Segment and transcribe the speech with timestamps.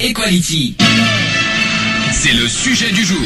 [0.00, 0.76] Equality.
[2.12, 3.18] C'est le sujet du jour.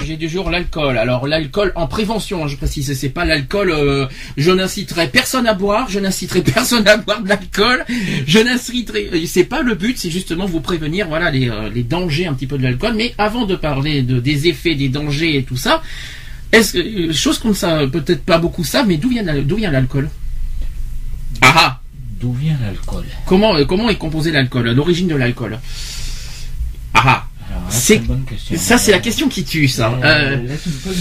[0.00, 0.98] Sujet du jour, l'alcool.
[0.98, 3.70] Alors l'alcool en prévention, je précise, c'est pas l'alcool.
[3.70, 7.84] euh, je n'inciterai personne à boire, je n'inciterai personne à boire de l'alcool.
[8.26, 11.82] Je n'inciterai, euh, c'est pas le but, c'est justement vous prévenir, voilà les, euh, les
[11.82, 12.94] dangers un petit peu de l'alcool.
[12.94, 15.82] Mais avant de parler de, des effets, des dangers et tout ça,
[16.52, 19.70] est-ce que chose qu'on ne sait peut-être pas beaucoup ça, mais d'où vient d'où vient
[19.70, 20.10] l'alcool?
[21.40, 21.80] Ah ah
[22.20, 25.58] D'où vient l'alcool Comment euh, comment est composé l'alcool L'origine de l'alcool
[26.94, 27.26] Ah ah
[27.68, 28.00] C'est-
[28.56, 29.90] ça c'est la question qui tue ça.
[30.02, 30.94] Euh, Euh, colle,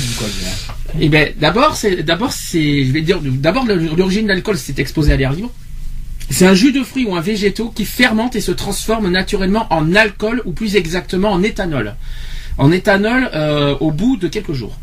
[0.44, 0.76] là.
[1.00, 5.12] Eh ben, d'abord, c'est, d'abord, c'est, je vais dire, d'abord, l'origine de l'alcool, c'est exposé
[5.14, 5.52] à l'air vivant.
[6.30, 9.94] C'est un jus de fruits ou un végétaux qui fermente et se transforme naturellement en
[9.96, 11.96] alcool ou plus exactement en éthanol.
[12.58, 14.78] En éthanol euh, au bout de quelques jours.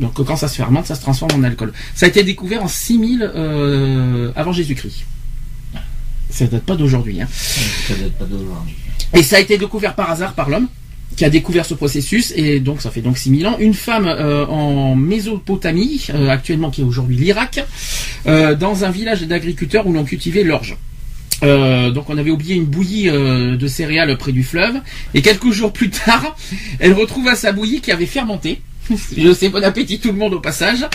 [0.00, 1.72] Donc quand ça se fermente, ça se transforme en alcool.
[1.94, 5.04] Ça a été découvert en 6000 euh, avant Jésus-Christ.
[6.30, 7.20] Ça date pas d'aujourd'hui.
[7.20, 7.28] Hein.
[7.30, 8.74] Ça date pas d'aujourd'hui.
[9.14, 10.68] Et ça a été découvert par hasard par l'homme
[11.16, 13.56] qui a découvert ce processus et donc ça fait donc 6000 ans.
[13.58, 17.64] Une femme euh, en Mésopotamie, euh, actuellement qui est aujourd'hui l'Irak,
[18.26, 20.76] euh, dans un village d'agriculteurs où l'on cultivait l'orge.
[21.44, 24.80] Euh, donc on avait oublié une bouillie euh, de céréales près du fleuve
[25.14, 26.36] et quelques jours plus tard,
[26.80, 28.60] elle retrouva sa bouillie qui avait fermenté.
[29.16, 30.86] Je sais, bon appétit tout le monde au passage.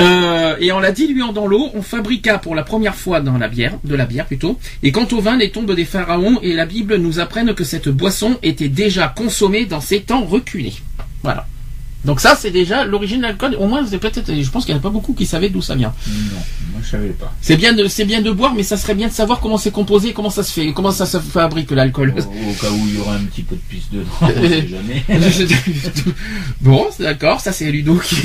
[0.00, 3.48] Euh, et en la diluant dans l'eau, on fabriqua pour la première fois dans la
[3.48, 4.58] bière, de la bière plutôt.
[4.82, 7.88] Et quant au vin, les tombes des pharaons et la Bible nous apprennent que cette
[7.88, 10.74] boisson était déjà consommée dans ces temps reculés.
[11.22, 11.46] Voilà.
[12.04, 13.56] Donc ça, c'est déjà l'origine de l'alcool.
[13.58, 15.60] Au moins, c'est peut-être, je pense qu'il n'y en a pas beaucoup qui savaient d'où
[15.60, 15.92] ça vient.
[16.08, 16.38] Non,
[16.72, 17.34] moi je savais pas.
[17.40, 19.72] C'est bien de, c'est bien de boire, mais ça serait bien de savoir comment c'est
[19.72, 22.14] composé, comment ça se fait, comment ça se fabrique l'alcool.
[22.16, 24.68] Au, au cas où il y aura un petit peu de pisse dedans, on sait
[24.68, 25.04] jamais.
[26.60, 28.16] bon, c'est d'accord, ça c'est Ludo qui,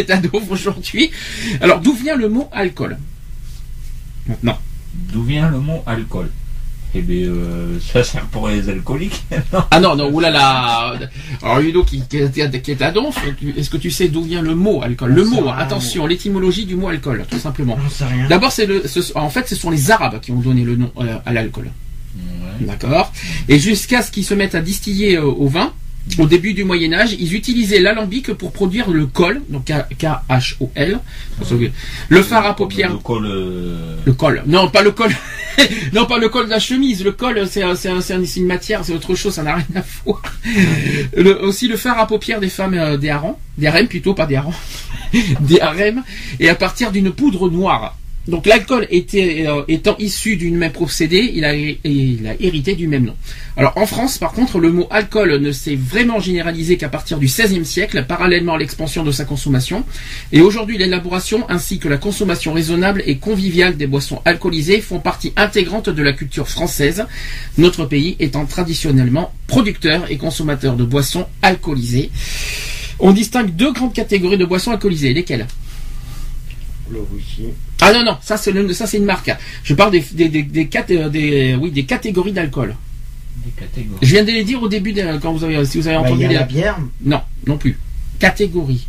[0.00, 1.10] est ado aujourd'hui.
[1.60, 2.98] Alors, d'où vient le mot alcool?
[4.26, 4.58] Maintenant.
[5.12, 6.30] D'où vient le mot alcool?
[6.94, 9.22] Eh bien, euh, ça sert pour les alcooliques.
[9.52, 9.62] non?
[9.70, 10.94] Ah non, non, oulala.
[11.42, 13.10] Alors Ludo qui, qui, est- qui est ado,
[13.56, 15.12] est-ce que tu sais d'où vient le mot alcool?
[15.12, 17.78] Le mot, attention, l'étymologie du mot alcool, tout simplement.
[18.28, 20.90] D'abord, c'est le, ce- en fait, ce sont les Arabes qui ont donné le nom
[20.98, 21.70] euh, à l'alcool.
[22.16, 22.66] Ouais.
[22.66, 23.12] D'accord?
[23.48, 25.72] Et jusqu'à ce qu'ils se mettent à distiller euh, au vin,
[26.18, 30.98] au début du Moyen Âge, ils utilisaient l'alambic pour produire le col, donc K-H-O-L.
[32.08, 32.90] Le fard à paupières.
[32.92, 33.26] Le col.
[33.26, 34.42] euh, Le col.
[34.46, 35.10] Non, pas le col.
[35.92, 37.04] non, pas le col de la chemise.
[37.04, 39.42] Le col, c'est un- c'est un- c'est un- c'est une matière, c'est autre chose, ça
[39.42, 40.22] n'a rien à voir.
[41.16, 44.26] Le- aussi le fard à paupières des femmes euh, des harengs, des harems plutôt, pas
[44.26, 44.54] des harengs,
[45.40, 46.02] des harems,
[46.38, 47.96] et à partir d'une poudre noire.
[48.30, 53.04] Donc l'alcool euh, étant issu d'une même procédé, il a, il a hérité du même
[53.04, 53.16] nom.
[53.56, 57.26] Alors en France, par contre, le mot alcool ne s'est vraiment généralisé qu'à partir du
[57.26, 59.84] XVIe siècle, parallèlement à l'expansion de sa consommation.
[60.32, 65.32] Et aujourd'hui, l'élaboration ainsi que la consommation raisonnable et conviviale des boissons alcoolisées font partie
[65.36, 67.06] intégrante de la culture française,
[67.58, 72.10] notre pays étant traditionnellement producteur et consommateur de boissons alcoolisées.
[73.00, 75.12] On distingue deux grandes catégories de boissons alcoolisées.
[75.14, 75.46] Lesquelles?
[76.92, 77.44] Le whisky.
[77.80, 79.30] Ah non, non, ça c'est le- ça c'est une marque.
[79.62, 82.74] Je parle des, des, des, des, cat- euh, des- oui, des catégories d'alcool.
[83.44, 83.98] Des catégories.
[84.02, 86.02] Je viens de les dire au début, de- quand vous avez, si vous avez Bah,
[86.06, 86.34] Il entendu y a les...
[86.34, 86.78] la bière.
[87.02, 87.78] Non, non plus.
[88.18, 88.86] Catégories.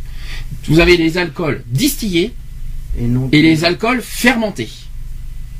[0.68, 2.32] Vous avez les alcools distillés
[2.98, 4.68] Et, non et les alcools fermentés.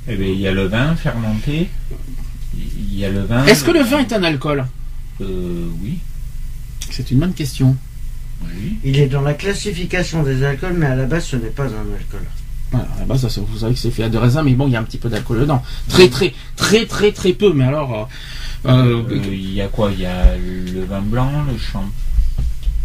[0.08, 1.69] Eh bien, il y a le vin fermenté.
[2.56, 3.47] Il y a le vin.
[3.47, 4.66] Est-ce que le vin est un alcool?
[5.20, 5.98] Euh, oui.
[6.91, 7.76] C'est une bonne question.
[8.56, 8.76] Oui.
[8.84, 11.66] Il est dans la classification des alcools, mais à la base, ce n'est pas un
[11.98, 12.22] alcool.
[12.70, 14.66] Voilà, à la base, ça, vous savez que c'est fait à de raisin, mais bon,
[14.66, 15.62] il y a un petit peu d'alcool dedans.
[15.88, 17.52] Très, très, très, très, très peu.
[17.52, 18.08] Mais alors,
[18.67, 19.90] euh, euh, Euh, Il y a quoi?
[19.93, 21.84] Il y a le vin blanc, le champ.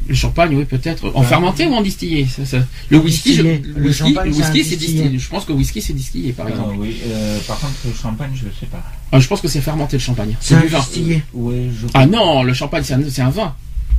[0.09, 1.11] le champagne, oui, peut-être.
[1.13, 1.25] En Ouais.
[1.27, 2.25] fermenté ou en distillé?
[2.33, 2.59] Ça, ça-
[2.89, 3.61] Le whisky, je- Distillé.
[3.75, 5.01] le Le whisky, champagne, le whisky, c'est distillé.
[5.03, 5.19] distillé.
[5.19, 6.75] Je pense que le whisky, c'est distillé, par exemple.
[6.79, 6.97] oui.
[7.07, 8.81] euh, par contre, le champagne, je ne sais pas.
[9.11, 10.35] Ah, je pense que c'est fermenté le champagne.
[10.39, 10.79] C'est un du vin.
[10.79, 11.23] distillé.
[11.33, 11.87] Oui, je.
[11.93, 13.53] Ah non, le champagne, c'est un, c'est un vin.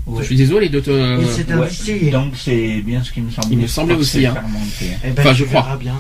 [0.09, 0.23] Ouais.
[0.23, 0.91] Je suis désolé de te.
[0.91, 1.69] Et c'est un Ouais.
[2.11, 3.49] Donc c'est bien ce qui me semblait.
[3.53, 4.35] Il me semblait aussi, hein.
[5.05, 5.77] Eh ben, Enfin, je crois.
[5.79, 5.95] bien.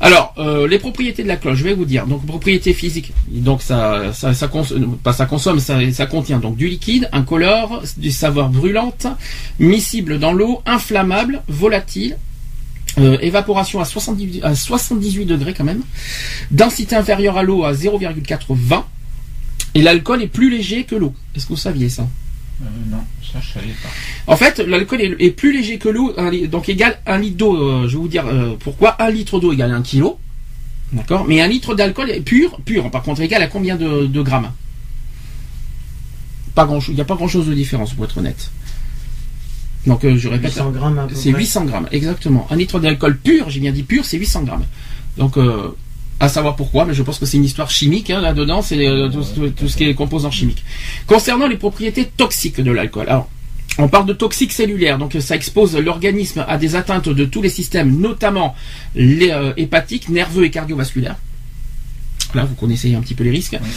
[0.00, 2.06] Alors, euh, les propriétés de la cloche, je vais vous dire.
[2.06, 3.12] Donc, propriétés physiques.
[3.28, 4.64] Donc, ça, ça, ça, cons-
[5.02, 9.08] pas ça consomme, ça, ça contient donc du liquide, incolore, du saveur brûlante,
[9.58, 12.16] miscible dans l'eau, inflammable, volatile.
[12.98, 15.82] euh, évaporation à 78, à 78 degrés quand même.
[16.50, 18.84] Densité inférieure à l'eau à 0,420.
[19.74, 21.12] Et l'alcool est plus léger que l'eau.
[21.36, 22.06] Est-ce que vous saviez ça?
[22.60, 24.32] Euh, non, ça je savais pas.
[24.32, 27.56] En fait, l'alcool est, est plus léger que l'eau, un donc égal 1 litre d'eau.
[27.56, 29.00] euh, je vais vous dire euh, pourquoi.
[29.02, 30.18] 1 litre d'eau égale 1 kilo.
[30.92, 34.22] D'accord Mais un litre d'alcool est pur, pur, par contre, égal à combien de, de
[34.22, 34.50] grammes?
[36.54, 36.92] Pas grand chose.
[36.94, 38.50] Il n'y a pas grand chose de différence, pour être honnête.
[39.86, 40.54] Donc, euh, je répète.
[40.54, 41.40] 800 grammes à peu C'est près.
[41.40, 42.46] 800 grammes, exactement.
[42.50, 44.64] Un litre d'alcool pur, j'ai bien dit pur, c'est 800 grammes.
[45.16, 45.68] Donc, euh,
[46.20, 49.08] à savoir pourquoi, mais je pense que c'est une histoire chimique hein, là-dedans, c'est euh,
[49.08, 50.64] tout, ce qui est composants chimiques.
[51.06, 53.28] Concernant les propriétés toxiques de l'alcool, alors,
[53.78, 57.48] on parle de toxiques cellulaires, donc ça expose l'organisme à des atteintes de tous les
[57.48, 58.56] systèmes, notamment
[58.96, 61.16] les euh, hépatiques, nerveux et cardiovasculaires.
[62.34, 63.56] Là, vous connaissez un petit peu les risques.
[63.60, 63.68] Oui.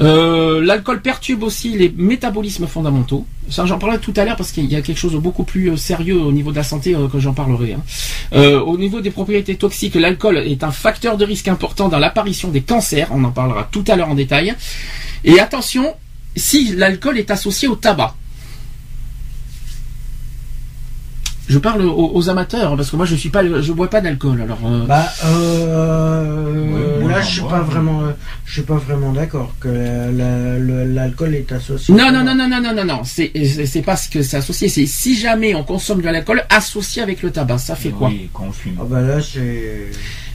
[0.00, 3.26] Euh, L'alcool perturbe aussi les métabolismes fondamentaux.
[3.50, 5.70] Ça, j'en parlerai tout à l'heure parce qu'il y a quelque chose de beaucoup plus
[5.70, 7.74] euh, sérieux au niveau de la santé euh, que j'en parlerai.
[7.74, 7.82] hein.
[8.64, 12.62] Au niveau des propriétés toxiques, l'alcool est un facteur de risque important dans l'apparition des
[12.62, 13.08] cancers.
[13.10, 14.54] On en parlera tout à l'heure en détail.
[15.24, 15.94] Et attention,
[16.34, 18.14] si l'alcool est associé au tabac.
[21.52, 24.40] Je parle aux, aux amateurs parce que moi je suis pas, je bois pas d'alcool.
[24.40, 28.12] Alors euh, Bah, euh, Ouais, là, je suis pas vraiment, euh,
[28.46, 31.94] je suis pas vraiment d'accord que la- la- le- l'alcool est associé.
[31.94, 33.00] Non, non, non, non, non, non, non, non.
[33.04, 33.30] C'est,
[33.66, 34.68] c'est pas ce que c'est associé.
[34.70, 38.08] C'est si jamais on consomme de l'alcool associé avec le tabac, ça fait quoi?
[38.08, 38.76] Oui, quand on fume.
[38.80, 39.90] Ah bah là, c'est.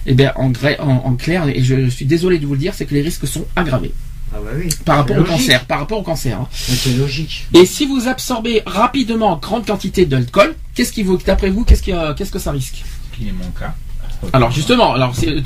[0.06, 2.74] Eh bien, en, gré- en, en clair, et je suis désolé de vous le dire,
[2.76, 3.92] c'est que les risques sont aggravés
[4.34, 4.70] Ah bah oui.
[4.86, 6.40] par rapport au cancer, par rapport au cancer.
[6.40, 6.48] hein.
[6.52, 7.48] C'est logique.
[7.54, 11.82] Et si vous absorbez rapidement en grande quantité d'alcool, qu'est-ce qui vous, d'après vous, qu'est-ce
[11.84, 12.84] qui, euh, qu'est-ce que ça risque?
[13.18, 13.74] Qui est mon cas.
[14.34, 15.42] Alors justement, alors c'est, euh,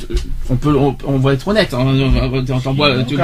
[0.50, 1.74] on peut, on, on va être honnête.
[1.74, 1.94] Hein,
[3.08, 3.18] tu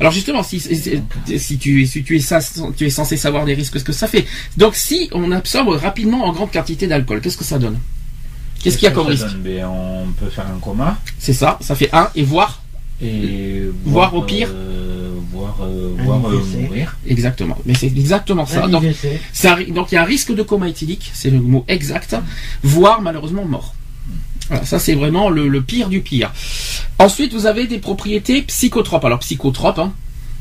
[0.00, 1.00] alors justement, si, si,
[1.38, 2.38] si tu, si tu es, ça-
[2.76, 4.24] tu es censé savoir les risques, ce que ça fait.
[4.56, 7.78] Donc si on absorbe rapidement en grande quantité d'alcool, qu'est-ce que ça donne?
[8.62, 9.26] Qu'est-ce qu'il y a comme risque?
[9.26, 9.42] donne?
[9.42, 12.62] Ben, On peut faire un coma C'est ça, ça fait un et voir
[13.02, 14.50] et Voire au pire.
[14.52, 15.01] euh,
[15.32, 16.96] voir, euh, euh, mourir.
[17.06, 17.58] exactement.
[17.66, 18.64] Mais c'est exactement ça.
[18.64, 22.16] Un Donc, il y a un risque de coma éthylique, c'est le mot exact,
[22.62, 23.74] voire malheureusement mort.
[24.48, 26.32] Voilà, ça c'est vraiment le, le pire du pire.
[26.98, 29.04] Ensuite, vous avez des propriétés psychotropes.
[29.04, 29.92] Alors psychotropes, hein.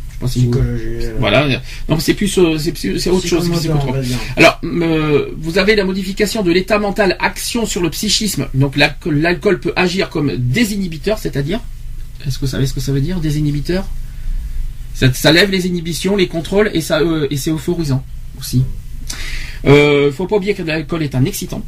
[0.09, 0.83] Je sais pas si vous- Psychologie.
[1.05, 1.47] euh, Voilà.
[1.87, 3.49] Donc c'est plus, c'est autre chose.
[4.37, 8.47] Alors, euh, vous avez la modification de l'état mental, action sur le psychisme.
[8.53, 11.59] Donc l'alcool l'alcool peut agir comme désinhibiteur, c'est-à-dire,
[12.27, 13.85] est-ce que vous savez ce que ça veut dire, désinhibiteur?
[15.13, 18.03] Ça, lève les inhibitions, les contrôles et ça euh, et c'est euphorisant
[18.39, 18.63] aussi.
[19.65, 21.63] Euh, faut pas oublier que l'alcool est un excitant.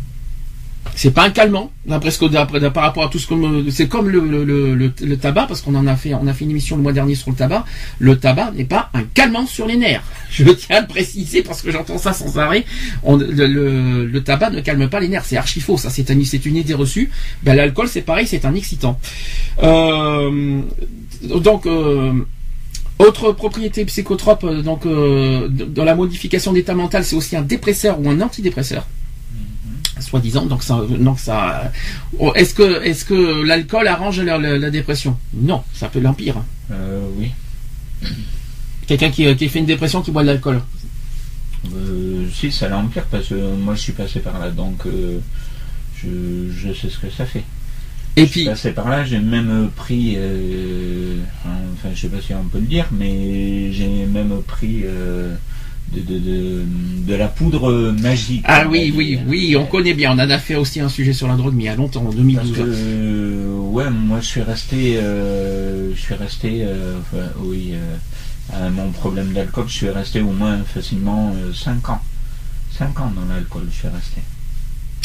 [0.95, 4.09] C'est pas un calmant, d'après ce que par rapport à tout ce qu'on c'est comme
[4.09, 6.93] le, le, tabac parce qu'on en a fait on a fait une émission le mois
[6.93, 7.65] dernier sur le tabac.
[7.99, 10.03] Le tabac n'est pas un calmant sur les nerfs.
[10.29, 12.65] Je tiens à préciser parce que j'entends ça sans arrêt.
[13.07, 15.77] Le, tabac ne calme pas les nerfs, c'est archi faux.
[15.77, 17.09] Ça c'est un- c'est une idée reçue.
[17.41, 18.99] Ben, l'alcool c'est pareil, c'est un excitant.
[19.63, 20.61] Euh,
[21.23, 22.13] donc euh,
[22.99, 27.99] autre propriété psychotrope, euh, donc euh, dans la modification d'état mental, c'est aussi un dépresseur
[27.99, 28.85] ou un antidépresseur,
[29.99, 30.45] soi-disant.
[30.45, 31.71] Donc ça, donc ça,
[32.19, 35.17] oh, est-ce que est-ce que l'alcool arrange la, la- la dépression?
[35.33, 36.35] Non, ça peut l'empire.
[36.71, 37.31] Euh, oui.
[38.87, 40.61] Quelqu'un qui, qui fait une dépression qui boit de l'alcool?
[41.73, 45.19] Euh, si, ça l'empire parce que moi je suis passé par là, donc euh,
[45.95, 46.09] je,
[46.51, 47.43] je sais ce que ça fait.
[48.15, 51.17] Et Je puis, passé par là, j'ai même pris, euh,
[51.75, 55.35] enfin je sais pas si on peut le dire, mais j'ai même pris euh,
[55.91, 56.63] de, de, de,
[57.07, 58.43] de la poudre magique.
[58.47, 59.21] ah oui, oui, dire.
[59.27, 60.11] oui, on connaît bien.
[60.11, 62.01] On en a fait aussi un sujet sur la drogue, mais il y a longtemps,
[62.01, 62.55] en Parce 2012.
[62.55, 68.65] que euh, ouais, moi je suis resté, euh, je suis resté, euh, enfin, oui, euh,
[68.65, 72.01] à mon problème d'alcool, je suis resté au moins facilement 5 ans.
[72.77, 74.21] 5 ans dans l'alcool, je suis resté.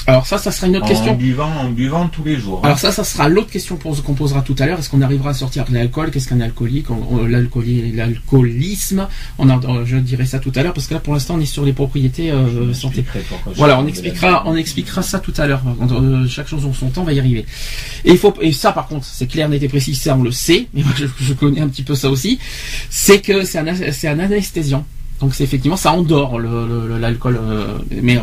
[0.08, 1.14] Alors ça, ça sera une autre En question.
[1.14, 2.60] buvant, en buvant tous les jours.
[2.62, 2.68] hein.
[2.68, 4.78] Alors ça, ça sera l'autre question qu'on posera tout à l'heure.
[4.78, 6.10] Est-ce qu'on arrivera à sortir de l'alcool?
[6.10, 6.86] Qu'est-ce qu'un alcoolique?
[7.28, 9.06] L'alcoolisme,
[9.38, 11.44] on en- je dirai ça tout à l'heure parce que là, pour l'instant, on est
[11.46, 13.04] sur les propriétés euh, santé.
[13.56, 15.60] Voilà, on expliquera, on expliquera ça tout à l'heure.
[15.92, 17.44] Euh, chaque chose en son temps, on va y arriver.
[18.06, 20.32] Et il faut, et ça par contre, c'est clair, net et précis, ça on le
[20.32, 22.38] sait, mais moi je, je connais un petit peu ça aussi.
[22.88, 24.86] C'est que c'est un, c'est un anesthésiant.
[25.20, 27.38] Donc c'est effectivement ça endort le- le- le- l'alcool.
[27.42, 28.20] euh, mais euh,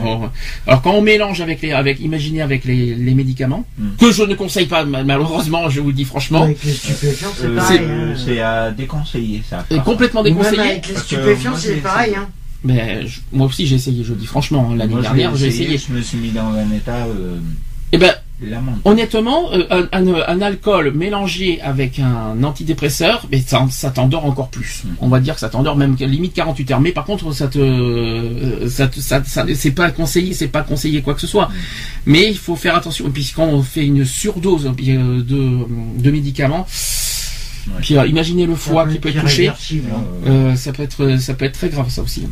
[0.65, 3.87] alors quand on mélange avec les, avec, imaginez avec les, les médicaments Mm.
[3.99, 7.29] que je ne conseille pas ma- malheureusement, je vous le dis franchement, Avec les stupéfiants,
[7.37, 7.77] c'est Euh, pareil.
[7.79, 8.13] c'est- hein.
[8.25, 9.65] c'est à déconseiller ça.
[9.69, 10.61] est complètement Ou même déconseillé.
[10.61, 12.15] avec les stupéfiants, c'est pareil.
[12.15, 12.29] Hein.
[12.63, 14.03] Mais je- moi aussi j'ai essayé.
[14.03, 15.77] Je le dis franchement, hein, l'année dernière j'ai essayé.
[15.77, 17.37] Je me suis mis dans un état euh,
[17.91, 18.13] Et ben.
[18.83, 24.49] Honnêtement, euh, un, un- un alcool mélangé avec un antidépresseur, mais ça, ça t'endort encore
[24.49, 24.83] plus.
[24.83, 24.89] Mm.
[25.01, 26.81] On va dire que ça t'endort même limite 48 heures.
[26.81, 30.63] Mais par contre, ça te, euh, ça, te- ça, ça- c'est pas conseillé, c'est pas
[30.63, 31.49] conseillé quoi que ce soit.
[32.05, 33.07] Mais il faut faire attention.
[33.07, 36.67] Et puis quand on fait une surdose euh, de, de médicaments,
[37.67, 37.81] Ouais.
[37.81, 39.47] Puis imaginez le foie qui peut être touché.
[39.47, 40.03] hein.
[40.27, 42.27] Euh, ça peut être ça peut être très grave ça aussi.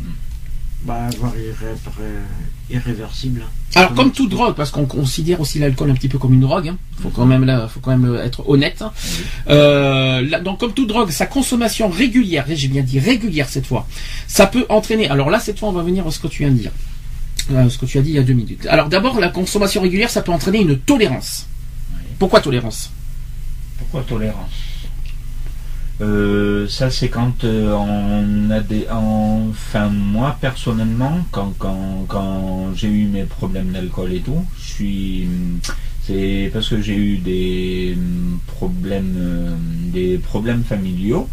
[0.84, 2.04] Bah, voire irré-
[2.70, 3.42] irréversible.
[3.74, 6.68] Alors comme toute drogue, parce qu'on considère aussi l'alcool un petit peu comme une drogue,
[6.68, 8.82] hein, faut quand même là, faut quand même être honnête.
[8.82, 8.92] hein.
[9.48, 13.86] Euh, là, donc comme toute drogue, sa consommation régulière, j'ai bien dit régulière cette fois,
[14.28, 15.08] ça peut entraîner.
[15.08, 16.72] Alors là cette fois on va venir à ce que tu viens de dire,
[17.50, 18.66] Euh, ce que tu as dit il y a deux minutes.
[18.68, 21.46] Alors d'abord la consommation régulière, ça peut entraîner une tolérance.
[22.18, 22.90] Pourquoi tolérance?
[23.78, 24.50] Pourquoi tolérance?
[26.00, 32.88] Euh, ça c'est quand euh, on a des enfin moi personnellement quand quand, quand j'ai
[32.88, 35.28] eu mes problèmes d'alcool et tout je suis
[36.04, 39.54] c'est parce que j'ai eu des hum, problèmes euh,
[39.92, 41.28] des problèmes familiaux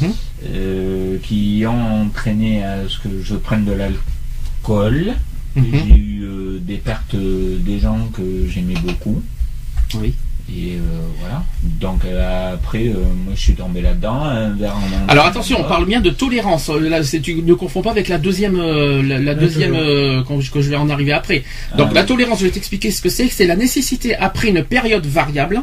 [0.00, 1.18] Mhm.
[1.22, 5.14] qui ont entraîné à ce que je prenne de l'alcool
[5.56, 5.64] Mhm.
[5.72, 6.28] j'ai eu
[6.60, 9.20] des pertes des gens que j'aimais beaucoup
[9.96, 10.14] Oui.
[10.50, 10.80] Et euh,
[11.20, 11.44] voilà.
[11.62, 14.22] Donc euh, après, euh, moi je suis tombé là-dedans.
[14.24, 15.04] un verre en main.
[15.08, 16.68] Alors attention, on parle bien de tolérance.
[16.70, 20.40] Euh, Là, tu ne confonds pas avec la deuxième, euh, la, la deuxième euh, quand
[20.40, 21.44] je- que je vais en arriver après.
[21.76, 22.06] Donc Ah, la oui.
[22.06, 23.28] tolérance, je vais t'expliquer ce que c'est.
[23.28, 25.62] C'est la nécessité après une période variable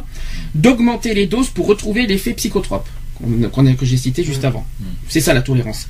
[0.54, 4.66] d'augmenter les doses pour retrouver l'effet psychotrope qu'on- qu'on a- que j'ai cité juste avant.
[4.80, 4.84] Mm.
[5.08, 5.88] C'est ça la tolérance.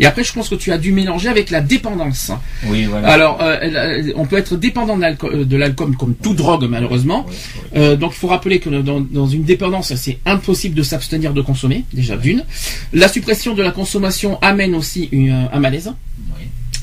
[0.00, 2.30] Et après, je pense que tu as dû mélanger avec la dépendance.
[2.66, 3.08] Oui, voilà.
[3.08, 7.24] Alors, euh, elle- on peut être dépendant de l'alcool, euh, l'alcool comme toute drogue malheureusement.
[7.28, 7.34] Oui,
[7.74, 7.80] oui.
[7.80, 11.40] Euh, donc il faut rappeler que dans, dans une dépendance, c'est impossible de s'abstenir de
[11.42, 12.44] consommer, déjà d'une.
[12.92, 15.92] La suppression de la consommation amène aussi une- un malaise,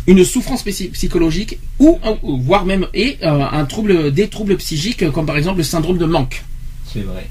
[0.08, 5.02] une souffrance psy- psychologique ou, ou- voire même et euh, un trouble, des troubles psychiques
[5.04, 6.44] euh, comme par exemple le syndrome de manque.
[6.94, 7.28] C'est vrai.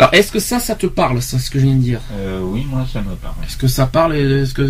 [0.00, 2.00] Alors est-ce que ça, ça te parle, ça, ce que je viens de dire?
[2.14, 3.34] Euh, oui, moi ça me parle.
[3.46, 4.62] Est-ce que ça parle Est-ce que,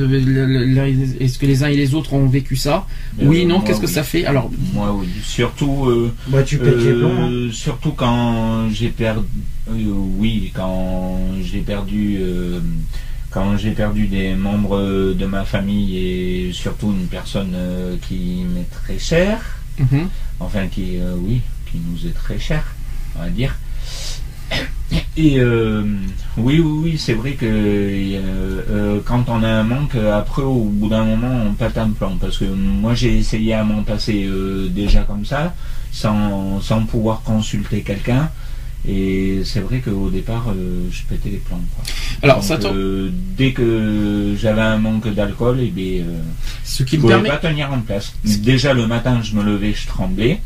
[1.22, 2.84] est-ce que les uns et les autres ont vécu ça?
[3.20, 3.60] Euh, Oui, non.
[3.60, 3.92] Qu'est-ce que oui.
[3.92, 4.24] ça fait?
[4.26, 5.06] Alors, Moi oui.
[5.22, 5.86] Surtout.
[5.86, 7.12] euh, Bah, tu pètes les plombs.
[7.16, 7.30] hein.
[7.30, 9.24] euh, surtout quand j'ai perdu.
[9.70, 12.16] oui, quand j'ai perdu.
[12.20, 12.58] euh,
[13.30, 18.68] quand j'ai perdu des membres de ma famille et surtout une personne euh, qui m'est
[18.68, 19.38] très chère,
[19.78, 20.08] mhm.
[20.40, 22.66] enfin qui, euh, oui, qui nous est très chère,
[23.16, 23.54] on va dire.
[25.16, 25.82] Et euh,
[26.36, 28.18] oui, oui, oui, c'est vrai que euh,
[28.70, 32.16] euh, quand on a un manque, après au bout d'un moment, on pète un plan.
[32.20, 35.54] Parce que moi, j'ai essayé à m'en passer euh, déjà comme ça,
[35.92, 38.30] sans, sans pouvoir consulter quelqu'un.
[38.88, 40.46] Et c'est vrai qu'au départ,
[40.90, 41.60] je pétais les plombs.
[41.76, 41.84] quoi.
[42.22, 46.20] alors Donc, ça, tombe- dès que j'avais un manque d'alcool, et bien, euh,
[46.64, 47.28] ce qui je me pouvais permet.
[47.28, 48.14] pas tenir en place.
[48.24, 50.40] Déjà le matin, je me levais, je tremblais.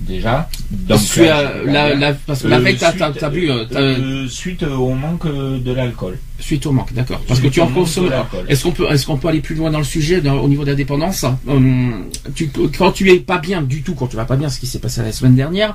[0.00, 0.48] Déjà.
[0.70, 3.64] Donc Tu là, la- parce que Euh, la veille, t'as, suite, t'as- t'as bu, euh,
[3.64, 6.18] t'as- euh, suite au manque euh, de l'alcool.
[6.38, 7.20] Suite au manque, d'accord.
[7.26, 8.10] Parce que Suite tu en consommes.
[8.48, 10.64] Est-ce qu'on peut, est-ce qu'on peut aller plus loin dans le sujet dans- au niveau
[10.64, 14.24] de la dépendance Hum, tu, Quand tu es pas bien du tout, quand tu vas
[14.26, 15.74] pas bien, ce qui s'est passé la semaine dernière,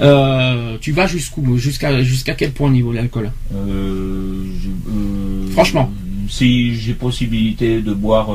[0.00, 3.30] euh, tu vas jusqu'où Jusqu'à jusqu'à quel point au niveau de l'alcool?
[3.54, 5.92] Euh, je- euh, Franchement.
[6.28, 8.28] Si j'ai possibilité de boire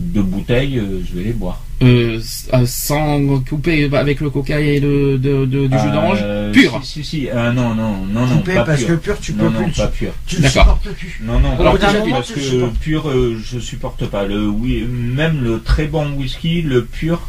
[0.00, 1.62] deux bouteilles, euh, je vais les boire.
[1.82, 2.18] euh,
[2.54, 6.80] euh, Sans couper avec le coca et le de, de- du jus d'orange Pur.
[6.82, 7.28] Si, si, si.
[7.30, 8.88] Ah, non, non, non, non, Coupé pas parce pur.
[8.88, 9.72] que pur, tu non, peux non, plus.
[9.76, 10.12] pas pur.
[10.26, 11.20] Tu supportes plus.
[11.22, 12.74] Non, non, Alors, pas déjà, pur, moment, parce tu que supportes.
[12.78, 14.24] pur, euh, je supporte pas.
[14.24, 17.20] Le, oui, même le très bon whisky, le pur,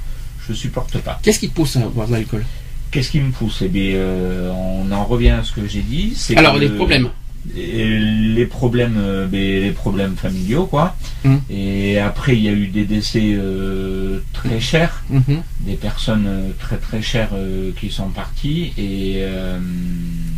[0.48, 1.20] je supporte pas.
[1.22, 2.44] Qu'est-ce qui te pousse à boire de l'alcool?
[2.92, 3.62] Qu'est-ce qui me pousse?
[3.64, 6.14] Eh bien, euh, on en revient à ce que j'ai dit.
[6.16, 7.08] c'est Alors que les le- problèmes.
[7.58, 10.96] Et les problèmes, euh, ben, les problèmes familiaux, quoi.
[11.24, 11.36] Mm.
[11.50, 15.42] Et après, il y a eu des décès euh, très chers, Mhm.
[15.62, 17.32] des personnes euh, très très chères
[17.80, 18.74] qui sont parties.
[18.78, 19.24] Et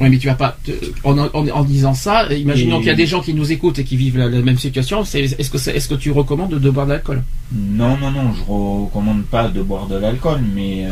[0.01, 0.57] Oui, mais tu vas pas.
[0.63, 0.71] te-
[1.03, 3.79] En, en- en disant ça, imaginons Et- qu'il y a des gens qui nous écoutent
[3.79, 5.05] et qui vivent la, la même situation.
[5.05, 7.21] c'est- Est-ce que, est-ce que tu recommandes de boire de l'alcool?
[7.53, 10.85] Non, non, non, je recommande pas de boire de l'alcool, mais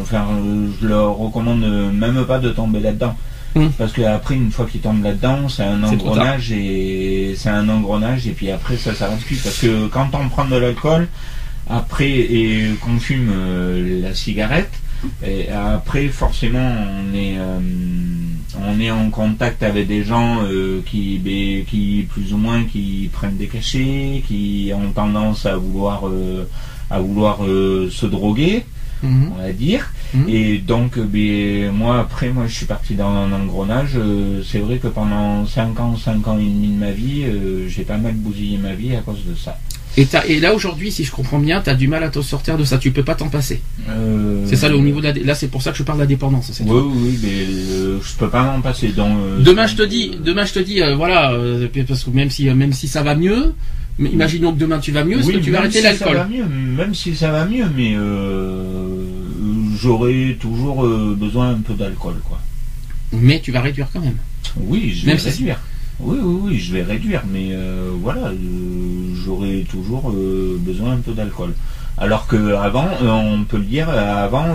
[0.00, 0.26] enfin,
[0.80, 3.16] je leur recommande même pas de tomber là-dedans.
[3.54, 3.68] Mm.
[3.78, 8.32] Parce qu'après, une fois qu'ils tombent là-dedans, c'est un engrenage et c'est un engrenage et
[8.32, 9.36] puis après ça s'arrête plus.
[9.36, 11.08] Parce que quand on prend de l'alcool,
[11.68, 14.72] après et qu'on fume euh, la cigarette,
[15.24, 17.58] et après forcément on est euh,
[18.58, 23.08] on est en contact avec des gens euh, qui ben, qui plus ou moins qui
[23.12, 26.04] prennent des cachets, qui ont tendance à vouloir
[26.90, 28.64] à vouloir se droguer,
[29.04, 29.30] Mhm.
[29.38, 29.92] on va dire.
[30.14, 30.24] Mhm.
[30.28, 33.90] Et donc, ben, moi, après, moi, je suis parti dans un engrenage.
[33.96, 37.68] Euh, c'est vrai que pendant 5 ans, 5 ans et demi de ma vie, euh,
[37.68, 39.58] j'ai pas mal bousillé ma vie à cause de ça.
[39.96, 42.64] Et, là aujourd'hui, si je comprends bien, tu as du mal à te sortir de
[42.64, 42.78] ça.
[42.78, 43.60] Tu peux pas t'en passer.
[43.88, 45.98] Euh, C'est ça le- au niveau de la, là, c'est pour ça que je parle
[45.98, 46.50] de la dépendance.
[46.66, 47.28] Oui, oui, mais
[47.70, 48.92] euh, je peux pas m'en passer.
[48.98, 51.32] Euh, Demain, je te dis, demain, je te dis, voilà,
[51.86, 53.54] parce que même si, même si ça va mieux,
[53.96, 56.26] mais imaginons que demain tu vas mieux, est-ce Oui, que tu vas arrêter si l'alcool?
[56.28, 57.94] mieux, même si ça va mieux, mais
[59.80, 62.40] j'aurai toujours euh, besoin un peu d'alcool, quoi.
[63.12, 64.16] Mais tu vas réduire quand même.
[64.56, 65.60] Oui, je Même vais si- réduire.
[66.00, 68.34] Oui, oui, oui, je vais réduire, mais euh, voilà, euh,
[69.24, 71.54] j'aurai toujours besoin un peu d'alcool.
[71.96, 74.46] Alors que avant, on peut le dire, avant,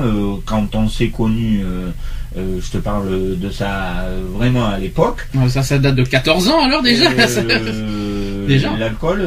[0.46, 1.64] quand on s'est connu,
[2.36, 5.30] je te parle de ça vraiment à l'époque.
[5.48, 7.06] Ça, ça date de 14 ans alors déjà.
[8.48, 9.22] Déjà L'alcool,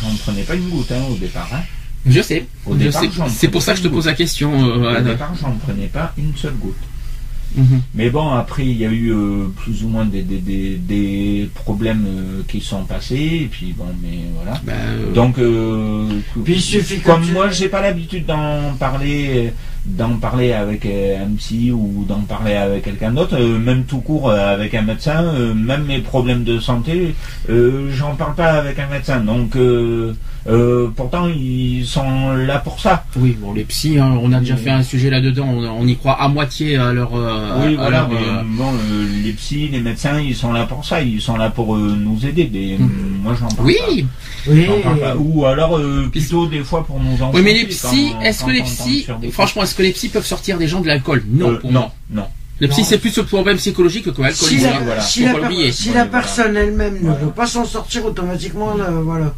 [0.00, 1.48] j'en prenais pas une goutte hein, au départ.
[1.52, 1.60] hein.
[2.06, 2.46] Je sais.
[2.64, 3.10] Au Je départ, sais.
[3.16, 4.52] j'en C'est pour ça que je te pose la question.
[4.52, 6.74] euh, Au départ, j'en prenais pas une seule goutte.
[7.54, 7.80] Mhm.
[7.94, 11.48] Mais bon, après, il y a eu euh, plus ou moins des, des, des, des
[11.54, 14.60] problèmes euh, qui sont passés, et puis bon, mais voilà.
[14.66, 16.06] Bah, euh, Donc, euh,
[16.44, 19.54] Puis il suffit comme tu- moi, j'ai pas l'habitude d'en parler,
[19.86, 24.28] d'en parler avec un psy ou d'en parler avec quelqu'un d'autre, euh, même tout court
[24.28, 27.14] euh, avec un médecin, euh, même mes problèmes de santé,
[27.48, 29.20] euh, j'en parle pas avec un médecin.
[29.20, 29.56] Donc,
[30.48, 33.04] euh, euh, pourtant, ils sont là pour ça.
[33.16, 35.46] Oui, bon, les psys, hein, on a déjà fait un sujet là-dedans.
[35.48, 37.14] On, on y croit à moitié à leur.
[37.14, 37.98] euh, Oui, à voilà.
[38.00, 41.02] leur, mais, euh, bon, euh, les psys, les médecins, ils sont là pour ça.
[41.02, 42.48] Ils sont là pour euh, nous aider.
[42.52, 43.20] Mais, Mhm.
[43.22, 43.76] Moi, j'en parle Oui,
[44.46, 44.50] pas.
[44.52, 44.66] Oui,
[45.00, 45.16] pas.
[45.16, 47.32] Ou alors, euh, plutôt des fois pour nos enfants.
[47.34, 50.24] oui, mais les psys, est-ce que les psys, des franchement, est-ce que les psys peuvent
[50.26, 51.24] sortir des gens de l'alcool?
[51.28, 51.92] Non, Euh, pour non, moi.
[52.10, 52.24] non.
[52.60, 52.86] Les psys, Non.
[52.88, 54.64] c'est plus le problème psychologique que si l'alcoolisme.
[54.66, 55.00] la, voilà.
[55.02, 55.72] si la pas per- l'oublier.
[55.72, 56.22] si Ouais, la voilà.
[56.22, 57.18] personne elle-même ne Voilà.
[57.18, 59.34] veut pas s'en sortir automatiquement, là, voilà.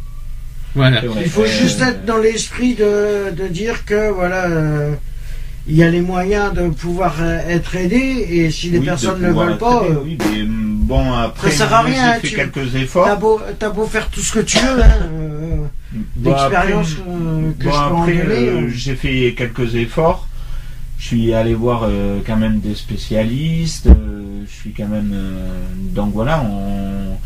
[0.75, 1.01] Voilà.
[1.21, 4.93] Il faut juste être dans l'esprit de, de dire que voilà, euh,
[5.67, 7.95] il y a les moyens de pouvoir euh, être aidé
[8.29, 11.51] et si les oui, personnes ne veulent pas, aidé, euh, oui, mais, mm, bon, après,
[11.51, 13.17] Ça sert à rien, fait tu- quelques t'as efforts.
[13.19, 15.55] beau, t'as beau faire tout ce que tu veux, hein, euh,
[16.15, 18.47] Bon, l'expérience euh, que Bon, je peux en après, donner.
[18.49, 20.27] euh, euh, j'ai fait quelques efforts.
[20.99, 23.87] Je suis allé voir euh, quand même des spécialistes.
[23.87, 25.11] euh, je suis quand même.
[25.13, 25.49] euh,
[25.95, 27.17] donc voilà, on,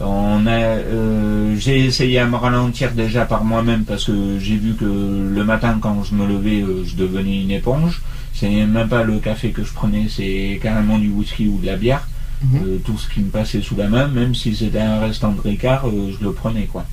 [0.00, 0.50] on a.
[0.50, 5.44] euh, j'ai essayé à me ralentir déjà par moi-même parce que j'ai vu que le
[5.44, 8.02] matin quand je me levais, euh, je devenais une éponge.
[8.34, 11.76] C'est même pas le café que je prenais, c'est carrément du whisky ou de la
[11.76, 12.06] bière.
[12.42, 12.60] Mhm.
[12.62, 15.40] Euh, tout ce qui me passait sous la main, même si c'était un restant de
[15.40, 16.84] Ricard, euh, je le prenais quoi.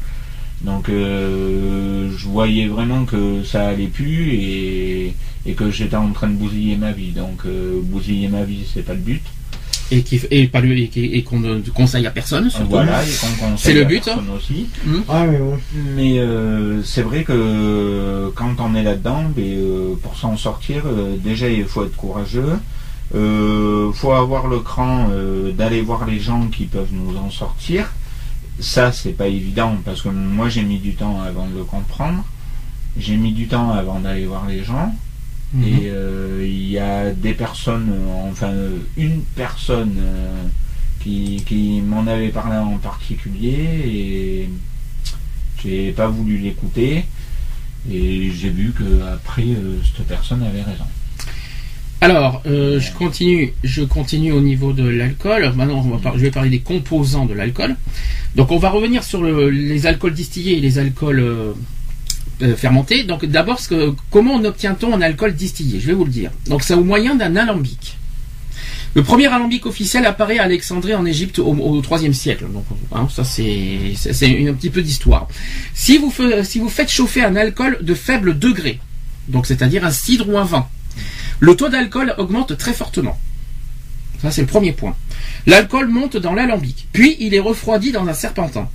[0.61, 5.13] Donc euh, je voyais vraiment que ça allait plus et,
[5.45, 7.11] et que j'étais en train de bousiller ma vie.
[7.11, 7.45] Donc
[7.83, 9.23] bousiller ma vie, c'est pas le but.
[9.91, 12.49] Et qui et pas le- et, qui- et qu'on ne conseille à personne.
[12.49, 12.69] Surtout.
[12.69, 14.67] Voilà, et qu'on conseille C'est le à but, personne aussi.
[15.09, 15.59] Ah, mais bon.
[15.95, 21.15] Mais euh, c'est vrai que quand on est là-dedans, ben, euh, pour s'en sortir, euh,
[21.23, 22.53] déjà il faut être courageux.
[23.15, 27.91] Euh, faut avoir le cran euh, d'aller voir les gens qui peuvent nous en sortir.
[28.59, 32.23] Ça, c'est pas évident parce que moi j'ai mis du temps avant de le comprendre.
[32.97, 34.95] J'ai mis du temps avant d'aller voir les gens.
[35.53, 35.63] Mhm.
[35.67, 40.43] Et euh, il y a des personnes, euh, enfin euh, une personne euh,
[41.01, 44.49] qui, qui m'en avait parlé en particulier et
[45.61, 47.05] j'ai pas voulu l'écouter
[47.91, 49.45] et j'ai vu que après
[49.95, 50.85] cette personne avait raison.
[52.01, 55.53] Alors, euh, je continue, je continue au niveau de l'alcool.
[55.55, 57.77] Maintenant, on va par- je vais parler des composants de l'alcool.
[58.35, 61.53] Donc, on va revenir sur le- les alcools distillés et les alcools euh,
[62.43, 63.03] euh, fermentés.
[63.03, 63.59] Donc, d'abord,
[64.11, 65.79] comment on obtient-on un alcool distillé?
[65.79, 66.31] Je vais vous le dire.
[66.47, 67.97] Donc, c'est au moyen d'un alambic.
[68.95, 72.45] Le premier alambic officiel apparaît à Alexandrie en Égypte au, IIIe siècle.
[72.53, 73.95] Donc, hein, ça c'est
[74.47, 75.27] un petit peu d'histoire.
[75.73, 78.79] Si vous fe- si vous faites chauffer un alcool de faible degré,
[79.29, 80.67] donc c'est-à-dire un cidre ou un vin,
[81.39, 83.17] le taux d'alcool augmente très fortement.
[84.21, 84.95] Ça, c'est le premier point.
[85.47, 88.69] L'alcool monte dans l'alambic, puis il est refroidi dans un serpentin.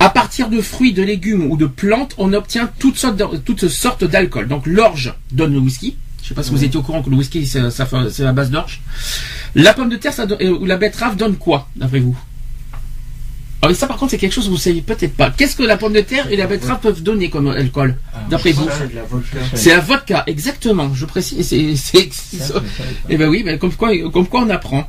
[0.00, 4.48] À partir de fruits, de légumes ou de plantes, on obtient toutes sortes d'alcool.
[4.48, 5.96] Donc l'orge donne le whisky.
[6.22, 8.24] Je sais pas si vous étiez au courant que le whisky, c'est ça fait- c'est
[8.24, 8.80] la base d'orge.
[9.54, 12.16] La pomme de terre ça euh, ou la betterave donne quoi, d'après vous?
[13.62, 15.30] Ah oui, ça par contre, c'est quelque chose que vous savez peut-être pas.
[15.36, 17.96] Qu'est-ce que la pomme de terre et la betterave peuvent donner comme alcool
[18.30, 18.66] D'après vous?
[18.78, 19.38] C'est de la vodka.
[19.54, 20.94] C'est la vodka, exactement.
[20.94, 21.46] Je précise.
[21.46, 22.08] C'est, c'est-
[23.10, 24.88] eh ben oui, ben comme quoi, comme quoi on apprend.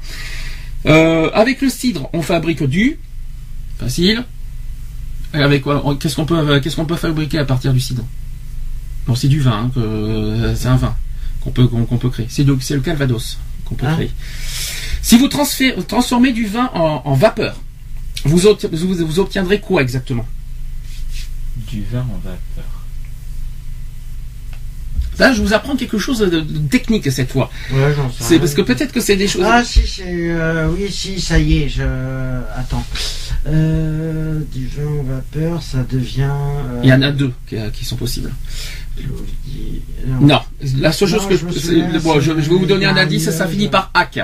[0.86, 2.98] Euh, avec le cidre, on fabrique du
[3.78, 4.24] facile.
[5.34, 8.04] Avec quoi on- Qu'est-ce qu'on peut, qu'est-ce qu'on peut fabriquer à partir du cidre?
[9.08, 9.52] Bon, c'est du vin.
[9.66, 10.96] hein, que- c'est un vin
[11.42, 12.28] qu'on peut, qu'on, qu'on peut créer.
[12.30, 14.12] C'est, le- c'est le Calvados qu'on peut Hein créer.
[15.02, 17.56] Si vous transformez du vin en, en vapeur,
[18.26, 20.28] vous, obti- vous, vous obtiendrez quoi exactement?
[21.68, 22.66] Du vin en vapeur.
[25.20, 27.52] Là, je vous apprends quelque chose de, de technique cette fois.
[27.72, 29.46] Ouais, j'en sais C'est parce que peut-être que c'est des choses.
[29.46, 30.04] Ah si, c'est...
[30.08, 31.84] euh, oui, si, ça y est, je...
[32.56, 32.84] Attends.
[33.48, 36.30] Euh, du vin en vapeur, ça devient...
[36.30, 38.32] euh, Il y en a deux qui, qui sont possibles.
[40.22, 40.42] Non,
[40.78, 42.86] la seule Non, chose que je je, souviens, c'est- bon, je, je vais vous donner
[42.86, 44.20] un indice, ça finit par AC.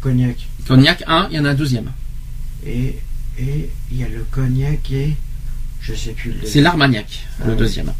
[0.00, 0.36] Cognac.
[0.66, 1.90] Cognac 1, il y en a un deuxième.
[2.66, 2.98] Et
[3.38, 5.14] et il y a le cognac et...
[5.80, 7.58] Je sais plus le C'est l'Armagnac, Ah le oui.
[7.58, 7.92] deuxième.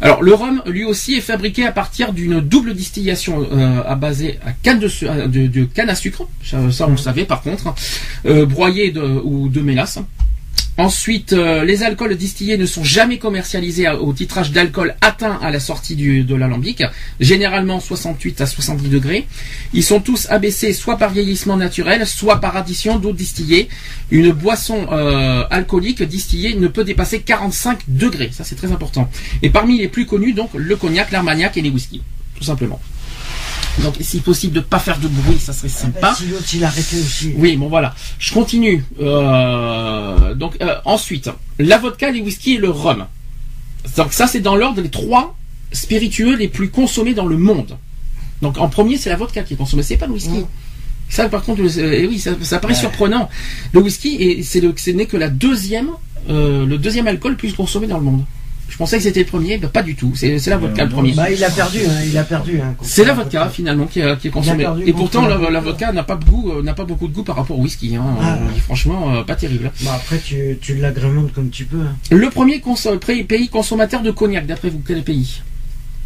[0.00, 4.38] Alors le rhum, lui aussi, est fabriqué à partir d'une double distillation euh, à basée
[4.44, 6.26] à canne de, su- de- de canne à sucre.
[6.44, 7.74] Ça, ça, on le savait par contre, hein.
[8.26, 9.98] euh, broyée de, ou de mélasse.
[10.76, 15.60] Ensuite, euh, les alcools distillés ne sont jamais commercialisés au titrage d'alcool atteint à la
[15.60, 16.82] sortie du, de l'alambic,
[17.20, 19.26] généralement 68 à 70 degrés.
[19.72, 23.68] Ils sont tous abaissés soit par vieillissement naturel, soit par addition d'eau distillée.
[24.10, 29.08] Une boisson euh, alcoolique distillée ne peut dépasser 45 degrés, ça c'est très important.
[29.42, 32.02] Et parmi les plus connus, donc le cognac, l'armagnac et les whisky,
[32.36, 32.80] tout simplement.
[33.82, 36.00] Donc, si possible de pas faire de bruit, ça serait sympa.
[36.00, 37.32] Bah, si l'autre il arrêtait aussi.
[37.36, 37.94] Oui, bon voilà.
[38.18, 38.84] Je continue.
[39.00, 43.06] Euh, donc euh, ensuite, la vodka, les whisky et le rhum.
[43.96, 45.36] Donc ça, c'est dans l'ordre des trois
[45.72, 47.76] spiritueux les plus consommés dans le monde.
[48.42, 50.38] Donc en premier, c'est la vodka qui est consommée, c'est pas le whisky.
[50.38, 50.46] Mm.
[51.08, 53.28] Ça, par contre, euh, eh oui, ça, ça paraît surprenant.
[53.72, 55.90] Le whisky, et c'est ce n'est que la deuxième,
[56.30, 58.24] euh, le deuxième alcool le plus consommé dans le monde.
[58.74, 60.14] Je pensais que c'était le premier, pas du tout.
[60.16, 61.12] C'est la vodka Euh, le premier.
[61.12, 62.60] Bah, il a perdu, hein, il a perdu.
[62.60, 64.66] hein, C'est la vodka finalement qui, est- qui est consommée.
[64.84, 65.92] Et pourtant la, vodka.
[65.92, 67.94] n'a pas de goût, euh, n'a pas beaucoup de goût par rapport au whisky.
[67.94, 68.02] Hein.
[68.20, 68.34] Ah.
[68.34, 69.70] Euh, franchement, euh, pas terrible.
[69.84, 71.82] Bah, après, tu, tu l'agrémentes comme tu peux.
[71.82, 71.94] hein.
[72.10, 72.58] Le premier
[73.22, 75.40] pays consommateur de cognac, d'après vous, quel pays?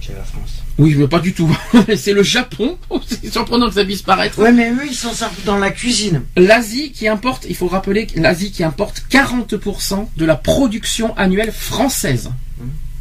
[0.02, 0.56] C'est la France.
[0.78, 1.48] Oui, mais pas du tout.
[1.96, 2.76] C'est le Japon.
[3.06, 4.38] C'est surprenant que ça puisse paraître.
[4.42, 6.20] Ouais, mais eux, ils s'en servent dans la cuisine.
[6.36, 12.30] L'Asie qui importe, il faut rappeler l'Asie qui importe 40% de la production annuelle française.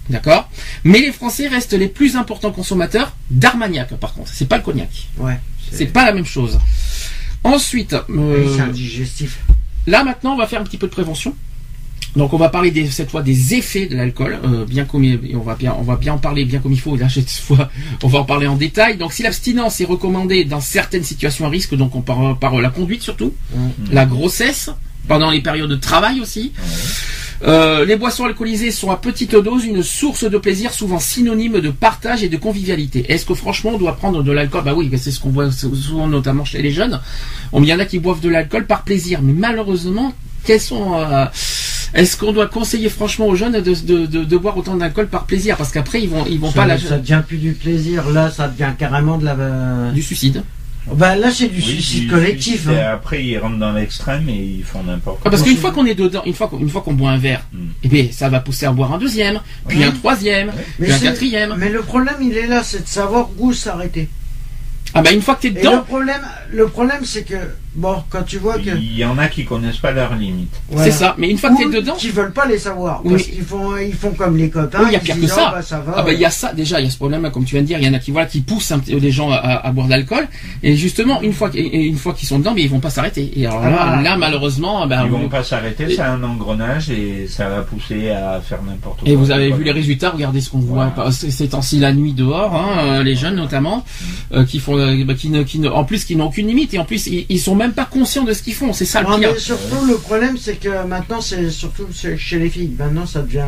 [0.10, 0.50] D'accord
[0.84, 4.32] Mais les Français restent les plus importants consommateurs d'Armagnac, par contre.
[4.34, 4.90] C'est pas le cognac.
[5.18, 5.38] Ouais.
[5.72, 6.60] C'est pas la même chose.
[7.44, 9.40] Ensuite, euh, Oui, c'est un digestif.
[9.86, 11.36] Là maintenant, on va faire un petit peu de prévention.
[12.16, 15.36] Donc on va parler des- cette fois des effets de l'alcool, euh, bien comme il-
[15.36, 16.96] on va bien on va bien en parler bien comme il faut.
[16.96, 17.70] Là cette fois,
[18.02, 18.98] on va en parler en détail.
[18.98, 22.70] Donc si l'abstinence est recommandée dans certaines situations à risque, donc on par, par la
[22.70, 23.34] conduite surtout,
[23.92, 24.70] la grossesse,
[25.08, 26.54] pendant les périodes de travail aussi.
[27.44, 31.70] Euh, les boissons alcoolisées sont à petite dose une source de plaisir souvent synonyme de
[31.70, 33.06] partage et de convivialité.
[33.10, 36.08] Est-ce que franchement on doit prendre de l'alcool Bah oui, c'est ce qu'on voit souvent
[36.08, 37.00] notamment chez les jeunes.
[37.52, 40.14] On il y en a qui boivent de l'alcool par plaisir, mais malheureusement,
[40.46, 41.26] quels sont euh,
[41.94, 45.26] est-ce qu'on doit conseiller franchement aux jeunes de, de, de, de boire autant d'alcool par
[45.26, 48.10] plaisir Parce qu'après ils vont ils vont Ça, pas la ça devient plus du plaisir.
[48.10, 49.92] Là, ça devient carrément de la.
[49.92, 50.44] du suicide.
[50.94, 52.68] Bah, là, c'est du Oui, suicide du collectif.
[52.70, 52.92] hein.
[52.94, 55.32] après, ils rentrent dans l'extrême et ils font n'importe Ah, quoi.
[55.32, 57.46] parce qu'une fois qu'on est dedans, une fois qu'on une fois qu'on boit un verre,
[57.52, 57.58] Mm.
[57.84, 61.56] eh bien, ça va pousser à boire un deuxième, puis un troisième, puis un quatrième.
[61.58, 64.08] Mais le problème, il est là, c'est de savoir où s'arrêter.
[64.94, 66.22] Ah bah une fois que t'es Et le dedans, problème,
[66.52, 67.36] le problème, c'est que
[67.78, 70.54] bon, quand tu vois que Il y en a qui connaissent pas leurs limites.
[70.70, 70.92] voilà.
[70.92, 71.16] c'est ça.
[71.18, 73.12] Mais une fois que Ou t'es dedans, qui veulent pas les savoir Oui.
[73.12, 74.80] parce qu'ils font, ils font comme les copains.
[74.82, 75.46] Oui, il y a pire que ça.
[75.48, 75.94] Ah, bah, ça va.
[75.98, 77.62] Ah bah il y a ça déjà, il y a ce problème comme tu viens
[77.62, 79.72] de dire, il y en a qui voilà qui poussent un les gens à, à
[79.72, 80.28] boire de l'alcool
[80.64, 83.32] et justement une fois une fois qu'ils sont dedans, mais ils vont pas s'arrêter.
[83.36, 86.90] Et alors Ah, là, là malheureusement, ben, Ils vous- vont pas s'arrêter, c'est un engrenage
[86.90, 89.10] et ça va pousser à faire n'importe quoi.
[89.10, 91.12] et vous avez vu les résultats, regardez ce qu'on voit Voilà.
[91.12, 93.84] ces temps-ci la nuit dehors, hein, euh, les jeunes notamment,
[94.34, 96.74] euh, qui font, euh, bah, qui ne, qui ne, en plus qui n'ont aucune limite
[96.74, 99.02] et en plus ils, ils sont même pas conscients de ce qu'ils font, c'est ça
[99.02, 99.32] le pire.
[99.34, 102.74] mais surtout, le problème, c'est que maintenant, c'est surtout chez les filles.
[102.78, 103.46] Maintenant, ça devient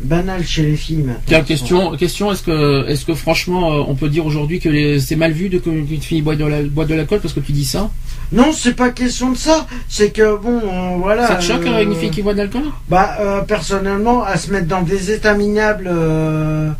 [0.00, 0.98] banal chez les filles.
[0.98, 1.22] Maintenant.
[1.26, 5.16] Tiens, question, question, est-ce que, est-ce que franchement, euh, on peut dire aujourd'hui que c'est
[5.16, 7.64] mal vu de qu'une fille boit de la- boit de l'alcool parce que tu dis
[7.64, 7.90] ça
[8.30, 9.66] Non, c'est pas question de ça.
[9.88, 11.26] C'est que bon, euh, voilà.
[11.28, 12.64] Ça te choque euh, une fille qui boit de l'alcool?
[12.90, 15.88] Bah, euh, personnellement, à se mettre dans des états minables.
[15.90, 16.70] euh,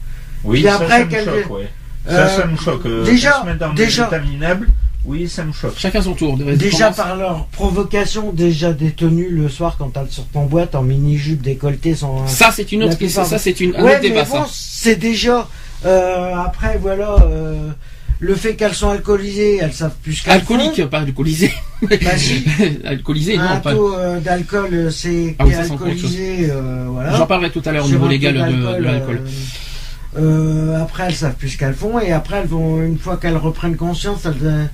[0.45, 1.69] Oui, Puis ça, après, ça me choque, ouais.
[2.07, 2.87] Ça, euh, ça me choque.
[2.87, 4.69] Euh, déjà- se dans déjà- des états minables,
[5.07, 5.75] oui, ça me choque.
[5.79, 6.37] Chacun son tour.
[6.37, 11.43] Déjà par leur provocation, déjà détenues le soir quand t'as sur ton boîte en mini-jupe
[11.43, 12.27] décolleté sans.
[12.27, 14.97] Ça, c'est une autre, plupart- ça, c'est une, un ouais, autre débat, mais bon, c'est
[14.97, 15.49] déjà.
[15.85, 17.17] euh, après, voilà.
[17.23, 17.69] euh,
[18.19, 21.49] le fait qu'elles sont alcoolisées, elles savent plus qu'elles Alcoolique, pas alcoolisé.
[21.49, 21.87] font.
[21.89, 22.45] Bah, si.
[22.85, 23.73] alcoolisé, un non, pas.
[23.75, 26.51] taux euh, d'alcool, c'est Ah oui, alcoolisé,
[26.89, 27.15] voilà.
[27.17, 29.21] J'en parlerai tout à l'heure au niveau légal de, l'alcool.
[30.81, 34.25] après, elles savent plus qu'elles font et après, elles vont une fois qu'elles reprennent conscience,
[34.25, 34.71] elles,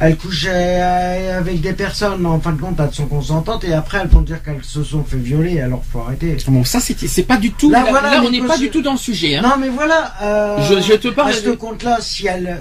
[0.00, 3.72] elles couchent euh, avec des personnes, mais en fin de compte, elles sont consentantes et
[3.74, 5.60] après, elles vont dire qu'elles se sont fait violer.
[5.60, 6.36] Alors, faut arrêter.
[6.48, 7.70] Bon, ça, c'est, pas du tout.
[7.70, 9.36] Là, Là, voilà, là, les on n'est pas du tout dans le sujet.
[9.36, 9.42] Hein.
[9.42, 10.12] Non, mais voilà.
[10.22, 12.58] euh, Je- je te parle À ce compte-là, si elles,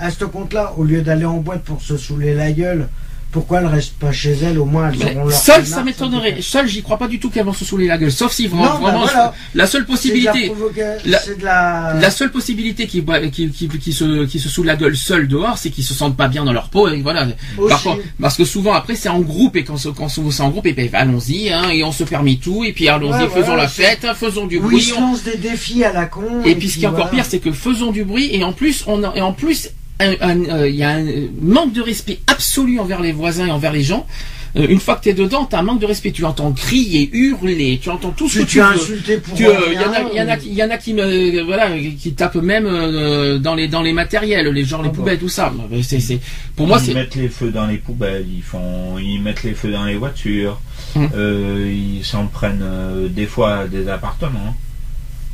[0.00, 2.88] à ce compte-là, au lieu d'aller en boîte pour se saouler la gueule,
[3.32, 5.32] pourquoi elles restent pas chez elles Au moins, elles Mais auront leur.
[5.38, 6.36] seul, petite ça m'étonnerait.
[6.40, 8.12] Seul, j'y crois pas du tout qu'elles vont se saouler la gueule.
[8.12, 9.34] Sauf si vraiment, Non, bah vraiment, voilà.
[9.54, 10.52] la seule possibilité,
[11.04, 15.58] la- seule possibilité qui, qui, qui, qui se, qui se saoulent la gueule seul dehors,
[15.58, 16.88] c'est qu'ils se sentent pas bien dans leur peau.
[16.88, 17.26] Et voilà.
[17.56, 17.82] Par Aussi.
[17.84, 20.72] contre, parce que souvent après c'est en groupe et quand, quand c'est en groupe, et
[20.72, 23.68] ben, allons-y, hein, et on se permet tout, et puis allons-y, Ouais, faisons voilà, la
[23.68, 24.80] fête, faisons du bruit.
[24.82, 26.42] se on- lancent des défis à la con.
[26.44, 28.84] Et puis ce qui est encore pire, c'est que faisons du bruit et en plus,
[28.86, 29.70] on a- et en plus,
[30.04, 31.04] il y a un
[31.40, 34.06] manque de respect absolu envers les voisins et envers les gens.
[34.54, 36.12] Euh, une fois que t'es dedans, t'as un manque de respect.
[36.12, 38.74] Tu entends crier, hurler, tu entends tout ce Tu, que tu, tu as veux.
[38.82, 40.76] insulté pour Tu, euh, rien, y en a, y en a, qui- y en a
[40.76, 44.88] qui me, voilà, qui tapent même euh, dans les dans les matériels, les genre les
[44.88, 44.96] Ah bon.
[44.96, 45.50] poubelles, tout ça.
[45.82, 46.20] C'est, c'est,
[46.54, 46.92] pour moi, ils c'est.
[46.94, 50.60] mettent les feux dans les poubelles, ils font, ils mettent les feux dans les voitures,
[50.96, 51.08] Hum.
[51.16, 54.54] euh, ils s'en prennent euh, des fois à des appartements,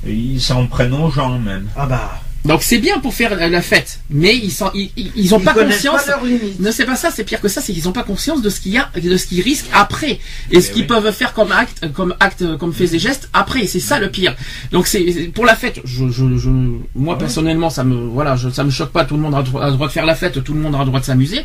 [0.07, 1.67] ils s'en prennent aux gens même.
[1.77, 5.35] Ah bah, Donc c'est bien pour faire la fête, mais ils sont, ils, ils- ils
[5.35, 6.05] ont ils pas conscience.
[6.05, 6.21] pas.
[6.61, 8.61] Ne c'est pas ça, c'est pire que ça, c'est qu'ils n'ont pas conscience de ce
[8.61, 10.21] qu'il y a, de ce qu'ils risquent après,
[10.51, 10.87] et ce Eh qu'ils oui.
[10.89, 13.67] peuvent faire comme acte, comme acte, comme faits et gestes après.
[13.67, 14.37] C'est ça le pire.
[14.71, 15.03] Donc c'est
[15.35, 15.81] pour la fête.
[15.85, 16.49] Je, je, je
[16.95, 17.19] moi Ouais.
[17.19, 19.05] personnellement, ça me, voilà, je, ça me choque pas.
[19.05, 20.75] Tout le monde a le droit a droit de faire la fête, tout le monde
[20.75, 21.41] a le droit de s'amuser.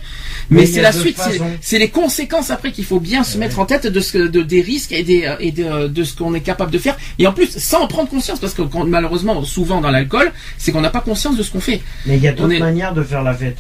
[0.52, 1.18] Mais c'est la suite,
[1.62, 4.42] c'est les conséquences après qu'il faut bien se mettre en tête de ce que, de,
[4.44, 6.96] des risques et des et de, de ce qu'on est capable de faire.
[7.18, 10.72] Et en plus, sans en prendre conscience, parce que quand, malheureusement, souvent dans l'alcool, c'est
[10.72, 11.82] qu'on n'a pas conscience de ce qu'on fait.
[12.06, 13.58] Mais il y a d'autres est- manières de faire la fête.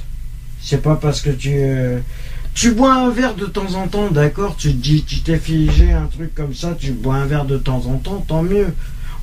[0.62, 1.50] C'est pas parce que tu.
[1.54, 2.00] euh,
[2.56, 6.06] Tu bois un verre de temps en temps, d'accord Tu dis, tu t'es figé un
[6.06, 8.74] truc comme ça, tu bois un verre de temps en temps, tant mieux.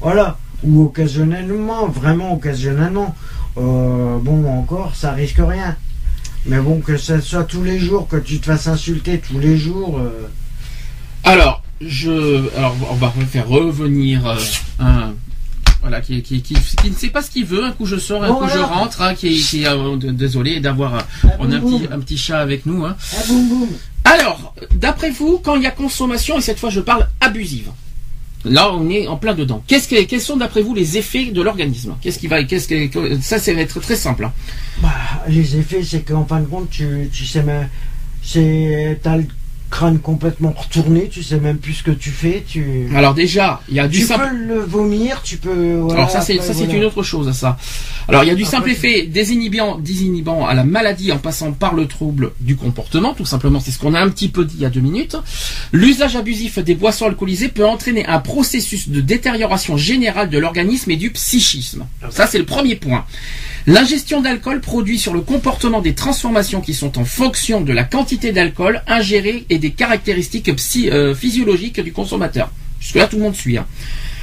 [0.00, 0.36] Voilà.
[0.64, 3.14] Ou occasionnellement, vraiment occasionnellement.
[3.56, 5.76] Euh, bon, encore, ça risque rien.
[6.46, 9.56] Mais bon, que ce soit tous les jours, que tu te fasses insulter tous les
[9.56, 9.98] jours.
[10.00, 10.26] euh,
[11.24, 14.36] Alors, je, alors on va faire revenir euh,
[14.80, 15.12] un,
[15.80, 17.64] voilà, qui, qui, qui, qui ne sait pas ce qu'il veut.
[17.64, 19.00] Un coup je sors, un Bon, coup je rentre.
[19.02, 21.88] hein, qui, qui, euh, désolé d'avoir, euh, ah, on a un petit, boum.
[21.92, 22.84] un petit chat avec nous.
[22.84, 22.96] Hein.
[23.16, 23.68] Ah, boum.
[24.04, 27.68] Alors, d'après vous, quand il y a consommation et cette fois je parle abusive.
[28.46, 29.62] Là, on est en plein dedans.
[29.66, 31.94] Qu'est-ce que, quels sont d'après vous les effets de l'organisme?
[32.00, 34.24] Qu'est-ce qui va, qu'est-ce que, ça, ça va être très simple.
[34.24, 34.32] hein.
[34.80, 34.88] Bah,
[35.28, 37.44] les effets, c'est qu'en fin de compte, tu, tu sais.
[38.22, 38.98] C'est.
[39.02, 39.26] T'as le
[39.70, 42.44] crâne complètement retourné, tu sais même plus ce que tu fais.
[42.46, 44.28] Tu, Alors déjà, il y a du tu simple.
[44.28, 45.76] peux le vomir, tu peux.
[45.78, 47.56] voilà, Alors ça c'est ça c'est une autre chose ça.
[48.08, 51.18] Alors il y a du Après, simple tu- effet désinhibant, désinhibant à la maladie en
[51.18, 54.44] passant par le trouble du comportement, tout simplement, c'est ce qu'on a un petit peu
[54.44, 55.16] dit il y a deux minutes.
[55.72, 60.96] L'usage abusif des boissons alcoolisées peut entraîner un processus de détérioration générale de l'organisme et
[60.96, 61.86] du psychisme.
[62.10, 63.04] Ça c'est le premier point.
[63.66, 68.32] L'ingestion d'alcool produit sur le comportement des transformations qui sont en fonction de la quantité
[68.32, 72.50] d'alcool ingérée et des caractéristiques psy- euh, physiologiques du consommateur.
[72.80, 73.58] Jusque là tout le monde suit.
[73.58, 73.66] hein.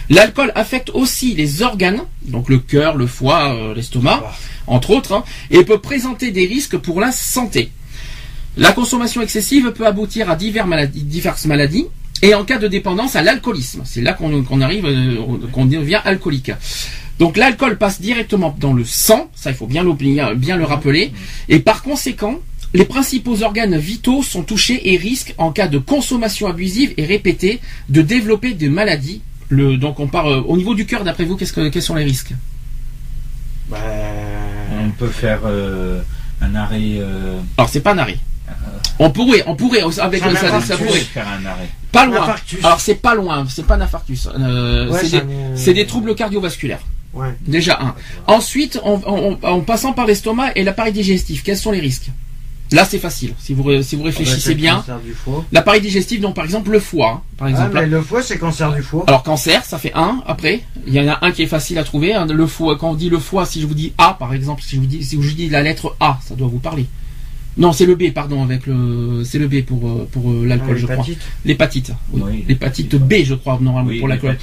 [0.09, 4.23] L'alcool affecte aussi les organes, donc le cœur, le foie, euh, l'estomac,
[4.65, 7.71] entre autres, hein, et peut présenter des risques pour la santé.
[8.55, 11.85] La consommation excessive peut aboutir à divers maladies- diverses maladies,
[12.23, 13.81] et en cas de dépendance à l'alcoolisme.
[13.85, 15.17] C'est là qu'on qu'on arrive, euh,
[15.51, 16.51] qu'on devient alcoolique.
[17.19, 21.11] Donc l'alcool passe directement dans le sang, ça il faut bien, l'oublier, bien le rappeler,
[21.49, 22.35] et par conséquent,
[22.73, 27.59] les principaux organes vitaux sont touchés et risquent, en cas de consommation abusive et répétée,
[27.89, 29.21] de développer des maladies.
[29.49, 31.95] Le, donc on part euh, au niveau du cœur, d'après vous, qu'est-ce que, quels sont
[31.95, 32.33] les risques?
[33.69, 33.77] Bah,
[34.85, 36.01] On peut faire euh,
[36.41, 36.97] un arrêt.
[36.99, 38.17] euh, Alors c'est pas un arrêt.
[38.99, 40.99] On pourrait, on pourrait, avec Un ça, pourrait.
[40.99, 41.69] faire un arrêt.
[41.91, 42.35] Pas loin.
[42.63, 44.27] Alors c'est pas loin, c'est pas un infarctus.
[44.37, 46.79] Euh, Ouais, c'est ça des, me- c'est des troubles cardiovasculaires.
[47.13, 47.29] Ouais.
[47.47, 47.95] Déjà un.
[48.27, 52.09] Ensuite, en, en- en passant par l'estomac et l'appareil digestif, quels sont les risques?
[52.73, 53.33] Là, c'est facile.
[53.39, 54.83] Si vous, si vous Bah, réfléchissez bien,
[55.53, 57.71] l'appareil digestif, donc par exemple le foie, hein, par Ah, exemple.
[57.75, 59.05] mais le foie, c'est cancer du foie.
[59.07, 60.21] Alors cancer, ça fait un.
[60.27, 62.13] Après, il y en a un qui est facile à trouver.
[62.13, 64.61] hein, Le foie, quand on dit le foie, si je vous dis A, par exemple,
[64.63, 66.87] si je vous dis, si je vous dis la lettre A, ça doit vous parler.
[67.55, 70.73] Non, c'est le B, pardon, avec le, c'est le B pour euh, pour euh, l'alcool,
[70.75, 70.95] Ah, je crois.
[70.97, 71.19] l'hépatite.
[71.45, 71.91] L'hépatite.
[72.11, 72.21] Oui.
[72.25, 74.37] Oui, l'hépatite l'hépatite, B, je crois, normalement Oui, pour l'alcool.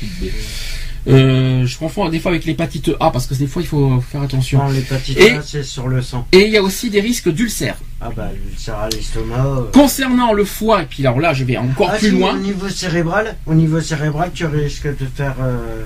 [1.06, 4.22] Euh, je confonds des fois avec l'hépatite A parce que des fois il faut faire
[4.22, 4.58] attention.
[4.64, 6.26] Non, l'hépatite Et- A, c'est sur le sang.
[6.32, 7.76] Et il y a aussi des risques d'ulcères.
[8.00, 9.44] Ah bah, l'ulcère à l'estomac.
[9.46, 9.62] euh.
[9.72, 12.34] Concernant le foie, et puis alors là je vais encore Ah, plus si, loin.
[12.34, 15.34] Au niveau cérebral, au niveau cérébral, tu risques de faire.
[15.42, 15.84] euh,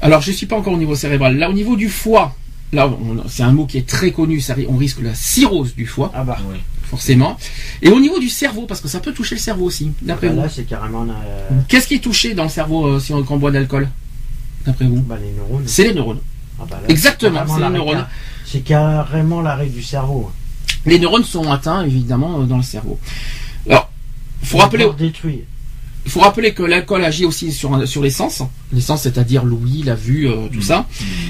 [0.00, 1.36] Alors je suis pas encore au niveau cérébral.
[1.36, 2.34] Là au niveau du foie,
[2.72, 2.90] là
[3.28, 6.24] c'est un mot qui est très connu, ça, on risque la cirrhose du foie, Ah
[6.24, 6.56] bah, Oui.
[6.84, 7.36] forcément.
[7.82, 10.32] Et au niveau du cerveau, parce que ça peut toucher le cerveau aussi, d'après bah
[10.34, 10.40] vous.
[10.40, 11.02] là, c'est carrément.
[11.04, 13.86] euh, Qu'est-ce qui est touché dans le cerveau euh, si on, quand on boit d'alcool
[14.66, 15.64] D'après vous bah, les neurones.
[15.66, 16.20] C'est les neurones.
[16.60, 18.06] Ah bah là, Exactement, c'est les neurones.
[18.44, 20.30] C'est carrément l'arrêt du cerveau.
[20.86, 22.98] Les neurones sont atteints évidemment euh, dans le cerveau.
[23.68, 23.90] Alors,
[24.42, 25.44] faut rappeler, détruit.
[26.06, 28.42] Il faut rappeler que l'alcool agit aussi sur, sur les sens.
[28.72, 30.86] Les sens, c'est-à-dire l'ouïe, la vue, euh, tout ça.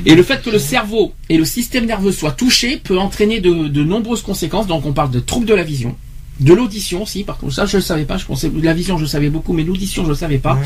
[0.06, 3.68] Et le fait que le cerveau et le système nerveux soient touchés peut entraîner de,
[3.68, 4.66] de nombreuses conséquences.
[4.66, 5.96] Donc on parle de troubles de la vision,
[6.40, 7.22] de l'audition aussi.
[7.24, 8.16] Par contre, ça je ne savais pas.
[8.16, 10.54] Je pensais de la vision, je savais beaucoup, mais l'audition, je ne savais pas.
[10.54, 10.60] Ouais.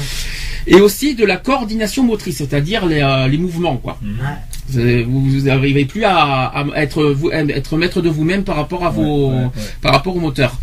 [0.76, 3.98] Et aussi de la coordination motrice, c'est-à-dire les, euh, les mouvements, quoi.
[4.02, 4.18] Mhm.
[4.20, 5.02] Ouais.
[5.06, 9.28] Vous n'arrivez plus à, à être, vous, être maître de vous-même par rapport à vos,
[9.30, 9.50] Ouais, ouais, ouais.
[9.82, 10.58] par rapport au moteur.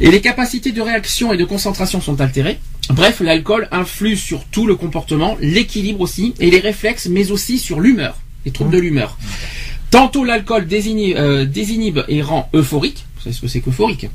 [0.00, 2.58] Et les capacités de réaction et de concentration sont altérées.
[2.88, 7.80] Bref, l'alcool influe sur tout le comportement, l'équilibre aussi, et les réflexes, mais aussi sur
[7.80, 9.16] l'humeur, les troubles de l'humeur.
[9.90, 13.04] Tantôt l'alcool désinhibe, euh, désinhibe et rend euphorique.
[13.16, 14.08] Vous savez ce que c'est qu'euphorique?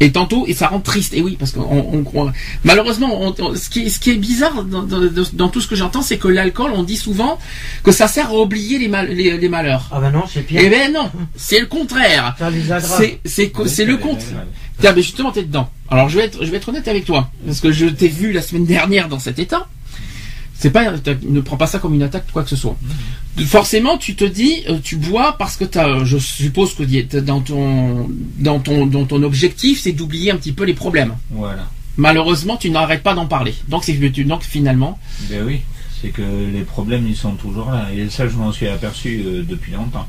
[0.00, 1.12] Et tantôt, et ça rend triste.
[1.14, 2.32] Et oui, parce qu'on on croit.
[2.64, 5.00] Malheureusement, on- on- ce, qui est, ce qui est bizarre dans, dans-
[5.32, 7.38] dans tout ce que j'entends, c'est que l'alcool, on dit souvent
[7.82, 9.88] que ça sert à oublier les, mal- les, les malheurs.
[9.92, 10.60] Ah ben non, c'est pire.
[10.62, 12.36] Eh ben non, c'est le contraire.
[12.98, 14.20] C'est c'est c'est le compte.
[14.80, 15.68] Tiens, mais justement, t'es dedans.
[15.90, 18.30] Alors, je vais être, je vais être honnête avec toi, parce que je t'ai vu
[18.32, 19.66] la semaine dernière dans cet état.
[20.58, 20.90] C'est pas,
[21.22, 22.76] ne prends pas ça comme une attaque, quoi que ce soit.
[23.46, 28.10] Forcément, tu te dis, euh, tu bois parce que t'as, je suppose que dans ton,
[28.38, 31.14] dans ton, dans ton objectif, c'est d'oublier un petit peu les problèmes.
[31.30, 31.68] Voilà.
[31.96, 33.54] Malheureusement, tu n'arrêtes pas d'en parler.
[33.68, 33.92] Donc, c'est
[34.24, 34.98] donc finalement,
[35.30, 35.60] Ben oui,
[36.02, 37.88] c'est que les problèmes ils sont toujours là.
[37.94, 40.08] Et ça, je m'en suis aperçu euh, depuis longtemps.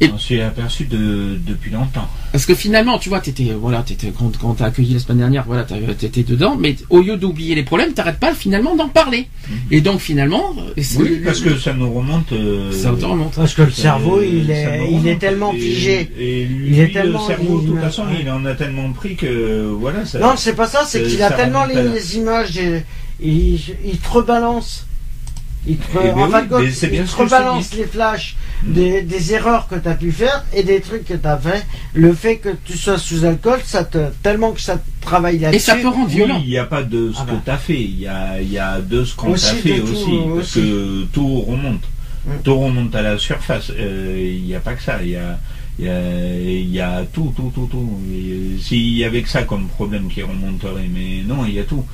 [0.00, 2.08] Et- m'en suis aperçu de, depuis longtemps.
[2.32, 5.44] Parce que finalement, tu vois, t'étais, voilà, t'étais, quand, quand t'as accueilli la semaine dernière,
[5.46, 9.28] voilà, t'étais dedans, mais au lieu d'oublier les problèmes, t'arrêtes pas finalement d'en parler.
[9.70, 11.04] Et donc finalement, euh, c'est- Mhm.
[11.04, 12.32] Oui, parce que ça nous remonte.
[12.32, 13.34] euh, ça te remonte.
[13.36, 16.10] Parce que le cerveau, il est, il tellement figé.
[16.18, 19.14] Et lui, Il est tellement- le cerveau, de toute façon, il en a tellement pris
[19.16, 20.04] que voilà.
[20.04, 22.82] Ça, Non, c'est pas ça, c'est qu'il a tellement les, images, et,
[23.22, 24.86] il, il te rebalance.
[25.66, 27.74] Il te, Eh ben en oui, de compte, bien il te que je te rebalance
[27.74, 31.26] les flashs des, des erreurs que tu as pu faire et des trucs que tu
[31.26, 31.64] as fait.
[31.94, 35.56] Le fait que tu sois sous alcool, ça te, tellement que ça te travaille là-dessus.
[35.56, 36.40] Et ça peut rendre Oui, violent.
[36.44, 37.40] il n'y a pas de ce Ah que bah.
[37.44, 39.92] tu as fait, il y a, il y a de ce qu'on t'a fait tout,
[39.92, 40.60] aussi, parce aussi.
[40.60, 41.82] que tout remonte.
[42.26, 42.30] Mm.
[42.42, 43.70] Tout remonte à la surface.
[43.78, 45.38] Euh, Il n'y a pas que ça, il y a,
[45.78, 48.00] il y, a, il y a tout, tout, tout, tout.
[48.12, 51.64] Euh, S'il y avait que ça comme problème qui remonterait, mais non, il y a
[51.64, 51.84] tout.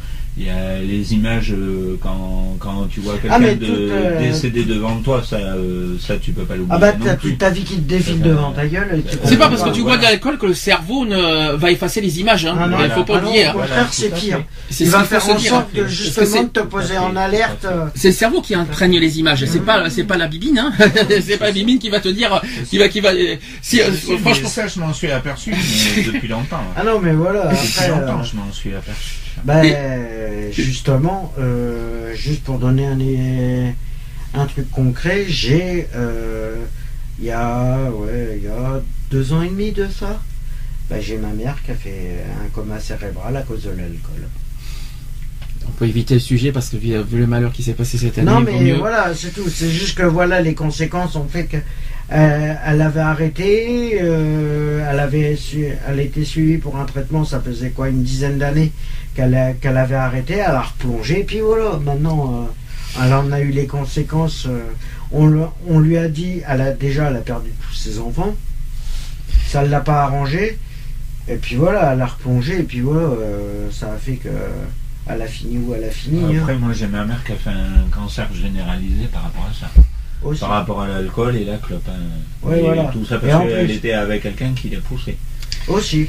[0.42, 4.18] Il y a les images euh, quand, quand tu vois quelqu'un Ah, mais de, euh,
[4.18, 6.74] décédé devant toi, ça, euh, ça tu peux pas l'oublier.
[6.76, 9.03] Ah bah non t'as toute ta vie qui te défile devant ta gueule.
[9.24, 12.20] C'est pas parce que tu bois de l'alcool que le cerveau ne va effacer les
[12.20, 12.46] images.
[12.46, 12.57] Hein.
[12.59, 13.44] Ah non, Il faut pas ah non, oublier.
[13.44, 13.50] hein.
[13.55, 14.42] au contraire, Voilà, c'est pire.
[14.81, 15.50] Il va faire se en dire.
[15.50, 17.66] sorte de justement de te poser en alerte.
[17.94, 19.44] C'est le cerveau qui imprègne les images.
[19.44, 20.59] C'est pas, c'est pas la bibine.
[20.59, 20.72] Hein.
[21.20, 23.11] c'est pas la bibine qui va te dire, qui va, qui va.
[23.61, 23.79] Si,
[24.22, 25.53] franchement, ça, je m'en suis aperçu
[26.07, 26.57] depuis longtemps.
[26.57, 26.74] hein.
[26.76, 29.16] Ah non, mais voilà, Depuis longtemps, je m'en suis aperçu.
[29.45, 36.64] Ben, Et- justement, euh, juste pour donner un, un truc concret, j'ai, euh,
[37.19, 40.21] il y a, ouais, il y a deux ans et demi de ça,
[40.88, 44.29] ben, j'ai ma mère qui a fait un coma cérébral à cause de l'alcool.
[45.68, 48.18] On peut éviter le sujet parce que vu, vu le malheur qui s'est passé cette
[48.18, 48.77] année, Non, mais mieux.
[48.77, 49.49] voilà, c'est tout.
[49.49, 51.57] C'est juste que voilà, les conséquences ont fait que
[52.12, 57.40] euh, elle avait arrêté, euh, elle avait su, elle était suivie pour un traitement, ça
[57.40, 58.73] faisait quoi, une dizaine d'années
[59.14, 62.49] qu'elle qu'elle avait arrêté, elle a replongé, et puis voilà, maintenant,
[62.99, 64.49] euh, elle en a eu les conséquences.
[65.12, 68.35] on, le- on lui a dit, elle a déjà, elle a perdu tous ses enfants,
[69.46, 70.59] ça ne l'a pas arrangé,
[71.29, 73.09] et puis voilà, elle a replongé, et puis voilà,
[73.70, 74.29] ça a fait que
[75.14, 76.23] elle a fini où elle a fini.
[76.37, 79.55] hein, Après, moi, j'ai ma mère qui a fait un cancer généralisé par rapport à
[79.59, 79.70] ça.
[80.23, 80.40] aussi.
[80.40, 81.88] Par rapport à l'alcool et la clope.
[81.88, 81.92] hein.
[82.42, 82.85] Ouais, et voilà.
[82.92, 85.16] Tout ça parce qu'elle plus- était avec quelqu'un qui l'a poussé.
[85.68, 86.09] Aussi.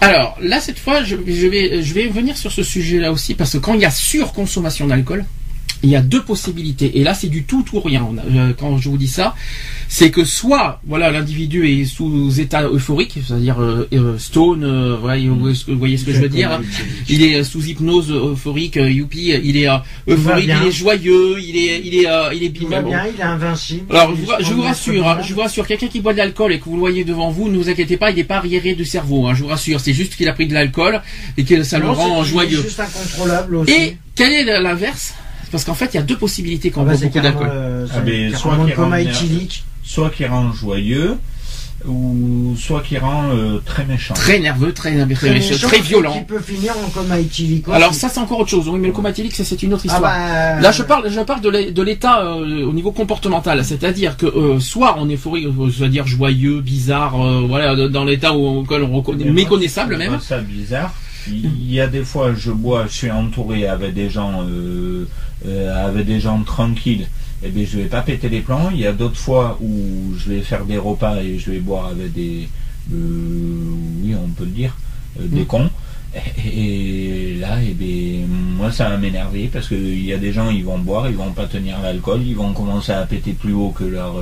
[0.00, 3.52] Alors là, cette fois, je, je vais, je vais venir sur ce sujet-là aussi parce
[3.52, 5.24] que quand il y a surconsommation d'alcool,
[5.82, 6.98] il y a deux possibilités.
[6.98, 8.06] Et là, c'est du tout ou rien.
[8.30, 9.34] Euh, Quand je vous dis ça,
[9.88, 15.20] c'est que soit, voilà, l'individu est sous état euphorique, c'est-à-dire euh, euh, stone, euh, voilà,
[15.22, 15.36] vous
[15.78, 16.52] voyez ce que, je veux dire.
[16.52, 16.60] hein.
[17.08, 19.76] Il est euh, sous hypnose euphorique, youpi, il est euh,
[20.08, 23.86] euphorique, il est joyeux, il est, il est, il est bien, il est invincible.
[23.96, 26.52] Alors, je vous, je rassure, sur hein, je vous rassure, quelqu'un qui boit de l'alcool
[26.52, 28.74] et que vous le voyez devant vous, ne vous inquiétez pas, il n'est pas arriéré
[28.74, 31.00] du cerveau, hein, je vous rassure, c'est juste qu'il a pris de l'alcool
[31.36, 32.62] et que ça le rend c'est joyeux.
[32.62, 33.72] juste incontrôlable aussi.
[33.72, 35.14] Et quel est l'inverse?
[35.50, 37.20] Parce qu'en fait, il y a deux possibilités quand Ah on bah, boit c'est beaucoup
[37.20, 37.48] d'alcool.
[37.50, 39.64] euh, Ah, soit rend éthylique.
[40.16, 41.16] Qui rend joyeux,
[41.86, 44.14] ou soit qui rend euh, très méchant.
[44.14, 46.12] Très nerveux, très, très, Très, méchant, méchant, très violent.
[46.12, 47.66] Qui peut finir en coma éthylique.
[47.66, 47.76] aussi.
[47.76, 48.68] Alors ça, c'est encore autre chose.
[48.68, 50.02] Oui, mais le coma éthylique, ça, c'est une autre ah histoire.
[50.02, 54.16] bah, Là, je parle, je parle de l'é- de l'état euh, au niveau comportemental, c'est-à-dire
[54.16, 58.58] que euh, soit on est euphorie, euh, c'est-à-dire joyeux, bizarre, euh, voilà, dans l'état où
[58.60, 60.20] auquel on reconnaît, méconnaissable même.
[60.20, 60.92] ça bizarre.
[61.28, 65.06] Il y a des fois, je bois, je suis entouré avec des gens, euh,
[65.46, 67.08] euh, avec des gens tranquilles.
[67.42, 68.70] Et bien, je vais pas péter les plombs.
[68.72, 71.86] Il y a d'autres fois où je vais faire des repas et je vais boire
[71.88, 72.48] avec des,
[72.92, 72.96] euh,
[74.02, 74.76] oui, on peut le dire,
[75.18, 75.46] des Mm.
[75.46, 75.70] cons.
[76.44, 80.50] Et, et là, eh bien, moi, ça va m'énerver parce qu'il y a des gens,
[80.50, 83.70] ils vont boire, ils vont pas tenir l'alcool, ils vont commencer à péter plus haut
[83.70, 84.14] que leur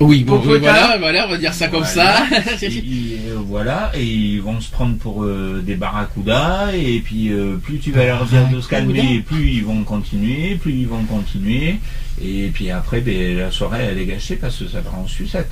[0.00, 2.24] Oui, bon, oui, voilà, voilà, on va dire ça comme ça.
[2.68, 7.56] Ils- euh, voilà, et ils vont se prendre pour euh, des barracudas, et puis euh,
[7.56, 11.04] plus tu vas leur dire de se calmer, plus ils vont continuer, plus ils vont
[11.04, 11.76] continuer,
[12.22, 15.50] et puis après, ben, la soirée elle est gâchée parce que ça part en sucette.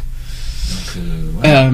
[0.71, 1.65] Donc, euh, voilà.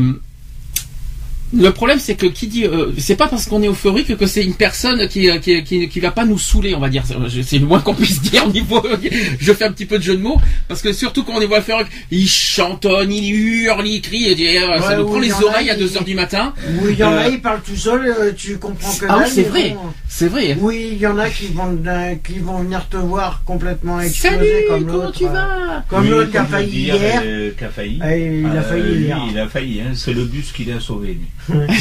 [1.57, 4.43] Le problème, c'est que qui dit, euh, c'est pas parce qu'on est euphorique que c'est
[4.43, 7.05] une personne qui, euh, qui, qui, qui va pas nous saouler, on va dire.
[7.43, 8.83] C'est le moins qu'on puisse dire au niveau.
[9.39, 11.47] Je fais un petit peu de jeu de mots parce que surtout quand on est
[11.47, 15.33] euphorique, il chantonne, il hurle, il crie, et, euh, ça nous ou prend il les
[15.33, 16.53] a, oreilles à il- 2 heures du matin.
[16.81, 19.19] Oui, il y en a, Euh, ils parlent tout seuls, euh, tu comprends que Ah
[19.21, 19.91] oui, c'est vrai, bon.
[20.09, 20.57] c'est vrai.
[20.61, 24.37] Oui, il y en a qui vont, euh, qui vont venir te voir complètement exploser
[24.37, 25.19] Salut, comme comment l'autre.
[25.19, 27.23] tu vas Comme Oui, l'autre qui a failli dire, hier.
[27.25, 27.99] euh, qui a failli.
[28.03, 29.19] Ah, il a Euh, failli hier.
[29.31, 29.81] il a failli.
[29.81, 29.93] hein.
[29.95, 31.09] C'est le bus qui l'a sauvé.
[31.15, 31.21] Lui.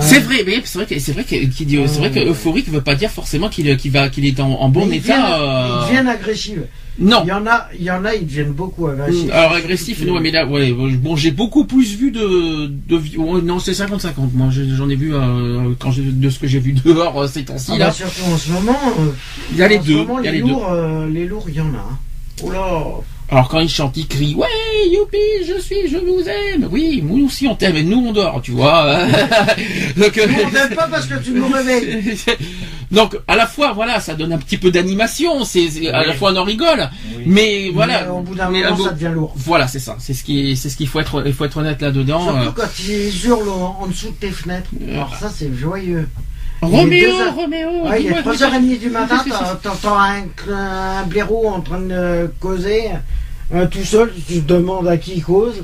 [0.00, 2.80] C'est vrai, mais c'est vrai que c'est vrai que dit- c'est vrai que euphorique veut
[2.80, 5.16] pas dire forcément qu'il va qu'il est en, en bon Mais ils état.
[5.16, 6.58] deviennent- euh, Ils deviennent agressifs.
[7.00, 7.22] Non.
[7.24, 9.30] Il y en a, il y en a, ils deviennent beaucoup agressifs.
[9.30, 13.60] Alors agressif, non, mais là, ouais, bon, j'ai beaucoup plus vu de, de ouais, non,
[13.60, 14.32] c'est 50-50.
[14.34, 17.44] Moi, j'en ai vu euh, quand j'ai- de ce que j'ai vu dehors euh, ces
[17.44, 17.86] temps-ci Ah là.
[17.86, 18.78] bah, surtout en ce moment.
[18.98, 19.10] euh,
[19.52, 20.50] Il y a les en ce deux, moment, il y a les, les deux.
[20.50, 21.68] lourds, euh, les lourds, il y en a.
[21.76, 21.98] hein.
[22.42, 22.84] Oh là.
[23.30, 24.46] Alors quand ils chantent, ils crient, ouais,
[24.90, 26.66] youpi, je suis, je vous aime.
[26.70, 29.00] Oui, nous aussi on t'aime, et nous on dort, tu vois.
[29.98, 32.16] Donc, euh, On t'aime pas parce que tu nous réveilles.
[32.90, 36.06] Donc à la fois voilà, ça donne un petit peu d'animation, c'est à Oui.
[36.06, 37.24] la fois on en rigole, Oui.
[37.26, 38.04] mais voilà.
[38.04, 39.34] Mais au bout d'un moment, un ça devient lourd.
[39.36, 41.82] Voilà, c'est ça, c'est ce qui, c'est ce qu'il faut être, il faut être honnête
[41.82, 42.22] là-dedans.
[42.22, 42.52] Surtout euh.
[42.56, 44.70] quand ils hurlent en, dessous de tes fenêtres.
[44.90, 46.08] Alors ça, c'est joyeux.
[46.62, 49.24] Roméo, il est deux heures- Roméo, Ouais, il est dis-moi, 3h30 du matin,
[49.62, 50.22] t'entends un,
[50.52, 52.84] un blaireau en train de causer,
[53.54, 55.54] euh, tout seul, tu te demandes à qui il cause.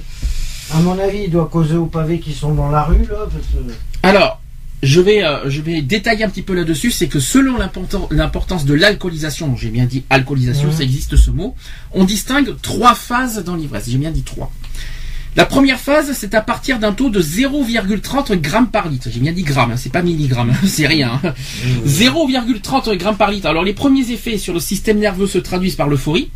[0.73, 3.47] À mon avis, il doit causer aux pavés qui sont dans la rue, là, parce
[3.47, 3.73] que...
[4.03, 4.41] Alors,
[4.83, 8.65] je vais, euh, je vais détailler un petit peu là-dessus, c'est que selon l'importan- l'importance
[8.65, 11.55] de l'alcoolisation, j'ai bien dit alcoolisation, ça existe ce mot,
[11.93, 13.89] on distingue trois phases dans l'ivresse.
[13.89, 14.51] J'ai bien dit trois.
[15.37, 19.09] La première phase, c'est à partir d'un taux de 0,30 grammes par litre.
[19.13, 21.21] J'ai bien dit grammes, hein, c'est pas milligrammes, hein, c'est rien.
[21.25, 21.35] hein.
[21.87, 23.47] 0,30 grammes par litre.
[23.47, 26.31] Alors les premiers effets sur le système nerveux se traduisent par l'euphorie,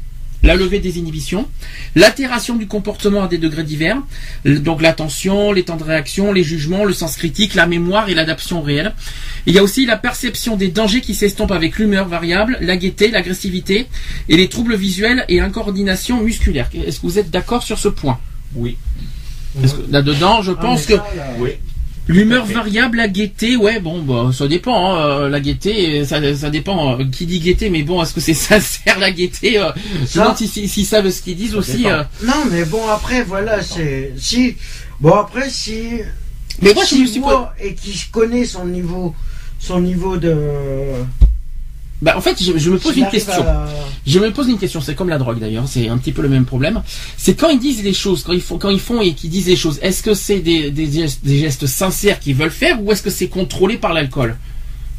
[0.44, 1.48] la levée des inhibitions,
[1.96, 3.96] l'altération du comportement à des degrés divers,
[4.44, 8.14] l- donc l'attention, les temps de réaction, les jugements, le sens critique, la mémoire et
[8.14, 8.94] l'adaptation réelle.
[9.46, 13.10] Il y a aussi la perception des dangers qui s'estompent avec l'humeur variable, la gaieté,
[13.10, 13.86] l'agressivité
[14.28, 16.70] et les troubles visuels et l'incoordination musculaire.
[16.72, 18.18] Est-ce que vous êtes d'accord sur ce point?
[18.54, 18.76] Oui.
[19.90, 21.50] Là-dedans, je Ah, pense que ça, là, Oui.
[22.08, 24.94] L'humeur variable, la gaieté, ouais, bon, bah, ça dépend.
[24.94, 26.98] Hein, euh, la gaieté, ça, ça dépend.
[26.98, 30.34] euh, Qui dit gaieté, mais bon, est-ce que c'est sincère la gaieté euh, Je Ça-
[30.36, 31.86] si- si- s'ils savent ce qu'ils disent Ça aussi.
[31.86, 32.02] euh.
[32.24, 34.14] Non, mais bon, après, voilà, c'est...
[34.16, 34.56] Si...
[35.00, 36.00] Bon, après, si...
[36.62, 37.20] Mais moi, je si me suis
[37.60, 39.14] et qui connaît son niveau...
[39.60, 40.34] Son niveau de...
[42.00, 43.42] Bah, en fait, je, je me pose une question.
[43.42, 43.66] à-
[44.06, 44.80] Je me pose une question.
[44.80, 45.66] C'est comme la drogue d'ailleurs.
[45.66, 46.82] C'est un petit peu le même problème.
[47.16, 49.48] C'est quand ils disent les choses, quand ils font, quand ils font et qu'ils disent
[49.48, 49.78] les choses.
[49.82, 53.10] Est-ce que c'est des, des, gestes, des gestes sincères qu'ils veulent faire ou est-ce que
[53.10, 54.36] c'est contrôlé par l'alcool?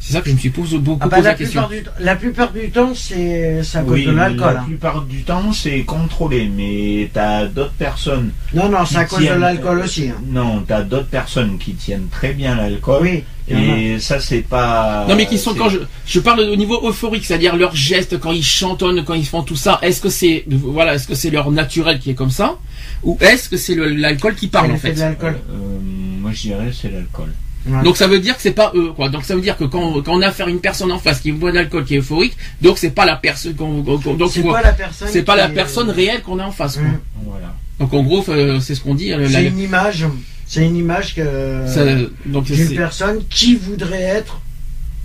[0.02, 1.60] C'est ça que je me suis posé beaucoup Ah bah, posé la, la question.
[1.66, 4.54] plupart du, temps- la plupart du temps, c'est à cause Oui, de l'alcool.
[4.54, 4.64] la hein.
[4.66, 8.30] plupart du temps, c'est contrôlé, mais t'as d'autres personnes.
[8.54, 10.08] Non, non, c'est à cause de l'alcool aussi.
[10.08, 10.14] hein.
[10.26, 13.00] Non, t'as d'autres personnes qui tiennent très bien l'alcool.
[13.02, 15.06] Oui, Et ça, c'est pas.
[15.08, 18.32] Non mais qui sont quand je, je parle au niveau euphorique, c'est-à-dire leurs gestes quand
[18.32, 19.78] ils chantonnent, quand ils font tout ça.
[19.82, 22.58] Est-ce que c'est voilà, est-ce que c'est leur naturel qui est comme ça,
[23.02, 25.38] ou est-ce que c'est le- l'alcool qui parle en fait de l'alcool.
[25.50, 25.78] Euh,
[26.20, 27.32] moi, je dirais c'est l'alcool.
[27.66, 27.82] Ouais.
[27.82, 29.10] Donc ça veut dire que c'est pas eux quoi.
[29.10, 31.20] Donc ça veut dire que quand, quand on a affaire à une personne en face
[31.20, 34.00] qui boit de l'alcool qui est euphorique, donc c'est pas la personne qu'on donc
[34.32, 35.08] c'est pas la personne.
[35.10, 36.76] c'est pas la est- personne réelle qu'on a en face.
[36.78, 36.86] quoi.
[37.26, 37.54] Voilà.
[37.78, 39.12] Donc en gros euh, c'est ce qu'on dit.
[39.12, 40.06] euh, la- C'est une image.
[40.52, 41.84] C'est une image que ça-
[42.26, 44.40] donc d'une personne qui voudrait être.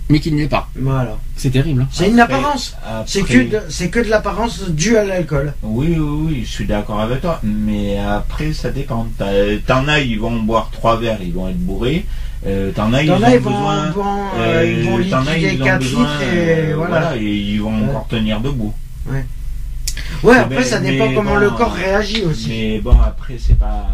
[0.08, 0.68] mais qui ne l'est pas.
[0.76, 1.18] Voilà.
[1.36, 1.82] C'est terrible.
[1.82, 1.88] hein.
[1.92, 2.76] C'est une Après- apparence.
[3.06, 5.52] C'est après- que de, c'est que de l'apparence due à l'alcool.
[5.62, 7.40] Oui, oui, oui, je suis d'accord avec toi.
[7.44, 9.06] Mais après, ça dépend.
[9.66, 12.06] T'en as, ils vont boire trois verres, ils vont être bourrés.
[12.46, 13.90] Euh, T'en as, ils T'en ont as, ils vont, besoin.
[13.90, 14.18] vont,
[14.64, 17.16] ils vont liquider ils ont 4 besoin, litres et euh, voilà.
[17.16, 17.88] et ils vont Ouais.
[17.90, 18.74] encore tenir debout.
[20.22, 22.48] Ouais, après Mais- ça dépend comment bon, le corps réagit aussi.
[22.48, 23.86] Mais bon, après, c'est pas.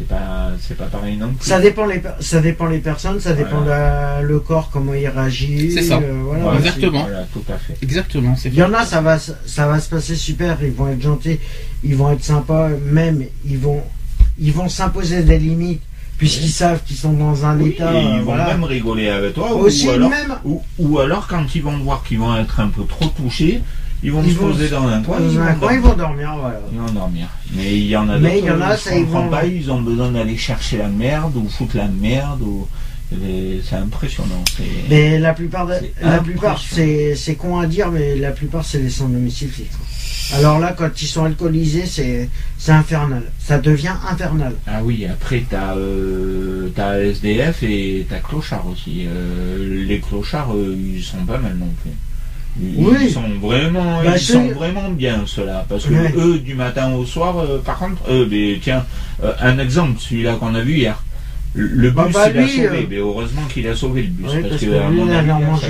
[0.00, 1.46] C'est pas, c'est pas pareil non plus.
[1.46, 4.16] Ça dépend les, ça dépend les personnes, ça dépend Voilà.
[4.16, 5.72] la- le corps comment il réagit.
[5.72, 5.98] C'est ça.
[5.98, 6.68] euh, voilà, Voilà, aussi.
[6.68, 7.02] Exactement.
[7.02, 7.76] Voilà, tout à fait.
[7.82, 8.34] Exactement.
[8.34, 10.56] C'est Il y en a, ça va, se- ça va se passer super.
[10.62, 11.38] Ils vont être gentils,
[11.84, 13.82] ils vont être sympas, même ils vont,
[14.38, 15.82] ils vont s'imposer des limites
[16.16, 17.92] puisqu'ils savent qu'ils sont dans un Oui, état.
[17.92, 19.52] et ils vont même rigoler avec toi.
[19.54, 20.34] Aussi ou, alors, même.
[20.46, 23.60] ou, ou alors, quand ils vont voir qu'ils vont être un peu trop touchés,
[24.02, 25.18] ils vont Ils se vont poser se- dans un coin.
[25.20, 25.80] Ils vont coin, ils dormir.
[25.82, 26.60] vont dormir, voilà.
[26.72, 27.26] Ils vont dormir.
[27.54, 29.04] Mais il y en a Mais il y d'autres, en a, euh, ça, je ils
[29.04, 32.42] comprends vont- pas, ils ont besoin d'aller chercher la merde ou foutre la merde.
[32.42, 32.66] ou
[33.12, 34.44] et C'est impressionnant.
[34.88, 38.78] Mais la plupart, de- la plupart, c'est, c'est con à dire, mais la plupart, c'est
[38.78, 39.74] les sans domicile fixe.
[40.32, 42.28] Alors là, quand ils sont alcoolisés, c'est,
[42.68, 43.24] infernal.
[43.40, 44.54] Ça devient infernal.
[44.68, 46.68] Ah oui, après t'as euh,
[47.02, 49.06] SDF et t'as clochard aussi.
[49.08, 51.90] Euh, les clochards, euh, ils sont pas mal non plus.
[52.58, 53.10] Ils, Oui.
[53.10, 56.12] sont vraiment, Bah, ils sont vraiment bien ceux-là, parce que Ouais.
[56.16, 58.84] eux du matin au soir, euh, par contre, euh, mais tiens,
[59.22, 61.02] euh, un exemple, celui-là qu'on a vu hier.
[61.52, 64.08] Le bus, Bah, bah, il a lui, sauvé, euh, mais heureusement qu'il a sauvé le
[64.08, 64.26] bus.
[64.32, 65.66] Oui, parce, parce que, lui, il allait en manger.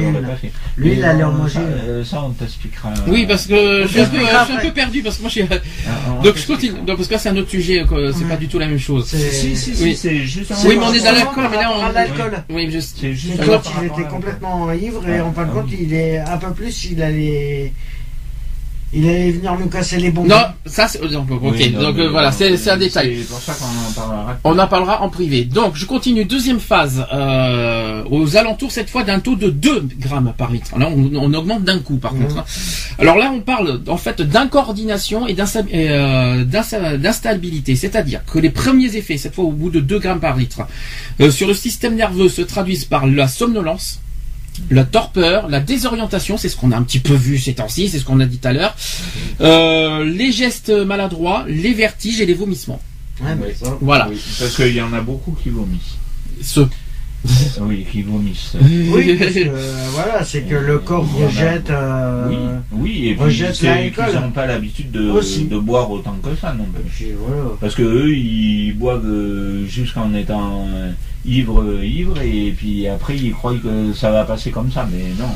[0.76, 1.60] Lui, il allait en manger
[2.04, 2.92] ça, on t'expliquera.
[3.06, 4.68] Oui, parce que je suis un peu, t'expliquera je suis un après.
[4.68, 6.72] peu perdu parce que moi, je suis- Ah, on donc je continue.
[6.86, 8.28] Donc parce que là, c'est un autre sujet, c'est Ouais.
[8.28, 9.06] pas du tout la même chose.
[9.06, 9.96] C'est- Si, si, si, Oui.
[9.96, 12.32] c'est juste un- Oui, mais on est dans l'alcool, mais là, on- à l'alcool.
[12.50, 12.68] Oui.
[12.80, 16.36] C'est juste était à- complètement ivre et en fin de Ah, compte il est un
[16.36, 17.72] peu plus il allait
[18.92, 20.28] il allait venir nous casser les bonbons.
[20.28, 23.18] Non, ça, c'est, ok, Oui, non, donc mais euh, voilà, c'est, un détail.
[23.20, 24.38] C'est pour ça qu'on en parlera.
[24.44, 25.44] On en parlera en privé.
[25.44, 26.24] Donc, je continue.
[26.24, 30.76] Deuxième phase, euh, aux alentours cette fois d'un taux de 2 grammes par litre.
[30.78, 32.22] Là, on, on augmente d'un coup, par Mhm.
[32.24, 32.38] contre.
[32.38, 32.44] hein.
[32.98, 37.76] Alors là, on parle en fait d'incoordination et euh, d'insta- d'instabilité.
[37.76, 40.62] C'est-à-dire que les premiers effets, cette fois au bout de 2 grammes par litre,
[41.20, 44.00] euh, sur le système nerveux se traduisent par la somnolence,
[44.70, 47.98] la torpeur, la désorientation, c'est ce qu'on a un petit peu vu ces temps-ci, c'est
[47.98, 48.76] ce qu'on a dit tout à l'heure,
[49.40, 52.80] euh, les gestes maladroits, les vertiges et les vomissements.
[53.22, 53.28] Oui.
[53.60, 54.08] ça- Voilà.
[54.10, 55.96] Oui, parce qu'il y en a beaucoup qui vomissent.
[56.42, 56.60] Ce
[57.60, 58.56] Oui, qui vomissent.
[58.62, 61.68] Oui, parce que euh, voilà, c'est que le corps rejette.
[61.70, 62.36] euh, Oui,
[62.72, 64.06] oui, et puis rejette c'est l'alcool.
[64.10, 65.44] qu'ils n'ont pas l'habitude de, Aussi.
[65.44, 66.82] de boire autant que ça non plus.
[66.90, 67.50] puis voilà.
[67.60, 70.66] Parce que eux, ils boivent euh, jusqu'en étant
[71.26, 75.04] ivres, euh, ivres, et puis après, ils croient que ça va passer comme ça, mais
[75.18, 75.28] non,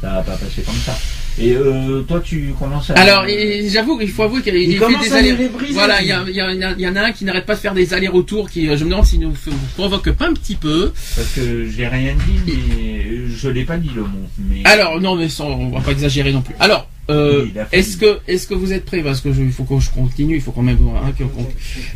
[0.00, 0.92] ça va pas passer comme ça.
[1.40, 2.94] Et euh, toi, tu commences à...
[2.94, 3.24] Alors,
[3.68, 5.50] j'avoue qu'il faut avouer qu'il Il fait des allers.
[5.70, 6.34] Voilà, il y, a- il
[6.80, 8.50] y, en a un qui n'arrête pas de faire des allers-retours.
[8.50, 9.32] Qui, euh, je me demande s'il nous
[9.76, 10.92] provoque pas un petit peu.
[11.16, 14.28] Parce que j'ai rien dit, mais je l'ai pas dit le mot.
[14.38, 14.60] Mais...
[14.64, 16.54] Alors, non, mais sans, on va pas exagérer non plus.
[16.60, 19.02] Alors, euh, est-ce que, est-ce que vous êtes prêts?
[19.02, 20.36] Parce que je- il faut que je continue.
[20.36, 20.78] Il faut quand même.
[20.96, 21.12] hein,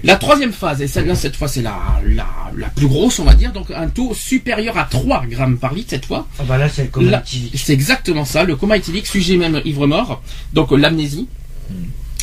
[0.04, 2.26] La troisième phase, et celle-là, cette fois, c'est la, la,
[2.56, 3.52] la plus grosse, on va dire.
[3.52, 6.26] Donc, un taux supérieur à 3 grammes par litre cette fois.
[6.38, 7.22] Ah bah là, c'est le coma.
[7.54, 11.28] C'est exactement ça, le coma éthylique, sujet même ivre-mort, donc euh, l'amnésie,
[11.68, 11.74] Hmm.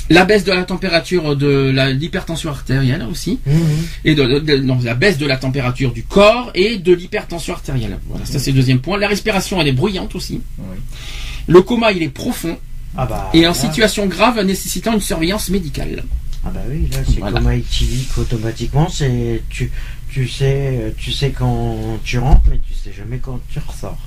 [0.09, 1.69] la baisse de la température de
[1.99, 3.61] l'hypertension artérielle aussi, Mhm.
[4.05, 7.97] et de, de- non, la baisse de la température du corps et de l'hypertension artérielle.
[8.07, 8.97] Voilà, ça c'est le deuxième point.
[8.97, 10.39] La respiration elle est bruyante aussi.
[11.47, 12.57] Le coma il est profond
[12.97, 13.29] Ah bah.
[13.33, 16.03] et en là- situation grave nécessitant une surveillance médicale.
[16.45, 17.39] Ah bah oui, là c'est Voilà.
[17.39, 18.89] coma éthylique automatiquement.
[18.89, 19.71] C'est tu
[20.11, 23.97] tu sais tu sais quand tu rentres, mais tu sais jamais quand tu ressors.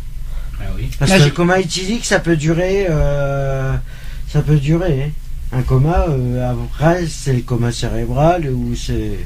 [0.60, 0.88] Ah oui.
[0.98, 3.74] Parce Là, que le coma éthylique, ça peut durer, euh,
[4.28, 5.04] ça peut durer.
[5.52, 5.58] hein.
[5.58, 9.18] Un coma, euh, après, c'est le coma cérébral ou c'est.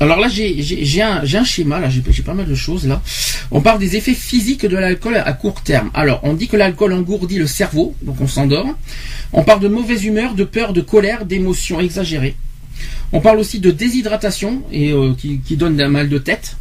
[0.00, 3.02] Alors là, j'ai un, un schéma, là, j'ai pas mal de choses là.
[3.50, 5.90] On parle des effets physiques de l'alcool à court terme.
[5.94, 8.66] Alors, on dit que l'alcool engourdit le cerveau, donc on s'endort.
[9.32, 12.36] On parle de mauvaise humeur, de peur, de colère, d'émotions exagérées.
[13.12, 16.56] On parle aussi de déshydratation et euh, qui, qui donne un mal de tête.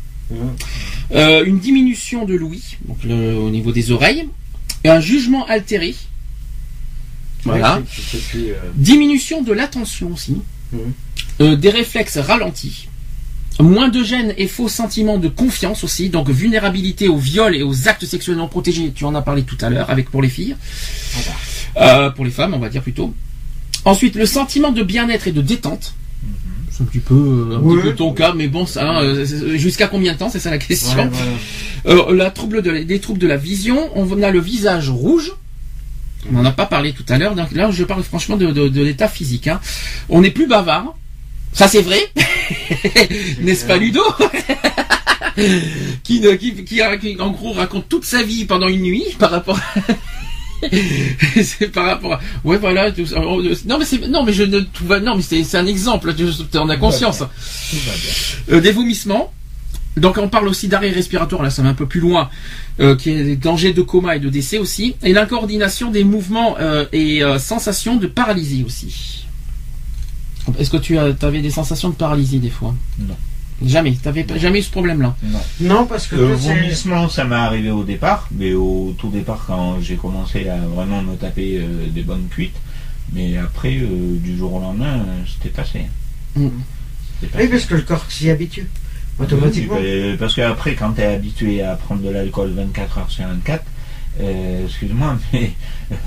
[1.14, 4.28] Euh, une diminution de l'ouïe, donc le- au niveau des oreilles.
[4.84, 5.96] Et un jugement altéré.
[7.44, 7.78] Voilà.
[7.78, 10.38] Ouais, euh, Diminution de l'attention aussi.
[11.40, 12.88] Euh, des réflexes ralentis.
[13.60, 16.10] Moins de gêne et faux sentiments de confiance aussi.
[16.10, 18.92] Donc vulnérabilité au viol et aux actes sexuels non protégés.
[18.94, 20.56] Tu en as parlé tout à l'heure avec pour les filles.
[21.78, 23.14] Euh, pour les femmes, on va dire plutôt.
[23.86, 25.94] Ensuite, le sentiment de bien-être et de détente.
[26.70, 27.76] C'est un petit peu, euh, un Ouais.
[27.78, 29.26] petit peu ton cas, mais bon, ça, hein, euh,
[29.58, 30.96] jusqu'à combien de temps, c'est ça la question.
[30.98, 31.10] ouais,
[31.84, 32.02] voilà.
[32.10, 35.32] Euh, la trouble de, des troubles de la vision, on a le visage rouge.
[36.30, 37.34] On n'en a pas parlé tout à l'heure.
[37.36, 39.48] Donc là, je parle franchement de, de- de l'état physique.
[39.48, 39.60] hein.
[40.10, 40.96] On est plus bavard.
[41.58, 42.00] Ça, c'est vrai.
[43.42, 44.04] N'est-ce pas, Ludo?
[46.04, 49.32] Qui, ne- qui, qui, qui, en gros, raconte toute sa vie pendant une nuit par
[49.32, 49.60] rapport.
[51.44, 52.20] c'est par rapport à...
[52.44, 53.22] ouais voilà tout ça.
[53.26, 56.14] Oh, non mais c'est non mais je ne tout va non mais c'est un exemple
[56.16, 58.56] tu en as conscience Tout va bien.
[58.58, 59.32] euh, des vomissements.
[59.98, 62.30] Donc on parle aussi d'arrêt respiratoire, là ça va un peu plus loin,
[62.80, 66.56] euh, qui est des dangers de coma et de décès aussi, et l'incoordination des mouvements
[66.60, 69.27] euh, et euh, sensations de paralysie aussi.
[70.60, 72.74] Est-ce que tu avais des sensations de paralysie des fois?
[73.00, 73.16] Non.
[73.66, 75.16] Jamais, t'avais jamais eu ce problème-là?
[75.24, 75.40] Non.
[75.62, 79.82] Non, parce que Le vomissement, ça m'est arrivé au départ, mais au tout départ, quand
[79.82, 82.56] j'ai commencé à vraiment me taper euh, des bonnes cuites.
[83.14, 85.86] Mais après, euh, du jour au lendemain, euh, c'était passé.
[86.36, 86.50] Mm.
[87.20, 88.68] C'était Oui, parce que le corps s'y habitue
[89.20, 89.78] automatiquement.
[89.80, 93.64] Oui, parce qu'après, quand tu es habitué à prendre de l'alcool 24 heures sur 24,
[94.22, 95.52] euh, excuse-moi, mais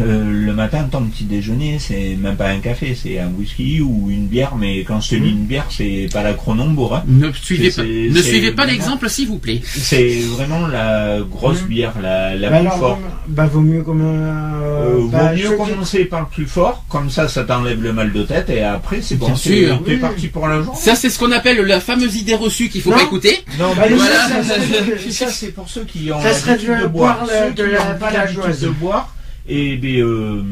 [0.03, 4.09] euh, le matin, ton petit déjeuner, c'est même pas un café, c'est un whisky ou
[4.11, 7.03] une bière, mais quand je te dis une bière, c'est pas la Cronenbourg, hein.
[7.07, 9.61] Ne suivez pas, ne suivez pas l'exemple s'il vous plaît.
[9.65, 11.67] c'est vraiment la grosse Mm.
[11.67, 13.01] bière, la, la Bah plus alors, forte.
[13.29, 17.29] bah vaut mieux comme Euh, vaut bah, mieux commencer par le plus fort, comme ça,
[17.29, 19.83] ça t'enlève le mal de tête, et après, c'est bon, Bien c'est- sûr.
[19.85, 19.97] t'es Oui.
[19.99, 20.79] parti pour la journée.
[20.81, 22.97] Ça c'est ce qu'on appelle la fameuse idée reçue qu'il faut Non.
[22.97, 23.39] pas écouter.
[23.59, 26.21] Non, Bah, ça, voilà, ça, ça, ça, c'est- ça, ça, c'est pour ceux qui ont
[26.21, 27.27] ça serait l'habitude de boire.
[27.57, 28.61] de la pas l'habitude villageoise.
[28.63, 29.15] de boire,
[29.49, 30.43] et ben, euh,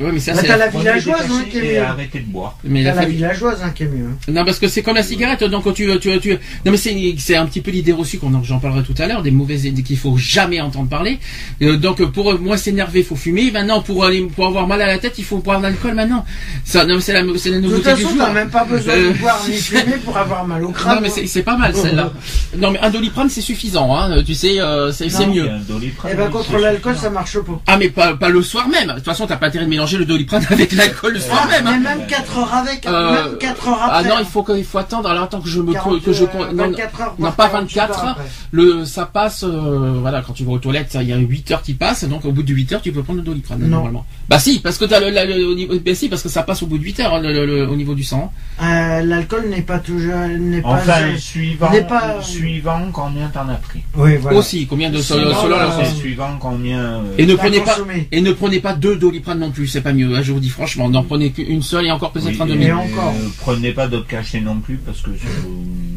[0.00, 1.82] Ouais, mais ça, Bah, c'est t'as la des villageoise, hein, qui est et mieux.
[1.84, 2.58] arrêtez de boire.
[2.64, 4.06] mais T'as la villageoise hein, qui est mieux.
[4.06, 4.32] hein.
[4.32, 5.44] Non, parce que c'est comme la cigarette.
[5.44, 8.34] Donc, quand tu, tu, tu, non, mais c'est, c'est un petit peu l'idée reçue qu'on
[8.34, 11.20] en- j'en parlerai tout à l'heure, des mauvaises idées qu'il faut jamais entendre parler.
[11.62, 13.52] Euh, donc, pour euh, moins s'énerver, il faut fumer.
[13.52, 16.24] Maintenant, pour aller, pour avoir mal à la tête, il faut boire de l'alcool maintenant.
[16.64, 19.18] Ça, non, c'est la, c'est la De toute façon, t'as même pas besoin Euh, de
[19.18, 20.96] boire ni fumer pour avoir mal au crâne.
[20.96, 21.22] Non, mais hein.
[21.26, 22.12] c'est, pas mal, celle-là.
[22.58, 24.22] Non, mais un doliprane, c'est suffisant, hein.
[24.26, 25.48] Tu sais, euh, c'est, mieux.
[25.68, 27.62] Doliprane, Eh ben contre l'alcool, ça marche pas.
[27.68, 28.88] Ah, mais pas, pas le soir même.
[28.88, 31.66] De toute façon, t'as pas intérêt de mélanger le doliprane avec l'alcool le soir même,
[31.66, 31.78] hein.
[31.82, 34.08] Mais même 4 heures avec, Euh, même 4 heures Ah après.
[34.08, 35.08] non, il faut faut attendre.
[35.08, 37.78] Alors attends que je me 40, que je euh, non, 24 heures, non, pas 48
[37.78, 38.18] 24 heures.
[38.50, 41.62] Le ça passe euh, voilà quand tu vas aux toilettes, il y a 8 heures
[41.62, 43.68] qui passent donc au bout de 8 heures tu peux prendre le doliprane Non.
[43.68, 44.04] normalement.
[44.28, 46.42] Bah si parce que t'as le, la- le- au niveau bah si parce que ça
[46.42, 48.32] passe au bout de 8 heures hein, le- le- le- au niveau du sang.
[48.62, 50.68] Euh, L'alcool n'est pas toujours, n'est pas.
[50.70, 53.80] Enfin, suivant, n'est pas- suivant combien t'en as pris.
[53.96, 54.38] Oui, voilà.
[54.38, 56.78] Aussi combien de selon, euh, suivant combien.
[56.78, 58.08] euh, et ne prenez pas consommé.
[58.12, 60.14] et ne prenez pas deux doliprane non plus, c'est pas mieux.
[60.14, 62.64] hein, je vous dis franchement, n'en prenez qu'une seule et encore peut-être oui, un demi.
[62.66, 63.12] Et encore.
[63.16, 65.10] euh, prenez pas d'autres cachets non plus parce que.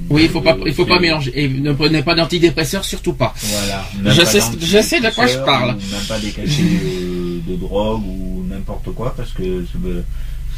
[0.09, 3.33] Oui, il faut pas il faut pas mélanger et ne prenez pas d'antidépresseurs surtout pas.
[3.37, 3.85] Voilà.
[4.05, 4.39] Je sais
[4.99, 5.69] je de quoi je parle.
[5.75, 6.63] Même pas des cachets
[7.47, 10.03] de drogue ou n'importe quoi parce que c'est.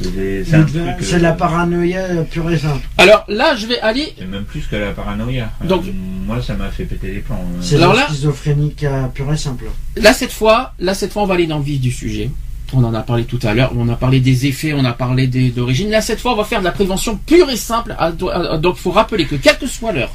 [0.02, 2.88] C'est euh, la paranoïa pure et simple.
[2.98, 5.52] Alors là, je vais aller C'est même plus que la paranoïa.
[5.66, 5.92] Donc- Euh,
[6.26, 7.36] moi, ça m'a fait péter les plombs.
[7.36, 7.58] euh.
[7.62, 9.66] C'est Alors la là- schizophrénique pure et simple.
[9.98, 12.30] Là cette fois, là cette fois on va aller dans le vif du sujet.
[12.74, 15.28] On en a parlé tout à l'heure, on a parlé des effets, on a parlé
[15.28, 15.90] des d'origine.
[15.90, 17.96] Là cette fois on va faire de la prévention pure et simple.
[17.98, 20.12] À- à- Donc il faut rappeler que quelle que soit l'heure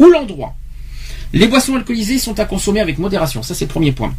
[0.00, 0.54] ou l'endroit,
[1.32, 3.42] les boissons alcoolisées sont à consommer avec modération.
[3.42, 4.12] Ça c'est le premier point.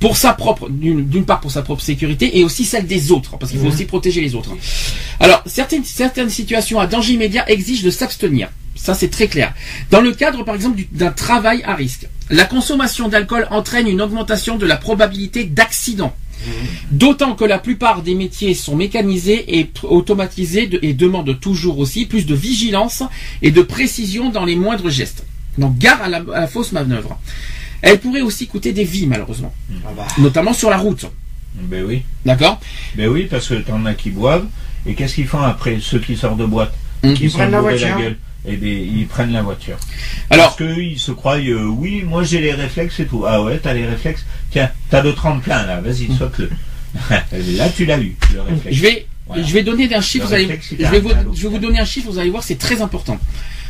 [0.00, 3.50] Pour sa propre, d'une part pour sa propre sécurité et aussi celle des autres, parce
[3.52, 3.72] qu'il faut Mhm.
[3.72, 4.50] aussi protéger les autres.
[5.18, 8.48] Alors certaines certaines situations à danger immédiat exigent de s'abstenir.
[8.76, 9.54] Ça c'est très clair.
[9.90, 14.00] Dans le cadre par exemple du- d'un travail à risque, la consommation d'alcool entraîne une
[14.02, 16.14] augmentation de la probabilité d'accident.
[16.90, 22.06] D'autant que la plupart des métiers sont mécanisés et automatisés de- et demandent toujours aussi
[22.06, 23.02] plus de vigilance
[23.42, 25.24] et de précision dans les moindres gestes.
[25.58, 27.18] Donc gare à la, à la fausse manœuvre.
[27.82, 29.52] Elle pourrait aussi coûter des vies malheureusement,
[29.84, 30.06] Ah bah.
[30.18, 31.06] notamment sur la route.
[31.54, 32.02] Ben oui.
[32.24, 32.60] D'accord
[32.96, 34.46] Ben oui, parce que t'en as qui boivent.
[34.86, 36.72] Et qu'est-ce qu'ils font après Ceux qui sortent de boîte,
[37.02, 37.98] qui Ils prennent la voiture.
[37.98, 38.18] gueule?
[38.44, 39.76] Bien, ils prennent la voiture.
[40.30, 43.24] Alors, Parce qu'ils se croient, euh, oui, moi j'ai les réflexes et tout.
[43.26, 44.24] Ah ouais, t'as les réflexes.
[44.50, 46.50] Tiens, t'as le tremplin là, vas-y, saute-le.
[47.56, 48.76] là, tu l'as eu, le réflexe.
[48.76, 49.42] je vais, Voilà.
[49.42, 50.26] je vais donner un chiffre.
[50.26, 52.10] Vous allez, réflexe, il je, vais vous, je vais vous donner un chiffre.
[52.10, 53.18] Vous allez voir, c'est très important.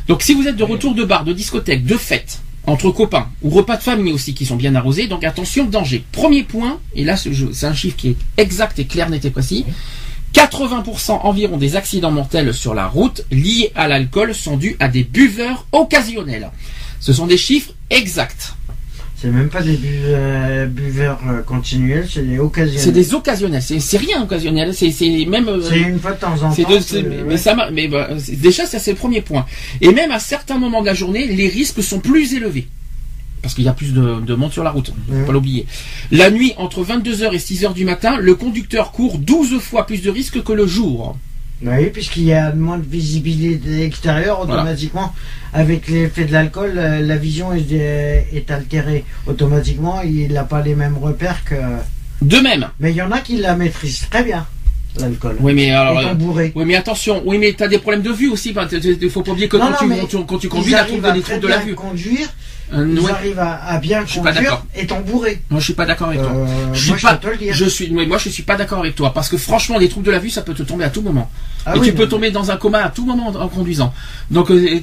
[0.08, 3.50] Donc, si vous êtes de retour de bar, de discothèque, de fête, entre copains ou
[3.50, 6.04] repas de famille aussi qui sont bien arrosés, donc attention, danger.
[6.12, 9.30] Premier point, et là c'est c'est un chiffre qui est exact et clair, net et
[9.30, 9.64] précis.
[10.34, 15.02] 80% environ des accidents mortels sur la route liés à l'alcool sont dus à des
[15.04, 16.50] buveurs occasionnels.
[17.00, 18.54] Ce sont des chiffres exacts.
[19.16, 22.80] C'est même pas des euh, buveurs euh, continuels, c'est des occasionnels.
[22.82, 23.60] C'est des occasionnels.
[23.62, 24.72] C'est rien occasionnel.
[24.72, 25.46] C'est c'est même.
[25.48, 26.62] euh, C'est une fois de temps en temps.
[26.70, 27.22] de- mais, ouais.
[27.26, 29.44] mais ça, m'a- mais bah, c'est- déjà ça c'est le premier point.
[29.82, 32.66] Et même à certains moments de la journée, les risques sont plus élevés
[33.42, 34.92] parce qu'il y a plus de, de monde sur la route.
[35.08, 35.26] Faut Mhm.
[35.26, 35.66] pas l'oublier.
[36.10, 40.10] La nuit entre 22h et 6h du matin, le conducteur court 12 fois plus de
[40.10, 41.16] risques que le jour.
[41.62, 45.12] Oui, puisqu'il y a moins de visibilité extérieure, automatiquement,
[45.52, 49.04] avec l'effet de l'alcool, euh, la vision est, est altérée.
[49.26, 51.54] Automatiquement, il n'a pas les mêmes repères que.
[52.22, 52.68] De même.
[52.80, 54.46] Mais il y en a qui la maîtrisent très bien,
[54.98, 55.36] l'alcool.
[55.40, 55.98] Oui mais alors.
[55.98, 56.52] Euh, bourré.
[56.54, 57.22] oui mais attention.
[57.26, 58.54] Oui mais t'as des problèmes de vue aussi.
[59.02, 60.84] Il faut pas oublier que Non, quand, non, tu, quand tu- quand tu conduis, la
[60.84, 61.74] des troubles de la vue.
[61.74, 62.32] conduire, Euh,
[62.72, 63.10] ils ouais.
[63.10, 65.40] arrivent à, à bien Je conduire étant bourré.
[65.50, 66.32] Moi je suis pas d'accord avec toi.
[66.34, 67.54] Euh, Je suis moi, pas- je peux te le dire.
[67.54, 70.06] Je suis, oui, moi je suis pas d'accord avec toi parce que franchement les troubles
[70.06, 71.30] de la vue ça peut te tomber à tout moment.
[71.66, 73.92] Ah et oui, tu peux tomber dans un coma à tout moment en, en conduisant.
[74.30, 74.80] Donc euh,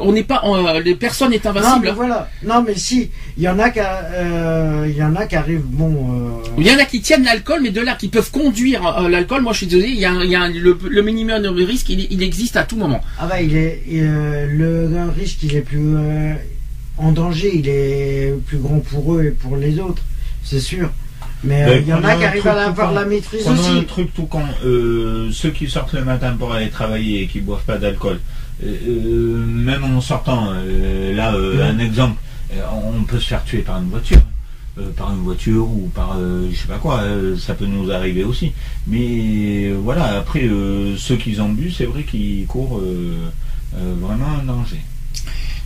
[0.00, 1.86] on n'est pas, euh, les personnes est Non, invincible.
[1.86, 2.28] mais voilà.
[2.42, 5.62] Non, mais si, il y en a qui, euh, il y en a qui arrivent,
[5.64, 6.40] bon.
[6.44, 9.08] euh, Il y en a qui tiennent l'alcool, mais de là qui peuvent conduire euh,
[9.08, 11.02] l'alcool, moi je suis désolé, il y a, un- il y a un- le, le
[11.02, 13.00] minimum de risque, il, il existe à tout moment.
[13.20, 16.34] Ah bah il est il, euh, le, le risque il est plus euh,
[16.98, 20.02] en danger, il est plus grand pour eux et pour les autres,
[20.42, 20.90] c'est sûr.
[21.44, 23.76] Mais euh, Ben, il y en a qui arrivent à avoir la maîtrise Prenons un
[23.76, 23.86] aussi.
[23.86, 24.42] truc tout con.
[24.64, 28.20] Euh, ceux qui sortent le matin pour aller travailler et qui boivent pas d'alcool,
[28.64, 32.16] euh, euh, même en sortant, euh, là, euh, un exemple,
[32.54, 32.62] euh,
[32.98, 34.20] on peut se faire tuer par une voiture.
[34.78, 37.90] Euh, par une voiture ou par euh, je sais pas quoi, euh, ça peut nous
[37.90, 38.52] arriver aussi.
[38.86, 43.16] Mais euh, voilà, après euh, ceux qui ont bu, c'est vrai qu'ils courent euh,
[43.74, 44.80] euh, vraiment un danger.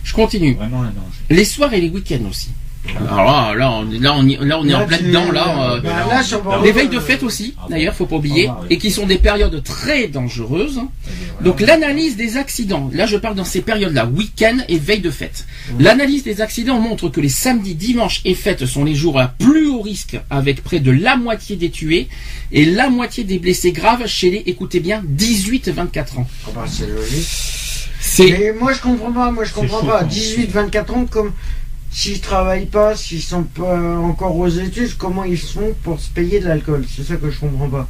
[0.03, 0.53] Je continue.
[0.55, 0.97] Vraiment un danger.
[1.29, 2.49] Les soirs et les week-ends aussi.
[3.11, 5.31] Alors là, là, on, est- là, on, y- là, on est Là, en plein dedans,
[5.31, 5.73] là.
[5.75, 8.15] euh, bah, là, sur Bordeaux, les veilles de euh, fête aussi, Ah, d'ailleurs, faut pas
[8.15, 8.67] oublier, Ah, bah, oui.
[8.73, 10.79] et qui sont des périodes très dangereuses.
[11.39, 15.11] Eh Donc l'analyse des accidents, là je parle dans ces périodes-là, week-end et veille de
[15.11, 15.45] fête.
[15.77, 19.67] L'analyse des accidents montre que les samedis, dimanches et fêtes sont les jours à plus
[19.67, 22.07] haut risque, avec près de la moitié des tués
[22.51, 26.27] et la moitié des blessés graves chez les, écoutez bien, 18-24 ans.
[26.47, 27.27] Ah bah, c'est logique.
[28.19, 29.31] Mais moi, je comprends pas.
[29.31, 30.01] Moi, je comprends pas.
[30.01, 31.31] quand 18-24 ans, comme
[31.91, 36.39] s'ils travaillent pas, s'ils sont pas encore aux études, comment ils font pour se payer
[36.39, 36.85] de l'alcool?
[36.93, 37.87] C'est ça que je comprends pas.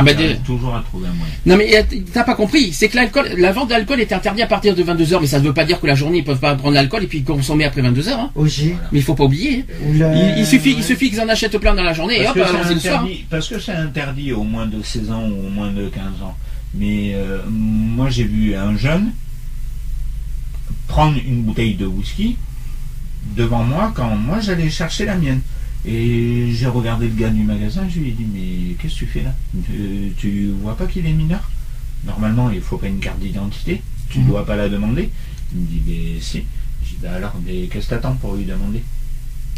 [0.00, 1.32] ah bah, des- toujours à trouver un moyen.
[1.44, 4.76] non mais t'as pas compris, c'est que l'alcool, la vente d'alcool est interdite à partir
[4.76, 6.54] de 22 h mais ça ne veut pas dire que la journée ils peuvent pas
[6.54, 8.30] prendre l'alcool et puis consommer après 22 h hein.
[8.36, 8.74] Aussi.
[8.92, 9.64] Mais il faut pas oublier.
[9.94, 12.36] la- Il, il suffit, il suffit qu'ils en achètent plein dans la journée et Parce
[12.36, 12.94] hop, que, le soir.
[12.94, 12.98] hein.
[13.02, 16.04] interdit, parce que c'est interdit au moins de 16 ans ou au moins de 15
[16.22, 16.36] ans.
[16.74, 19.12] Mais euh, moi j'ai vu un jeune
[20.86, 22.36] prendre une bouteille de whisky
[23.36, 25.40] devant moi quand moi j'allais chercher la mienne.
[25.86, 29.06] Et j'ai regardé le gars du magasin, je lui ai dit mais qu'est-ce que tu
[29.06, 29.34] fais là?
[29.66, 31.48] Tu, tu vois pas qu'il est mineur?
[32.04, 34.26] Normalement il faut pas une carte d'identité, tu Mhm.
[34.26, 35.10] dois pas la demander.
[35.54, 36.44] Il me dit mais si.
[36.84, 38.82] Je dis bah alors mais qu'est-ce que t'attends pour lui demander?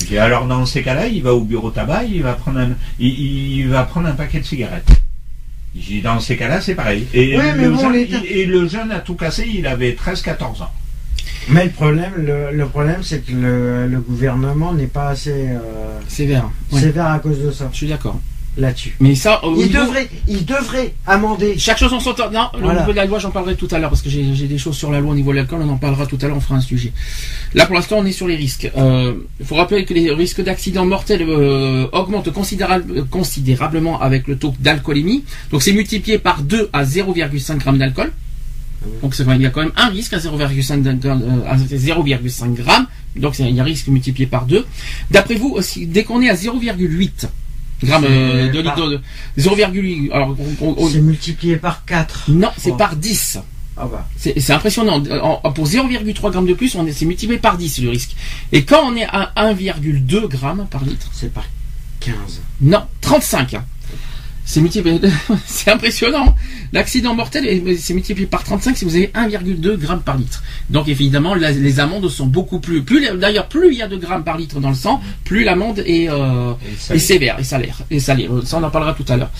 [0.08, 3.08] J'ai alors dans ces cas-là, il va au bureau tabac, il va prendre un, il,
[3.58, 4.99] il va prendre un paquet de cigarettes.
[6.02, 7.06] Dans ces cas-là, c'est pareil.
[7.14, 9.66] Et, Ouais, mais le bon, jeune, les- il- et le jeune a tout cassé, il
[9.66, 10.70] avait 13-14 ans.
[11.48, 15.58] Mais le problème, le, le problème, c'est que le, le gouvernement n'est pas assez euh,
[16.08, 16.50] Sévère.
[16.72, 18.20] Ouais, sévère à cause de ça, je suis d'accord.
[18.56, 18.96] Là-dessus.
[19.00, 21.56] Mais ça, au Il niveau- devrait, il devrait amender.
[21.58, 22.30] Chaque chose en son temps.
[22.30, 22.80] Non, au Voilà.
[22.80, 24.90] niveau de la loi, j'en parlerai tout à l'heure parce que j'ai des choses sur
[24.90, 25.60] la loi au niveau de l'alcool.
[25.62, 26.36] On en parlera tout à l'heure.
[26.36, 26.92] On fera un sujet.
[27.54, 28.70] Là, pour l'instant, on est sur les risques.
[28.76, 34.36] Euh, Il faut rappeler que les risques d'accidents mortels euh, augmentent considérable- considérablement avec le
[34.36, 35.24] taux d'alcoolémie.
[35.50, 38.12] Donc, c'est multiplié par 2 à 0,5 g d'alcool.
[39.02, 42.62] Donc, il y a quand même un risque à 0,5 d- euh, à 0,5 g.
[43.16, 44.64] Donc, il y a un risque multiplié par 2.
[45.10, 47.26] D'après vous, aussi, dès qu'on est à 0,8
[47.82, 49.00] grammes euh, de C'est litre par- de
[49.38, 50.36] 0,8 alors
[50.90, 52.30] C'est multiplié par 4.
[52.30, 53.38] non, c'est par 10.
[53.76, 54.06] Ah bah.
[54.16, 55.02] C'est impressionnant.
[55.22, 58.14] En- pour 0,3 grammes de plus, on est, c'est multiplié par 10 le risque.
[58.52, 61.44] Et quand on est à 1,2 grammes par litre, C'est par
[62.00, 62.14] 15.
[62.60, 63.56] non, 35.
[64.52, 65.00] C'est multiplié,
[65.46, 66.34] c'est impressionnant.
[66.72, 70.42] L'accident mortel, est- c'est multiplié par 35 si vous avez 1,2 grammes par litre.
[70.70, 73.96] Donc évidemment, la- les amendes sont beaucoup plus, plus d'ailleurs, plus il y a de
[73.96, 76.52] grammes par litre dans le sang, plus l'amende est, euh,
[76.98, 77.98] sévère, et salaire, et.
[77.98, 79.30] Euh, Ça, on en parlera tout à l'heure.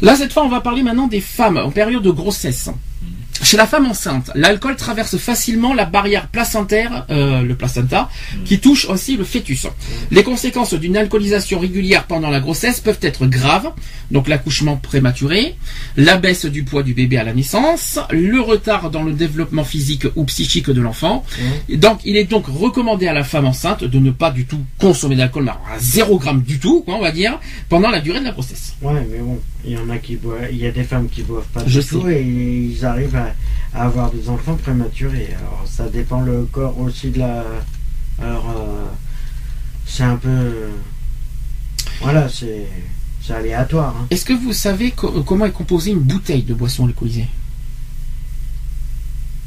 [0.00, 2.70] Là, cette fois, on va parler maintenant des femmes en période de grossesse.
[3.42, 8.10] Chez la femme enceinte, l'alcool traverse facilement la barrière placentaire, euh, le placenta,
[8.44, 9.66] qui touche aussi le fœtus.
[10.10, 13.70] Les conséquences d'une alcoolisation régulière pendant la grossesse peuvent être graves,
[14.10, 15.56] donc l'accouchement prématuré,
[15.96, 20.06] la baisse du poids du bébé à la naissance, le retard dans le développement physique
[20.16, 21.24] ou psychique de l'enfant.
[21.68, 24.60] Et Donc, il est donc recommandé à la femme enceinte de ne pas du tout
[24.78, 28.24] consommer d'alcool, à 0 gramme du tout, quoi, on va dire, pendant la durée de
[28.26, 28.74] la grossesse.
[28.82, 31.22] Ouais, mais bon, il y en a qui boivent, il y a des femmes qui
[31.22, 33.34] boivent pas du tout et ils arrivent à,
[33.74, 35.30] à avoir des enfants prématurés.
[35.38, 37.44] Alors ça dépend le corps aussi de la.
[38.20, 38.86] Alors euh,
[39.86, 40.52] c'est un peu.
[42.00, 42.66] Voilà, c'est
[43.22, 43.94] c'est aléatoire.
[44.00, 44.06] hein.
[44.10, 47.26] Est-ce que vous savez co- comment est composée une bouteille de boisson alcoolisée?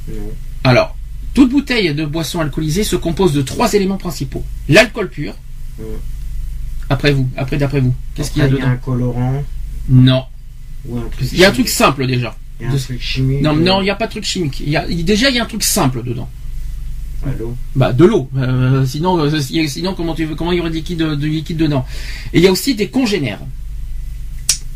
[0.08, 0.16] Non.
[0.64, 0.96] Alors,
[1.34, 4.44] toute bouteille de boisson alcoolisée se compose de trois éléments principaux.
[4.70, 5.34] L'alcool pur.
[5.80, 5.86] Ouais.
[6.90, 8.68] Après vous, après d'après vous, qu'est-ce qu'il y a dedans?
[8.68, 9.44] un colorant
[9.90, 10.24] Non.
[10.88, 11.28] ou un truc.
[11.32, 12.36] Il y a un truc simple déjà.
[12.60, 13.42] Il y a un de- truc chimique.
[13.42, 14.60] Non, euh, non, il n'y a pas de truc chimique.
[14.62, 16.30] Il y a, déjà, il y a un truc simple dedans.
[17.40, 17.56] l'eau.
[17.76, 18.30] Bah, de l'eau.
[18.38, 21.26] Euh, sinon, euh, si- sinon, comment tu veux, comment il y aurait du liquide, de
[21.28, 21.86] liquide dedans?
[22.34, 23.40] Et il y a aussi des congénères.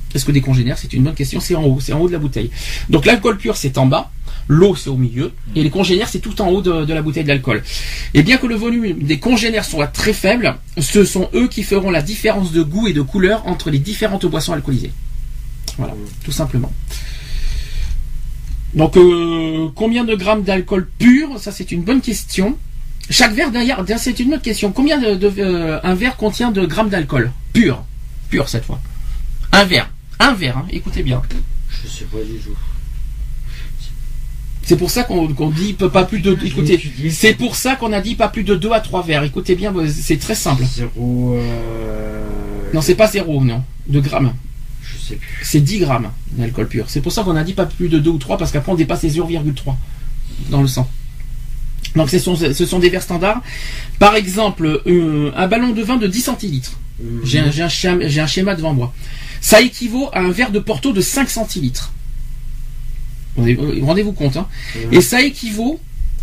[0.09, 0.77] Qu'est-ce que des congénères?
[0.77, 1.39] C'est une bonne question.
[1.41, 2.49] C'est en haut, c'est en haut de la bouteille.
[2.89, 4.11] Donc l'alcool pur, c'est en bas.
[4.49, 5.33] L'eau, c'est au milieu.
[5.55, 7.63] Et les congénères, c'est tout en haut de, de la bouteille d'alcool.
[8.13, 11.91] Et bien que le volume des congénères soit très faible, ce sont eux qui feront
[11.91, 14.91] la différence de goût et de couleur entre les différentes boissons alcoolisées.
[15.77, 15.93] Voilà,
[16.23, 16.71] tout simplement.
[18.73, 21.39] Donc, euh, combien de grammes d'alcool pur?
[21.39, 22.57] Ça, c'est une bonne question.
[23.09, 24.71] Chaque verre, d'ailleurs, c'est une autre question.
[24.71, 27.31] Combien de, de- euh, un verre contient de grammes d'alcool?
[27.53, 27.83] Pur
[28.29, 28.79] Pur cette fois.
[29.51, 29.89] Un verre.
[30.19, 31.21] Un verre, hein, écoutez bien.
[31.83, 32.55] Je sais pas du tout.
[34.67, 36.37] C'est pour ça qu'on dit pas plus de.
[36.43, 36.77] Écoutez,
[37.09, 39.23] c'est pour ça qu'on a dit pas plus de 2 à 3 verres.
[39.23, 40.65] Écoutez bien, c'est très simple.
[40.65, 41.35] Zéro.
[41.37, 42.21] euh,
[42.73, 43.63] Non, c'est pas zéro, non.
[43.87, 44.33] De grammes.
[44.83, 45.39] Je sais plus.
[45.43, 46.85] C'est 10 grammes d'alcool pur.
[46.89, 48.75] C'est pour ça qu'on a dit pas plus de 2 ou 3 parce qu'après on
[48.75, 49.73] dépasse les 0,3
[50.49, 50.85] dans le sang.
[51.95, 53.41] Donc ce sont, ce sont des verres standards.
[53.99, 56.73] Par exemple, euh, un ballon de vin de 10 centilitres.
[57.01, 57.21] Mhm.
[57.23, 58.93] J'ai un, un schéma devant moi.
[59.39, 61.93] Ça équivaut à un verre de Porto de 5 centilitres.
[63.37, 64.35] Rendez- Rendez-vous compte.
[64.37, 64.47] Hein.
[64.91, 65.79] Et ça équivaut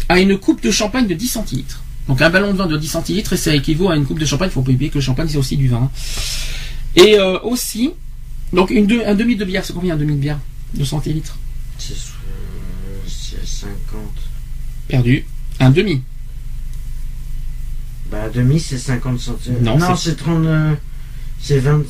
[0.08, 1.82] à une coupe de champagne de 10 centilitres.
[2.08, 4.26] Donc un ballon de vin de 10 centilitres, et ça équivaut à une coupe de
[4.26, 4.48] champagne.
[4.50, 5.84] Il faut pas oublier que le champagne, c'est aussi du vin.
[5.84, 5.90] hein.
[6.96, 7.90] Et euh, aussi,
[8.52, 10.38] donc une deux- un demi de bière, c'est combien un demi de bière
[10.74, 11.36] De centilitres?
[11.78, 11.96] C'est euh,
[13.06, 14.00] c'est 50.
[14.88, 15.24] Perdu.
[15.60, 16.02] Un demi.
[18.10, 19.56] Bah, demi, c'est 50 centimes.
[19.62, 20.44] Non, Non, c'est- c'est 30.
[20.46, 20.74] euh,
[21.40, 21.82] C'est 20.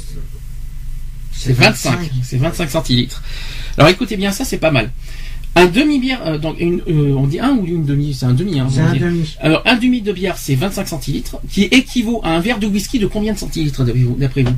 [1.37, 2.11] C'est 25.
[2.23, 3.23] C'est 25 centilitres.
[3.77, 4.91] Alors écoutez bien, ça c'est pas mal.
[5.57, 8.59] Un demi-bière, euh, donc une, euh, on dit un ou une demi, c'est un demi.
[8.59, 9.37] Hein, un demi.
[9.41, 12.99] Alors un demi de bière, c'est 25 centilitres, qui équivaut à un verre de whisky
[12.99, 14.57] de combien de centilitres d'après vous- vous?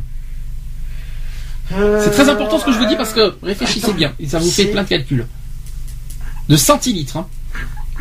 [2.03, 4.51] C'est très important ce que je vous dis parce que réfléchissez Attends, bien, ça vous
[4.51, 5.27] fait plein de calculs.
[6.49, 7.27] De centilitres, hein.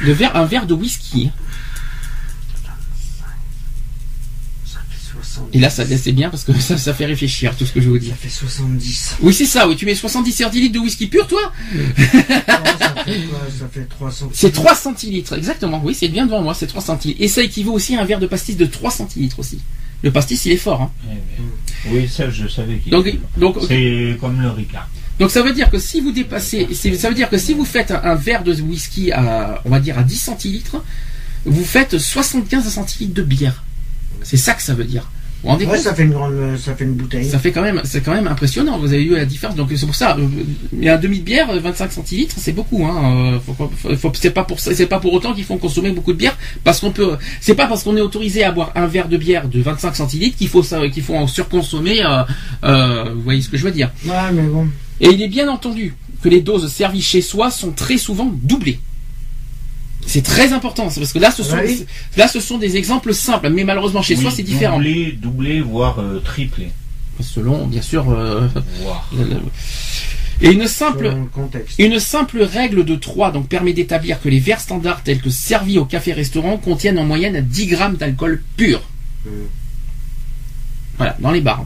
[0.05, 1.27] De verre, un verre de whisky.
[1.27, 1.31] hein.
[5.53, 7.87] Et là, ça c'est bien parce que ça, ça fait réfléchir tout ce que je
[7.89, 8.09] vous dis.
[8.09, 9.15] Ça fait 70.
[9.21, 9.67] Oui, c'est ça.
[9.67, 11.83] Oui, tu mets 70 centilitres de whisky pur, toi Non,
[12.79, 14.29] ça fait quoi Ça fait 300.
[14.33, 15.81] C'est 3 centilitres, exactement.
[15.83, 17.21] Oui, c'est bien devant moi, c'est 3 centilitres.
[17.21, 19.59] Et ça équivaut aussi à un verre de pastis de 3 centilitres aussi.
[20.01, 20.81] Le pastis, il est fort.
[20.81, 20.91] Hein.
[21.09, 21.15] Eh
[21.89, 23.65] ben, Oui, ça, je savais qu'il Donc, était donc, fort.
[23.67, 24.89] C'est comme le Ricard.
[25.19, 27.91] donc ça veut dire que si vous dépassez, ça veut dire que si vous faites
[27.91, 30.83] un, un verre de whisky à, on va dire à 10 centilitres,
[31.45, 33.63] vous faites 75 centilitres de bière.
[34.23, 35.09] C'est ça que ça veut dire.
[35.43, 36.33] Vous rendez Ouais, ça fait une grande.
[36.57, 37.29] Ça fait une bouteille.
[37.29, 38.79] Ça fait quand même, c'est quand même impressionnant.
[38.79, 39.55] Vous avez vu la différence.
[39.55, 40.17] Donc c'est pour ça.
[40.17, 40.25] euh,
[40.73, 42.83] Mais un demi de bière, euh, 25 centilitres, c'est beaucoup.
[42.85, 43.35] Hein.
[43.85, 46.35] Euh, Faut, c'est pas pour c'est pas pour autant qu'il faut consommer beaucoup de bière,
[46.63, 47.15] parce qu'on peut.
[47.41, 50.37] C'est pas parce qu'on est autorisé à boire un verre de bière de 25 centilitres
[50.37, 52.03] qu'il faut ça, qu'il faut en surconsommer.
[52.03, 52.23] euh,
[52.63, 53.91] euh, vous voyez ce que je veux dire.
[54.05, 54.67] Ouais, mais bon.
[54.99, 55.93] Et il est bien entendu
[56.23, 58.79] que les doses servies chez soi sont très souvent doublées.
[60.07, 61.85] C'est très important, c'est parce que là, ce sont, oui.
[62.15, 64.77] là, ce sont des exemples simples, mais malheureusement chez soi, c'est différent.
[64.77, 66.69] Doublé, doublé, voire euh, triplé.
[67.21, 68.47] Selon, bien sûr, euh,
[70.41, 71.15] et une simple.
[71.79, 75.79] Une simple règle de 3 donc, permet d'établir que les verres standards tels que servis
[75.79, 78.81] au café-restaurant contiennent en moyenne 10 grammes d'alcool pur.
[79.25, 79.29] Mm.
[80.97, 81.65] Voilà, dans les bars.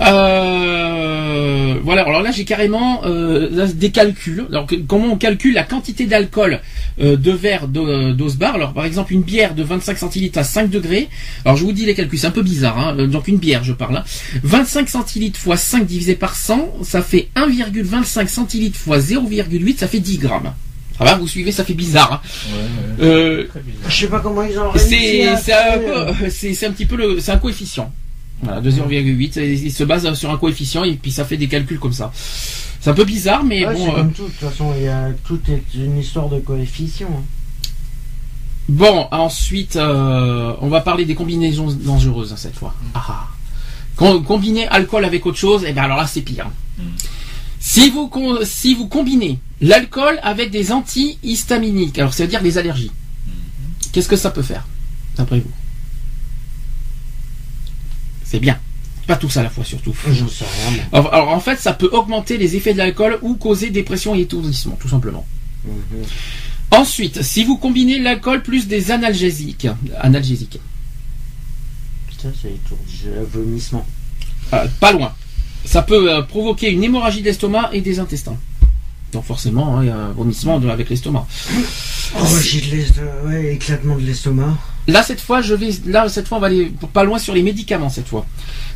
[0.00, 4.46] Euh, voilà, alors là j'ai carrément euh, là, des calculs.
[4.50, 6.60] Alors que- comment on calcule la quantité d'alcool
[7.00, 8.54] euh, de verre d'o- d'ose bar?
[8.54, 11.08] Alors par exemple une bière de 25 centilitres à 5 degrés.
[11.44, 12.78] Alors je vous dis les calculs, c'est un peu bizarre.
[12.78, 13.96] Hein, euh, donc une bière je parle.
[13.96, 14.04] hein.
[14.42, 20.00] 25 centilitres fois 5 divisé par 100, ça fait 1,25 centilitres fois 0,8, ça fait
[20.00, 20.52] 10 grammes.
[20.98, 22.22] Ça va, vous suivez, ça fait bizarre.
[22.22, 22.28] hein.
[23.00, 23.90] Ouais, ouais, Euh, très bizarre.
[23.90, 27.32] Je sais pas comment ils ont réussi un, peu- c'est un petit peu le c'est
[27.32, 27.92] un coefficient.
[28.42, 31.46] Voilà, de 0,8, et il se base sur un coefficient et puis ça fait des
[31.48, 32.12] calculs comme ça.
[32.80, 33.84] C'est un peu bizarre, mais ouais, bon.
[33.86, 34.22] c'est euh, comme tout.
[34.24, 35.10] De toute façon, il y a...
[35.24, 37.08] tout est une histoire de coefficient.
[37.08, 37.22] hein.
[38.68, 42.74] Bon, ensuite, euh, on va parler des combinaisons dangereuses hein, cette fois.
[42.94, 43.28] Ah.
[43.96, 46.48] Com- combiner alcool avec autre chose, et bien alors là c'est pire.
[46.78, 46.82] Mm.
[47.60, 48.10] Si vous
[48.44, 52.90] si vous combinez l'alcool avec des antihistaminiques, alors ça veut dire des allergies.
[53.92, 54.66] Qu'est-ce que ça peut faire,
[55.16, 55.50] d'après vous?
[58.32, 58.58] C'est bien.
[59.06, 59.94] Pas tous à la fois surtout.
[60.10, 60.82] J'en sais rien.
[60.92, 64.20] Alors, alors, en fait, ça peut augmenter les effets de l'alcool ou causer dépression et
[64.22, 65.26] étourdissement, tout simplement.
[65.66, 65.72] Mhm.
[66.70, 69.66] Ensuite, si vous combinez l'alcool plus des analgésiques,
[70.00, 70.58] analgésiques,
[72.22, 73.02] Ça, c'est étourdi.
[73.04, 73.84] Le vomissement.
[74.54, 75.12] euh, pas loin,
[75.64, 78.36] ça peut euh, provoquer une hémorragie d'estomac et des intestins.
[79.12, 81.26] Donc forcément, hein, il y a un vomissement de- avec l'estomac.
[82.16, 83.10] Oh, j'ai de l'estomac.
[83.26, 84.56] Ouais, éclatement de l'estomac.
[84.88, 87.42] Là cette fois, je vais là cette fois on va aller pas loin sur les
[87.42, 88.26] médicaments cette fois.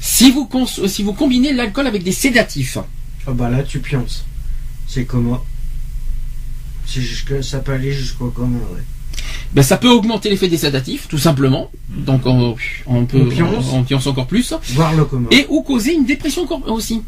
[0.01, 2.79] Si vous cons- si vous combinez l'alcool avec des sédatifs,
[3.29, 4.25] Oh, bah là, tu pionces.
[4.87, 5.43] C'est comment
[6.87, 7.43] C'est jusque...
[7.43, 8.83] Ça peut aller jusqu'au comment, ouais.
[9.53, 11.71] ben, ça peut augmenter l'effet des sédatifs tout simplement.
[11.89, 12.55] Donc on,
[12.87, 13.65] on peut On pionce.
[13.73, 14.55] on pionce encore plus.
[14.75, 15.29] Voir le comment.
[15.31, 17.03] et ou causer une dépression aussi.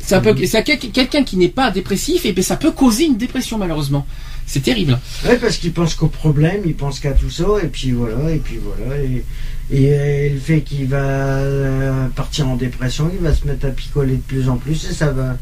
[0.00, 3.18] Ça peut, ça, quel- quelqu'un qui n'est pas dépressif, et ben ça peut causer une
[3.18, 4.06] dépression malheureusement.
[4.50, 4.98] C'est terrible.
[5.26, 8.38] Ouais, parce qu'il pense qu'au problème, il pense qu'à tout ça, et puis voilà, et
[8.38, 8.96] puis voilà.
[9.02, 9.22] Et,
[9.70, 13.70] et, euh, le fait qu'il va euh, partir en dépression, il va se mettre à
[13.70, 15.36] picoler de plus en plus, et ça va.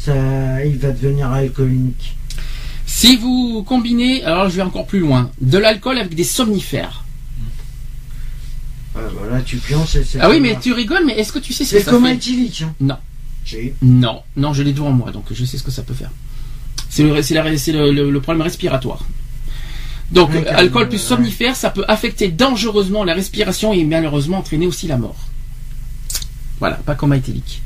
[0.00, 2.16] Ça, il va devenir alcoolique.
[2.84, 7.04] Si vous combinez, alors je vais encore plus loin, de l'alcool avec des somnifères.
[8.96, 10.18] Ouais, voilà, tu pionces et c'est.
[10.20, 11.90] Ah oui, comme- mais tu rigoles, mais est-ce que tu sais ce que C'est ça
[11.92, 12.14] comme fait?
[12.14, 12.62] éthylique.
[12.62, 12.74] Hein.
[12.80, 12.96] Non.
[13.82, 16.10] Non, non, je l'ai devant moi, donc je sais ce que ça peut faire.
[16.90, 17.14] C'est le,
[17.72, 19.04] le, le- le problème respiratoire.
[20.10, 24.66] Donc, Ouais, euh, alcool plus somnifère, ça peut affecter dangereusement la respiration et malheureusement entraîner
[24.66, 25.16] aussi la mort.
[26.60, 27.62] Voilà, pas comme éthylique.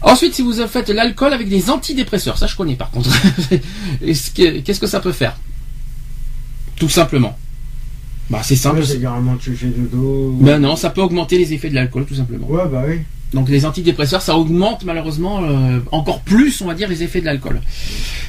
[0.00, 3.10] Ensuite, si vous faites l'alcool avec des antidépresseurs, ça je connais par contre.
[4.02, 5.36] Est-ce que- Qu'est-ce que ça peut faire?
[6.76, 7.36] Tout simplement.
[8.30, 8.80] Bah c'est simple.
[8.80, 9.00] Ouais, c'est
[9.40, 10.36] tu fais dodo.
[10.40, 12.46] Ben non, ça peut augmenter les effets de l'alcool tout simplement.
[12.48, 13.00] Ouais, bah oui.
[13.34, 17.26] Donc les antidépresseurs, ça augmente malheureusement euh, encore plus, on va dire, les effets de
[17.26, 17.60] l'alcool.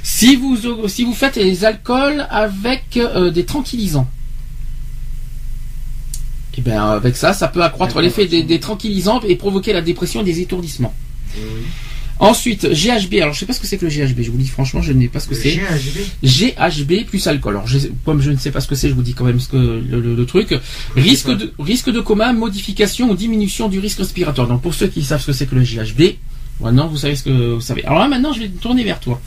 [0.04, 4.08] Si vous si vous faites les alcools avec euh, des tranquillisants,
[6.58, 10.20] Et ben avec ça, ça peut accroître l'effet des, des tranquillisants et provoquer la dépression
[10.22, 10.94] et des étourdissements.
[12.20, 13.16] Ensuite, GHB.
[13.22, 14.22] Alors, je sais pas ce que c'est que le GHB.
[14.24, 15.56] Je vous dis franchement, je ne sais pas ce que c'est.
[15.56, 16.00] GHB.
[16.24, 17.56] GHB plus alcool.
[17.56, 19.40] Alors, je- comme je ne sais pas ce que c'est, je vous dis quand même
[19.40, 20.54] ce que le, le- le truc.
[20.98, 24.48] Risque de risque de coma, modification ou diminution du risque respiratoire.
[24.50, 26.16] Donc, pour ceux qui savent ce que c'est que le GHB,
[26.60, 27.86] maintenant vous savez ce que vous savez.
[27.86, 29.22] Alors là, maintenant, je vais me tourner vers toi.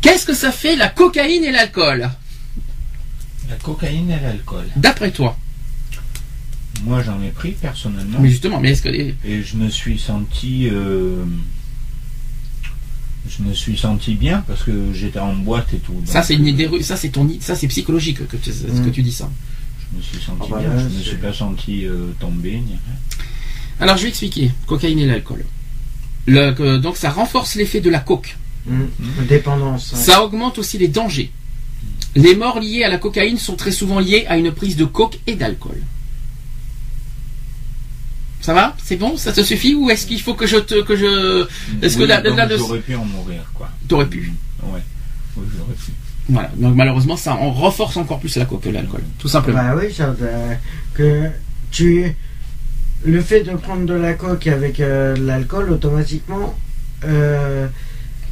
[0.00, 2.08] Qu'est-ce que ça fait la cocaïne et l'alcool,
[3.50, 4.64] La cocaïne et l'alcool.
[4.76, 5.36] d'après toi
[6.84, 8.18] Moi, j'en ai pris personnellement.
[8.20, 10.68] Mais justement, mais est-ce que Et je me suis senti.
[10.70, 11.24] euh,
[13.28, 16.00] je me suis senti bien parce que j'étais en boîte et tout.
[16.06, 18.88] ça c'est une idée, ça c'est ton, i- ça c'est psychologique que tu, ce que
[18.88, 18.92] Mm.
[18.92, 19.30] tu dis ça.
[19.92, 20.74] Je me suis senti Ah bah bien.
[20.74, 22.52] là, je me suis pas senti euh, tomber.
[22.52, 22.78] ni rien.
[23.80, 24.50] Alors je vais expliquer.
[24.66, 25.44] Cocaïne et l'alcool.
[26.26, 28.36] Le- donc ça renforce l'effet de la coke.
[28.66, 28.82] Mmh.
[29.28, 29.92] Dépendance.
[29.92, 29.98] ouais.
[29.98, 31.30] Ça augmente aussi les dangers.
[32.16, 35.18] Les morts liées à la cocaïne sont très souvent liées à une prise de coke
[35.26, 35.76] et d'alcool.
[38.40, 40.96] Ça va C'est bon Ça te suffit Ou est-ce qu'il faut que je te que
[40.96, 41.46] je
[41.82, 43.68] Est-ce que Oui, la- donc la- la- j'aurais pu en mourir quoi.
[43.88, 44.32] T'aurais pu.
[44.62, 44.80] Ouais.
[45.36, 45.90] Oui, j'aurais pu.
[46.28, 46.50] voilà.
[46.56, 49.58] Donc malheureusement ça en renforce encore plus la coke que l'alcool, tout simplement.
[49.62, 50.54] Bah oui, ça, euh,
[50.94, 51.28] que
[51.70, 52.14] tu.
[53.04, 56.56] Le fait de prendre de la coke avec euh, de l'alcool, automatiquement,
[57.04, 57.66] euh,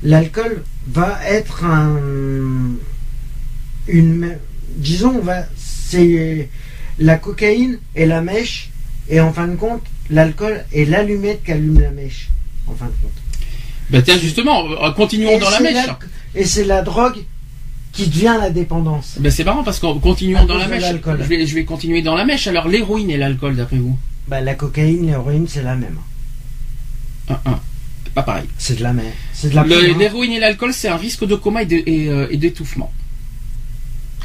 [0.02, 1.96] l'alcool va être un.
[3.88, 4.36] Une.
[4.76, 5.44] Disons, on va.
[5.56, 6.48] C'est
[6.98, 8.70] la cocaïne et la mèche,
[9.08, 12.28] et en fin de compte, l'alcool est l'allumette qui allume la mèche.
[12.66, 13.12] En fin de compte.
[13.90, 15.86] Ben tiens justement, euh, continuons Et dans la mèche.
[16.34, 17.18] Et c'est la drogue
[17.92, 19.14] qui devient la dépendance.
[19.20, 20.84] Ben c'est marrant parce qu'on continuons dans la mèche.
[20.84, 22.46] Je vais, je vais continuer dans la mèche.
[22.46, 23.96] Alors l'héroïne et l'alcool d'après vous?
[24.28, 25.98] Bah, la cocaïne, l'héroïne, c'est la même.
[27.28, 27.60] Un, un.
[28.14, 28.46] Pas pareil.
[28.58, 29.04] C'est de la même.
[29.32, 29.98] C'est de la Le- poudre, hein.
[29.98, 32.92] L'héroïne et l'alcool, c'est un risque de coma et euh, et d'étouffement.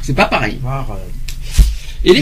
[0.02, 0.58] C'est pas pareil.
[0.60, 0.96] Voir, euh,
[2.04, 2.12] Et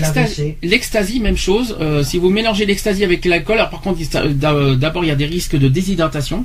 [0.62, 1.76] l'extasie, même chose.
[1.80, 3.98] euh, si vous mélangez l'extasie avec l'alcool, alors par contre,
[4.34, 6.44] d'a- d'abord il y a des risques de déshydratation,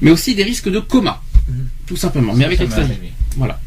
[0.00, 1.54] mais aussi des risques de coma, Mhm.
[1.86, 2.32] tout simplement.
[2.34, 3.12] Mais avec arrivé.
[3.36, 3.60] Voilà.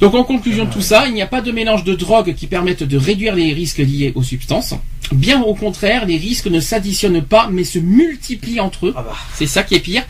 [0.00, 2.46] Donc en conclusion de tout ça, il n'y a pas de mélange de drogues qui
[2.46, 4.74] permettent de réduire les risques liés aux substances.
[5.12, 8.94] Bien au contraire, les risques ne s'additionnent pas, mais se multiplient entre eux.
[8.96, 9.14] Ah bah.
[9.34, 10.02] C'est ça qui est pire.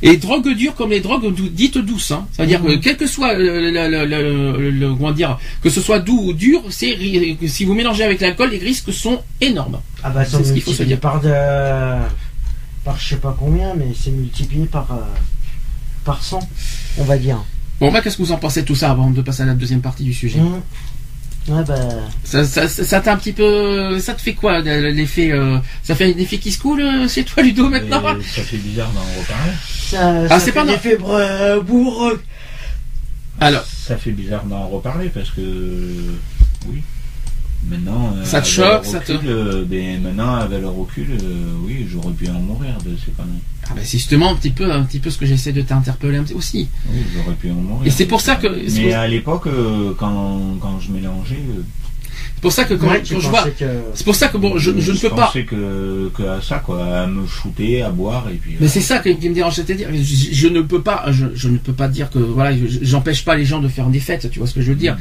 [0.00, 2.26] Et les drogues dures comme les drogues dites douces, hein.
[2.32, 2.66] c'est-à-dire Mhm.
[2.68, 6.20] que quel que soit le, le- le- le- le- comment dire, que ce soit doux
[6.28, 6.96] ou dur, c'est
[7.48, 9.80] si vous mélangez avec l'alcool, les risques sont énormes.
[10.04, 11.00] Ah bah, C'est ce qu'il faut se multiplié dire.
[11.00, 11.30] par de...
[12.84, 15.00] par je sais pas combien, mais c'est multiplié par euh,
[16.04, 16.38] par 100,
[16.98, 17.42] on va dire.
[17.80, 19.54] Bon, bah, qu'est-ce que vous en pensez de tout ça avant de passer à la
[19.54, 20.60] deuxième partie du sujet Mmh.
[21.46, 21.74] Ouais bah
[22.24, 25.94] Ça, ça, ça, ça t'a un petit peu, ça te fait quoi l'effet euh, Ça
[25.94, 28.90] fait un effet qui se coule euh, chez toi, Ludo, maintenant Et ça fait bizarre
[28.92, 29.52] d'en reparler.
[29.68, 32.22] ça, Ah, ça c'est fait pas des no- fibres bourreux.
[33.40, 35.42] Alors, Ça fait bizarre d'en reparler parce que
[36.68, 36.80] oui.
[37.68, 41.52] Maintenant, euh, Ça te choque, le ça te- euh, ben, maintenant, avec le recul, euh,
[41.66, 43.40] oui, j'aurais pu en mourir de ces conneries.
[43.66, 46.18] Ah bah, c'est justement un petit peu, un petit peu ce que j'essaie de t'interpeller
[46.18, 46.68] un petit- aussi.
[46.92, 47.86] Oui, j'aurais pu en mourir.
[47.86, 51.62] Et c'est pour ça que- Mais à l'époque, euh, quand, quand je mélangeais, euh,
[52.36, 53.64] C'est pour ça que quand, Ouais, tu quand je vois, que...
[53.94, 55.26] c'est pour ça que bon, je, je ne peux pas.
[55.26, 58.56] pensais que, que à ça, quoi, à me shooter, à boire, et puis.
[58.60, 60.02] Mais c'est ça qui qui me dérange, c'est-à-dire, je,
[60.32, 63.34] je ne peux pas, je, je ne peux pas dire que voilà, je- j'empêche pas
[63.34, 64.96] les gens de faire des fêtes, tu vois ce que je veux dire.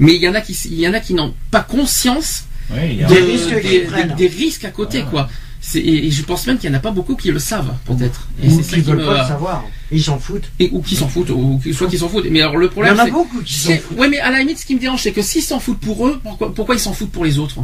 [0.00, 3.08] Mais il y en a qui, il y en a qui n'ont pas conscience a-
[3.08, 5.08] Des risques des, risques à côté, Ah.
[5.10, 5.28] quoi.
[5.70, 8.26] C'est- Et, je pense même qu'il n'y en a pas beaucoup qui le savent, peut-être.
[8.42, 9.64] Et Ou c'est ça qui qui veulent me- pas le savoir.
[9.92, 10.50] Ils s'en foutent.
[10.58, 12.26] et- ou qui s'en foutent, ou soit qui s'en foutent.
[12.30, 13.98] Mais alors le Il y problème, en a c'est beaucoup qui s'en c'est- foutent.
[13.98, 16.06] ouais, mais à la limite, ce qui me dérange, c'est que s'ils s'en foutent pour
[16.08, 17.58] eux, pourquoi, pourquoi ils s'en foutent pour les autres?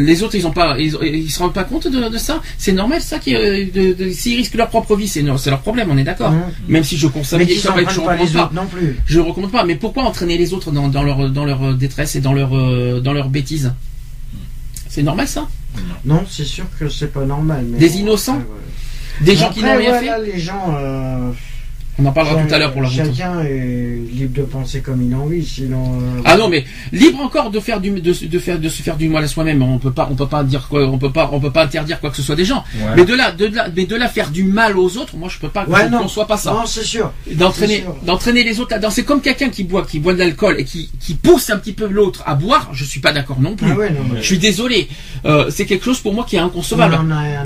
[0.00, 2.40] Les autres, ils ont pas, ils, ils se rendent pas compte de, de ça?
[2.56, 3.66] C'est normal, ça, qui, euh,
[4.12, 6.30] s'ils risquent leur propre vie, c'est c'est leur problème, on est d'accord.
[6.30, 6.42] Mmh.
[6.68, 8.48] Même si je consomme, Mais qui s'en prennent je pas les pas.
[8.54, 8.96] non plus.
[9.06, 9.64] Je recommande pas.
[9.64, 13.00] Mais pourquoi entraîner les autres dans, dans leur dans leur détresse et dans leur euh,
[13.00, 13.72] dans leur bêtise?
[14.88, 15.48] C'est normal ça
[16.04, 17.64] Non, c'est sûr que c'est pas normal.
[17.68, 18.40] Mais Des innocents.
[19.20, 20.24] Des gens qui n'ont rien voilà, fait.
[20.32, 20.74] les gens.
[20.78, 21.30] euh,
[22.00, 22.88] On en parlera tout à l'heure pour la.
[22.88, 26.00] Chacun est libre de penser comme il a envie, sinon.
[26.00, 28.96] euh, Ah non mais libre encore de faire du de, de faire de se faire
[28.96, 29.62] du mal à soi-même.
[29.62, 31.98] On peut pas on peut pas dire quoi on peut pas on peut pas interdire
[32.00, 32.62] quoi que ce soit des gens.
[32.76, 32.86] Ouais.
[32.96, 35.38] Mais de là de là mais de là faire du mal aux autres, moi je
[35.38, 36.52] peux pas Ouais, ne conçois pas ça.
[36.52, 37.12] Non, c'est sûr.
[37.32, 37.96] D'entraîner C'est sûr.
[38.04, 40.90] d'entraîner les autres là-dedans, c'est comme quelqu'un qui boit qui boit de l'alcool et qui
[41.00, 42.70] qui pousse un petit peu l'autre à boire.
[42.72, 43.72] Je suis pas d'accord non plus.
[43.72, 44.88] Ah ouais, non, mais- Je suis désolé.
[45.24, 46.96] Euh, c'est quelque chose pour moi qui est inconcevable.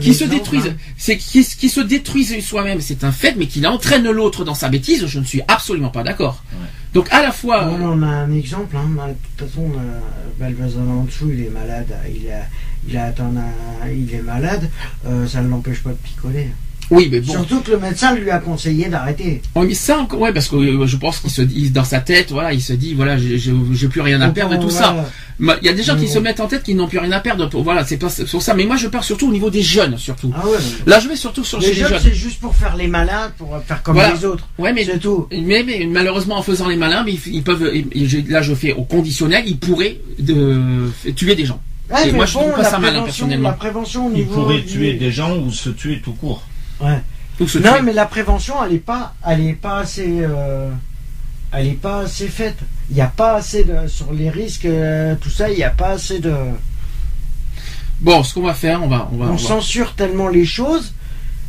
[0.00, 0.76] Qui se détruisent, hein.
[0.98, 4.68] c'est qui, qui se détruisent soi-même, c'est un fait, mais qui entraîne l'autre dans sa
[4.68, 6.42] bêtise, je ne suis absolument pas d'accord.
[6.52, 6.66] Ouais.
[6.94, 8.76] Donc à la fois, On en a un exemple.
[8.76, 8.88] Hein.
[9.08, 9.98] De toute façon, euh,
[10.38, 11.88] Balvazan en dessous, il est malade.
[12.14, 12.42] Il a,
[12.88, 14.68] il a atteint un- il est malade.
[15.06, 16.48] euh, ça ne l'empêche pas de picoler.
[16.92, 17.32] Oui, mais bon.
[17.32, 19.40] Surtout que le médecin lui a conseillé d'arrêter.
[19.54, 22.00] Oui, mais ça, encore- ouais, parce que euh, je pense qu'il se dit dans sa
[22.00, 24.86] tête, voilà, il se dit, voilà, j'ai plus rien à Donc, perdre et tout voilà.
[25.40, 25.56] ça.
[25.62, 27.20] Il y a des gens qui se mettent en tête qu'ils n'ont plus rien à
[27.20, 27.48] perdre.
[27.48, 28.52] Pour, voilà, c'est pas sur ça.
[28.54, 30.32] Mais moi, je pars surtout au niveau des jeunes, surtout.
[30.36, 30.58] Ah ouais.
[30.86, 32.00] Là, je vais surtout sur Les chez les jeunes, jeunes.
[32.04, 34.12] c'est juste pour faire les malins, pour faire comme Voilà.
[34.14, 34.46] les autres.
[34.58, 35.26] Ouais, mais C'est tout.
[35.32, 37.72] Mais, mais malheureusement, en faisant les malins, mais ils, ils peuvent.
[38.28, 41.60] là, je fais au conditionnel, ils pourraient de, tuer des gens.
[41.90, 43.48] Ouais, Et mais moi, je trouve pas ça malin, personnellement.
[43.48, 44.34] La prévention au Il niveau.
[44.34, 46.42] pourrait du- tuer des gens ou se tuer tout court.
[46.82, 46.98] Ouais.
[47.40, 47.82] Ou se Non, tuer.
[47.82, 50.70] mais la prévention, elle est pas, elle est pas assez, euh,
[51.52, 52.58] elle est pas assez faite.
[52.90, 55.48] Il n'y a pas assez de sur les risques, euh, tout ça.
[55.50, 56.34] Il n'y a pas assez de.
[58.00, 59.26] Bon, ce qu'on va faire, on va, on va.
[59.26, 60.92] On on va- censure tellement les choses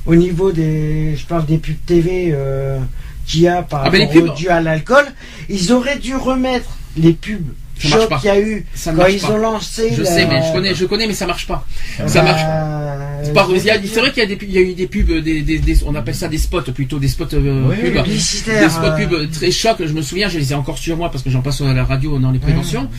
[0.06, 2.80] au niveau des, je parle des pubs TV euh,
[3.26, 5.06] qu'il y a par Ah, rapport pubs- au dû à l'alcool.
[5.50, 7.48] Ils auraient dû remettre les pubs
[7.90, 9.32] choc qu'il y a eu Ça quand ils pas.
[9.32, 9.92] ont lancé.
[9.94, 11.66] Je la- sais, mais je connais, je connais, mais ça marche pas.
[12.00, 14.62] Bah, Ça marche euh, Pas- C'est vrai qu'il y a des, pubs- il y a
[14.62, 17.64] eu des pubs, des, des- des- on appelle ça des spots plutôt, des spots euh,
[17.70, 18.04] Oui, pubs.
[18.06, 21.10] Des spots euh, pubs très chocs, je me souviens, je les ai encore sur moi
[21.10, 22.90] parce que j'en passe à la radio dans les préventions.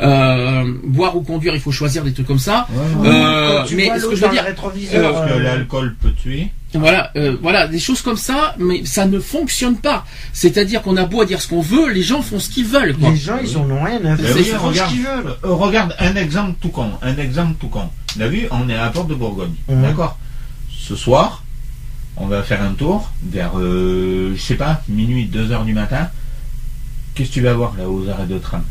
[0.00, 2.66] Euh, boire ou conduire, il faut choisir des trucs comme ça.
[2.70, 3.14] Ouais, ouais.
[3.14, 6.48] Euh, mais ce que je veux dire, rétroviseur, Parce que euh, l'alcool peut tuer.
[6.74, 10.04] Voilà, euh, voilà, des choses comme ça, mais ça ne fonctionne pas.
[10.32, 12.96] C'est-à-dire qu'on a beau à dire ce qu'on veut, les gens font ce qu'ils veulent,
[12.96, 13.10] quoi.
[13.10, 14.34] les gens, ils en ont rien à Ben faire.
[14.36, 15.34] oui, Ils font regarde, ce qu'ils veulent.
[15.44, 16.90] euh, regarde un exemple tout con.
[17.02, 17.88] Un exemple tout con.
[18.18, 19.54] T'as vu, on est à la porte de Bourgogne.
[19.68, 19.82] Mhm.
[19.82, 20.18] D'accord?
[20.70, 21.42] Ce soir,
[22.16, 26.08] on va faire un tour vers, euh, je sais pas, minuit, 2 heures du matin.
[27.14, 28.62] Qu'est-ce que tu vas voir là aux arrêts de tram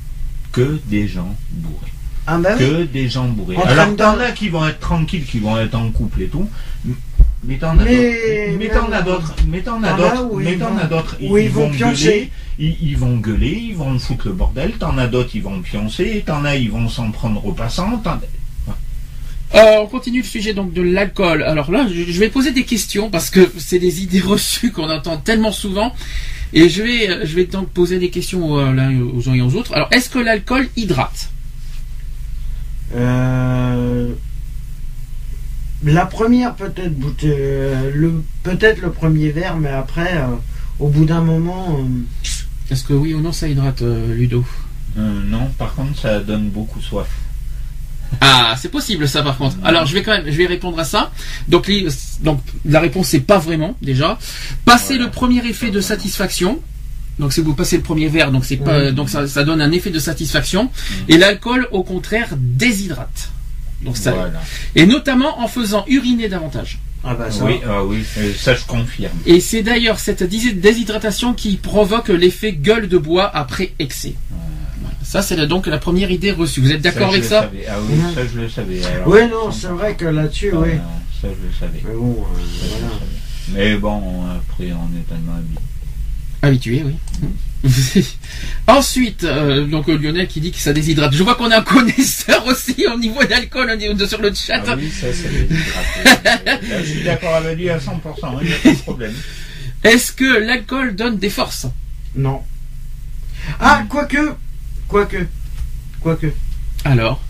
[0.51, 1.91] Que des gens bourrés.
[2.27, 2.57] Ah oui.
[2.57, 3.57] Que des gens bourrés.
[3.57, 6.47] En Alors t'en as qui vont être tranquilles, qui vont être en couple et tout.
[7.45, 8.57] Mais t'en as d'autres.
[8.57, 9.35] Mais t'en as d'autres.
[9.47, 10.41] Mais t'en as d'autres.
[10.41, 11.17] ils t'en vont- as d'autres.
[11.21, 12.03] où ils vont pioncer.
[12.05, 12.29] gueuler.
[12.59, 14.71] Ils, ils vont gueuler, ils vont foutre le bordel.
[14.79, 16.23] T'en as d'autres, ils vont pioncer.
[16.25, 18.01] T'en as, ils vont s'en prendre aux passants.
[19.55, 21.43] Euh, on continue le sujet donc de l'alcool.
[21.43, 24.89] Alors là, je je vais poser des questions parce que c'est des idées reçues qu'on
[24.89, 25.93] entend tellement souvent.
[26.53, 29.33] Et je vais, euh, je vais donc poser des questions aux, l'un et aux uns
[29.33, 29.73] et aux autres.
[29.73, 31.29] Alors, est-ce que l'alcool hydrate?
[32.95, 34.09] Euh,
[35.85, 36.93] la première peut-être
[37.25, 40.27] euh, le peut-être le premier verre, mais après, euh,
[40.79, 44.45] au bout d'un moment, euh, Est-ce que oui ou non ça hydrate, euh, Ludo
[44.97, 47.07] Euh, non, par contre, ça donne beaucoup soif.
[48.21, 49.55] Ah, c'est possible ça par contre.
[49.63, 51.11] Alors je vais quand même, je vais répondre à ça.
[51.47, 51.87] Donc, les-
[52.21, 54.19] donc la réponse c'est pas vraiment déjà.
[54.65, 55.05] Passer Voilà.
[55.05, 56.59] le premier effet de satisfaction.
[57.19, 59.71] Donc si vous passez le premier verre, donc c'est pas, donc ça, ça donne un
[59.71, 60.69] effet de satisfaction.
[61.09, 63.31] Et l'alcool au contraire déshydrate.
[63.83, 64.41] Donc ça, Voilà.
[64.75, 66.79] et notamment en faisant uriner davantage.
[67.03, 67.43] ah bah ça.
[67.43, 69.11] Oui, ah oui, euh, ça je confirme.
[69.25, 74.15] Et c'est d'ailleurs cette dés- déshydratation qui provoque l'effet gueule de bois après excès.
[74.29, 74.95] Voilà.
[75.03, 76.61] Ça c'est donc la première idée reçue.
[76.61, 77.51] Vous êtes d'accord avec ça.
[77.69, 78.83] Ah oui, ça je le savais.
[78.85, 80.75] Alors, Oui, non, c'est vrai que là-dessus, Ah, oui.
[80.75, 80.81] non,
[81.21, 81.81] Ça je le savais.
[81.85, 82.93] Mais bon, euh, Ça, je le voilà.
[82.93, 83.69] savais.
[83.69, 84.01] Mais bon,
[84.37, 85.59] après on est tellement habitué.
[86.43, 86.95] Habitué, oui.
[88.67, 91.13] Ensuite, euh, donc euh, Lionel qui dit que ça déshydrate.
[91.15, 94.33] Je vois qu'on a un connaisseur aussi au niveau d'alcool au niveau de- sur le
[94.33, 94.61] chat.
[94.67, 96.45] Ah oui, ça c'est déshydraté.
[96.69, 99.13] Là, je suis d'accord avec lui à 100%, il n'y a pas de problème.
[99.85, 101.67] Est-ce que l'alcool donne des forces?
[102.15, 102.41] Non.
[103.61, 104.35] Ah, quoique,
[104.89, 105.25] quoique,
[106.01, 106.27] quoique.
[106.83, 107.21] Alors,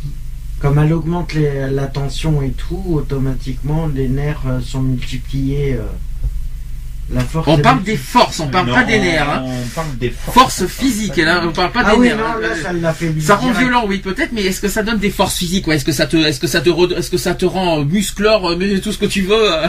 [0.59, 5.74] Comme elle augmente les- la tension et tout, automatiquement, les nerfs euh, sont multipliés.
[5.74, 5.84] euh,
[7.12, 7.47] la force.
[7.47, 9.30] on est parle des forces, on parle Non, pas des nerfs.
[9.30, 9.43] Hein.
[9.45, 10.34] On parle des forces.
[10.38, 12.18] Force physique, là, on parle pas Ah des oui, nerfs.
[12.18, 12.47] non, là,
[13.04, 13.60] Euh, ça rend direct.
[13.60, 16.06] violent, oui, peut-être, mais est-ce que ça donne des forces physiques ouais Est-ce que ça
[16.08, 18.91] te, est-ce que ça te, re- est-ce que ça te rend euh, musclore, euh, tout
[18.91, 19.68] ce que tu veux euh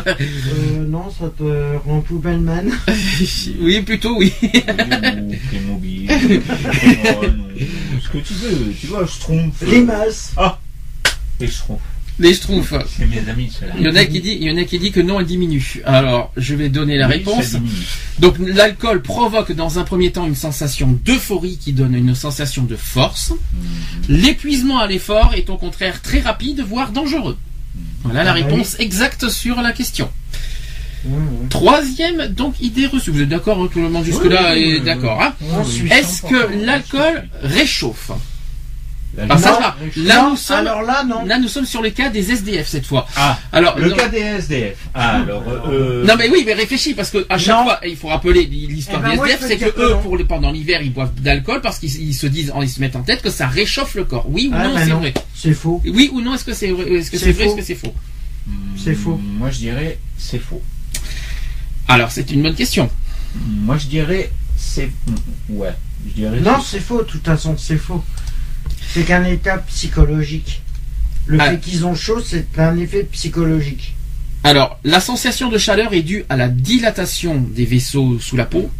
[0.87, 2.70] non, ça te rend poubelle-man.
[3.61, 4.32] Oui, plutôt, oui.
[5.51, 6.09] Playmobil,
[8.03, 8.72] ce que tu veux.
[8.78, 9.55] Tu vois, je trompe.
[9.66, 10.32] Les masses.
[11.41, 11.80] Et je trompe.
[12.21, 12.75] Les schtroumpfs.
[12.97, 13.73] C'est mes amis, ceux-là.
[13.79, 15.27] Il y en a qui dit, il y en a qui dit que non, elle
[15.27, 15.83] diminue.
[15.85, 17.57] Alors, je vais donner la Oui, réponse.
[18.21, 22.77] Donc l'alcool provoque dans un premier temps une sensation d'euphorie qui donne une sensation de
[22.77, 23.31] force.
[23.31, 24.17] Mhm.
[24.21, 27.37] L'épuisement à l'effort est au contraire très rapide, voire dangereux.
[28.05, 30.09] Voilà la Ah bah réponse exacte sur la question.
[31.07, 31.49] Mmh.
[31.51, 33.11] Troisième donc idée reçue.
[33.11, 35.21] Vous êtes d'accord hein, Tout le monde jusque-là Oui, oui, est oui, d'accord.
[35.21, 38.11] hein Oui, Ensuite, oui, Est-ce 100%, que l'alcool réchauffe?
[39.29, 39.77] Ah, ça.
[39.97, 41.25] Là Non, nous sommes, alors là, non.
[41.25, 43.07] là nous sommes sur le cas des SDF cette fois.
[43.16, 44.77] Ah, Alors le non- cas des SDF.
[44.95, 47.65] Ah, alors, euh, Non mais oui, mais réfléchis parce que à chaque Non.
[47.65, 50.16] fois, il faut rappeler l'histoire Eh ben, des moi, SDF, c'est que que eux, pour
[50.16, 53.03] le, pendant l'hiver, ils boivent d'alcool parce qu'ils ils se disent, ils se mettent en
[53.03, 54.27] tête que ça réchauffe le corps.
[54.28, 55.15] Oui ou Ah, non, bah c'est vrai.
[55.35, 55.81] C'est faux.
[55.85, 57.57] Oui ou non, est-ce que c'est vrai, est-ce que C'est c'est vrai, est-ce faux.
[57.59, 57.95] que c'est faux?
[58.77, 59.15] C'est faux.
[59.16, 60.61] hmm, Moi, je dirais, c'est faux.
[61.89, 62.91] Alors c'est une bonne question.
[63.36, 64.91] Moi, je dirais, c'est.
[65.49, 65.73] Ouais.
[66.09, 66.41] Je dirais.
[66.41, 66.99] Non, c'est faux.
[66.99, 68.03] De toute façon, c'est faux.
[68.93, 70.62] C'est qu'un état psychologique.
[71.27, 71.51] Le Ah.
[71.51, 73.94] fait qu'ils ont chaud, c'est un effet psychologique.
[74.44, 78.70] Alors, la sensation de chaleur est due à la dilatation des vaisseaux sous la peau.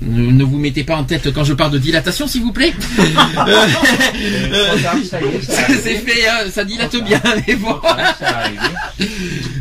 [0.00, 2.72] Ne, ne vous mettez pas en tête quand je parle de dilatation, s'il vous plaît.
[3.48, 3.66] Euh,
[4.52, 5.46] Euh, arrive.
[5.82, 7.20] c'est fait, hein, ça dilate bien.
[7.46, 7.76] Mais bon,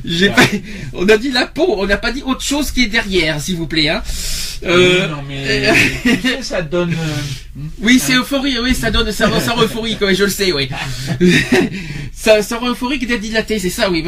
[0.06, 0.42] j'ai pas,
[0.94, 3.56] on a dit la peau, on n'a pas dit autre chose qui est derrière, s'il
[3.56, 3.90] vous plaît.
[3.90, 4.02] Hein.
[4.66, 5.72] Euh, Oui, non, mais
[6.04, 6.92] tu sais, ça donne.
[6.94, 10.52] euh, Oui, c'est euphorie, oui, ça donne, ça, ça rend euphorique, oui, je le sais,
[10.52, 10.70] oui.
[12.14, 14.04] ça, ça rend euphorique d'être dilaté, c'est ça, oui,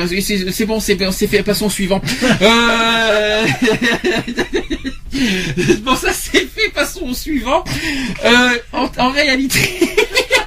[0.52, 2.02] c'est bon, c'est c'est fait, passons suivant.
[2.42, 3.46] Euh...
[5.84, 7.64] bon, ça c'est fait, passons au suivant.
[8.26, 9.60] Euh, en, en réalité,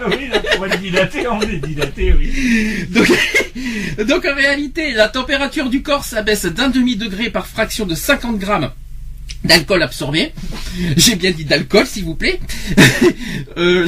[0.07, 2.87] oui, là, pour être dilaté, on est dilaté, oui.
[2.91, 8.39] donc, donc en réalité, la température du corps s'abaisse d'un demi-degré par fraction de 50
[8.39, 8.71] grammes
[9.45, 10.33] d'alcool absorbé.
[10.97, 12.41] J'ai bien dit d'alcool, s'il vous plaît.
[13.57, 13.87] euh,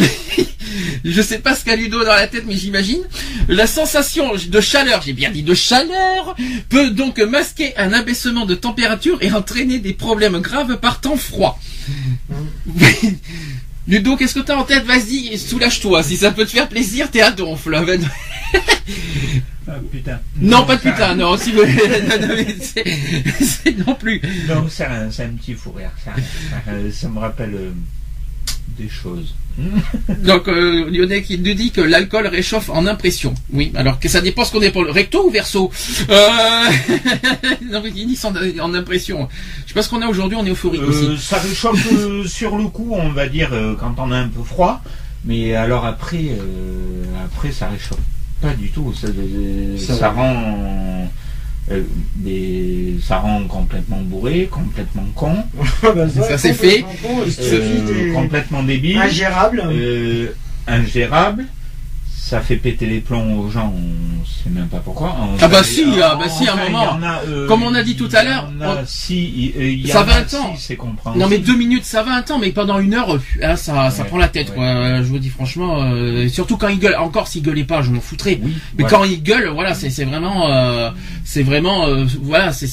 [1.05, 3.03] je sais pas ce qu'a Ludo dans la tête, mais j'imagine.
[3.49, 6.37] La sensation de chaleur, j'ai bien dit de chaleur,
[6.69, 11.59] peut donc masquer un abaissement de température et entraîner des problèmes graves par temps froid.
[13.87, 14.85] Ludo, qu'est-ce que t'as en tête?
[14.85, 16.03] Vas-y, soulage-toi.
[16.03, 17.69] Si ça peut te faire plaisir, t'es à donf.
[19.67, 20.21] Ah, putain.
[20.41, 21.63] Non, pas de putain, non, si vous...
[21.65, 22.85] non, c'est-
[23.99, 24.21] plus.
[24.49, 25.09] Non, c'est un,
[25.39, 25.91] petit fou rire.
[26.05, 27.71] Ça, ça, euh, ça me rappelle euh,
[28.79, 29.35] des choses.
[30.25, 33.35] Donc euh, Lionel qui nous dit que l'alcool réchauffe en impression.
[33.53, 35.71] Oui, alors que ça dépend ce qu'on est pour le recto ou verso.
[36.11, 36.29] Euh...
[37.71, 38.35] non, mais il dit en,
[38.65, 39.29] en impression.
[39.65, 41.23] Je sais pas ce qu'on a aujourd'hui, on est euphorique Euh, aussi.
[41.25, 44.43] ça réchauffe euh, sur le coup, on va dire, euh, quand on a un peu
[44.43, 44.83] froid.
[45.25, 47.99] Mais alors après, euh, après ça réchauffe
[48.49, 48.93] pas du tout.
[48.95, 49.09] Ça,
[49.99, 51.09] Ça rend,
[51.71, 51.83] euh,
[52.17, 55.37] des, ça rend complètement bourré, complètement con,
[55.83, 56.81] Bah, Ça, c'est fait.
[56.83, 59.63] complètement con, euh, des- complètement débile, Ingérable.
[59.67, 60.29] euh,
[60.67, 61.47] ingérable.
[62.27, 65.15] Ça fait péter les plombs aux gens, on sait même pas pourquoi.
[65.21, 66.99] On- Ah bah si, ah bah si, à un moment.
[67.03, 70.17] a, euh, Comme on a dit tout à l'heure, y si, euh, y Ça va
[70.17, 70.57] un temps.
[70.57, 70.75] si.
[71.17, 74.17] Non mais deux minutes ça va un temps mais pendant une heure hein, ça prend
[74.17, 74.55] la tête ouais.
[74.55, 74.65] quoi.
[74.65, 77.91] Euh, Je vous dis franchement euh, surtout quand il gueule encore s'il gueulait pas je
[77.91, 78.39] m'en foutrais.
[78.43, 78.97] Oui, Mais voilà.
[78.99, 80.91] quand il gueule, voilà, c'est vraiment, euh,
[81.27, 82.67] c'est vraiment, euh, voilà, c'est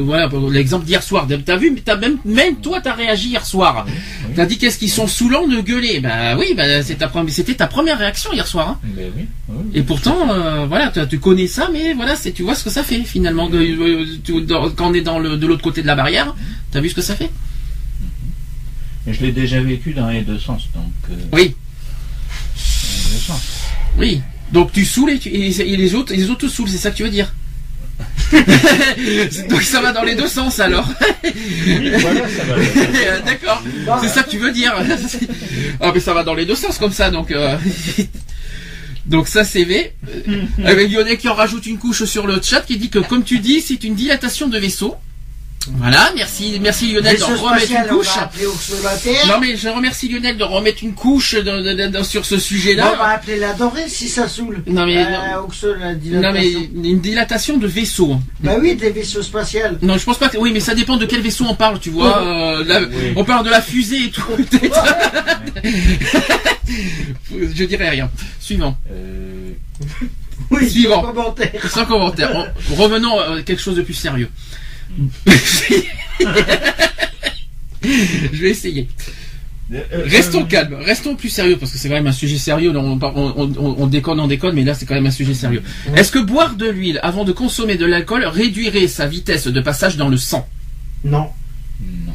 [0.00, 1.26] voilà l'exemple d'hier soir.
[1.44, 3.84] T'as vu, t'as même même toi t'as réagi hier soir.
[3.86, 3.92] Oui,
[4.28, 4.32] oui.
[4.34, 6.00] T'as dit qu'est-ce qu'ils sont saoulants de gueuler?
[6.00, 8.61] Bah oui, bah c'est ta première, c'était ta première réaction hier soir.
[8.70, 8.78] Hein.
[8.84, 9.64] Ben oui, oui.
[9.74, 12.70] Et pourtant, euh, voilà, tu, tu connais ça, mais voilà, c'est tu vois ce que
[12.70, 13.48] ça fait finalement.
[13.52, 16.34] euh, tu- quand on est dans le de l'autre côté de la barrière,
[16.70, 17.30] t'as vu ce que ça fait?
[19.06, 20.84] Mais je l'ai déjà vécu dans les deux sens, donc.
[21.10, 21.54] euh, Oui,
[22.56, 23.42] dans les deux sens.
[23.98, 24.20] oui.
[24.52, 26.90] Donc tu saoules et, tu- et- les autres, et les autres te saoulent, c'est ça
[26.90, 27.32] que tu veux dire?
[29.50, 30.88] Donc ça va dans les deux sens alors.
[31.24, 33.20] Oui, voilà, ça va.
[33.26, 33.62] D'accord,
[34.02, 34.74] c'est ça que tu veux dire.
[35.80, 37.30] ah mais ça va dans les deux sens comme ça, donc.
[37.30, 37.56] euh,
[39.06, 39.92] Donc ça c'est V.
[40.08, 43.24] Euh, Avec Lionel qui en rajoute une couche sur le chat qui dit que comme
[43.24, 44.96] tu dis c'est une dilatation de vaisseau.
[45.78, 48.16] Voilà, merci, merci Lionel d'en remettre une couche.
[49.28, 52.38] Non mais je remercie Lionel de remettre une couche dans- dans- dans- sur ce on
[52.38, 52.96] va sujet-là.
[53.14, 54.62] appeler la dorée si ça saoule.
[54.66, 56.68] Non mais Euh, non, Oxo, la non, dilatation.
[56.74, 58.16] mais une dilatation de vaisseau.
[58.40, 59.78] Bah oui, des vaisseaux spatials.
[59.82, 60.36] Non, je pense pas que.
[60.36, 62.18] Oui, mais ça dépend de quel vaisseau on parle, tu vois.
[62.22, 63.12] euh, la- Oui.
[63.16, 64.22] On parle de la fusée et tout.
[64.36, 64.82] peut-être.
[67.30, 68.10] je dirais rien.
[68.40, 68.76] Suivant.
[68.90, 69.50] Euh,
[70.50, 71.00] Oui, Suivant.
[71.02, 71.70] sans commentaire.
[71.70, 72.36] Sans commentaire.
[72.36, 74.28] En- Revenons à quelque chose de plus sérieux.
[77.82, 78.88] Je vais essayer.
[79.90, 82.72] Restons calmes, restons plus sérieux parce que c'est quand même un sujet sérieux.
[82.72, 85.32] là, On, on, on- on déconne, on déconne, mais là c'est quand même un sujet
[85.34, 85.62] sérieux.
[85.96, 89.96] Est-ce que boire de l'huile avant de consommer de l'alcool réduirait sa vitesse de passage
[89.96, 90.46] dans le sang?
[91.04, 91.28] Non.
[92.06, 92.12] Non.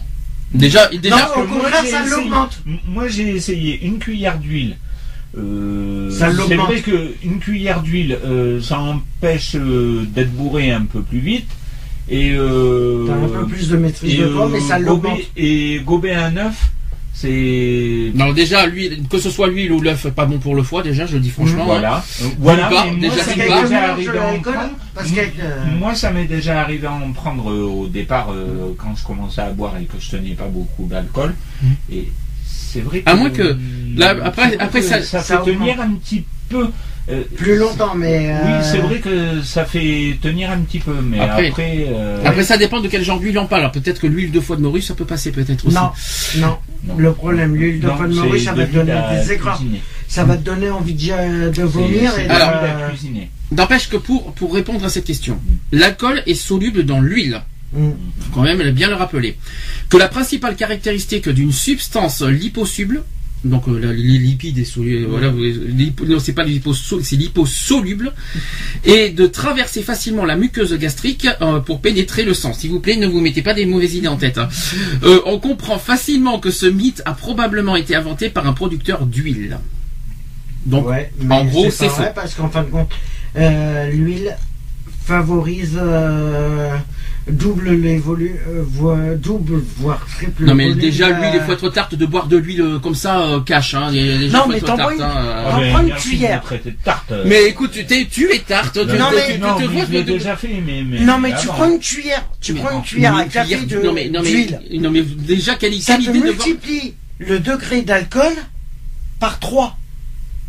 [0.54, 1.16] Déjà, déjà.
[1.36, 2.60] Non, au contraire, j'ai ça essayé- l'augmente.
[2.88, 4.78] Moi, j'ai essayé une cuillère d'huile.
[5.38, 6.68] Euh, Ça c'est l'augmente.
[6.72, 11.50] vrai qu'une cuillère d'huile, euh, ça empêche euh, d'être bourré un peu plus vite.
[12.10, 15.18] Et, euh, T'as un peu plus de maîtrise et, de toi, mais euh, ça l'augmente.
[15.18, 16.72] gober- Et gober un œuf,
[17.14, 18.12] c'est.
[18.16, 20.84] Non, déjà, l'huile, que ce soit l'huile ou l'œuf, pas bon pour le foie.
[20.84, 21.66] Déjà, je le dis franchement.
[21.66, 22.04] Voilà.
[22.22, 22.70] Euh, voilà.
[22.70, 23.64] mais moi, déjà, ça part.
[23.64, 24.70] déjà arrivé à en l'alcool, prendre.
[24.96, 28.74] parce que, euh, Moi, ça m'est déjà arrivé à en prendre euh, au départ euh,
[28.78, 31.36] quand je commençais à boire et que je tenais pas beaucoup d'alcool.
[31.62, 31.70] Mhm.
[31.92, 32.08] Et
[32.46, 33.10] c'est vrai que.
[33.10, 33.58] À moins que-
[33.98, 36.68] là, après- ça- ça ça fait tenir un petit peu.
[37.10, 38.18] Euh, Plus longtemps, mais.
[38.44, 41.86] Oui, euh, c'est vrai que ça fait tenir un petit peu, mais Après- après.
[41.90, 43.72] euh, Après, ça dépend de quel genre d'huile on parle.
[43.72, 45.76] Peut-être que l'huile de foie de morue, ça peut passer, peut-être aussi.
[45.76, 45.92] Non,
[46.38, 46.58] non.
[46.88, 46.98] non.
[46.98, 48.94] Le problème, l'huile de Non, foie de morue, ça va te donner
[49.24, 49.58] des écrans.
[50.08, 53.56] Ça va te donner envie de, de vomir et de.
[53.56, 55.40] N'empêche que pour, pour répondre à cette question,
[55.72, 57.42] l'alcool est soluble dans l'huile.
[57.74, 57.90] Mm.
[58.22, 59.38] Faut quand même bien le rappeler.
[59.90, 63.04] Que la principale caractéristique d'une substance liposuble,
[63.44, 68.12] Donc euh, les lipides et solu- voilà, non, c'est pas l'hyposo- c'est liposoluble
[68.84, 72.52] et de traverser facilement la muqueuse gastrique euh, pour pénétrer le sang.
[72.54, 74.38] S'il vous plaît, ne vous mettez pas des mauvaises idées en tête.
[74.40, 74.50] hein.
[75.04, 79.60] Euh, on comprend facilement que ce mythe a probablement été inventé par un producteur d'huile.
[80.66, 82.12] Donc Ouais, en gros, c'est vrai faux.
[82.16, 82.92] parce qu'en fin de compte,
[83.94, 84.36] l'huile
[85.06, 85.80] favorise
[87.30, 90.46] double les volumes, euh, voire- double voire triple.
[90.46, 92.80] Non mais volume, déjà euh, l'huile, il faut être tarte de boire de l'huile euh,
[92.80, 93.74] comme ça euh, cash.
[93.74, 93.90] Hein.
[93.92, 95.52] Les- les gens Non, mais t'en hein, une- euh.
[95.52, 96.44] On mais prend une cuillère.
[96.84, 97.14] tarte.
[97.26, 98.74] Mais écoute, tu, t'es- tu es tarte.
[98.74, 100.62] Tu, Non, tu- mais- tu- non, tu te mais vois je l'ai de- déjà fait,
[100.66, 101.54] mais, mais Non mais tu avant.
[101.54, 104.10] prends une cuillère, tu Mais prends une cuillère à une café cuillère de non mais
[104.10, 104.60] non mais d'huile.
[104.82, 108.34] non mais déjà quelle, Ça quelle te idée de boire multiplie le degré d'alcool
[109.20, 109.76] par 3.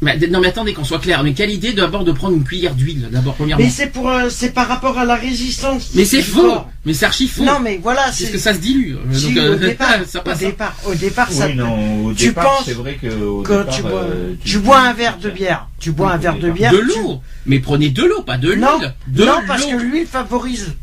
[0.01, 1.25] Mais, non mais attendez qu'on soit clair.
[1.25, 3.65] Mais quelle idée d'abord de prendre une cuillère d'huile d'abord premièrement?
[3.65, 5.91] Mais c'est pour euh, c'est par rapport à la résistance.
[5.95, 6.43] Mais c'est faux.
[6.43, 6.71] corps.
[6.85, 7.43] Mais c'est archi faux.
[7.45, 8.95] Non mais voilà, parce c'est que ça se dilue.
[9.13, 10.43] Si, Donc, euh, au départ, ça au passe.
[10.43, 10.47] hein.
[10.47, 13.67] départ, au départ, ça Oui, non, au tu départ, penses c'est vrai que au départ,
[13.75, 16.51] tu bois, euh, tu bois un verre de bière, tu bois Oui, un verre de
[16.51, 16.73] bière.
[16.73, 17.21] De tu- l'eau.
[17.47, 18.61] Mais prenez de l'eau, pas de l'huile.
[18.61, 20.75] Non, de non parce que l'huile favorise.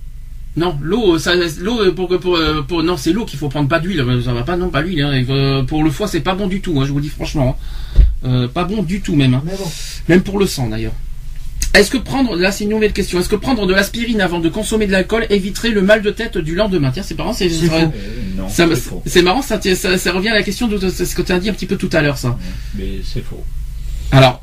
[0.58, 3.68] Non, l'eau, ça, l'eau pour que pour, euh, pour non, c'est l'eau qu'il faut prendre,
[3.68, 4.04] pas d'huile.
[4.24, 5.02] Ça va pas, non, pas l'huile.
[5.02, 5.24] Hein.
[5.30, 6.80] Euh, Pour le foie, c'est pas bon du tout.
[6.80, 8.02] hein, je vous dis franchement, hein.
[8.24, 9.34] Euh, pas bon du tout même.
[9.34, 9.44] hein.
[9.46, 9.72] Bon.
[10.08, 10.94] Même pour le sang d'ailleurs.
[11.74, 14.48] Est-ce que prendre, là c'est une nouvelle question, est-ce que prendre de l'aspirine avant de
[14.48, 16.90] consommer de l'alcool éviterait le mal de tête du lendemain?
[16.92, 19.20] Tiens, c'est marrant, c'est C'est.
[19.20, 21.50] Euh, marrant, ça, ça, ça revient à la question de, ce que tu as dit
[21.50, 22.38] un petit peu tout à l'heure, ça.
[22.76, 23.44] Mais c'est faux.
[24.12, 24.42] Alors,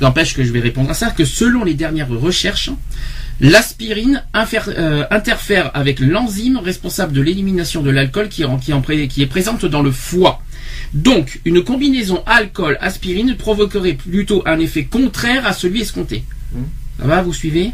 [0.00, 2.70] n'empêche que je vais répondre à ça, que selon les dernières recherches,
[3.40, 4.24] l'aspirine
[4.68, 10.40] euh, interfère avec l'enzyme responsable de l'élimination de l'alcool qui est présente dans le foie.
[10.94, 16.24] Donc, une combinaison alcool-aspirine provoquerait plutôt un effet contraire à celui escompté.
[16.52, 16.62] Hmm.
[17.00, 17.72] Ça va, vous suivez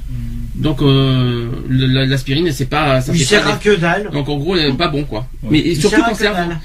[0.57, 4.11] Donc, euh, l'aspirine, c'est pas, ça Il fait sert pas à que dalle.
[4.13, 5.27] donc en gros, pas bon quoi.
[5.43, 5.49] Ouais.
[5.53, 6.15] Mais Il surtout avant.
[6.19, 6.59] dalle.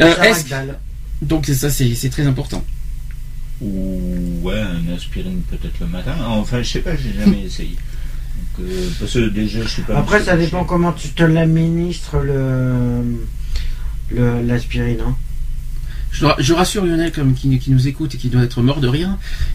[0.00, 0.78] Euh, Il sert à est-ce- que dalle.
[1.22, 2.62] Donc c'est ça, c'est très important.
[3.62, 6.14] Ou ouais, un aspirine peut-être le matin.
[6.28, 7.76] Enfin, je sais pas, j'ai jamais essayé.
[8.58, 9.96] Donc, euh, parce que déjà, je suis pas.
[9.98, 13.24] Après, ça dépend comment tu te l'administres le-
[14.46, 14.98] l'aspirine.
[15.06, 15.14] Hein.
[16.12, 18.86] Je, je rassure Lionel comme qui, qui nous écoute et qui doit être mort de
[18.86, 19.08] rire.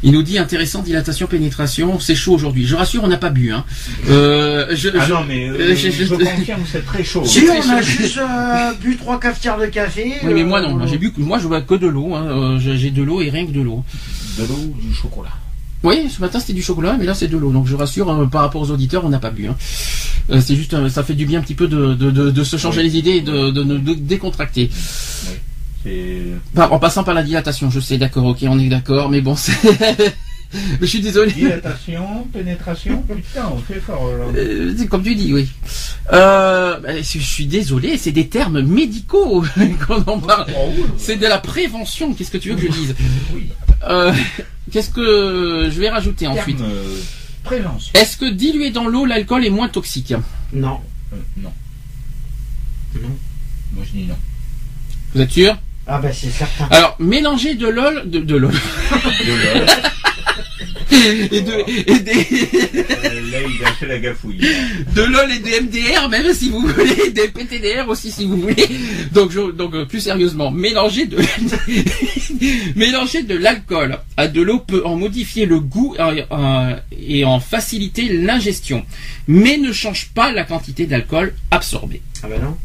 [0.03, 2.01] Il nous dit intéressant dilatation pénétration.
[2.01, 2.65] C'est chaud aujourd'hui.
[2.67, 3.53] Je rassure, on n'a pas bu.
[3.53, 3.63] Hein.
[4.09, 7.23] Euh, je, Ah je- non, mais euh, euh, je- je, je- confirme, c'est très chaud.
[7.25, 10.15] Si très on a juste euh, bu trois cafetières de café.
[10.21, 10.75] Oui, mais moi non.
[10.75, 12.13] Moi j'ai bu, moi je bois que de l'eau.
[12.13, 12.57] Hein.
[12.59, 13.85] J'ai j'ai de l'eau et rien que de l'eau.
[14.37, 15.31] De l'eau ou du chocolat.
[15.83, 17.51] Oui, ce matin c'était du chocolat, mais là c'est de l'eau.
[17.51, 19.47] Donc je rassure, euh, par rapport aux auditeurs, on n'a pas bu.
[19.47, 19.55] Hein.
[20.29, 22.43] Euh, c'est juste, euh, ça fait du bien un petit peu de, de, de, de
[22.43, 22.87] se changer Oui.
[22.89, 24.69] les idées et de, décontracter.
[26.53, 29.35] Par- en passant par la dilatation, je sais, d'accord, ok, on est d'accord, mais bon,
[29.37, 29.53] c'est.
[29.71, 31.31] mais je suis désolé.
[31.31, 34.09] Dilatation, pénétration, putain, on fait fort.
[34.13, 34.31] alors.
[34.35, 35.47] Euh, c'est comme tu dis, oui.
[36.11, 39.43] Euh, bah, je suis désolé, c'est des termes médicaux
[39.87, 40.47] qu'on en parle.
[40.49, 40.83] Oh, oui.
[40.97, 42.13] C'est de la prévention.
[42.13, 42.95] Qu'est-ce que tu veux que je dise?
[43.33, 43.49] Oui.
[43.87, 44.13] Euh,
[44.71, 46.61] Qu'est-ce que je vais rajouter ensuite?
[46.61, 46.97] euh,
[47.43, 47.91] prévention.
[47.99, 50.13] Est-ce que diluer dans l'eau, l'alcool est moins toxique?
[50.53, 50.79] Non.
[51.13, 51.51] Euh, non.
[52.95, 53.09] Non.
[53.73, 54.17] Moi je dis non.
[55.15, 55.57] Vous êtes sûr?
[55.87, 56.67] Ah ben c'est certain.
[56.69, 59.67] Alors, mélanger de l'ol, de, de l'ol, De l'ol.
[61.31, 61.53] et de,
[61.91, 64.37] et des, là il a fait la gafouille.
[64.39, 68.67] de LOL et de MDR, même si vous voulez, des PTDR aussi si vous voulez.
[69.13, 71.17] Donc, je- donc euh, plus sérieusement, mélanger de
[72.75, 77.39] mélanger de l'alcool à de l'eau peut en modifier le goût euh, euh, et en
[77.39, 78.85] faciliter l'ingestion,
[79.27, 82.01] mais ne change pas la quantité d'alcool absorbée.
[82.23, 82.57] Ah ben non.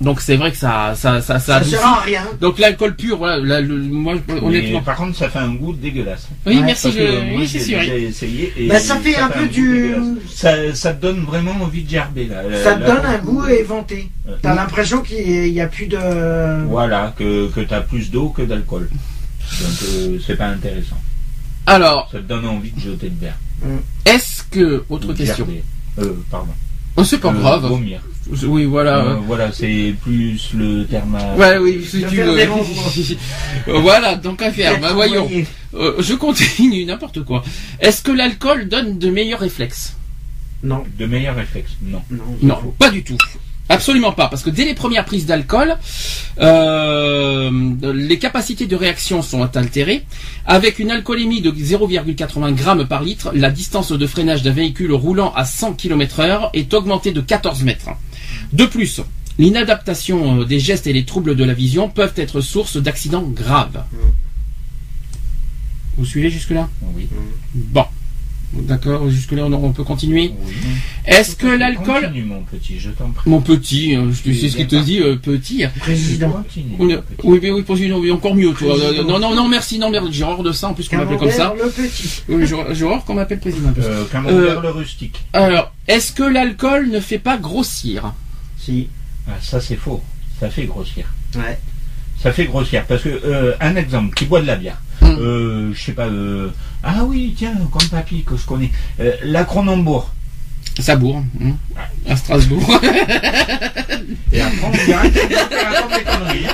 [0.00, 2.22] Donc c'est vrai que ça ça ça ça, Ça sert à rien.
[2.40, 4.48] Donc l'alcool pur, voilà, là, le- moi honnêtement.
[4.78, 6.28] Mais par contre, ça fait un goût dégueulasse.
[6.46, 7.80] Oui, Ouais, merci, je, oui, c'est sûr.
[7.80, 8.52] déjà essayé.
[8.56, 9.94] Et Bah, ça fait un peu du-.
[10.32, 12.42] Ça, ça te donne vraiment envie de gerber là.
[12.62, 14.08] Ça te Là, donne un goût éventé.
[14.28, 15.98] euh, T'as l'impression qu'il n'y a plus de.
[16.66, 18.88] Voilà, que, que tu as plus d'eau que d'alcool.
[18.90, 20.98] Donc euh, c'est pas intéressant.
[21.66, 23.36] Alors, Ça te donne envie de jeter le verre.
[24.06, 25.64] est-ce que autre Ou question gerber.
[25.98, 26.52] Euh, pardon.
[26.96, 27.66] Oh, c'est pas Euh, grave.
[27.66, 28.00] Vomir.
[28.44, 28.98] Oui, voilà.
[28.98, 31.14] Euh, voilà, c'est plus le terme.
[31.16, 32.38] à- Ouais, oui, si tu veux.
[33.68, 34.78] Euh, voilà, donc à faire.
[34.80, 35.28] Bah, voyons.
[35.74, 37.42] Euh, je continue, n'importe quoi.
[37.80, 39.94] Est-ce que l'alcool donne de meilleurs réflexes?
[40.62, 40.84] Non.
[40.98, 41.72] De meilleurs réflexes.
[41.82, 42.02] Non.
[42.10, 42.22] Non.
[42.42, 43.16] Non, pas du tout.
[43.70, 45.76] Absolument pas, parce que dès les premières prises d'alcool,
[46.40, 47.50] euh,
[47.94, 50.04] les capacités de réaction sont altérées.
[50.46, 55.32] Avec une alcoolémie de 0,80 grammes par litre, la distance de freinage d'un véhicule roulant
[55.34, 57.90] à 100 km heure est augmentée de 14 mètres.
[58.52, 59.00] De plus,
[59.38, 63.84] l'inadaptation euh, des gestes et les troubles de la vision peuvent être source d'accidents graves.
[65.96, 66.68] Vous suivez jusque-là?
[66.94, 67.08] Oui.
[67.54, 67.84] Bon.
[68.52, 70.32] D'accord, jusque-là on on peut continuer.
[70.42, 70.52] Oui.
[71.06, 73.28] Est-ce que l'alcool, Continue, mon petit, je t'en prie.
[73.28, 75.64] mon petit, je sais ce qu'il te dit, euh, petit.
[75.80, 76.30] Président.
[76.30, 77.92] Continue, Oui, petit.
[77.92, 78.74] oui, encore mieux, toi.
[78.74, 79.02] Président.
[79.02, 81.18] Euh, Non, non, non, merci, non, merde, j'ai horreur de ça, en plus qu'on m'appelle
[81.18, 81.54] comme ça.
[81.62, 82.22] Le petit.
[82.28, 83.70] Oui, j'ai horreur qu'on m'appelle président.
[83.78, 85.20] Euh, Camembert Euh, le rustique.
[85.34, 88.14] Alors, est-ce que l'alcool ne fait pas grossir?
[88.58, 88.88] Si.
[89.28, 90.02] Ah, ça c'est faux.
[90.40, 91.04] Ça fait grossir.
[91.36, 91.58] Ouais.
[92.22, 94.80] Ça fait grossir parce que euh, un exemple qui boit de la bière.
[95.02, 96.06] Euh, je sais pas.
[96.06, 96.48] euh,
[96.82, 98.70] ah oui, tiens, comme papy que je connais.
[99.00, 100.12] Euh, la Cronenbourg.
[100.80, 101.52] Ça bourre, hein,
[102.08, 102.80] à Strasbourg.
[104.32, 106.46] Et après on dirait que c'est moi qui raconte des conneries.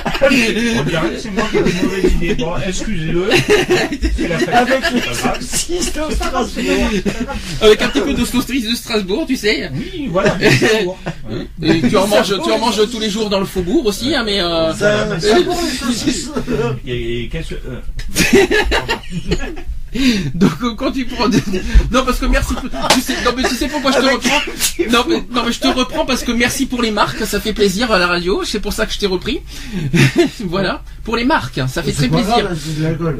[0.79, 2.35] On dirait que c'est moi qui ai une mauvaise idée.
[2.35, 3.29] Bon, excusez-le.
[4.17, 4.49] C'est la fête.
[4.55, 6.89] Avec le saucisse de Strasbourg.
[7.61, 9.69] Avec un petit peu de saucisse de Strasbourg, tu sais.
[9.73, 10.37] Oui, voilà.
[11.61, 14.23] Et tu en manges, tu en manges tous les jours dans le faubourg aussi, hein,
[14.25, 15.37] mais euh, Ça, ça
[15.85, 16.31] saucisses.
[16.87, 17.59] Et, et qu'est-ce que.
[20.35, 21.41] donc euh, quand tu prends, des-
[21.91, 24.41] non parce que merci, pour- tu sais, non mais tu sais pourquoi je te reprends,
[24.91, 27.53] non mais, non mais je te reprends parce que merci pour les marques, ça fait
[27.53, 29.41] plaisir à la radio, c'est pour ça que je t'ai repris,
[30.45, 32.37] voilà, pour les marques, ça fait très plaisir.
[32.39, 32.57] grave,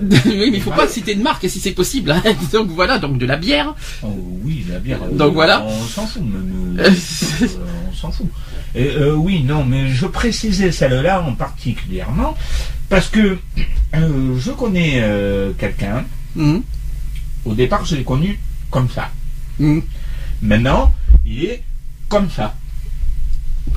[0.01, 2.21] de oui mais il faut pas citer de marque si c'est possible, hein.
[2.51, 3.73] donc voilà, donc de la bière,
[4.03, 4.07] Oh,
[4.43, 4.99] oui, la bière.
[5.03, 5.63] euh, Donc voilà.
[5.65, 6.77] On s'en fout, même.
[6.79, 6.89] euh,
[7.91, 8.27] on s'en fout.
[8.75, 12.35] Et, euh, oui, non, mais je précisais celle-là en particulièrement
[12.89, 13.37] parce que
[13.95, 16.03] euh, je connais euh, quelqu'un.
[16.35, 16.61] Mhm.
[17.45, 18.39] Au départ, je l'ai connu
[18.71, 19.09] comme ça.
[19.59, 19.81] Mhm.
[20.41, 20.93] Maintenant,
[21.25, 21.63] il est
[22.09, 22.53] comme ça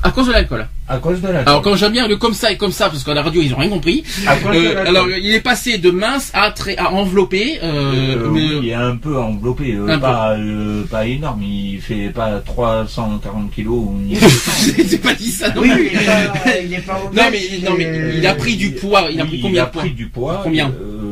[0.03, 0.65] à cause de l'alcool.
[0.87, 1.39] à cause de la.
[1.41, 3.53] Alors quand j'aime bien le comme ça et comme ça parce qu'à la radio ils
[3.53, 4.03] ont rien compris.
[4.27, 4.87] à cause de Euh, l'alcool.
[4.87, 7.59] alors il est passé de mince à très à enveloppé.
[7.61, 9.99] Euh, Euh, mais, oui, il est un peu enveloppé, euh, Un peu.
[10.01, 13.73] pas, euh, pas énorme, il fait pas 340 kilos.
[13.87, 14.15] ou ni-
[14.89, 15.89] J'ai pas dit ça non Oui, plus.
[15.91, 18.71] il est pas, il est pas obèse, Non mais, non mais il a pris du
[18.71, 19.09] poids.
[19.11, 20.41] Il a Oui, pris combien il a de poids pris du poids.
[20.43, 21.08] Combien euh,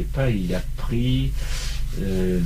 [0.00, 1.30] sais pas, il a pris.
[2.00, 2.40] euh,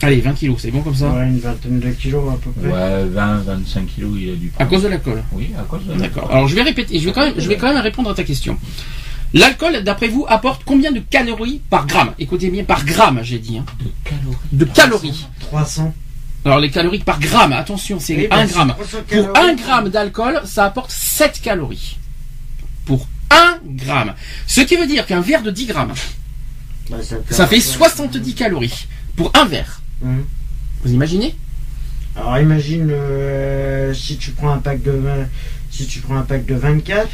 [0.00, 1.10] Allez, 20 kilos, c'est bon comme ça?
[1.10, 2.68] Ouais, une vingtaine de kilos à peu près.
[2.70, 5.22] ouais, 20, 25 kilos, il a du À cause de l'alcool?
[5.32, 6.30] Oui, à cause de D'accord.
[6.30, 8.22] Alors je vais répéter, je vais quand même, je vais quand même répondre à ta
[8.22, 8.56] question.
[9.34, 12.12] L'alcool, d'après vous, apporte combien de calories par gramme?
[12.18, 13.58] Écoutez bien, par gramme, j'ai dit.
[13.58, 13.64] hein.
[13.80, 14.36] De calories.
[14.52, 15.26] De calories.
[15.40, 15.92] 300.
[16.44, 18.68] Alors les calories par gramme, attention, c'est Oui, 1 c'est gramme.
[18.78, 19.50] 300 Pour calories.
[19.50, 21.98] 1 gramme d'alcool, ça apporte 7 calories.
[22.86, 24.14] Pour 1 gramme.
[24.46, 25.92] Ce qui veut dire qu'un verre de 10 grammes,
[26.90, 26.96] Bah,
[27.30, 28.86] ça fait 70 calories.
[29.16, 29.82] Pour un verre.
[30.02, 30.24] Hum.
[30.84, 31.34] Vous imaginez?
[32.16, 35.10] Alors imagine euh, si tu prends un pack de 20,
[35.70, 37.08] si tu prends un pack de 24,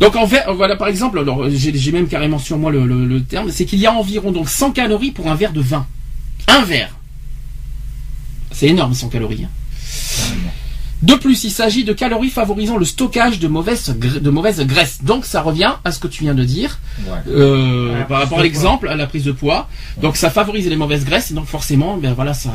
[0.00, 3.06] Donc en fait, voilà par exemple, alors j'ai j'ai même carrément sur moi le, le-
[3.06, 5.86] le terme, c'est qu'il y a environ donc 100 calories pour un verre de vin.
[6.48, 6.90] Un verre.
[8.52, 9.44] C'est énorme 100 calories.
[9.44, 9.50] hein.
[11.04, 14.98] De plus, il s'agit de calories favorisant le stockage de mauvaises, gra- de mauvaises graisses.
[15.04, 17.18] Donc ça revient à ce que tu viens de dire Ouais.
[17.28, 19.68] euh, par rapport à l'exemple, à la prise de poids.
[20.00, 22.50] Donc ça favorise les mauvaises graisses et donc forcément, ben voilà, ça,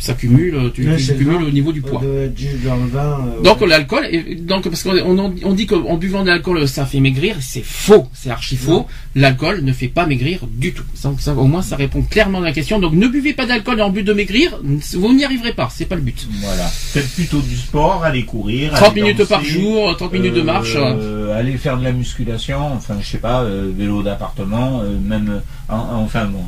[0.00, 1.44] ça cumule, tu, cumules vin.
[1.46, 2.00] au niveau du poids.
[2.02, 3.20] de, du, dans le vin.
[3.38, 3.68] euh, Donc ouais.
[3.68, 7.36] l'alcool, et- donc parce qu'on on, on dit qu'en buvant de l'alcool ça fait maigrir,
[7.40, 8.86] c'est faux, c'est archi faux.
[9.14, 10.84] L'alcool ne fait pas maigrir du tout.
[10.94, 12.78] Ça, au moins ça répond clairement à la question.
[12.80, 15.96] Donc ne buvez pas d'alcool en but de maigrir, vous n'y arriverez pas, c'est pas
[15.96, 16.26] le but.
[16.42, 16.66] Voilà.
[16.66, 18.72] Faites plutôt du sport, allez courir.
[18.72, 20.74] 30 allez minutes danser, par jour, 30 minutes de marche.
[20.76, 25.28] euh, allez faire de la musculation, enfin je sais pas, euh, vélo d'appartement, euh, même,
[25.68, 26.44] euh, en- enfin bon.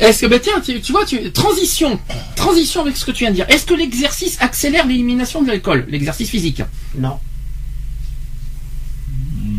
[0.00, 1.98] Euh, Est-ce que ben tiens, tu, tu vois, tu, transition,
[2.36, 3.46] transition avec ce que tu viens de dire.
[3.48, 6.62] Est-ce que l'exercice accélère l'élimination de l'alcool, l'exercice physique,
[6.96, 7.18] Non.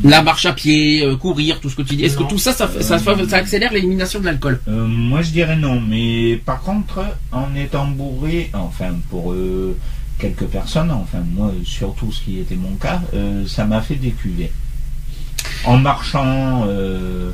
[0.04, 2.06] la marche à pied, euh, courir, tout ce que tu dis.
[2.06, 4.62] Est-ce que tout ça, ça, fait- ça, ça accélère l'élimination de l'alcool?
[4.68, 9.76] Euh, moi je dirais non, mais par contre, en étant bourré, enfin pour euh,
[10.18, 14.52] quelques personnes, enfin moi surtout ce qui était mon cas, euh, ça m'a fait décuver.
[15.66, 17.32] En marchant, euh,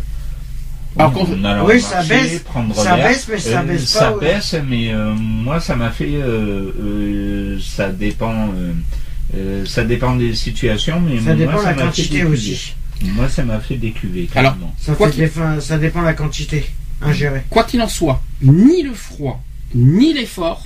[0.97, 3.99] Alors, en allant Oui, ça baisse, prendre ça l'air, baisse, mais ça euh, baisse ça
[4.11, 4.19] pas, ouais.
[4.33, 8.71] baisse, mais euh, moi ça m'a fait, euh, euh, ça dépend, euh,
[9.35, 12.13] euh, ça dépend des situations, mais Ça moi, dépend de ça la m'a fait quantité
[12.19, 12.33] décuver.
[12.33, 12.73] aussi.
[13.03, 14.29] Moi ça m'a fait décuver.
[14.35, 14.55] Alors.
[14.79, 16.65] Ça, Quoi fait défa- ça dépend de la quantité
[17.01, 17.41] ingérée.
[17.49, 19.43] Quoi qu'il en soit, ni le froid,
[19.73, 20.65] ni l'effort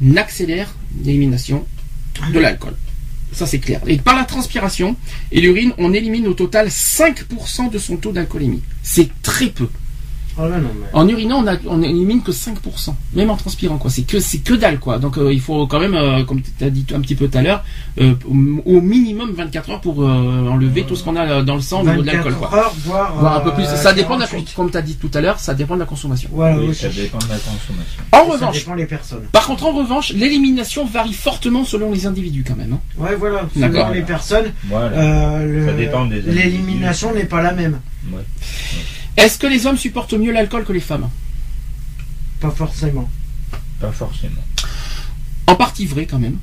[0.00, 0.74] n'accélèrent
[1.04, 1.64] l'élimination
[2.32, 2.74] de l'alcool.
[3.32, 3.80] Ça c'est clair.
[3.86, 4.96] Et par la transpiration
[5.32, 8.62] et l'urine, on élimine au total 5% de son taux d'alcoolémie.
[8.82, 9.68] C'est très peu.
[10.40, 10.86] Oh là non, mais...
[10.92, 12.54] En urinant, on, a- on élimine que 5%,
[13.14, 13.90] même en transpirant quoi.
[13.90, 14.98] C'est que c'est que dalle quoi.
[14.98, 17.38] Donc euh, il faut quand même, euh, comme tu as dit un petit peu tout
[17.38, 17.64] à l'heure,
[18.00, 18.14] euh,
[18.64, 20.06] au minimum 24 heures pour euh,
[20.48, 22.58] enlever tout ce qu'on a dans le sang au niveau de 24 l'alcool quoi.
[22.58, 23.64] heures, voire, Voire un peu euh, plus.
[23.64, 24.54] Ça dépend de la, 48.
[24.54, 26.30] comme tu as dit tout à l'heure, ça dépend de la consommation.
[26.32, 26.82] Voilà, Oui, aussi.
[26.82, 28.02] ça dépend de la consommation.
[28.12, 29.22] En Ça revanche, dépend des personnes.
[29.32, 32.74] Par contre, en revanche, l'élimination varie fortement selon les individus quand même.
[32.74, 32.80] hein.
[32.96, 33.48] Ouais, voilà.
[33.56, 33.82] D'accord.
[33.88, 34.96] Selon les personnes, Voilà.
[34.96, 36.36] euh, le- Ça dépend des individus.
[36.38, 37.80] l'élimination n'est pas la même.
[38.12, 38.22] Ouais.
[39.18, 41.08] Est-ce que les hommes supportent mieux l'alcool que les femmes?
[42.40, 43.08] Pas forcément.
[43.80, 44.42] Pas forcément.
[45.46, 46.38] En partie vrai quand même.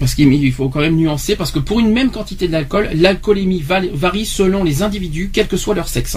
[0.00, 3.62] Parce qu'il il faut quand même nuancer, parce que pour une même quantité d'alcool, l'alcoolémie
[3.62, 6.16] varie selon les individus, quel que soit leur sexe.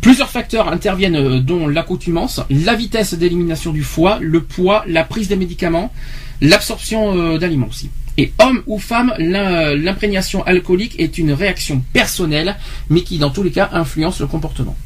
[0.00, 5.26] Plusieurs facteurs interviennent, euh, dont l'accoutumance, la vitesse d'élimination du foie, le poids, la prise
[5.26, 5.92] des médicaments,
[6.40, 7.90] l'absorption euh, d'aliments aussi.
[8.18, 12.54] Et homme ou femme, l'im- l'imprégnation alcoolique est une réaction personnelle,
[12.88, 14.76] mais qui dans tous les cas influence le comportement.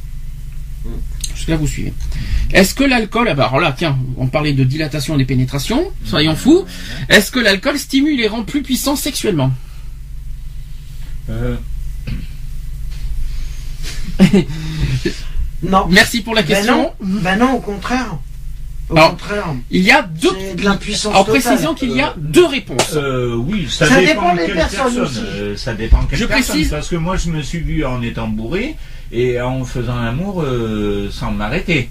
[1.34, 1.92] Jusque-là, vous suivez.
[2.52, 6.34] Est-ce que l'alcool, ah bah, alors là, tiens, on parlait de dilatation des pénétrations, soyons
[6.36, 6.64] fous.
[7.08, 9.52] Est-ce que l'alcool stimule et rend plus puissant sexuellement?
[11.28, 11.56] Euh,
[15.62, 15.86] Non.
[15.90, 16.92] Merci pour la Ben question.
[17.00, 18.18] non, ben non, au contraire.
[18.88, 19.46] Au Alors, contraire.
[19.70, 20.30] Il y a deux.
[20.54, 21.42] De l'impuissance En totale.
[21.42, 22.92] précisant qu'il y a deux réponses.
[22.94, 25.02] euh, oui, ça, Ça dépend, dépend de des personnes personne.
[25.02, 25.18] aussi.
[25.24, 27.84] euh, ça dépend de quelle Je personne, précise- Parce que moi, je me suis vu
[27.84, 28.76] en étant bourré
[29.12, 31.88] et en faisant l'amour euh, sans m'arrêter.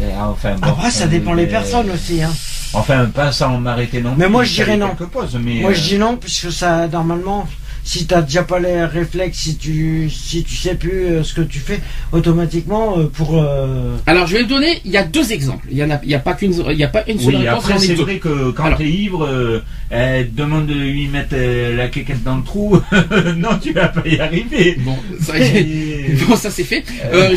[0.00, 2.22] Et Enfin, bon, Après, ça dépend euh, les personnes aussi.
[2.22, 2.32] Hein.
[2.74, 4.32] Enfin, pas sans m'arrêter non Mais plus.
[4.32, 4.90] moi, je dirais non.
[4.94, 7.48] pauses, mais, Moi, euh, je dis non, puisque ça, normalement,
[7.84, 11.40] si t'as déjà pas les réflexes, si tu, si tu sais plus euh, ce que
[11.40, 11.80] tu fais,
[12.12, 13.40] automatiquement, euh, pour.
[13.40, 14.80] euh, Alors, je vais donner.
[14.84, 15.66] Il y a deux exemples.
[15.70, 17.36] Il y en a, il y a pas qu'une, il y a pas une seule
[17.36, 17.64] Oui, réponse.
[17.64, 21.76] après c'est vrai que quand t'es ivre, euh, elle te demande de lui mettre euh,
[21.76, 22.76] la quéquette dans le trou.
[23.36, 24.76] non, tu vas pas y arriver.
[24.80, 25.60] Bon, ça, y est.
[25.60, 25.95] Et-
[26.28, 26.84] Bon, ça c'est fait.
[27.12, 27.36] Euh,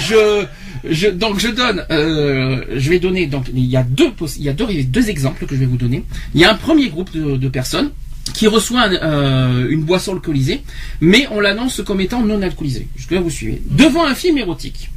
[0.83, 4.49] je, donc je donne, euh, je vais donner donc il y a deux, il y
[4.49, 6.03] a deux, exemples que je vais vous donner.
[6.33, 7.91] Il y a un premier groupe de, personnes
[8.33, 10.61] qui reçoit euh, une boisson alcoolisée,
[11.01, 12.87] mais on l'annonce comme étant non alcoolisée.
[12.95, 13.61] Jusque là vous suivez.
[13.69, 14.89] Devant un film érotique.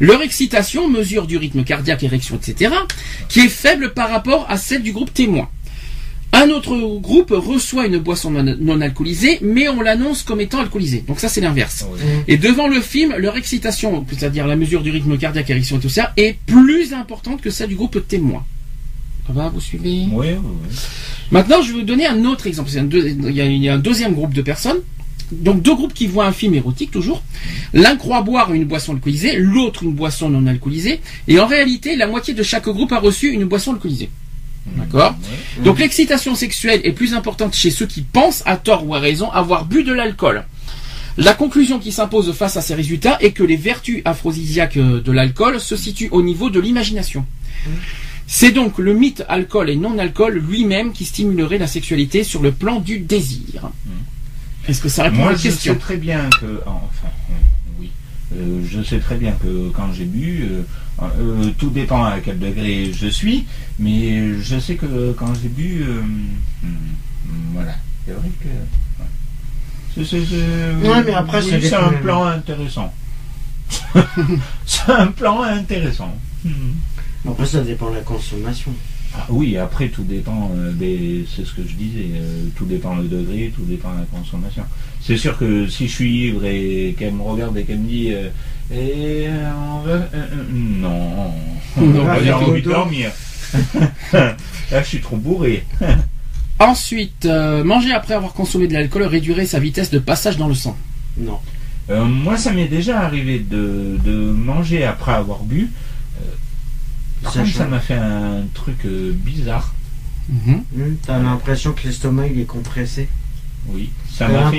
[0.00, 2.74] Leur excitation mesure du rythme cardiaque, érection, etc.,
[3.28, 5.48] qui est faible par rapport à celle du groupe témoin.
[6.34, 11.04] Un autre groupe reçoit une boisson non, non alcoolisée, mais on l'annonce comme étant alcoolisée.
[11.06, 11.86] Donc ça c'est l'inverse.
[11.92, 11.98] Oui.
[12.26, 15.88] Et devant le film, leur excitation, c'est-à-dire la mesure du rythme cardiaque, érection et tout
[15.90, 18.44] ça, est plus importante que celle du groupe témoin.
[19.26, 20.06] Ça va, vous suivez?
[20.10, 20.28] Oui.
[21.30, 22.70] Maintenant, je vais vous donner un autre exemple.
[22.70, 24.78] C'est un deux- il, y a, il y a un deuxième groupe de personnes.
[25.30, 27.22] Donc deux groupes qui voient un film érotique toujours.
[27.72, 31.00] L'un croit boire une boisson alcoolisée, l'autre une boisson non alcoolisée.
[31.28, 34.10] Et en réalité, la moitié de chaque groupe a reçu une boisson alcoolisée.
[34.66, 35.14] D'accord
[35.58, 35.64] Oui.
[35.64, 39.30] donc l'excitation sexuelle est plus importante chez ceux qui pensent, à tort ou à raison,
[39.32, 40.44] avoir bu de l'alcool.
[41.18, 45.12] La conclusion qui s'impose face à ces résultats est que les vertus aphrodisiaques euh, de
[45.12, 47.26] l'alcool se situent au niveau de l'imagination.
[48.26, 52.80] C'est donc le mythe alcool et non-alcool lui-même qui stimulerait la sexualité sur le plan
[52.80, 53.68] du désir.
[54.68, 55.74] Est-ce que ça répond à Moi, votre je question?
[55.74, 57.34] sais très bien que, enfin, euh,
[57.80, 57.90] oui,
[58.34, 60.62] Euh, je sais très bien que quand j'ai bu, euh,
[61.18, 63.46] euh, tout dépend à quel degré je suis,
[63.78, 66.00] mais je sais que quand j'ai bu, euh,
[66.62, 66.66] hmm,
[67.54, 67.74] voilà,
[68.06, 68.48] c'est vrai que.
[68.48, 69.08] ouais.
[69.94, 72.92] C'est, c'est- c'est- Ouais, mais après, oui, c'est un plan intéressant.
[74.66, 76.14] c'est un plan intéressant.
[77.28, 78.72] Après, ça dépend de la consommation.
[79.14, 81.26] Ah oui, après tout dépend euh, des.
[81.34, 84.64] C'est ce que je disais, euh, tout dépend le degré, tout dépend de la consommation.
[85.02, 88.08] C'est sûr que si je suis ivre et qu'elle me regarde et qu'elle me dit
[88.12, 88.30] euh,
[88.72, 89.90] et euh, on va.
[89.92, 91.32] euh, euh, non,
[91.76, 93.10] Non, Moi, pas j'ai du envie de dormir.
[94.12, 94.36] Là,
[94.82, 95.64] je suis trop bourré.
[96.58, 100.54] Ensuite, euh, manger après avoir consommé de l'alcool réduirait sa vitesse de passage dans le
[100.54, 100.76] sang.
[101.18, 101.38] Non.
[101.90, 105.68] Euh, moi, ça m'est déjà arrivé de, de manger après avoir bu.
[106.20, 106.24] Euh,
[107.22, 107.70] par Ça contre, ça change.
[107.70, 109.74] m'a fait un truc euh, bizarre.
[110.28, 110.62] Mhm.
[110.76, 113.08] Hum, T'as l'impression que l'estomac il est compressé.
[113.68, 114.58] Oui, ça m'a fait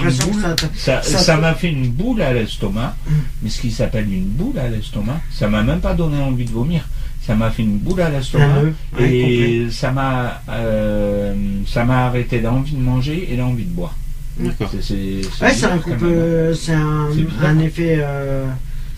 [0.76, 1.02] ça.
[1.02, 2.96] Ça Ça fait une boule à l'estomac,
[3.42, 6.52] mais ce qui s'appelle une boule à l'estomac, ça m'a même pas donné envie de
[6.52, 6.88] vomir.
[7.26, 8.48] Ça m'a fait une boule à l'estomac
[8.92, 9.18] complet.
[9.20, 11.34] et ça m'a euh,
[11.68, 13.96] ça m'a arrêté l'envie de manger et l'envie de boire.
[14.38, 14.72] D'accord.
[14.82, 16.56] C'est Ouais, un même.
[16.56, 17.08] c'est un,
[17.44, 18.46] un effet, euh,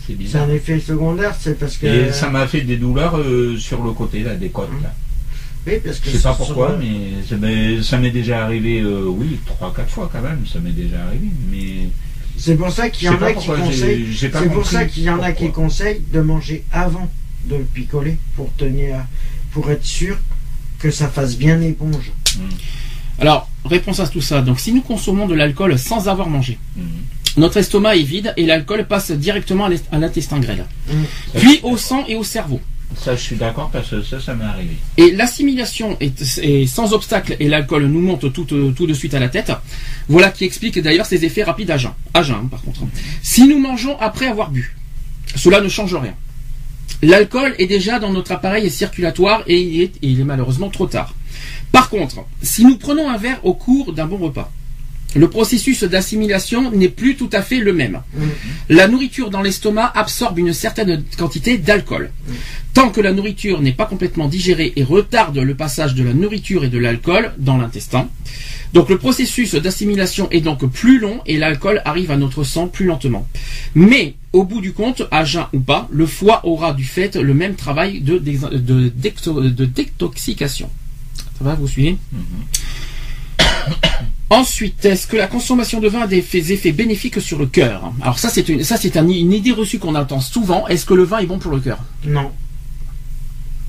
[0.07, 1.87] C'est un effet secondaire, c'est parce que.
[1.87, 4.93] Et ça m'a fait des douleurs euh, sur le côté là des côtes là.
[5.67, 8.81] Oui, parce que Je sais pas pourquoi, sur- mais ça m'est- ça m'est déjà arrivé,
[8.81, 11.89] euh, oui, trois quatre fois quand même, ça m'est déjà arrivé, mais
[12.37, 14.07] C'est pour ça qu'il y en a qui conseillent.
[14.17, 17.09] C'est pour ça qu'il y en a qui conseillent de manger avant
[17.45, 18.97] de le picoler pour tenir,
[19.51, 20.17] pour être sûr
[20.79, 22.11] que ça fasse bien éponge.
[23.19, 24.41] Alors, réponse à tout ça.
[24.41, 26.83] Donc, si nous consommons de l'alcool sans avoir mangé, Mhm.
[27.37, 31.05] notre estomac est vide et l'alcool passe directement à l'intestin grêle, Mhm.
[31.39, 32.59] puis au sang et au cerveau.
[32.97, 34.75] Ça, je suis d'accord parce que ça, ça m'est arrivé.
[34.97, 39.19] Et l'assimilation est, sans obstacle et l'alcool nous monte tout, euh, tout de suite à
[39.19, 39.51] la tête.
[40.07, 41.91] Voilà qui explique d'ailleurs ses effets rapides à jeun.
[42.13, 42.81] À jeun, hein, par contre.
[43.21, 44.75] Si nous mangeons après avoir bu,
[45.35, 46.15] cela ne change rien.
[47.01, 51.13] L'alcool est déjà dans notre appareil circulatoire et il est malheureusement trop tard.
[51.71, 54.51] Par contre, si nous prenons un verre au cours d'un bon repas,
[55.15, 58.01] Le processus d'assimilation n'est plus tout à fait le même.
[58.69, 62.11] La nourriture dans l'estomac absorbe une certaine quantité d'alcool.
[62.73, 66.65] Tant que la nourriture n'est pas complètement digérée et retarde le passage de la nourriture
[66.65, 68.09] et de l'alcool dans l'intestin.
[68.73, 72.85] Donc le processus d'assimilation est donc plus long et l'alcool arrive à notre sang plus
[72.85, 73.25] lentement.
[73.73, 77.33] Mais au bout du compte, à jeun ou pas, le foie aura du fait le
[77.33, 80.69] même travail de, de détoxication.
[81.37, 81.97] Ça va, vous suivez?
[84.29, 86.17] Ensuite, est-ce que la consommation de vin a des
[86.51, 87.91] effets bénéfiques sur le cœur?
[88.01, 90.67] Alors ça, c'est une, ça, c'est un- une idée reçue qu'on entend souvent.
[90.67, 91.77] Est-ce que le vin est bon pour le cœur?
[92.05, 92.31] Non.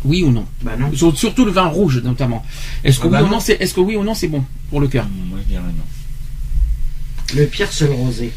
[0.05, 0.47] Oui ou non?
[0.62, 0.91] Bah non.
[0.95, 2.45] Sur- Surtout le vin rouge, notamment.
[2.85, 3.33] Est-ce que, Ah bah oui ou non.
[3.35, 5.07] non, c'est, est-ce que oui ou non, c'est bon pour le cœur?
[5.28, 7.39] Moi, je dirais non.
[7.41, 8.33] Le pire, c'est le rosé.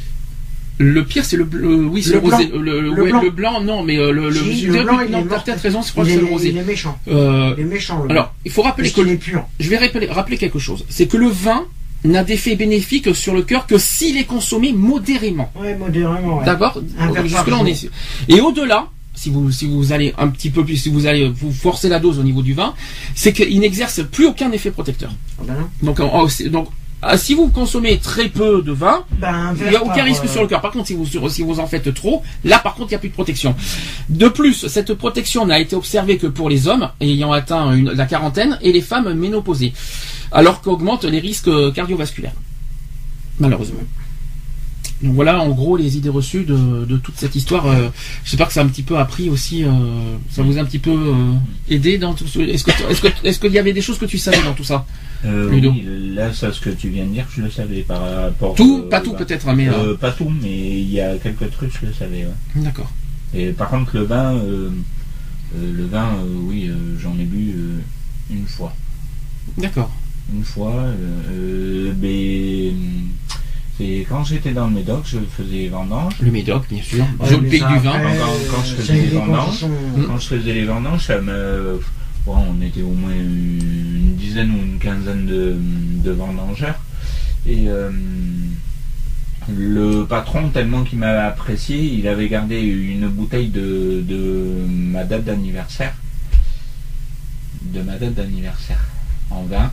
[0.78, 2.46] Le pire, c'est le, bleu- oui, c'est le, Le rosé.
[2.48, 2.60] blanc.
[2.62, 3.22] Le, Le ouais, blanc.
[3.22, 5.44] le blanc, non, mais euh, le, le, Si, blanc, non, est t'as mort.
[5.44, 6.50] peut-être raison, je crois il que c'est le est- rosé.
[6.50, 6.98] Il est méchant.
[7.10, 9.78] Euh, Il est méchant, le alors, il faut rappeler Parce que qu'il est je vais
[9.78, 10.86] rappeler, rappeler quelque chose.
[10.90, 11.66] C'est que le vin
[12.04, 15.52] n'a d'effet bénéfique sur le cœur que s'il est consommé modérément.
[15.56, 16.46] Ouais, modérément, ouais.
[16.46, 16.82] D'accord
[17.24, 17.90] Jusque-là, on est.
[18.28, 21.52] Et au-delà, si vous, si vous allez un petit peu plus, si vous allez vous
[21.52, 22.74] forcer la dose au niveau du vin,
[23.16, 25.12] c'est qu'il n'exerce plus aucun effet protecteur.
[25.42, 25.94] Ah non.
[25.94, 26.00] Donc,
[26.50, 26.70] donc,
[27.02, 30.28] ah, si vous consommez très peu de vin, un il n'y a aucun risque euh,
[30.28, 30.60] sur le cœur.
[30.62, 33.00] Par contre, si vous, si vous en faites trop, là, par contre, il n'y a
[33.00, 33.56] plus de protection.
[34.10, 38.06] De plus, cette protection n'a été observée que pour les hommes ayant atteint une- la
[38.06, 39.74] quarantaine et les femmes ménopausées,
[40.32, 42.34] alors qu'augmentent les risques cardiovasculaires.
[43.40, 43.80] Malheureusement.
[45.02, 47.68] Donc voilà, en gros, les idées reçues de, de toute cette histoire.
[47.68, 47.88] Euh,
[48.26, 49.64] J'espère que ça a un petit peu appris aussi.
[49.64, 49.70] euh,
[50.30, 51.34] ça vous a un petit peu euh,
[51.70, 52.40] aidé dans tout ce.
[52.40, 54.86] Est-ce que est-ce est-ce qu'il y avait des choses que tu savais dans tout ça
[55.24, 55.72] Euh, Ludo.
[55.72, 55.86] oui,
[56.16, 58.56] là, ça, ce que tu viens de dire, je le savais par rapport.
[58.56, 59.70] Tout, pas tout bah, peut-être, hein, mais
[60.02, 62.26] pas tout, mais il y a quelques trucs, je le savais.
[62.26, 62.62] ouais.
[62.62, 62.92] d'accord.
[63.34, 66.10] Et par contre, le vin, le vin,
[66.44, 66.70] oui,
[67.02, 67.56] j'en ai bu
[68.30, 68.76] une fois.
[69.58, 69.92] D'accord.
[70.34, 70.74] Une fois,
[72.02, 72.72] mais
[74.10, 76.14] quand j'étais dans le Médoc, je faisais les vendanges.
[76.22, 77.06] Le Médoc, bien sûr.
[77.41, 77.91] pays ça, du vin.
[77.93, 79.65] après, Quand- quand je faisais les vendanges.
[80.07, 81.80] Quand je faisais les vendanges, ça me,
[82.26, 85.56] bon, on était au moins une dizaine ou une quinzaine de,
[86.03, 86.80] de vendangeurs.
[87.47, 87.89] Et euh,
[89.47, 95.23] le patron, tellement qu'il m'avait apprécié, il avait gardé une bouteille de, de ma date
[95.23, 95.93] d'anniversaire.
[97.64, 98.84] De ma date d'anniversaire
[99.31, 99.72] en vin.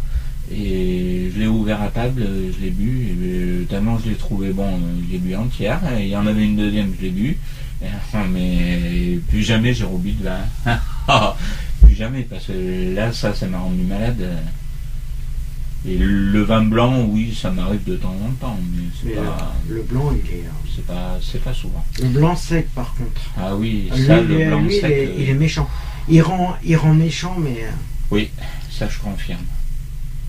[0.52, 2.24] Et je l'ai ouvert à table,
[2.56, 4.78] je l'ai bu, et euh, tellement je l'ai trouvé bon,
[5.08, 5.80] je l'ai bu entière.
[5.98, 7.36] Et il y en avait une deuxième, je l'ai bu.
[7.82, 10.38] Ah, Mais plus jamais j'ai rebu de vin.
[11.82, 14.24] plus jamais, parce que là, ça, ça m'a rendu malade.
[15.88, 19.82] Et le vin blanc, oui, ça m'arrive de temps en temps, mais c'est pas, le
[19.82, 20.40] blanc, il est.
[20.40, 21.84] euh, c'est pas, c'est pas souvent.
[22.02, 23.20] Le blanc sec, par contre.
[23.36, 25.68] Ah oui, Lui, ça, le blanc lui, il sec, est, euh, il est méchant.
[26.08, 27.58] Il rend, il rend méchant, mais.
[27.62, 27.70] euh,
[28.10, 28.30] oui,
[28.70, 29.38] ça je confirme.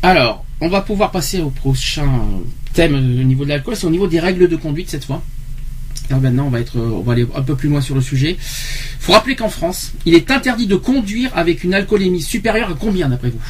[0.01, 2.07] Alors, on va pouvoir passer au prochain
[2.73, 5.21] thème euh, au niveau de l'alcool, c'est au niveau des règles de conduite cette fois.
[6.09, 8.01] Alors maintenant, on va être, euh, on va aller un peu plus loin sur le
[8.01, 8.37] sujet.
[8.99, 13.09] Faut rappeler qu'en France, il est interdit de conduire avec une alcoolémie supérieure à combien
[13.09, 13.41] d'après vous?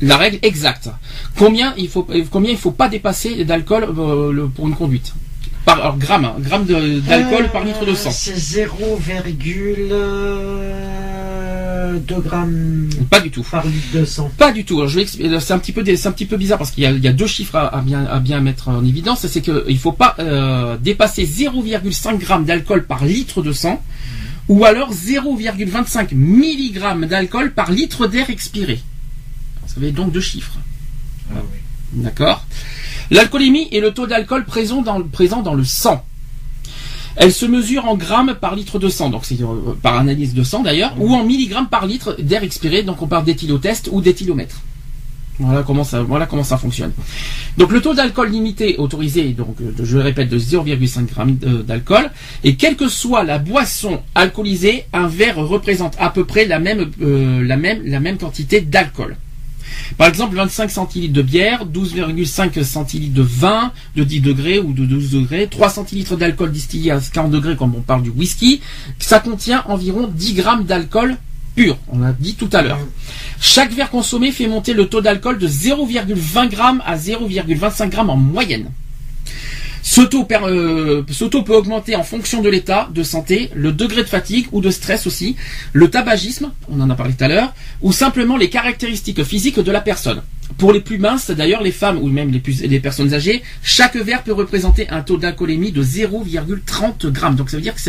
[0.00, 0.88] La règle exacte.
[1.36, 5.12] Combien il faut, euh, combien il faut pas dépasser d'alcool euh, pour une conduite?
[5.64, 8.10] Par alors, gramme, hein, gramme d'alcool par litre de sang.
[8.10, 8.66] C'est
[11.98, 13.42] 0,2 grammes Pas du tout.
[13.50, 14.30] par litre de sang.
[14.38, 14.76] Pas du tout.
[14.78, 16.70] Alors, je vais expli- c'est un petit peu, dé- c'est un petit peu bizarre parce
[16.70, 18.84] qu'il y a, il y a deux chiffres à, à bien, à bien mettre en
[18.84, 19.26] évidence.
[19.26, 23.82] C'est que il faut pas euh, dépasser 0,5 g d'alcool par litre de sang,
[24.48, 28.80] ou alors 0,25 mg d'alcool par litre d'air expiré.
[29.66, 30.58] Ça fait donc deux chiffres.
[31.34, 31.58] Ah oui.
[32.02, 32.44] D'accord.
[33.10, 36.04] L'alcoolémie est le taux d'alcool présent dans, le- présent dans le sang.
[37.16, 40.42] Elle se mesure en grammes par litre de sang, donc c'est euh, par analyse de
[40.42, 44.56] sang d'ailleurs, ou en milligrammes par litre d'air expiré, donc on parle d'éthylotest ou d'éthylomètre.
[45.38, 46.92] Voilà comment ça, voilà comment ça fonctionne.
[47.56, 51.62] Donc le taux d'alcool limité autorisé, donc euh, je le répète, de 0,5 g euh,
[51.62, 52.10] d'alcool,
[52.44, 56.90] et quelle que soit la boisson alcoolisée, un verre représente à peu près la même,
[57.00, 59.16] la même, la même quantité d'alcool.
[59.96, 64.84] Par exemple, 25 centilitres de bière, 12,5 centilitres de vin de 10 degrés ou de
[64.84, 68.60] 12 degrés, 3 centilitres d'alcool distillé à 40 degrés comme on parle du whisky,
[68.98, 71.16] ça contient environ 10 grammes d'alcool
[71.54, 72.78] pur, on l'a dit tout à l'heure.
[73.40, 78.16] Chaque verre consommé fait monter le taux d'alcool de 0,20 grammes à 0,25 grammes en
[78.16, 78.70] moyenne.
[79.92, 84.46] Ce taux, euh, peut augmenter en fonction de l'état de santé, le degré de fatigue
[84.50, 85.36] ou de stress aussi,
[85.74, 87.52] le tabagisme, on en a parlé tout à l'heure,
[87.82, 90.22] ou simplement les caractéristiques physiques de la personne.
[90.56, 93.96] Pour les plus minces, d'ailleurs, les femmes ou même les, plus, les personnes âgées, chaque
[93.96, 97.36] verre peut représenter un taux d'alcoolémie de 0,30 grammes.
[97.36, 97.80] Donc ça veut dire que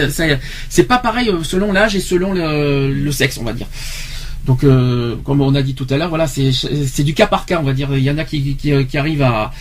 [0.69, 3.67] c'est pas pareil euh, selon l'âge et selon le, le sexe, on va dire.
[4.45, 7.59] Donc, euh, comme on a dit tout à l'heure, voilà, c'est du cas par cas,
[7.59, 7.95] on va dire.
[7.95, 9.51] Il y en a qui, qui, qui arrivent à,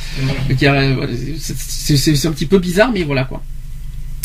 [0.59, 0.67] qui
[1.39, 3.43] c'est un petit peu bizarre, mais voilà quoi.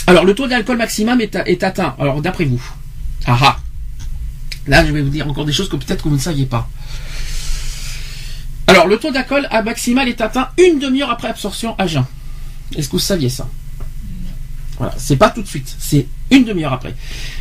[0.08, 1.96] Alors, le taux d'alcool maximum est, est atteint.
[2.00, 2.64] Alors, d'après vous,
[3.26, 3.60] ah ah.
[4.66, 6.70] Là, je vais vous dire encore des choses que peut-être que vous ne saviez pas.
[8.68, 12.06] Alors, le taux d'alcool à maximal est atteint une demi-heure après absorption à jeun.
[12.76, 13.48] Est-ce que vous saviez ça?
[14.78, 16.96] Voilà, c'est pas tout de suite, c'est une demi-heure après.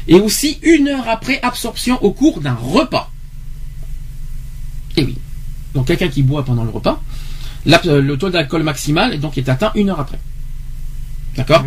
[0.08, 3.10] Et aussi une heure après absorption au cours d'un repas.
[4.96, 5.16] Et oui.
[5.74, 7.02] Donc quelqu'un qui boit pendant le repas,
[7.66, 10.18] la- le taux d'alcool maximal est donc est atteint une heure après.
[11.36, 11.64] D'accord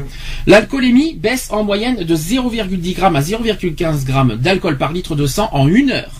[0.47, 5.49] L'alcoolémie baisse en moyenne de 0,10 g à 0,15 g d'alcool par litre de sang
[5.51, 6.11] en une heure.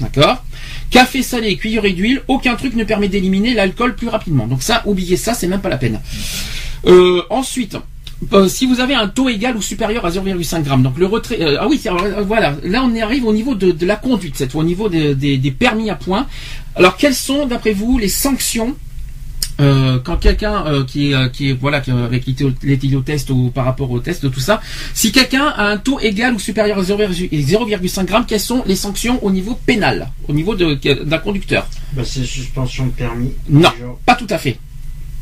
[0.00, 0.44] D'accord
[0.90, 4.48] Café salé, cuillerée d'huile, aucun truc ne permet d'éliminer l'alcool plus rapidement.
[4.48, 6.00] Donc ça, oubliez ça, c'est même pas la peine.
[6.86, 7.76] Euh, ensuite,
[8.32, 11.40] euh, si vous avez un taux égal ou supérieur à 0,5 g, donc le retrait.
[11.40, 12.54] euh, ah oui, euh, voilà.
[12.64, 15.14] Là, on y arrive au niveau de, de la conduite, cette fois, au niveau des-
[15.14, 16.26] des- des permis à points.
[16.76, 18.76] Alors, quelles sont, d'après vous, les sanctions
[19.60, 22.24] euh, quand quelqu'un euh, qui est euh, qui voilà qui, avec
[22.62, 24.60] l'éthylotest ou par rapport au test de tout ça,
[24.94, 29.22] si quelqu'un a un taux égal ou supérieur à 0,5 g, quelles sont les sanctions
[29.22, 31.66] au niveau pénal, au niveau d'un conducteur?
[31.92, 33.32] Bah, c'est suspension de permis.
[33.50, 33.68] Non,
[34.06, 34.56] pas tout à fait.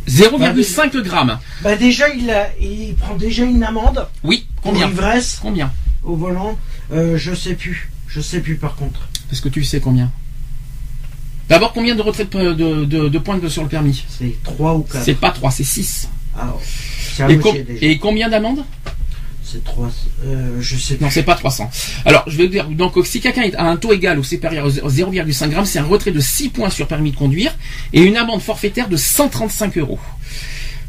[0.09, 1.10] 0,5 g.
[1.62, 5.72] Bah, déjà, il, a, il prend déjà une amende Oui, pour combien ivresse Combien
[6.05, 6.59] au volant.
[6.93, 7.90] Euh, je sais plus.
[8.06, 9.09] Je sais plus par contre.
[9.30, 10.10] Est-ce que tu sais combien
[11.48, 14.82] D'abord, combien de retraits de, de, de- de points sur le permis C'est 3 ou
[14.82, 15.05] 4.
[15.05, 16.09] C'est pas 3, c'est 6.
[16.39, 16.60] Alors,
[17.14, 17.86] c'est à Et, moitié com- déjà.
[17.86, 18.64] et combien d'amendes
[19.51, 19.91] C'est 3.
[20.27, 21.05] Euh, je sais plus.
[21.05, 21.70] Non, c'est pas 300.
[22.05, 24.69] Alors, je vais vous dire, donc si quelqu'un a un taux égal ou supérieur à
[24.69, 27.55] 0,5 g, c'est un retrait de 6 points sur permis de conduire
[27.93, 29.99] et une amende forfaitaire de 135 euros.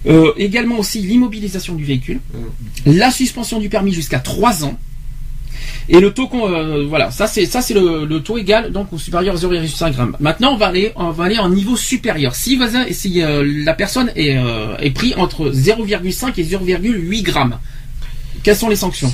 [0.08, 2.20] Euh, également aussi l'immobilisation du véhicule,
[2.86, 4.78] la suspension du permis jusqu'à 3 ans.
[5.90, 8.94] Et le taux qu'on euh, voilà, ça c'est ça c'est le, le taux égal donc
[8.94, 10.02] au supérieur à 0,5 g.
[10.20, 12.36] Maintenant on va aller on va aller en niveau supérieur.
[12.36, 14.38] Si, vas- si euh, la personne est,
[14.80, 17.34] est pris entre 0,5 et 0,8 g,
[18.44, 19.12] quelles sont les sanctions?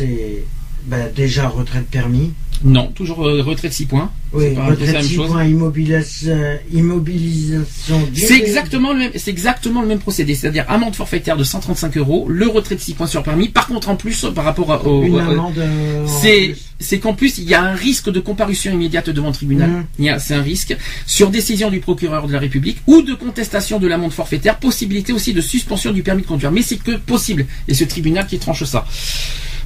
[0.87, 2.31] Bah, déjà retrait de permis.
[2.63, 4.09] Non, toujours euh, retrait de 6 points.
[4.31, 5.27] Oui, pas- retrait de même 6 chose.
[5.29, 6.29] points, immobilis-
[6.73, 8.07] immobilisation.
[8.13, 12.47] C'est exactement le même, exactement le même procédé, c'est-à-dire amende forfaitaire de 135 euros, le
[12.47, 13.49] retrait de 6 points sur permis.
[13.49, 15.57] Par contre, en plus, par rapport à- au, Une amende.
[15.57, 19.27] euh, en c'est c'est qu'en plus il y a un risque de comparution immédiate devant
[19.29, 19.85] le tribunal.
[20.09, 20.75] A- C'est un risque
[21.05, 25.33] sur décision du procureur de la République ou de contestation de l'amende forfaitaire, possibilité aussi
[25.33, 26.51] de suspension du permis de conduire.
[26.51, 28.85] Mais c'est que possible et ce tribunal qui tranche ça.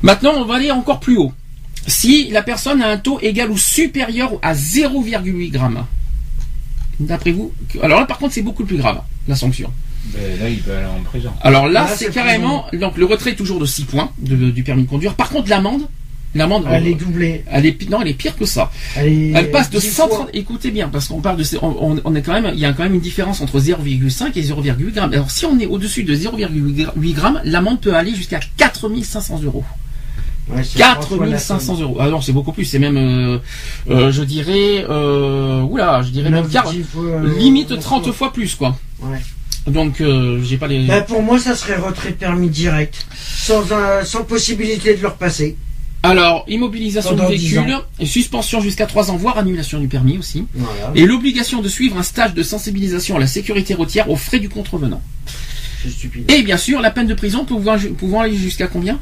[0.02, 1.34] Maintenant, on va aller encore plus haut.
[1.88, 5.86] Si la personne a un taux égal ou supérieur à 0,8 grammes,
[7.00, 7.52] d'après vous,
[7.82, 9.72] alors là par contre c'est beaucoup plus grave la sanction.
[10.14, 11.32] Ben, là, il peut aller en prison.
[11.42, 14.64] Alors là, Là, c'est carrément donc le retrait est toujours de 6 points de- du
[14.64, 15.14] permis de conduire.
[15.16, 15.82] Par contre, l'amende,
[16.36, 17.44] l'amende, Elle euh, est doublée.
[17.48, 18.72] elle est non, elle est pire que ça.
[18.96, 20.18] Elle, est Elle passe de 10 130.
[20.18, 20.28] fois.
[20.34, 22.74] Écoutez bien, parce qu'on parle de, on, on- on est quand même, il y a
[22.74, 25.14] quand même une différence entre 0,5 et 0,8 grammes.
[25.14, 29.64] Alors si on est au-dessus de 0,8 grammes, l'amende peut aller jusqu'à 4500 euros.
[30.50, 31.84] Ouais, c'est trois fois la 4500 somme.
[31.84, 31.98] euros.
[32.00, 32.66] Ah non, c'est beaucoup plus.
[32.66, 33.38] C'est même, euh,
[33.90, 38.12] euh, je dirais, euh, oula, je dirais même Neuf, 40, dix fois, limite neuf 30
[38.12, 38.34] fois.
[38.34, 38.78] plus, quoi.
[39.02, 39.20] Ouais.
[39.68, 40.02] Donc,
[40.44, 40.88] j'ai pas les.
[40.88, 43.06] Bah, pour moi, ça serait retrait de permis direct.
[43.16, 43.64] Sans,
[44.04, 45.56] sans possibilité de le repasser.
[46.02, 50.18] Alors, immobilisation Pendant du 10 véhicule, et suspension jusqu'à 3 ans, voire annulation du permis
[50.18, 50.46] aussi.
[50.56, 50.92] Voilà.
[50.96, 54.48] Et l'obligation de suivre un stage de sensibilisation à la sécurité routière aux frais du
[54.48, 55.02] contrevenant.
[55.84, 56.32] C'est stupide.
[56.32, 58.98] Et bien sûr, la peine de prison pouvant, pouvant aller jusqu'à combien?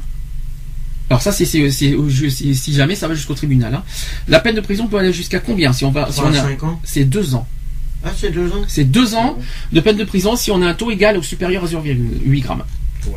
[1.10, 3.74] Alors ça, c'est si jamais ça va jusqu'au tribunal.
[3.74, 3.82] hein.
[4.28, 6.62] La peine de prison peut aller jusqu'à combien si on va si on a 5
[6.64, 6.80] ans.
[6.84, 7.46] C'est deux ans.
[8.04, 9.38] Ah, c'est 2 ans C'est deux ans
[9.72, 12.64] de peine de prison si on a un taux égal ou supérieur à 0,8 grammes.
[13.06, 13.14] Ouais.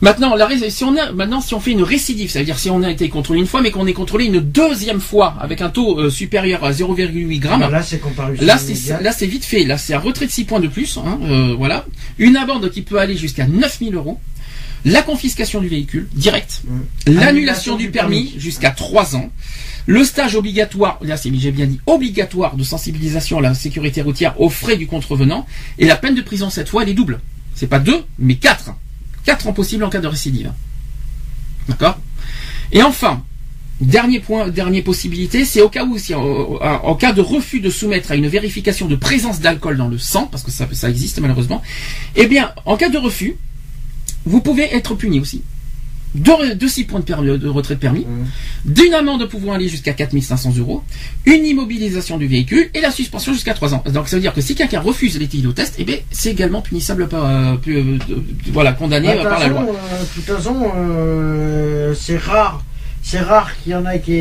[0.00, 2.70] Maintenant, la, si on a, maintenant, si on fait une récidive, ça veut dire si
[2.70, 5.70] on a été contrôlé une fois, mais qu'on est contrôlé une deuxième fois avec un
[5.70, 7.62] taux euh, supérieur à 0,8 grammes,
[8.58, 9.64] c'est là, c'est vite fait.
[9.64, 10.98] Là, c'est un retrait de 6 points de plus.
[10.98, 11.84] hein, euh, voilà.
[12.18, 14.20] Une amende qui peut aller jusqu'à 9000 euros.
[14.84, 16.62] La confiscation du véhicule, direct.
[16.64, 17.12] Mm.
[17.14, 19.30] L'annulation du permis, jusqu'à 3 ans.
[19.86, 24.38] Le stage obligatoire, là, c'est, j'ai bien dit, obligatoire de sensibilisation à la sécurité routière
[24.40, 25.46] aux frais du contrevenant.
[25.78, 27.20] Et la peine de prison, cette fois, elle est double.
[27.54, 28.70] C'est pas deux, mais quatre.
[29.24, 30.52] Quatre ans possibles en cas de récidive.
[31.68, 31.98] D'accord?
[32.72, 33.22] Et enfin,
[33.80, 37.60] Dernier point, dernière possibilité, c'est au cas où, si, en, en- en cas de refus
[37.60, 40.90] de soumettre à une vérification de présence d'alcool dans le sang, parce que ça, ça
[40.90, 41.62] existe malheureusement,
[42.16, 43.36] eh bien, en cas de refus,
[44.24, 45.42] vous pouvez être puni aussi.
[46.14, 48.72] De, de 6 points de, permis- de retrait de permis, Mmh.
[48.72, 50.82] d'une amende pouvant aller jusqu'à 4500 euros,
[51.26, 53.84] une immobilisation du véhicule et la suspension jusqu'à 3 ans.
[53.92, 57.26] Donc ça veut dire que si quelqu'un refuse l'éthylotest, eh bien, c'est également punissable par,
[57.26, 59.60] euh, plus, euh, de- de- voilà, condamné Bah, euh, par la loi.
[59.68, 62.64] euh, de toute façon, euh, c'est rare
[63.02, 64.12] c'est rare qu'il y en a qui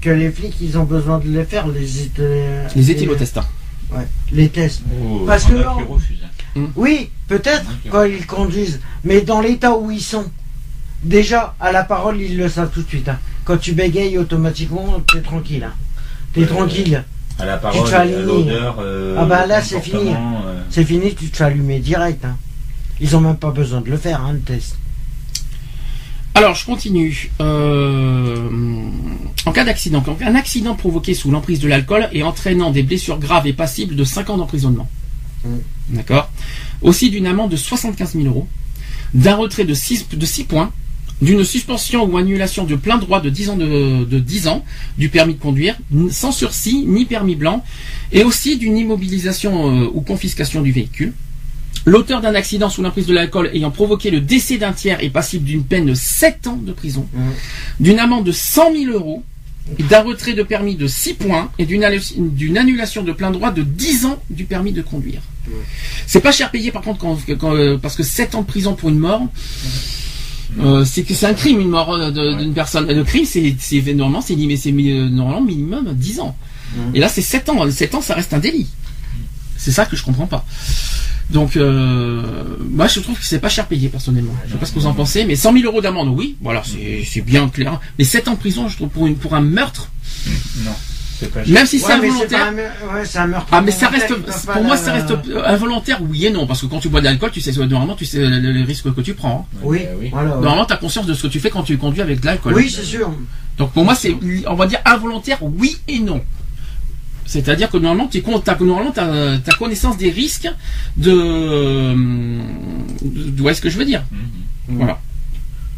[0.00, 3.38] que les flics ils ont besoin de les faire les éth- Les éthylotests.
[3.38, 3.46] hein.
[3.94, 4.82] Ouais, les tests.
[5.02, 6.18] Oh, Parce que- a qui refusent.
[6.56, 6.60] hein.
[6.76, 7.90] Oui, peut-être Ok.
[7.90, 10.24] quand ils conduisent, mais dans l'état où ils sont,
[11.02, 13.08] déjà à la parole ils le savent tout de suite.
[13.08, 13.18] hein.
[13.44, 15.64] Quand tu bégayes automatiquement, t'es tranquille.
[15.64, 15.72] hein.
[16.34, 17.04] T'es Euh, tranquille.
[17.38, 18.22] À la te parole, fais à aligner.
[18.22, 18.76] l'odeur.
[18.80, 20.10] euh, Ah bah là, c'est fini.
[20.10, 22.24] euh, C'est fini, tu te fais allumer direct.
[22.24, 22.36] hein.
[23.00, 24.76] Ils ont même pas besoin de le faire, hein, le test.
[26.34, 27.30] Alors, je continue.
[27.40, 28.48] Euh,
[29.46, 33.46] en cas d'accident, un accident provoqué sous l'emprise de l'alcool et entraînant des blessures graves
[33.46, 34.88] est passible de 5 ans d'emprisonnement.
[35.44, 35.56] Mm.
[35.90, 36.30] D'accord?
[36.82, 38.48] Aussi d'une amende de 75 000 euros,
[39.14, 40.72] d'un retrait de 6, de 6 points,
[41.20, 44.64] d'une suspension ou annulation de plein droit de 10 ans, de, de 10 ans
[44.98, 45.76] du permis de conduire,
[46.10, 47.64] sans sursis ni permis blanc,
[48.10, 51.12] et aussi d'une immobilisation euh, ou confiscation du véhicule.
[51.84, 55.44] L'auteur d'un accident sous l'emprise de l'alcool ayant provoqué le décès d'un tiers est passible
[55.44, 57.32] d'une peine de 7 ans de prison, Mhm.
[57.80, 59.22] d'une amende de 100 000 euros,
[59.78, 61.84] d'un retrait de permis de 6 points et d'une
[62.58, 65.22] annulation de plein droit de 10 ans du permis de conduire.
[66.06, 68.74] C'est pas cher payé par contre quand, quand, euh, parce que 7 ans de prison
[68.74, 69.22] pour une mort,
[70.60, 72.86] euh, c'est que c'est un crime une mort euh, d'une personne.
[72.86, 76.36] Le crime c'est c'est normalement c'est normalement minimum 10 ans.
[76.94, 77.70] Et là c'est 7 ans.
[77.70, 78.68] 7 ans ça reste un délit.
[79.56, 80.44] C'est ça que je comprends pas.
[81.32, 82.22] Donc, euh,
[82.70, 84.34] moi, je trouve que c'est pas cher payé personnellement.
[84.46, 86.62] Je sais pas ce que vous en pensez, mais 100 000 euros d'amende, oui, voilà,
[86.64, 87.80] c'est c'est bien clair.
[87.98, 89.88] Mais 7 ans de prison, je trouve pour une pour un meurtre,
[90.64, 90.72] Non,
[91.18, 92.46] c'est pas même si c'est Ouais, involontaire.
[92.48, 93.48] un me- ouais, c'est un meurtre.
[93.50, 95.12] Ah, mais ça reste, pour moi, la- ça reste
[95.46, 98.04] involontaire, oui et non, parce que quand tu bois de l'alcool, tu sais normalement, tu
[98.04, 99.48] sais le- le- les risques que tu prends.
[99.54, 99.58] hein.
[99.62, 100.10] Oui, oui.
[100.12, 100.28] voilà.
[100.30, 102.52] Normalement, tu as conscience de ce que tu fais quand tu conduis avec de l'alcool.
[102.54, 103.10] Oui, c'est sûr.
[103.58, 104.14] Donc pour moi, c'est,
[104.46, 106.20] on va dire involontaire, oui et non.
[107.26, 110.48] C'est-à-dire que normalement, tu as, normalement, t'as connaissance des risques
[110.96, 111.94] de, euh,
[113.02, 114.04] de, de- ouais, ce que je veux dire.
[114.10, 114.76] Mhm.
[114.78, 115.00] Voilà,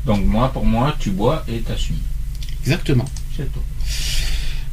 [0.06, 1.96] Donc moi, pour moi, tu bois et t'assumes.
[2.62, 3.04] exactement.
[3.36, 3.60] C'est tout.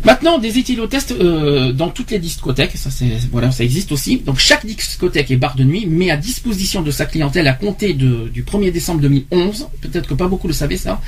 [0.03, 2.89] Maintenant, des éthylotests euh, dans toutes les discothèques, ça
[3.31, 4.17] voilà, ça existe aussi.
[4.17, 7.93] Donc chaque discothèque et bar de nuit met à disposition de sa clientèle à compter
[7.93, 11.01] du 1er décembre 2011, peut-être que pas beaucoup le savaient ça,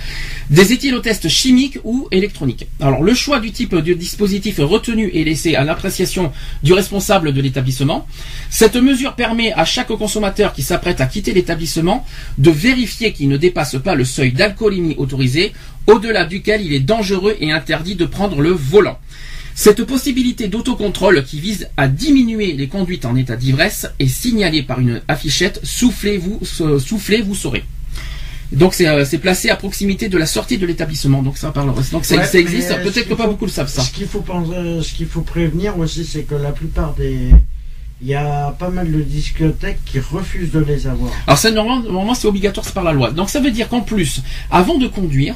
[0.49, 2.67] des éthylotests chimiques ou électroniques.
[2.79, 7.41] Alors le choix du type de dispositif retenu est laissé à l'appréciation du responsable de
[7.41, 8.07] l'établissement.
[8.49, 12.05] Cette mesure permet à chaque consommateur qui s'apprête à quitter l'établissement
[12.37, 15.53] de vérifier qu'il ne dépasse pas le seuil d'alcoolémie autorisé,
[15.87, 18.99] au-delà duquel il est dangereux et interdit de prendre le volant.
[19.55, 24.79] Cette possibilité d'autocontrôle qui vise à diminuer les conduites en état d'ivresse est signalée par
[24.79, 27.63] une affichette Soufflez-vous, euh, soufflez, vous saurez.
[28.51, 31.21] Donc c'est euh, c'est placé à proximité de la sortie de l'établissement.
[31.23, 31.73] Donc ça parle.
[31.91, 32.71] Donc ça, Ouais, ça existe.
[32.71, 33.81] euh, Peut-être que pas faut- beaucoup le savent ça.
[33.81, 37.29] Ce qu'il faut penser, ce qu'il faut prévenir aussi, c'est que la plupart des,
[38.01, 41.11] il y a pas mal de discothèques qui refusent de les avoir.
[41.27, 43.11] Alors ça normalement, normalement, c'est obligatoire, c'est par la loi.
[43.11, 45.35] Donc ça veut dire qu'en plus, avant de conduire,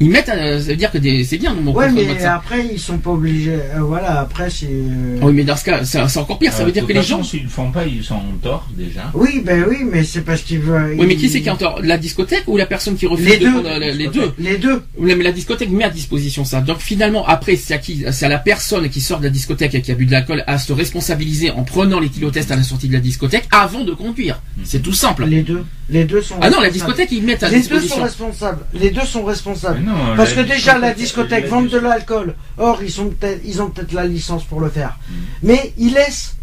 [0.00, 0.28] ils mettent.
[0.28, 1.54] euh, ça veut dire que c'est bien.
[1.54, 3.54] mon Ouais, mais après ils sont pas obligés.
[3.74, 4.66] euh, voilà, après c'est.
[4.70, 6.52] euh, Oui, mais dans ce cas, c'est encore pire.
[6.52, 7.22] Ça Euh, veut dire que les gens.
[7.22, 9.10] S'ils le font pas, ils sont en tort déjà.
[9.14, 10.96] Oui, ben oui, mais c'est parce qu'ils veulent.
[10.98, 11.80] Oui, mais qui ils- c'est qui est en tort?
[11.82, 13.52] La discothèque ou la personne qui refuse Les de deux.
[13.62, 14.32] prendre, les deux?
[14.38, 14.82] Les deux.
[14.98, 16.60] Oui, mais la discothèque met à disposition ça.
[16.60, 19.74] Donc finalement, après, c'est à qui C'est à la personne qui sort de la discothèque
[19.74, 22.62] et qui a bu de l'alcool à se responsabiliser en prenant les kilotestes à la
[22.62, 24.42] sortie de la discothèque avant de conduire.
[24.64, 25.24] C'est tout simple.
[25.26, 25.64] Les deux.
[25.92, 26.34] Les deux sont.
[26.40, 26.72] Ah non, la responsables.
[26.72, 28.02] discothèque, ils mettent à Les deux sont disposition.
[28.02, 28.64] responsables.
[28.72, 29.80] Les deux sont responsables.
[29.80, 32.34] Non, Parce que déjà la discothèque- vend de l'alcool.
[32.58, 34.98] Or ils sont peut-être, ils ont peut-être la licence pour le faire.
[35.08, 35.12] Mm.
[35.44, 36.36] Mais ils laissent,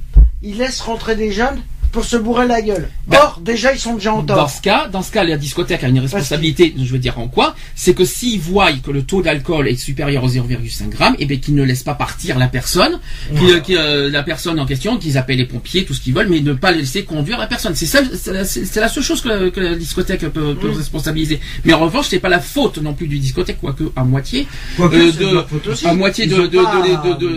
[0.44, 1.60] ils laissent rentrer des jeunes
[1.92, 2.90] pour se bourrer la gueule.
[3.08, 4.50] Ben, Or déjà ils sont déjà en Dans tort.
[4.50, 6.74] ce cas, dans ce cas, la discothèque a une responsabilité.
[6.78, 10.24] Je veux dire en quoi C'est que s'ils voient que le taux d'alcool est supérieur
[10.24, 13.00] aux 0,5 grammes, et bien qu'ils ne laissent pas partir la personne,
[13.36, 16.30] euh, qui, euh, la personne en question, qu'ils appellent les pompiers, tout ce qu'ils veulent,
[16.30, 17.74] mais ne pas laisser conduire la personne.
[17.76, 18.32] C'est ça, c'est
[18.80, 20.78] la, seule chose que la, que la discothèque peut, peut Mm.
[20.78, 21.40] responsabiliser.
[21.66, 24.48] Mais en revanche, c'est pas la faute non plus du discothèque, quoique à moitié.
[24.78, 25.88] Quoique, Euh, de aussi.
[25.88, 26.36] à moitié de,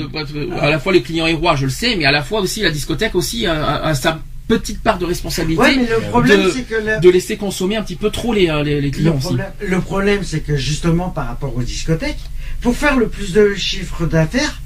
[0.09, 2.41] pas- à la fois les clients et rois, je le sais, mais à la fois
[2.41, 4.19] aussi la discothèque aussi a, a- a sa
[4.59, 7.77] petite part de responsabilité Ouais, mais le problème de- c'est que la- de laisser consommer
[7.77, 9.37] un petit peu trop les, euh, les, les le clients aussi.
[9.67, 12.21] le problème c'est que justement par rapport aux discothèques,
[12.61, 14.61] pour faire le plus de chiffre d'affaires,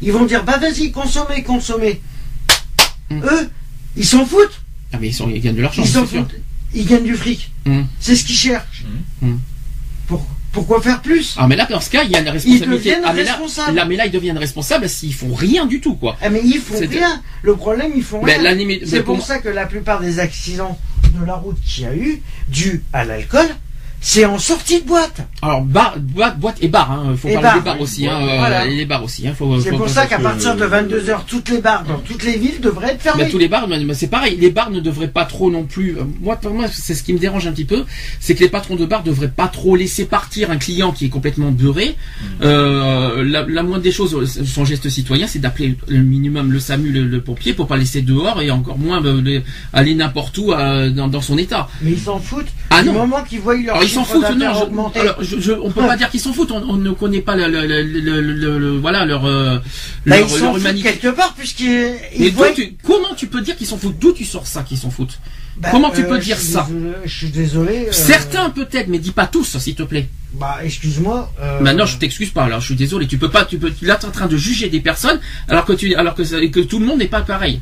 [0.00, 2.00] ils vont dire bah vas-y consommez, consommez.
[3.10, 3.22] Mm.
[3.24, 3.50] Eux,
[3.96, 4.60] ils s'en foutent.
[4.92, 6.20] Ah mais ils, sont, ils gagnent de l'argent, Ils s'en sûr.
[6.20, 6.34] foutent.
[6.74, 7.50] Ils gagnent du fric.
[7.66, 7.82] Mm.
[8.00, 8.84] C'est ce qu'ils cherchent.
[9.20, 9.36] Mm.
[10.06, 11.34] Pour- pourquoi faire plus?
[11.38, 12.70] Ah mais là dans ce cas il y a une responsabilité.
[12.70, 13.76] deviennent ah, mais là, responsables.
[13.76, 16.16] là mais là ils deviennent responsables s'ils font rien du tout quoi.
[16.20, 17.22] Ah mais ils font rien.
[17.42, 18.78] Le problème ils font Mais rien.
[18.84, 20.78] C'est pour pour ça que la plupart des accidents
[21.18, 23.46] de la route qu'il y a eu, dus à l'alcool,
[24.04, 25.18] C'est en sortie de boîte.
[25.42, 27.14] Alors bar, boîte, boîte et bar, hein.
[27.16, 27.82] faut Et parler bar, des bars oui.
[27.84, 28.18] aussi, hein.
[28.38, 28.62] Voilà.
[28.62, 29.32] euh, et les bars aussi, hein.
[29.62, 32.36] C'est pour faut- ça qu'à que- partir de 22h, toutes les bars dans toutes les
[32.36, 33.28] villes devraient être Bah, fermées.
[33.30, 34.36] tous les bars, c'est pareil.
[34.40, 35.96] Les bars ne devraient pas trop non plus.
[35.96, 37.84] euh, Moi, pour moi, c'est ce qui me dérange un petit peu,
[38.18, 41.08] c'est que les patrons de bars devraient pas trop laisser partir un client qui est
[41.08, 41.94] complètement beurré.
[42.42, 46.90] Euh, la, la moindre des choses, son geste citoyen, c'est d'appeler le minimum le SAMU,
[46.90, 49.42] le, le pompier, pour pas laisser dehors et encore moins les-
[49.72, 51.68] aller n'importe où dans, dans son état.
[51.82, 52.48] Mais ils s'en foutent.
[52.70, 52.94] Ah du non.
[52.94, 55.00] moment qu'ils voient leur Alors s'en chiffre foutent, d'affaires non je- augmenter.
[55.00, 56.50] alors, je- je- on peut pas dire qu'ils s'en foutent.
[56.52, 59.58] On, on ne connaît pas le, le- le- le- le- le- voilà leur euh,
[60.06, 60.88] Bah, leur, ils s'en leur foutent humanité.
[60.92, 61.66] quelque part puisqu'ils
[62.18, 62.50] Mais ils d'où voient.
[62.50, 63.98] tu- comment tu peux dire qu'ils s'en foutent?
[63.98, 65.18] D'où tu sors ça qu'ils s'en foutent?
[65.58, 66.66] Bah, comment tu euh, peux dire ça?
[66.68, 67.86] désolé- Je suis désolé.
[67.88, 70.08] euh, Certains peut-être, mais dis pas tous, s'il te plaît.
[70.32, 71.30] Bah, excuse-moi.
[71.42, 72.44] euh, Maintenant, je t'excuse pas.
[72.44, 73.06] Alors, je suis désolé.
[73.06, 73.44] Tu peux pas.
[73.44, 73.70] Tu peux.
[73.82, 76.86] Là, t'es en train de juger des personnes, alors que tu, alors que, tout le
[76.86, 77.60] monde n'est pas pareil.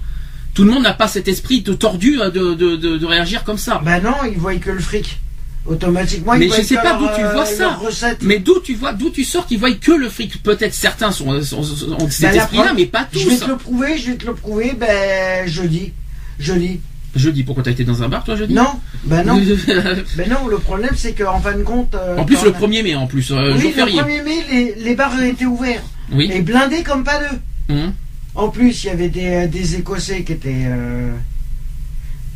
[0.55, 3.43] Tout le monde n'a pas cet esprit de tordu euh, de, de, de, de réagir
[3.45, 3.81] comme ça.
[3.85, 5.19] Bah non, ils voient que le fric.
[5.67, 7.79] Automatiquement, Mais ils je sais pas d'où tu euh, vois ça.
[8.23, 10.43] Mais d'où tu vois, d'où tu sors qu'ils voient que le fric?
[10.43, 13.19] Peut-être certains sont, sont, sont- ont cet la esprit-là, preuve, mais pas tous.
[13.21, 15.93] Je vais te le prouver, je vais te le prouver, ben, jeudi.
[16.39, 16.81] Jeudi.
[17.15, 18.55] Jeudi, pourquoi t'as été dans un bar, toi, jeudi?
[18.55, 18.69] Non,
[19.05, 19.35] ben non.
[20.17, 21.95] ben non, le problème c'est qu'en fin de compte.
[21.95, 24.01] euh, en plus, le on a- 1er mai, en plus, euh, Oui, le férié.
[24.01, 25.83] 1er mai, les, les bars étaient ouverts.
[26.13, 26.31] Oui.
[26.33, 27.75] Et blindés comme pas deux.
[27.75, 27.93] Hum.
[28.35, 31.11] En plus, il y avait des, des Écossais qui étaient, euh,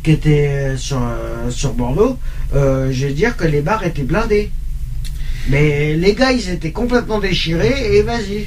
[0.05, 2.19] qui étaient euh, sur, euh, sur Bordeaux.
[2.53, 4.51] Euh, je vais dire que les bars étaient blindés.
[5.49, 8.45] Mais les gars, ils étaient complètement déchirés et vas-y.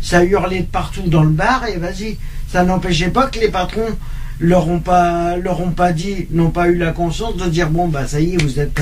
[0.00, 2.18] Ça hurlait de partout dans le bar et vas-y.
[2.52, 3.98] Ça n'empêchait pas que les patrons
[4.38, 7.88] leur ont pas, leur ont pas dit, n'ont pas eu la conscience de dire bon
[7.88, 8.80] bah ça y est, vous êtes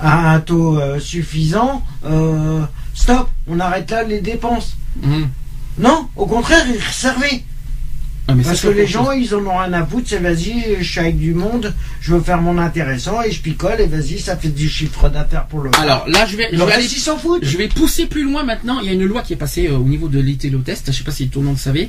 [0.00, 1.82] à un taux euh, suffisant.
[2.06, 2.62] euh,
[2.94, 4.76] stop, on arrête là les dépenses.
[5.04, 5.28] Hum.
[5.78, 7.42] Non, au contraire, ils servaient.
[8.30, 10.84] Ah, mais Parce que les gens, ils en ont rien à foutre, c'est vas-y, je
[10.88, 14.36] suis avec du monde, je veux faire mon intéressant et je picole et vas-y, ça
[14.36, 15.70] fait du chiffre d'affaires pour le.
[15.80, 17.44] Alors là, je vais, je le vais aller s'en foutent.
[17.44, 18.78] Je vais pousser plus loin maintenant.
[18.80, 20.84] Il y a une loi qui est passée euh, au niveau de l'éthylotest.
[20.86, 21.88] Je ne sais pas si tout le monde le savait.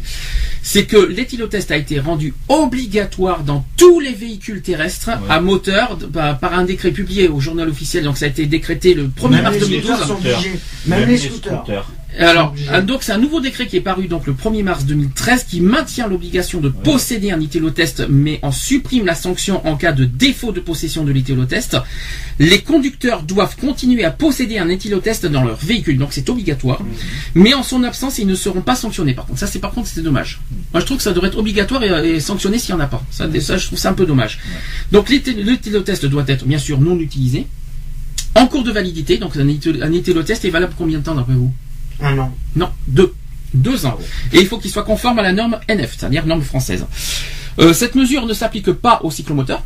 [0.63, 5.15] C'est que l'éthylotest a été rendu obligatoire dans tous les véhicules terrestres Ouais.
[5.29, 8.03] à moteur de- par, un décret publié au journal officiel.
[8.03, 9.83] Donc ça a été décrété le 1er Même mars les 2012.
[9.91, 10.37] scooters sont Scooter.
[10.39, 10.59] obligés.
[10.87, 11.91] Même, les scooters.
[12.17, 12.53] Alors,
[12.85, 16.07] donc c'est un nouveau décret qui est paru donc le 1er mars 2013 qui maintient
[16.07, 20.59] l'obligation de posséder un éthylotest mais en supprime la sanction en cas de défaut de
[20.59, 21.77] possession de l'éthylotest.
[22.39, 26.81] Les conducteurs doivent continuer à posséder un éthylotest dans leur véhicule, donc c'est obligatoire.
[27.35, 29.13] Mais en son absence, ils ne seront pas sanctionnés.
[29.13, 30.41] Par contre, ça c'est par contre c'est dommage.
[30.73, 32.87] Moi je trouve que ça devrait être obligatoire et, et sanctionné s'il n'y en a
[32.87, 33.03] pas.
[33.09, 34.39] Ça, ça, je trouve ça un peu dommage.
[34.91, 37.47] Donc l'éthylotest doit être bien sûr non utilisé.
[38.35, 39.47] En cours de validité, donc un
[39.93, 41.51] éthylotest est valable combien de temps d'après vous?
[42.01, 42.35] Un an.
[42.55, 43.13] non, deux.
[43.53, 43.97] Deux ans.
[44.31, 46.85] Et il faut qu'il soit conforme à la norme NF, c'est-à-dire norme française.
[47.59, 49.63] Euh, cette mesure ne s'applique pas aux cyclomoteurs,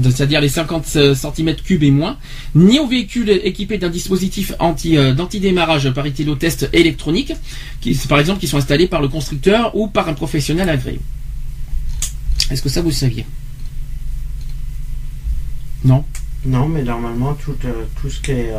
[0.00, 2.16] c'est-à-dire les 50 cm3 et moins,
[2.54, 7.32] ni aux véhicules équipés d'un dispositif anti, euh, d'antidémarrage par éthylotest électronique,
[7.80, 11.00] qui, par exemple qui sont installés par le constructeur ou par un professionnel agréé.
[12.50, 13.26] Est-ce que ça vous le saviez?
[15.84, 16.04] Non?
[16.44, 18.52] Non, mais normalement, tout, euh, tout ce qui est.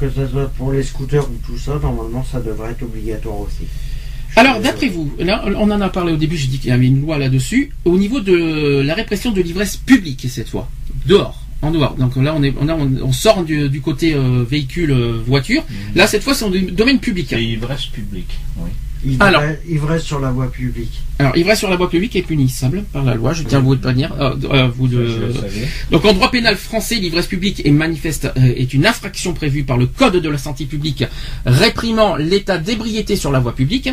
[0.00, 3.64] que ce soit pour les scooters ou tout ça, normalement, ça devrait être obligatoire aussi.
[4.36, 6.86] Alors, d'après vous, là, on en a parlé au début, j'ai dit qu'il y avait
[6.86, 10.68] une loi là-dessus, au niveau de la répression de l'ivresse publique, cette fois,
[11.06, 11.94] dehors, en dehors.
[11.96, 15.20] Donc là, on, est, on, a- on, on sort du, du côté euh, véhicule, euh,
[15.26, 15.64] voiture.
[15.96, 17.26] Là, cette fois, c'est en domaine public.
[17.30, 18.70] C'est ivresse publique, oui.
[19.02, 19.42] Ivresse, Alors.
[19.68, 21.00] ivresse sur la voie publique.
[21.18, 23.72] Alors, ivresse sur la voie publique est punissable par la loi, je tiens à vous
[23.72, 24.12] le prévenir.
[24.20, 25.32] euh, euh, vous de-.
[25.90, 29.78] Donc en droit pénal français, l'ivresse publique est manifeste euh, est une infraction prévue par
[29.78, 31.04] le Code de la santé publique
[31.46, 33.88] réprimant l'état d'ébriété sur la voie publique.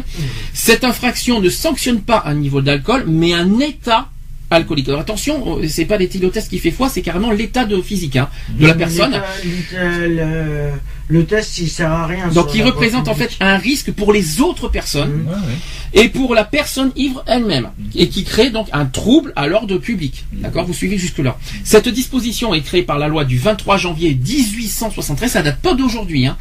[0.54, 4.10] Cette infraction ne sanctionne pas un niveau d'alcool, mais un état
[4.50, 4.88] alcoolique.
[4.90, 8.30] Alors attention, euh, c'est pas l'éthylotest qui fait foi, c'est carrément l'état de physique hein,
[8.60, 9.12] de la personne.
[9.12, 10.70] L'état- Le,
[11.10, 12.28] le test, il sert à rien.
[12.28, 15.26] Donc il représente en fait un risque pour les autres personnes.
[15.28, 15.58] Ouais, ouais.
[16.00, 20.26] Et pour la personne ivre elle-même et qui crée donc un trouble à l'ordre public.
[20.32, 21.38] D'accord Vous suivez jusque là.
[21.64, 26.28] Cette disposition est créée par la loi du 23 janvier 1873, ça date pas d'aujourd'hui
[26.28, 26.38] hein,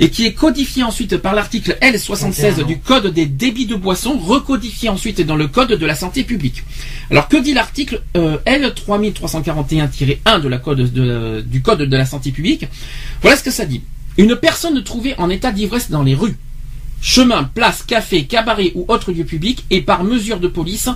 [0.00, 4.88] et qui est codifiée ensuite par l'article L76 du code des débits de boissons, recodifié
[4.88, 6.64] ensuite dans le code de la santé publique.
[7.10, 12.32] Alors que dit l'article euh, L3341-1 de la code de- du code de la santé
[12.32, 12.66] publique?
[13.22, 13.82] Voilà ce que ça dit.
[14.18, 16.36] Une personne trouvée en état d'ivresse dans les rues
[17.06, 20.88] chemin, place, café, cabaret ou autre lieu public et par mesure de police,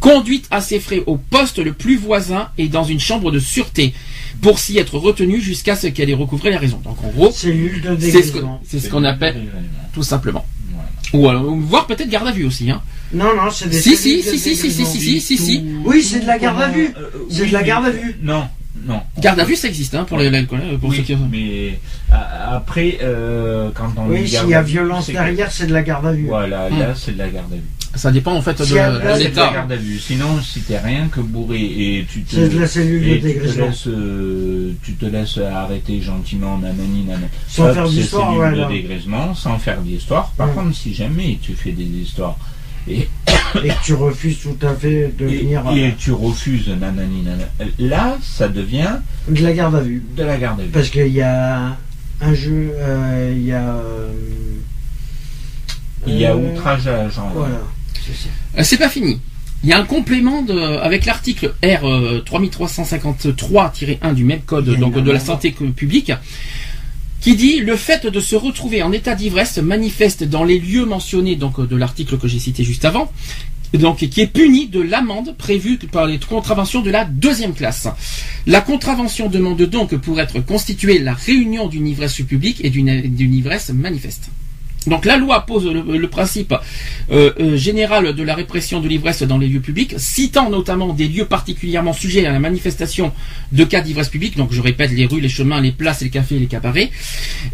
[0.00, 3.92] conduite à ses frais au poste le plus voisin et dans une chambre de sûreté
[4.40, 6.80] pour s'y être retenue jusqu'à ce qu'elle ait recouvré la raison.
[6.82, 8.32] Donc en gros, c'est ce
[8.64, 9.46] c'est qu'on appelle
[9.92, 10.46] tout simplement.
[10.72, 10.88] Voilà.
[11.12, 12.70] Ou alors, voire peut-être garde à vue aussi.
[12.70, 12.80] Hein.
[13.12, 15.64] Non, non, c'est des Si, si, de si, si, si, si, si, si, si, si.
[15.84, 16.94] Oui, c'est de la garde à vue.
[16.96, 18.16] Euh, C'est oui, de la garde à vue.
[18.22, 18.48] Non,
[18.86, 19.00] Non.
[19.18, 21.16] Garde à vue, ça existe hein, pour les- Pour Oui, ceux qui...
[21.30, 21.78] mais
[22.50, 26.12] après, euh, quand on Oui, s'il y a violence derrière, c'est de la garde à
[26.12, 26.26] vue.
[26.26, 26.78] Voilà, Hmm.
[26.78, 27.62] là, c'est de la garde à vue.
[27.94, 29.50] Ça dépend en fait de, Si de là, C'est de la l'état.
[29.52, 29.98] garde à vue.
[29.98, 33.20] Sinon, si t'es rien que bourré et tu te, de la cellule de et tu
[33.22, 33.66] te dégrisement.
[33.66, 37.24] laisses, euh, tu te laisses arrêter gentiment, nanani, nanani.
[37.48, 38.68] Sans Hop, faire d'histoire, ouais, de là.
[38.68, 40.28] dégrisement, sans faire d'histoire.
[40.36, 40.54] Par Mm.
[40.54, 42.36] contre, si jamais tu fais des histoires
[42.88, 43.08] et,
[43.64, 47.22] Et que tu refuses tout à fait de et, venir et euh, tu refuses, nanani,
[47.22, 47.44] nanani,
[47.78, 48.96] là, ça devient
[49.28, 50.02] de la garde à vue.
[50.16, 50.68] de la garde à vue.
[50.70, 51.76] Parce qu'il y a
[52.20, 53.64] un jeu, euh, il y a.
[53.76, 54.12] euh,
[56.06, 57.30] Il y a outrage à la genre.
[57.34, 57.60] Voilà,
[57.94, 58.64] c'est ça.
[58.64, 59.20] C'est pas fini.
[59.64, 64.94] Il y a un complément de, avec l'article R euh, 3353-1 du même code donc
[65.02, 66.12] de la santé que- publique
[67.20, 71.36] qui dit le fait de se retrouver en état d'ivresse manifeste dans les lieux mentionnés
[71.36, 73.10] donc de l'article que j'ai cité juste avant
[73.74, 77.88] donc qui est puni de l'amende prévue par les contraventions de la deuxième classe.
[78.46, 83.34] La contravention demande donc pour être constituée la réunion d'une ivresse publique et d'une d'une
[83.34, 84.30] ivresse manifeste.
[84.86, 86.54] Donc la loi pose le, principe
[87.10, 91.08] euh, euh, général de la répression de l'ivresse dans les lieux publics, citant notamment des
[91.08, 93.12] lieux particulièrement sujets à la manifestation
[93.52, 96.38] de cas d'ivresse publique, donc je répète les rues, les chemins, les places, les cafés,
[96.38, 96.90] les cabarets,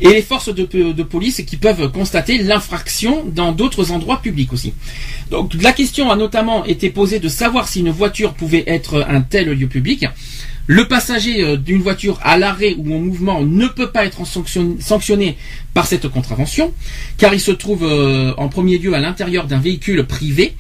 [0.01, 4.73] et les forces de, de police qui peuvent constater l'infraction dans d'autres endroits publics aussi.
[5.31, 9.23] Donc la question a notamment été posée de savoir si une voiture pouvait être un
[9.23, 10.07] tel lieu public.
[10.67, 15.37] Le passager euh, d'une voiture à l'arrêt ou en mouvement ne peut pas être sanctionné,
[15.75, 16.73] par cette contravention,
[17.19, 20.55] car il se trouve euh, en premier lieu à l'intérieur d'un véhicule privé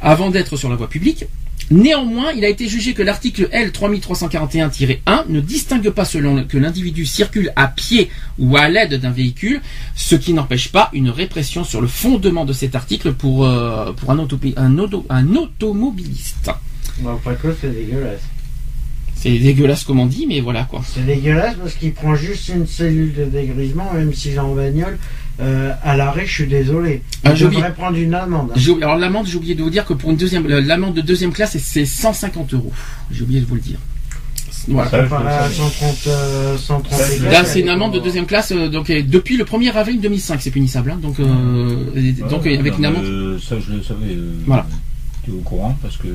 [0.00, 1.26] avant d'être sur la voie publique.
[1.70, 7.06] Néanmoins, il a été jugé que l'article L 3341-1 ne distingue pas selon que l'individu
[7.06, 8.10] circule à pied
[8.40, 9.60] ou à l'aide d'un véhicule,
[9.94, 14.78] ce qui n'empêche pas une répression sur le fondement de cet article pour, euh, un,
[15.36, 16.50] automobiliste.
[17.60, 18.20] C'est dégueulasse.
[19.22, 20.82] C'est dégueulasse comme on dit, mais voilà quoi.
[20.94, 24.98] C'est dégueulasse parce qu'il prend juste une cellule de dégrisement, même si j'ai en bagnole.
[25.40, 27.02] euh, à l'arrêt, je suis désolé.
[27.24, 27.72] Ah, Il devrait oublié.
[27.74, 28.50] prendre une amende.
[28.56, 31.00] Oublié- Alors l'amende, j'ai oublié de vous dire que pour une deuxième, euh, l'amende de
[31.00, 32.72] deuxième classe, c'est- c'est 150 euros.
[33.10, 33.78] J'ai oublié de vous le dire.
[34.68, 34.90] Voilà.
[34.90, 35.54] Ça, je Comparé le à savais.
[35.54, 38.68] 130, euh, 130 Ça, je- écarts, Là, c'est est une amende de deuxième classe, euh,
[38.68, 40.90] donc euh, depuis le 1er avril 2005, c'est punissable.
[40.90, 41.24] hein, donc, euh,
[42.28, 43.38] donc Ouais, euh, avec non, une amende.
[43.40, 44.12] Ça, je le savais.
[44.12, 44.66] euh, Voilà.
[45.24, 46.08] Tu es au courant parce que.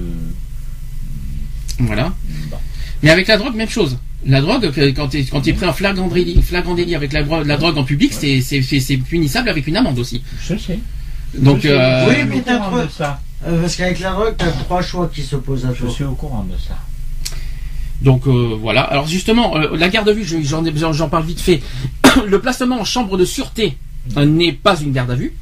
[1.79, 2.13] Voilà.
[2.51, 2.57] bon.
[3.05, 3.97] Mais avec la drogue, même chose.
[4.25, 7.21] La drogue, que- quand tu quand es pris en flagrant délit, flagrant délit avec la,
[7.23, 8.41] dro- la drogue en public, c'est-
[8.97, 10.23] punissable avec une amende aussi.
[10.41, 10.79] Je sais.
[11.37, 11.73] Donc, Je sais.
[11.73, 13.21] euh, Je Oui, mais t'as ça.
[13.47, 15.89] Euh, parce qu'avec la drogue, t'as trois choix qui s'opposent à Je toi.
[15.91, 16.77] suis au courant de ça.
[18.01, 18.81] donc euh, voilà.
[18.81, 21.61] Alors justement, euh, la garde à vue, je- j'en parle vite fait.
[22.27, 23.77] le placement en chambre de sûreté
[24.17, 25.33] euh, n'est pas une garde à vue.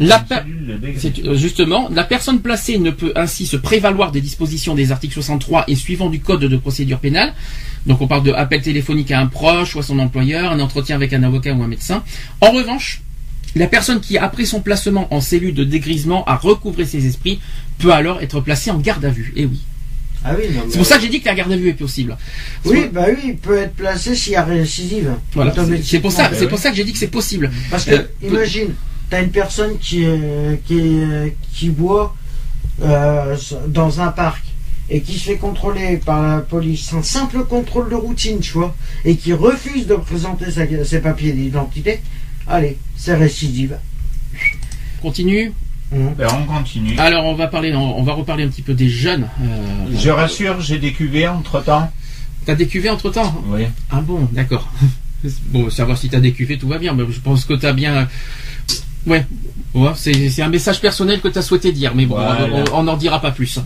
[0.00, 5.14] La euh, justement, la personne placée ne peut ainsi se prévaloir des dispositions des articles
[5.14, 7.32] 63 et suivant du code de procédure pénale.
[7.86, 10.96] Donc on parle de appel téléphonique à un proche ou à son employeur, un entretien
[10.96, 12.02] avec un avocat ou un médecin.
[12.40, 13.02] En revanche,
[13.54, 17.40] la personne qui, après son placement en cellule de dégrisement, a recouvré ses esprits,
[17.78, 19.32] peut alors être placée en garde à vue.
[19.36, 19.60] Et oui.
[20.26, 22.16] Ah oui, C'est pour ça que j'ai dit que la garde à vue est possible.
[22.64, 25.10] Oui, bah oui, il peut être placé s'il y a récidive.
[25.34, 25.54] Voilà.
[25.82, 26.46] C'est- pour ça, c'est oui.
[26.48, 27.50] pour ça que j'ai dit que c'est possible.
[27.70, 28.68] Parce que, Euh, imagine,
[29.10, 32.14] t'as une personne qui, euh, qui, euh, qui boit
[32.82, 33.36] euh,
[33.68, 34.42] dans un parc
[34.90, 38.74] et qui se fait contrôler par la police, un simple contrôle de routine, tu vois,
[39.04, 42.00] et qui refuse de présenter sa- ses papiers d'identité,
[42.46, 43.78] allez, c'est récidive.
[45.00, 45.52] Continue.
[45.92, 46.14] Mhm.
[46.18, 46.98] Ben, on continue.
[46.98, 49.28] Alors on va parler, on, on va reparler un petit peu des jeunes.
[49.42, 51.90] Euh, Je rassure, j'ai des cuvées entre temps.
[52.46, 53.62] T'as décuvé entre temps Oui.
[53.90, 54.68] Ah bon, d'accord.
[55.48, 58.08] Bon, savoir si t'as décuvé, tout va bien, mais je pense que t'as bien.
[59.06, 59.24] Ouais,
[59.74, 62.48] ouais c'est un message personnel que t'as souhaité dire, mais bon, Voilà.
[62.72, 63.58] on- n'en dira pas plus.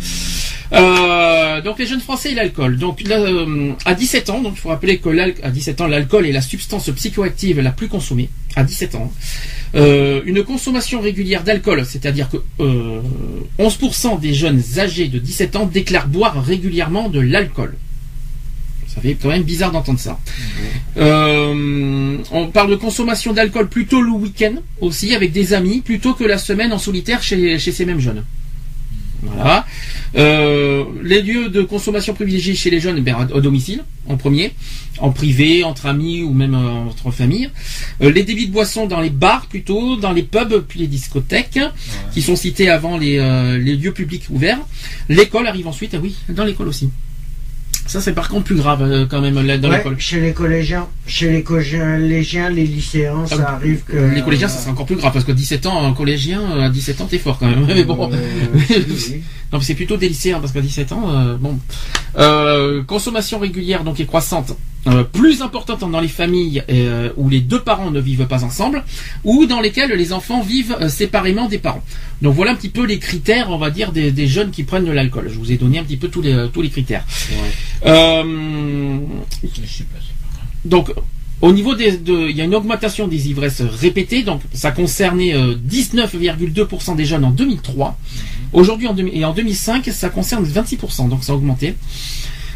[0.72, 2.76] Euh, donc les jeunes Français et l'alcool.
[2.76, 5.08] Donc là, euh, à 17 ans, donc il faut rappeler que
[5.42, 8.28] à 17 ans, l'alcool est la substance psychoactive la plus consommée.
[8.56, 9.12] À 17 ans.
[9.74, 13.00] Euh, une consommation régulière d'alcool, c'est-à-dire que euh,
[13.58, 17.74] 11% des jeunes âgés de 17 ans déclarent boire régulièrement de l'alcool.
[18.98, 20.18] Ça fait quand même bizarre d'entendre ça.
[20.96, 26.24] Euh, on parle de consommation d'alcool plutôt le week-end aussi avec des amis plutôt que
[26.24, 28.24] la semaine en solitaire chez, chez ces mêmes jeunes.
[29.22, 29.66] Voilà.
[30.16, 34.52] Euh, les lieux de consommation privilégiés chez les jeunes, ben, au domicile, en premier,
[34.98, 37.50] en privé, entre amis ou même euh, entre familles.
[38.02, 41.60] Euh, les débits de boissons dans les bars plutôt, dans les pubs puis les discothèques,
[42.12, 43.18] qui sont cités avant les,
[43.60, 44.58] les lieux publics ouverts.
[45.08, 46.90] L'école arrive ensuite, ah oui, dans l'école aussi.
[47.88, 49.98] Ça, c'est par contre plus grave euh, quand même là, dans Ouais, l'école.
[49.98, 51.96] chez les collégiens, chez les collégiens,
[52.50, 53.96] les lycéens, ça Ah, arrive que.
[54.14, 56.68] Les collégiens, ça c'est encore plus grave parce que 17 ans, un collégien, euh, à
[56.68, 57.64] 17 ans, t'es fort quand même.
[57.66, 58.10] Mais bon.
[58.12, 58.16] Euh,
[58.54, 59.22] oui.
[59.50, 61.58] Non, mais c'est plutôt des lycéens parce qu'à 17 ans, bon.
[62.86, 64.54] Consommation régulière donc est croissante,
[64.86, 68.84] euh, plus importante dans les familles euh, où les deux parents ne vivent pas ensemble,
[69.24, 71.82] ou dans lesquelles les enfants vivent euh, séparément des parents.
[72.22, 74.84] Donc voilà un petit peu les critères, on va dire, des, des jeunes qui prennent
[74.84, 75.28] de l'alcool.
[75.32, 77.04] Je vous ai donné un petit peu tous les tous les critères.
[80.64, 80.92] Donc,
[81.40, 84.22] au niveau des, de, il y a une augmentation des ivresses répétées.
[84.24, 87.96] Donc, ça concernait euh, 19,2% des jeunes en 2003.
[88.52, 91.08] Aujourd'hui, en, demi- et en 2005, ça concerne 26%.
[91.08, 91.74] Donc, ça a augmenté.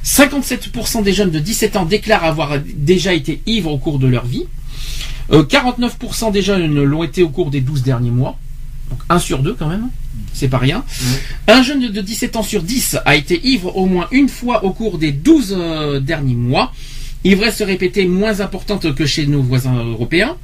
[0.05, 4.27] 57% des jeunes de 17 ans déclarent avoir déjà été ivres au cours de leur
[4.27, 4.47] vie.
[5.31, 8.39] Euh, 49% des jeunes l'ont été au cours des 12 derniers mois.
[8.91, 9.89] Donc, 1 sur 2 quand même.
[10.35, 10.85] C'est pas rien.
[11.47, 14.73] Un jeune de 17 ans sur 10 a été ivre au moins une fois au
[14.73, 16.73] cours des 12 euh, derniers mois.
[17.25, 20.37] Ivresse répétée moins importante que chez nos voisins européens.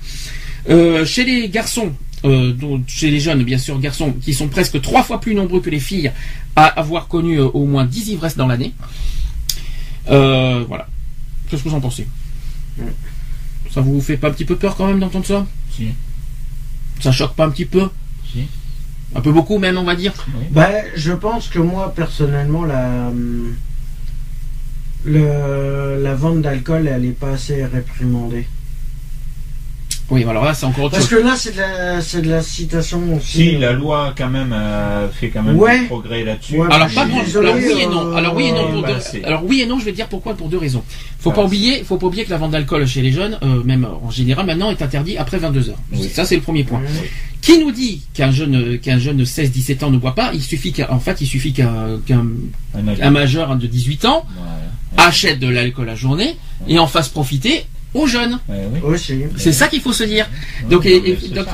[0.71, 1.93] Euh, chez les garçons,
[2.25, 5.61] euh, donc chez les jeunes, bien sûr, garçons, qui sont presque trois fois plus nombreux
[5.61, 6.13] que les filles
[6.57, 8.73] à avoir connu euh, au moins 10 ivresses dans l'année.
[10.11, 10.87] Euh, voilà.
[11.49, 12.07] Qu'est-ce que vous en pensez
[13.71, 15.89] Ça vous fait pas un petit peu peur quand même d'entendre ça Si.
[17.01, 17.89] Ça choque pas un petit peu
[18.33, 18.47] Si.
[19.15, 20.13] Un peu beaucoup même, on va dire
[20.51, 23.11] Bah, je pense que moi, personnellement, la,
[25.05, 28.47] le, la vente d'alcool, elle n'est pas assez réprimandée.
[30.11, 31.19] Oui, alors là, c'est encore autre Parce chose.
[31.21, 33.27] que là, c'est de la, c'est de la citation aussi.
[33.33, 35.81] Si la loi quand même euh, fait quand même Ouais.
[35.81, 36.59] du progrès là-dessus.
[36.59, 38.07] Ouais, Alors pas grand- désolé, alors oui et non.
[38.07, 39.21] euh, Alors oui et non pour bah, deux.
[39.25, 40.83] Alors oui et non, je vais te dire pourquoi pour deux raisons.
[41.19, 43.39] Faut Ah, pas c'est- oublier, faut pas oublier que la vente d'alcool chez les jeunes,
[43.43, 45.79] euh, même en général maintenant, est interdit après 22 heures.
[45.93, 46.09] Oui.
[46.11, 46.81] Ça c'est le premier point.
[46.83, 47.09] Oui.
[47.43, 50.43] Qui nous dit qu'un jeune euh, qu'un jeune de 16-17 ans ne boit pas Il
[50.43, 52.25] suffit qu'en fait, il suffit qu'un qu'un
[52.75, 53.03] Un avis.
[53.03, 54.25] un majeur de 18 ans
[54.97, 56.37] achète de l'alcool à journée
[56.67, 58.39] et en fasse profiter aux jeunes.
[58.49, 58.81] Ouais, oui.
[58.83, 59.15] Aussi.
[59.37, 60.27] C'est ça qu'il faut se dire.
[60.71, 61.47] Donc, non, et- mais et- c'est donc-.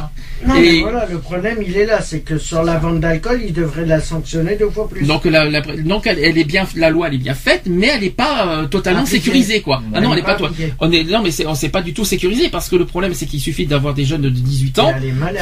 [0.46, 2.02] Non, Et- mais voilà, le problème, il est là.
[2.02, 5.06] C'est que sur la vente d'alcool, il devrait la sanctionner deux fois plus.
[5.06, 7.86] Donc, la, la- donc elle, elle est bien, la loi elle est bien faite, mais
[7.86, 9.18] elle n'est pas euh, totalement Appliquée.
[9.24, 9.82] sécurisée quoi.
[9.94, 10.48] Ah non, elle est pas toi.
[10.48, 10.72] appliquée.
[10.80, 13.14] On est non mais c'est on s'est pas du tout sécurisé parce que le problème
[13.14, 14.92] c'est qu'il suffit d'avoir des jeunes de 18 ans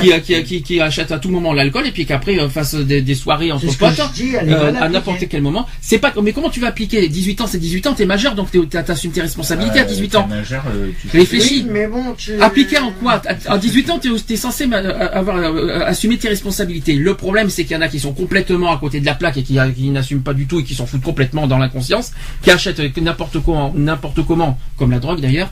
[0.02, 3.02] qui, qui, qui, qui achètent à tout moment l'alcool et puis qu'après euh, fassent des,
[3.02, 5.66] des soirées entre potes dis, euh, à n'importe quel moment.
[5.80, 7.46] C'est pas mais comment tu vas appliquer 18 ans?
[7.48, 10.16] C'est 18 ans, t'es majeur donc t'es- t'as- t'assumes tes responsabilités à Euh, 18 t'es
[10.18, 10.28] ans.
[10.28, 10.62] majeur,
[11.00, 11.62] tu Réfléchis.
[11.64, 12.40] Oui, mais bon, tu...
[12.40, 16.28] Appliqué en quoi À à 18 ans, tu es, censé ma- avoir euh, assumer tes
[16.28, 16.94] responsabilités.
[16.94, 19.36] Le problème, c'est qu'il y en a qui sont complètement à côté de la plaque
[19.36, 22.50] et qui, qui n'assument pas du tout et qui s'en foutent complètement dans l'inconscience, qui
[22.50, 25.50] achètent euh, n'importe comment, n'importe comment, comme la drogue d'ailleurs,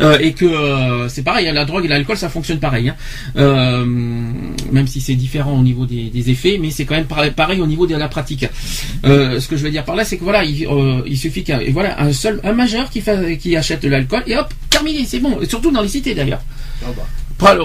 [0.00, 1.48] euh, et que euh, c'est pareil.
[1.48, 2.88] hein, La drogue et l'alcool, ça fonctionne pareil.
[2.88, 2.96] hein.
[3.36, 7.30] Euh, même si c'est différent au niveau des, des effets, mais c'est quand même pareil,
[7.30, 8.46] pareil au niveau de la pratique.
[9.04, 11.42] Euh, ce que je veux dire par là, c'est que voilà, il, euh, il suffit
[11.44, 15.04] qu'un voilà un seul un majeur qui fait, qui achète de l'alcool et hop, terminé,
[15.04, 15.38] c'est bon.
[15.40, 16.40] Et surtout dans les cités d'ailleurs.
[16.84, 17.02] Ah bah.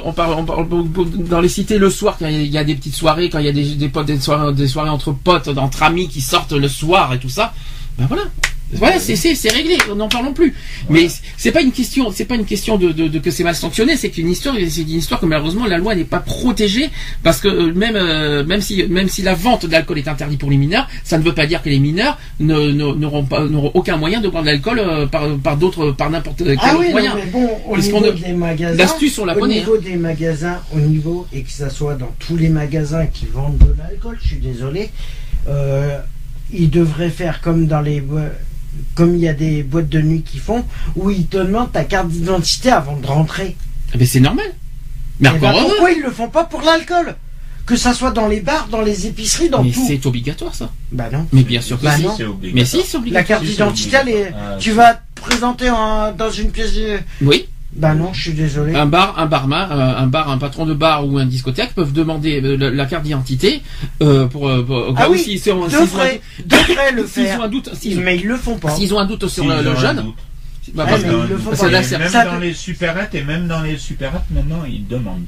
[0.06, 0.68] On parle, on parle
[1.30, 3.30] dans les cités le soir quand il y a- il y a des petites soirées,
[3.30, 6.08] quand il y a des, des potes, des soirées, des soirées entre potes, entre amis
[6.08, 7.54] qui sortent le soir et tout ça.
[7.98, 8.24] Ben voilà.
[8.74, 10.54] Voilà, c'est c'est c'est réglé, n'en parlons plus.
[10.90, 13.56] Mais c'est pas une question, c'est pas une question de, de, de que c'est mal
[13.56, 16.90] sanctionné, c'est qu'une histoire, c'est une histoire que malheureusement la loi n'est pas protégée
[17.24, 20.50] parce que euh, même euh, même si même si la vente d'alcool est interdite pour
[20.50, 23.72] les mineurs, ça ne veut pas dire que les mineurs ne- ne- n'auront pas n'auront
[23.76, 26.80] aucun moyen de boire de l'alcool euh, par par d'autres par n'importe quel Ah autre
[26.80, 27.16] oui, non, moyen.
[27.16, 29.58] mais bon, au Parce niveau des magasins, L'astuce, on la au connaît.
[29.58, 29.60] hein.
[29.60, 33.58] niveau des magasins, au niveau, et que ça soit dans tous les magasins qui vendent
[33.60, 34.90] de l'alcool, je suis désolé,
[35.48, 35.98] euh,
[36.52, 38.02] ils devraient faire comme dans les
[38.96, 40.64] comme il y a des boîtes de nuit qui font,
[40.96, 43.56] où ils te demandent ta carte d'identité avant de rentrer.
[43.94, 44.46] Eh ben, c'est normal.
[45.20, 45.70] Mais Eh ben, encore heureux.
[45.70, 47.16] pourquoi ils le font pas pour l'alcool?
[47.66, 49.84] Que ça soit dans les bars, dans les épiceries, dans Mais tout.
[49.88, 50.70] c'est obligatoire ça.
[50.92, 51.26] Bah non.
[51.34, 52.04] Mais bien sûr que Bah si.
[52.04, 52.14] non.
[52.16, 52.54] C'est obligatoire.
[52.54, 53.26] Mais si, c'est La obligatoire.
[53.28, 54.34] carte Si, c'est d'identité, est-.
[54.38, 56.74] Ah, tu vas te présenter en- dans une pièce.
[56.76, 57.48] de- Oui.
[57.76, 58.74] Bah non, je suis désolé.
[58.74, 61.92] Un bar, un barman, euh, un bar, un patron de bar ou un discothèque peuvent
[61.92, 63.62] demander euh, la, la carte d'identité
[64.02, 65.68] euh, pour, pour- au cas Ah où oui, s'ils ont
[66.46, 67.42] devraient le doute- s'ils ont faire.
[67.44, 68.70] un doute, ont, Mais ils le font pas.
[68.72, 70.06] s'ils ont un doute sur le, jeune,
[70.74, 71.68] bah, Ah, parce que- ils le font parce pas.
[71.68, 75.26] que là, même ça dans les supérettes et même dans les supérettes maintenant ils demandent.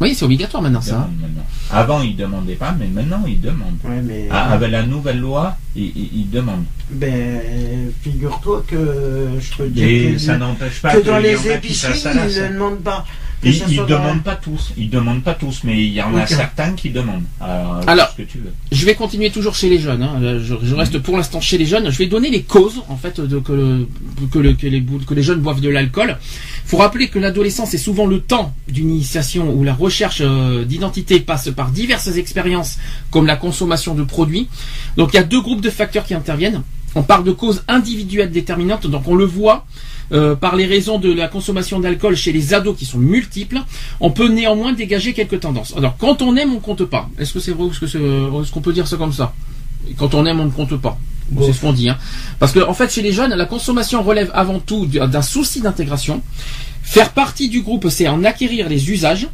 [0.00, 0.96] Oui, c'est obligatoire maintenant ça.
[1.00, 1.10] hein.
[1.20, 1.44] maintenant.
[1.70, 3.78] Avant ils demandaient pas, mais maintenant ils demandent.
[3.84, 6.64] Ouais, mais Ah, avec la nouvelle loi, ils, ils- ils demandent.
[6.90, 7.40] ben,
[8.02, 11.28] figure-toi que je peux te dire Et que, ça n'empêche pas que dans qu'il y
[11.34, 13.04] les épiceries, ils ne demandent pas.
[13.42, 16.72] Ils, dans- demandent pas tous, ils demandent pas tous, mais il y en a certains
[16.72, 17.22] qui demandent.
[17.40, 18.52] Alors, Alors, ce que tu veux.
[18.70, 20.02] Je vais continuer toujours chez les jeunes.
[20.02, 20.18] hein.
[20.22, 21.88] Euh, Je, je reste pour l'instant chez les jeunes.
[21.90, 23.88] Je vais donner les causes en fait de que, le-
[24.30, 26.18] que, le- que les, que les jeunes boivent de l'alcool.
[26.66, 31.18] faut rappeler que l'adolescence est souvent le temps d'une initiation où la recherche euh, d'identité
[31.20, 32.76] passe par diverses expériences
[33.10, 34.48] comme la consommation de produits.
[34.98, 36.62] Donc il y a deux groupes de facteurs qui interviennent.
[36.94, 39.64] On parle de causes individuelles déterminantes, donc on le voit
[40.12, 43.60] euh, par les raisons de la consommation d'alcool chez les ados qui sont multiples.
[44.00, 45.74] On peut néanmoins dégager quelques tendances.
[45.76, 47.08] Alors quand on aime, on compte pas.
[47.18, 49.32] Est-ce que c'est vrai ou est-ce est-ce qu'on peut dire ça comme ça?
[49.96, 50.98] Quand on aime, on ne compte pas.
[51.30, 51.88] Bon, c'est ce qu'on dit.
[51.88, 51.96] Hein.
[52.38, 56.22] Parce que en fait, chez les jeunes, la consommation relève avant tout d'un souci d'intégration.
[56.82, 59.28] Faire partie du groupe, c'est en acquérir les usages.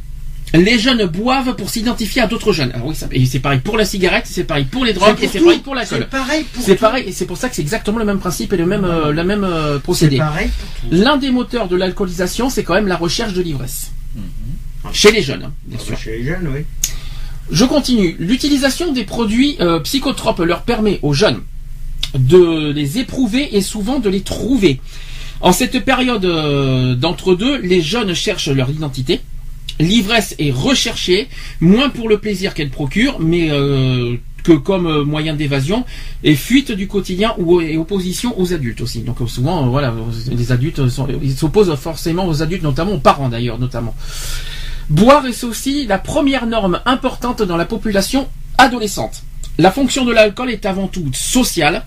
[0.53, 2.71] Les jeunes boivent pour s'identifier à d'autres jeunes.
[2.73, 5.27] Alors oui, ça- et c'est pareil pour la cigarette, c'est pareil pour les drogues, et
[5.27, 6.07] c'est pareil pour C'est l'alcool.
[6.09, 8.57] pareil pour C'est pareil, et c'est pour ça que c'est exactement le même principe et
[8.57, 10.21] le même, euh, le même euh, C'est procédé.
[10.89, 13.91] L'un des moteurs de l'alcoolisation, c'est quand même la recherche de l'ivresse.
[14.15, 14.93] Mhm.
[14.93, 15.97] Chez les jeunes, hein, bien sûr.
[15.97, 16.61] Chez les jeunes, oui.
[17.51, 18.15] Je continue.
[18.19, 21.41] L'utilisation des produits euh, psychotropes leur permet aux jeunes
[22.17, 24.79] de les éprouver et souvent de les trouver.
[25.41, 26.25] En cette période
[26.99, 29.19] d'entre-deux, les jeunes cherchent leur identité.
[29.79, 31.27] L'ivresse est recherchée,
[31.61, 35.85] moins pour le plaisir qu'elle procure, mais euh, que comme euh, moyen d'évasion
[36.23, 39.01] et fuite du quotidien ou et opposition aux adultes aussi.
[39.01, 39.93] Donc euh, souvent, voilà,
[40.31, 43.93] les adultes s'opposent forcément aux adultes, notamment aux parents d'ailleurs, notamment.
[44.89, 48.27] Boire est aussi la première norme importante dans la population
[48.57, 49.23] adolescente.
[49.59, 51.83] La fonction de l'alcool est avant tout sociale,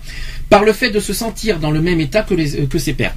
[0.49, 3.15] par le fait de se sentir dans le même état que, que ses pères.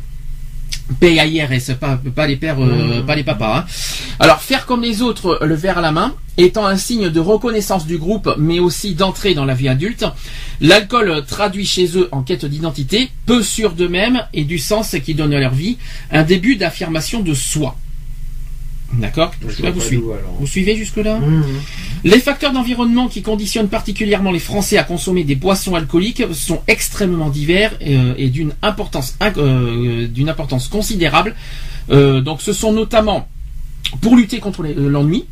[1.01, 3.59] PAIRS, pas, pas les pères, euh, pas les papas.
[3.59, 3.65] hein.
[4.21, 7.87] Alors faire comme les autres, le verre à la main, étant un signe de reconnaissance
[7.87, 10.05] du groupe, mais aussi d'entrée dans la vie adulte,
[10.61, 15.33] l'alcool traduit chez eux en quête d'identité, peu sûr d'eux-mêmes et du sens qui donne
[15.33, 15.79] à leur vie,
[16.11, 17.77] un début d'affirmation de soi.
[18.99, 20.03] D'accord vous, suivez.
[20.39, 21.45] vous suivez jusque-là Mhm.
[22.05, 27.31] les facteurs d'environnement qui conditionnent particulièrement les Français à consommer des boissons alcooliques sont extrêmement
[27.31, 31.35] divers euh, et d'une importance, euh, d'une importance considérable.
[31.91, 33.29] Euh, donc, ce sont notamment
[34.01, 35.25] pour lutter contre euh, l'ennui.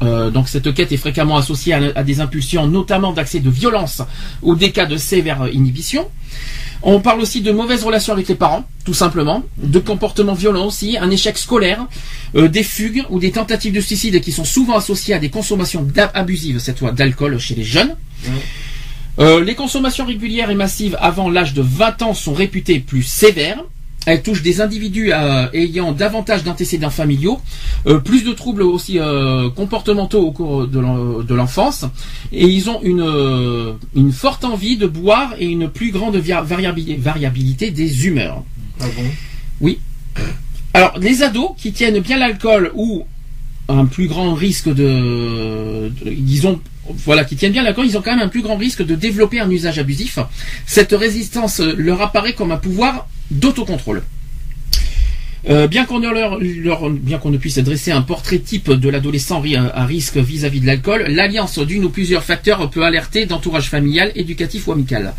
[0.00, 4.00] Euh, donc cette quête est fréquemment associée à, à des impulsions, notamment d'accès de violence
[4.42, 6.06] ou des cas de sévère inhibition.
[6.82, 10.96] On parle aussi de mauvaises relations avec les parents, tout simplement, de comportements violents aussi,
[10.96, 11.86] un échec scolaire,
[12.36, 15.86] euh, des fugues ou des tentatives de suicide qui sont souvent associées à des consommations
[16.14, 17.96] abusives, cette fois d'alcool chez les jeunes.
[19.18, 23.64] Euh, les consommations régulières et massives avant l'âge de 20 ans sont réputées plus sévères.
[24.08, 27.38] Elles touchent des individus euh, ayant davantage d'antécédents familiaux,
[27.86, 31.84] euh, plus de troubles aussi euh, comportementaux au cours de l'en- de l'enfance,
[32.32, 38.06] et ils ont une, une forte envie de boire et une plus grande variabilité des
[38.06, 38.42] humeurs.
[38.80, 39.04] Ah bon?
[40.72, 43.04] Alors, les ados qui tiennent bien l'alcool ou
[43.68, 46.60] un plus grand risque de, de- disons,
[47.04, 49.40] voilà, qui tiennent bien l'alcool, ils ont quand même un plus grand risque de développer
[49.40, 50.18] un usage abusif.
[50.64, 54.02] Cette résistance leur apparaît comme un pouvoir d'autocontrôle.
[55.48, 59.40] Euh, bien qu'on ne puisse dresser un portrait type de l'adolescent
[59.72, 64.66] à risque vis-à-vis de l'alcool, l'alliance d'une ou plusieurs facteurs peut alerter d'entourage familial, éducatif
[64.66, 65.14] ou amical.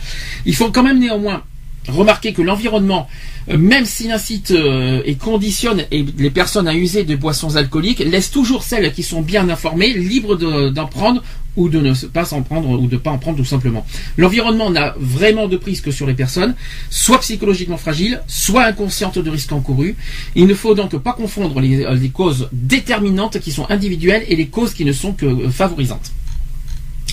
[0.46, 1.44] Il faut quand même néanmoins
[1.88, 3.08] remarquer que l'environnement,
[3.50, 8.30] euh, même s'il incite euh, et conditionne les personnes à user de boissons alcooliques, laisse
[8.30, 11.24] toujours celles qui sont bien informées libres de- d'en prendre
[11.60, 13.86] ou de ne pas s'en prendre ou de pas en prendre tout simplement.
[14.18, 16.56] L'environnement n'a vraiment de prise que sur les personnes,
[16.90, 19.96] soit psychologiquement fragiles, soit inconscientes de risques encourus.
[20.36, 24.36] Il ne faut donc pas confondre les, euh, les causes déterminantes qui sont individuelles et
[24.36, 26.12] les causes qui ne sont que euh, favorisantes.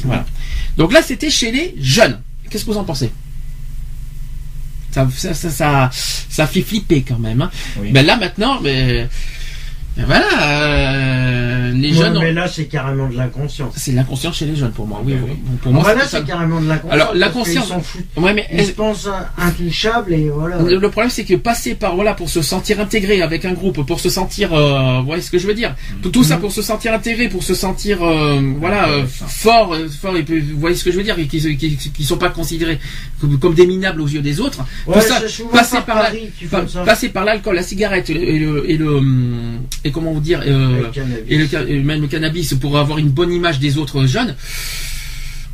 [0.04, 0.24] Voilà.
[0.76, 2.20] Donc là, c'était chez les jeunes.
[2.48, 3.10] Qu'est-ce que vous en pensez?
[4.92, 7.42] Ça, ça, ça, ça, ça fait flipper quand même.
[7.42, 7.50] hein.
[7.80, 7.90] Oui.
[7.92, 9.08] Ben là maintenant, ben,
[9.96, 12.18] ben voilà, euh, les Ouais, jeunes.
[12.18, 13.74] mais là, c'est carrément de l'inconscience.
[13.76, 15.00] C'est l'inconscient chez les jeunes pour moi.
[15.04, 15.32] Oui, Ah oui.
[15.34, 15.56] oui.
[15.62, 16.92] Pour moi, là, c'est carrément de l'inconscience.
[16.92, 18.04] Alors, la parce qu'ils conscience- s'en foutent.
[18.16, 19.08] Ouais, mais Ils se pensent
[19.38, 20.58] intouchables et voilà.
[20.62, 23.84] Le le problème, c'est que passer par voilà pour se sentir intégré avec un groupe,
[23.86, 26.52] pour se sentir, euh, vous voyez ce que je veux dire, tout, tout ça pour
[26.52, 30.16] se sentir intégré, pour se sentir, euh, voilà, euh, fort, euh, fort.
[30.16, 31.26] Et puis, vous voyez ce que je veux dire, qui,
[31.56, 32.78] qui, qui sont pas considérés
[33.20, 34.60] comme, comme des minables aux yeux des autres.
[34.86, 35.20] Ouais, tout ça,
[35.52, 36.06] passer par
[36.50, 36.62] par,
[37.12, 40.40] par l'alcool, la cigarette et le, et le, et, le, hum, et comment vous dire,
[40.46, 41.24] Le cannabis.
[41.28, 44.34] et, le, et même le cannabis pour avoir une bonne image des autres jeunes.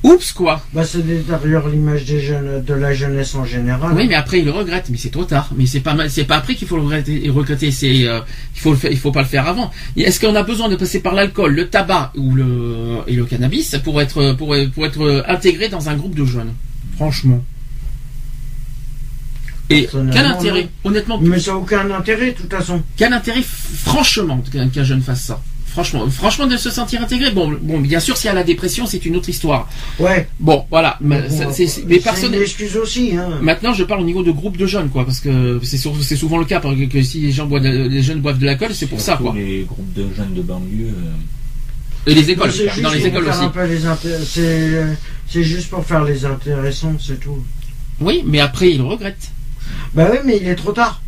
[0.05, 0.61] Oups quoi.
[0.75, 3.93] Bah, ça détériore l'image des jeunes, de la jeunesse en général.
[3.95, 5.51] Oui, mais après il le regrette, mais c'est trop tard.
[5.57, 7.31] Mais c'est pas mal- c'est pas après qu'il faut le regretter.
[7.31, 8.19] regretter, c'est euh,
[8.57, 9.71] il faut le faire, il faut pas le faire avant.
[9.97, 13.77] Est-ce qu'on a besoin de passer par l'alcool, le tabac ou le et le cannabis
[13.85, 16.53] pour être pour, pour être intégré dans un groupe de jeunes?
[16.97, 17.45] Franchement.
[19.71, 22.83] Et quel intérêt, honnêtement, Mais ça n'a aucun intérêt, de toute façon.
[22.97, 25.41] quel intérêt, franchement, qu'un jeune fasse ça?
[25.73, 27.31] Franchement, franchement, de se sentir intégré.
[27.31, 29.71] Bon, bon, bien sûr, s'il y a la dépression, c'est une autre histoire.
[29.99, 30.29] Ouais.
[30.39, 30.99] Bon, voilà.
[31.01, 32.35] Mais, Bon, ça- c'est- c'est- mais c'est personne.
[32.35, 33.39] une excuse aussi, hein.
[33.41, 36.17] Maintenant, je parle au niveau de groupe de jeunes, quoi, parce que c'est sur- c'est
[36.17, 38.45] souvent le cas, parce que, que si les gens boivent, de- les jeunes boivent de
[38.45, 39.33] l'alcool, c'est pour ça, quoi.
[39.35, 40.89] Les groupes de jeunes de banlieue.
[40.89, 42.51] euh, Et les écoles,
[42.83, 43.45] dans les écoles aussi.
[44.27, 44.87] C'est
[45.29, 47.39] c'est juste pour faire les intéressants, c'est tout.
[48.01, 49.31] Oui, mais après ils le regrettent.
[49.95, 51.02] Bah oui, mais il est trop tard.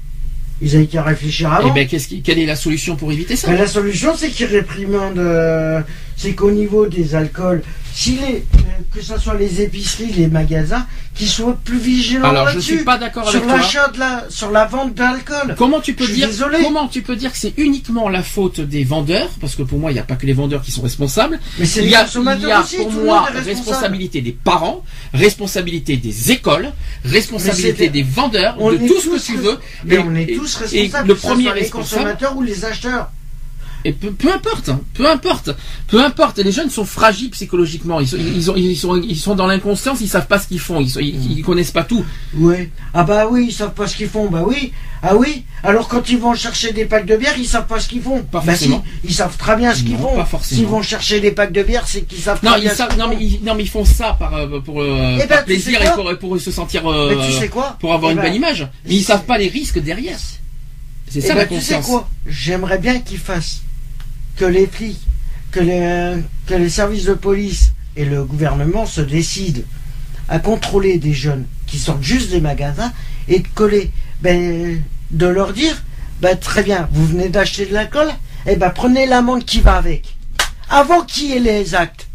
[0.63, 1.75] Ils avaient qu'à réfléchir Et avant.
[1.75, 4.47] ben qu'est-ce qui, quelle est la solution pour éviter ça Ben, la solution, c'est qu'ils
[4.47, 5.19] réprimandent.
[5.19, 5.81] euh,
[6.17, 7.63] c'est qu'au niveau des alcools,
[7.97, 8.61] si les, euh,
[8.93, 10.85] que ce soit les épiceries, les magasins,
[11.15, 12.77] qu'ils soient plus vigilants Alors je là-dessus.
[12.79, 15.55] suis pas d'accord avec Sur l'achat de la, sur la vente d'alcool.
[15.57, 16.59] Comment tu peux Je suis dire désolé.
[16.61, 19.31] comment tu peux dire que c'est uniquement la faute des vendeurs?
[19.41, 21.39] Parce que pour moi il n'y a pas que les vendeurs qui sont responsables.
[21.61, 22.77] Mais c'est Il les y a, consommateurs il y a aussi.
[22.79, 23.49] pour le moi responsable.
[23.49, 26.73] responsabilité des parents, responsabilité des écoles,
[27.05, 29.59] responsabilité des vendeurs, On de tout ce que tu veux.
[29.85, 31.09] Mais Et- on est et- tous et responsables.
[31.09, 33.11] le que ce premier soit les responsable, consommateurs ou les acheteurs.
[33.85, 35.51] Et peu, peu importe, hein, peu importe,
[35.89, 36.39] peu importe.
[36.39, 38.01] Les jeunes sont fragiles psychologiquement.
[38.01, 39.99] Ils sont, ils, ont- ils sont, ils sont dans l'inconscience.
[40.01, 40.81] Ils savent pas ce qu'ils font.
[40.81, 42.05] Ils, sont, ils, ils connaissent pas tout.
[42.35, 42.71] Oui.
[42.95, 44.29] Ah bah oui, ils savent pas ce qu'ils font.
[44.31, 44.73] Bah oui.
[45.03, 45.45] Ah oui.
[45.63, 48.23] Alors quand ils vont chercher des packs de bière, ils savent pas ce qu'ils font.
[48.23, 48.85] Pas bah si, forcément.
[49.05, 50.15] ils savent très bien ce qu'ils font.
[50.17, 50.59] pas forcément.
[50.61, 52.77] S'ils vont chercher des packs de bière, c'est qu'ils savent Non, très ils bien ce
[52.77, 53.21] savent, qu'ils non, mais font.
[53.21, 55.91] ils, non, mais ils font ça par, euh, pour, euh, Eh ben, par plaisir et
[55.95, 58.37] pour, pour se sentir, euh, Mais tu sais quoi pour avoir Eh une ben, bonne
[58.37, 58.67] image.
[58.87, 60.19] Mais ils savent pas les risques derrière.
[61.09, 61.87] C'est Eh ça ben, la tu sais conscience.
[61.87, 62.09] quoi?
[62.27, 63.61] J'aimerais bien qu'ils fassent
[64.37, 65.01] que les flics,
[65.53, 69.63] que les, services de police et le gouvernement se décident
[70.29, 72.93] à contrôler des jeunes qui sortent juste des magasins
[73.29, 73.91] et de coller,
[74.21, 75.83] ben, de leur dire,
[76.21, 78.09] ben, très bien, vous venez d'acheter de l'alcool,
[78.47, 80.17] eh ben, prenez l'amende qui va avec.
[80.69, 82.09] Avant qu'il y ait les actes.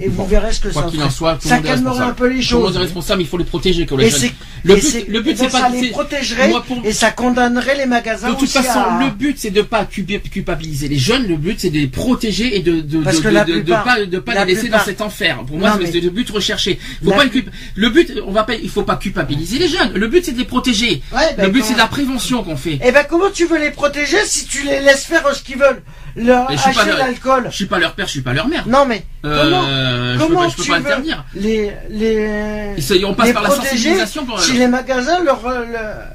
[0.00, 2.10] Et vous Bon, verrez ce que Quoi ça qu'il en soit, tout le Ça responsable.
[2.10, 2.76] un peu les Tout le monde choses.
[2.76, 4.20] est responsable, il faut les protéger comme les Et jeunes.
[4.22, 4.32] c'est,
[4.64, 8.28] Le but- le but, c'est pas- ça les protégerait pour- et ça condamnerait les magasins
[8.30, 11.28] De toute aussi façon, à- le but c'est de pas culp- culpabiliser les jeunes.
[11.28, 13.52] Le but c'est de les protéger et de de Parce de, que de- la de-
[13.54, 15.38] de plupart- pas de pas la les laisser plupart- dans cet enfer.
[15.46, 16.80] Pour moi, c'est mais- le but recherché.
[17.04, 19.68] Faut La pas le, culp- le but, on va pas, il faut pas culpabiliser les
[19.68, 19.92] jeunes.
[19.94, 21.02] Le but c'est de les protéger.
[21.12, 22.80] Ouais, ben, le but comment- c'est de la prévention qu'on fait.
[22.84, 25.82] Eh ben comment tu veux les protéger si tu les laisses faire ce qu'ils veulent?
[26.16, 28.66] Leur Mais acheter l'alcool Je suis pas leur père, je suis pas leur mère.
[28.68, 31.24] Non mais Euh, je peux comment, comment je peux tu pas veux interdire.
[31.34, 34.40] les les Ils on passe les par la sensibilisation pour.
[34.40, 35.64] si les magasins leur euh,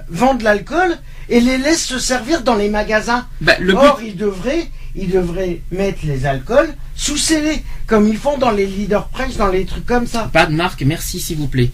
[0.10, 0.96] vendent l'alcool
[1.28, 5.62] et les laissent se servir dans les magasins le but, Or ils devraient ils devraient
[5.72, 9.86] mettre les alcools sous scellés comme ils font dans les leader price dans les trucs
[9.86, 10.30] comme ça.
[10.34, 11.72] Pas de marque, merci s'il vous plaît.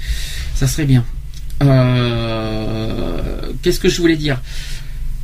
[0.56, 1.04] Ça serait bien.
[1.64, 3.22] Euh,
[3.62, 4.40] Qu'est-ce que je voulais dire?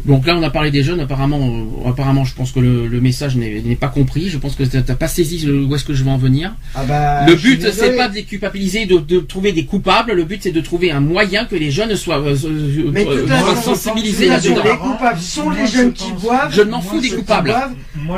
[0.06, 1.00] Donc là, on a parlé des jeunes.
[1.00, 1.40] Apparemment,
[1.86, 4.30] euh, apparemment, je pense que le, le message n'est pas compris.
[4.30, 6.54] Je pense que t'as t'as pas saisi le- où est-ce que je veux en venir.
[6.76, 10.14] Ah bah, le but, c'est pas de les culpabiliser, de, de trouver des coupables.
[10.14, 13.28] Le but, c'est de trouver un moyen que les jeunes soient, euh, euh, Mais euh,
[13.28, 14.64] façon, sensibilisés là-dedans.
[14.64, 16.54] les coupables sont Moi, les je jeunes qui boivent.
[16.54, 17.54] Je m'en fous des coupables.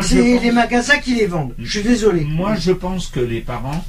[0.02, 1.54] C'est les magasins qui les vendent.
[1.60, 2.22] Je suis désolé.
[2.22, 3.84] Moi, je pense que les parents,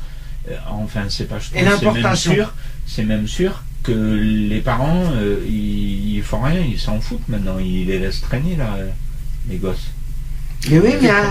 [0.50, 2.52] euh, enfin, c'est pas je pense, c'est même sûr,
[2.86, 7.59] c'est même sûr que les parents, euh, ils, ils font rien, ils s'en foutent maintenant,
[7.61, 8.89] ils les laissent traîner là, euh,
[9.48, 9.90] les gosses.
[10.70, 11.23] Mais oui, mais, un,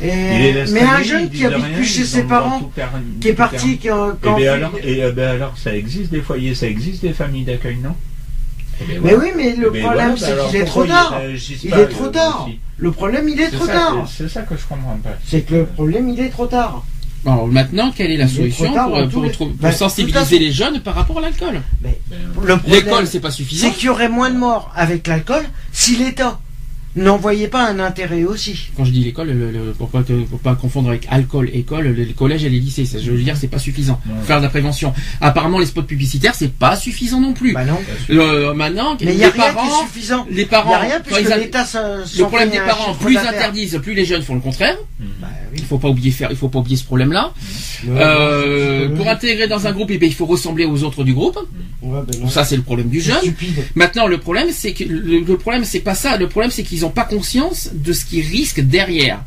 [0.00, 2.70] mais traîner, jeune qui habite plus chez ses parents,
[3.20, 5.56] qui est parti, qui en- Et qui en bien fait- alors, et, euh, ben alors,
[5.56, 7.94] ça existe des foyers, ça existe des familles d'accueil, non?
[8.78, 10.64] Eh ben Mais oui, mais le Eh ben problème, voilà, ben c'est alors qu'il est
[10.66, 11.20] trop ils tard.
[11.64, 12.48] Il est trop tard.
[12.76, 14.08] Le problème, il est trop ça, tard.
[14.14, 15.16] c'est ça que je comprends pas.
[15.24, 16.84] C'est que le problème, il est trop tard.
[17.26, 21.18] Alors maintenant, quelle est la solution tard pour, tout à sensibiliser les jeunes par rapport
[21.18, 21.60] à l'alcool?
[21.80, 23.66] Ben, Le problème, L'école, c'est pas suffisant.
[23.66, 25.42] c'est qu'il y aurait moins de morts avec l'alcool
[25.72, 26.38] si l'État
[26.96, 28.68] n'en voyait pas un intérêt aussi.
[28.76, 31.88] Quand je dis l'école, le, le- pour, pas, que- pour pas confondre avec alcool, école,
[31.88, 34.00] le, le collège et les lycées, ça, je veux dire, c'est pas suffisant.
[34.06, 34.14] Ouais.
[34.24, 34.92] Faire de la prévention.
[35.20, 37.52] Apparemment, les spots publicitaires, c'est pas suffisant non plus.
[37.52, 37.78] Bah non.
[38.10, 40.26] Euh, maintenant, Mais il les n'y a rien qui parents, est suffisant.
[40.30, 43.18] les Il parents, n'y a rien puisque ils l'État le problème des parents, plus ils
[43.18, 44.76] interdisent, plus les jeunes font le contraire.
[44.98, 45.58] Bah oui.
[45.58, 47.32] Il faut pas oublier faire, il faut pas oublier ce problème-là.
[47.86, 51.12] Ouais, Euh, pour intégrer dans un groupe, eh ben, il faut ressembler aux autres du
[51.14, 51.38] groupe.
[51.82, 52.28] Ouais, ben.
[52.28, 53.18] Ça, c'est le problème du jeune.
[53.18, 53.64] stupide.
[53.74, 56.16] Maintenant, le problème, c'est que le, le problème, c'est pas ça.
[56.16, 59.22] Le problème, c'est qu'ils n'ont pas conscience de ce qu'ils risquent derrière.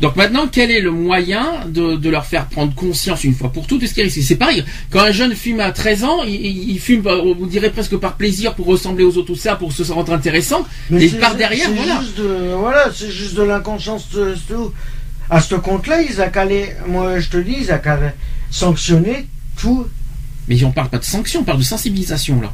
[0.00, 3.66] Donc maintenant, quel est le moyen de, de leur faire prendre conscience une fois pour
[3.66, 4.22] toutes de ce qu'ils risquent?
[4.22, 4.64] C'est pareil.
[4.90, 8.54] Quand un jeune fume à 13 ans, il, fume, euh, on dirait presque par plaisir,
[8.54, 10.66] pour ressembler aux autres, tout ça, pour se rendre intéressant.
[10.90, 12.00] Mais il part derrière, voilà.
[12.00, 14.10] Juste de, voilà, c'est juste de l'inconscience.
[14.10, 14.72] de- c'est tout.
[15.30, 18.08] À ce compte-là, ils a calé, moi je te dis, ils a calé
[18.50, 19.26] sanctionner
[19.60, 19.86] tout.
[20.48, 22.52] Mais on parle pas de sanction, on parle de sensibilisation là.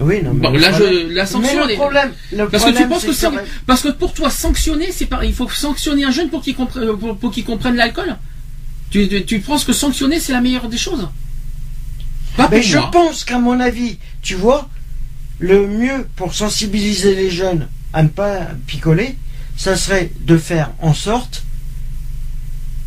[0.00, 2.64] Oui, non, mais Bon, le là, problème- je, la sanction, mais le problème, le Parce
[2.64, 6.10] que tu penses que parce que pour toi sanctionner, c'est pas, il faut sanctionner un
[6.10, 8.16] jeune pour qu'il comprenne, pour, pour qu'il comprenne l'alcool.
[8.90, 11.08] Tu, tu, tu penses que sanctionner c'est la meilleure des choses?
[12.36, 12.90] Pas Mais je moi.
[12.90, 14.68] pense qu'à mon avis, tu vois,
[15.38, 19.16] le mieux pour sensibiliser les jeunes à ne pas picoler,
[19.56, 21.42] ça serait de faire en sorte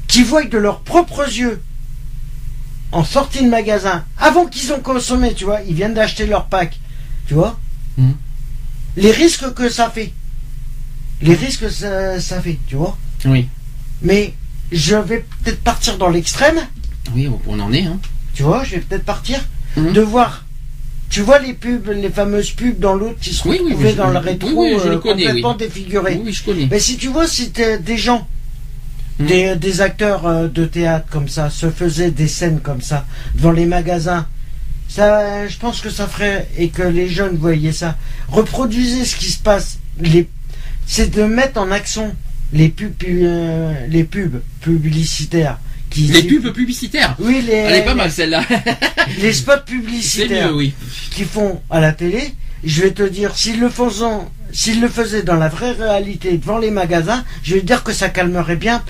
[0.08, 1.62] qu'ils voient de leurs propres yeux,
[2.92, 6.80] en sortie de magasin, avant qu'ils ont consommé, tu vois, ils viennent d'acheter leur pack,
[7.28, 7.60] tu vois,
[7.98, 8.14] Mhm.
[8.98, 10.12] les risques que ça fait.
[11.22, 12.98] Les risques que ça, ça fait, tu vois.
[13.26, 13.48] Oui,
[14.02, 14.34] Mais
[14.72, 16.60] je vais peut-être partir dans l'extrême,
[17.16, 17.86] oui, on en est.
[17.86, 18.00] Hein.
[18.34, 19.40] tu vois, je vais peut-être partir
[19.78, 19.94] Mhm.
[19.94, 20.46] de voir
[21.10, 23.96] Tu vois les pubs, les fameuses pubs dans l'autre qui se Oui, oui, retrouvaient oui,
[23.96, 25.58] dans je- le rétro oui, je le euh, connais, complètement oui.
[25.60, 26.22] défigurés.
[26.26, 26.68] Oui, je connais.
[26.72, 28.28] Mais si tu vois, si t'es- des gens,
[29.20, 29.28] Mhm.
[29.28, 33.06] des, des acteurs euh, de théâtre comme ça, se faisaient des scènes comme ça,
[33.36, 34.26] devant les magasins,
[34.94, 37.98] ça, je pense que ça ferait, et que les jeunes voyaient ça,
[38.28, 39.80] reproduisez ce qui se passe.
[40.00, 40.30] Les,
[40.86, 42.16] c'est de mettre en action
[42.52, 45.58] les pubs, euh, les pubs publicitaires.
[45.90, 47.16] Qui, Les pubs publicitaires.
[47.20, 48.44] Oui, les, Elle est pas mal celle-là.
[49.20, 50.74] les spots publicitaires mieux, oui.
[51.12, 54.06] qu'ils font à la télé, je vais te dire, s'ils le faisaient,
[54.52, 57.94] s'ils le faisaient dans la vraie réalité devant les magasins, je vais te dire que
[57.94, 58.84] ça calmerait bien.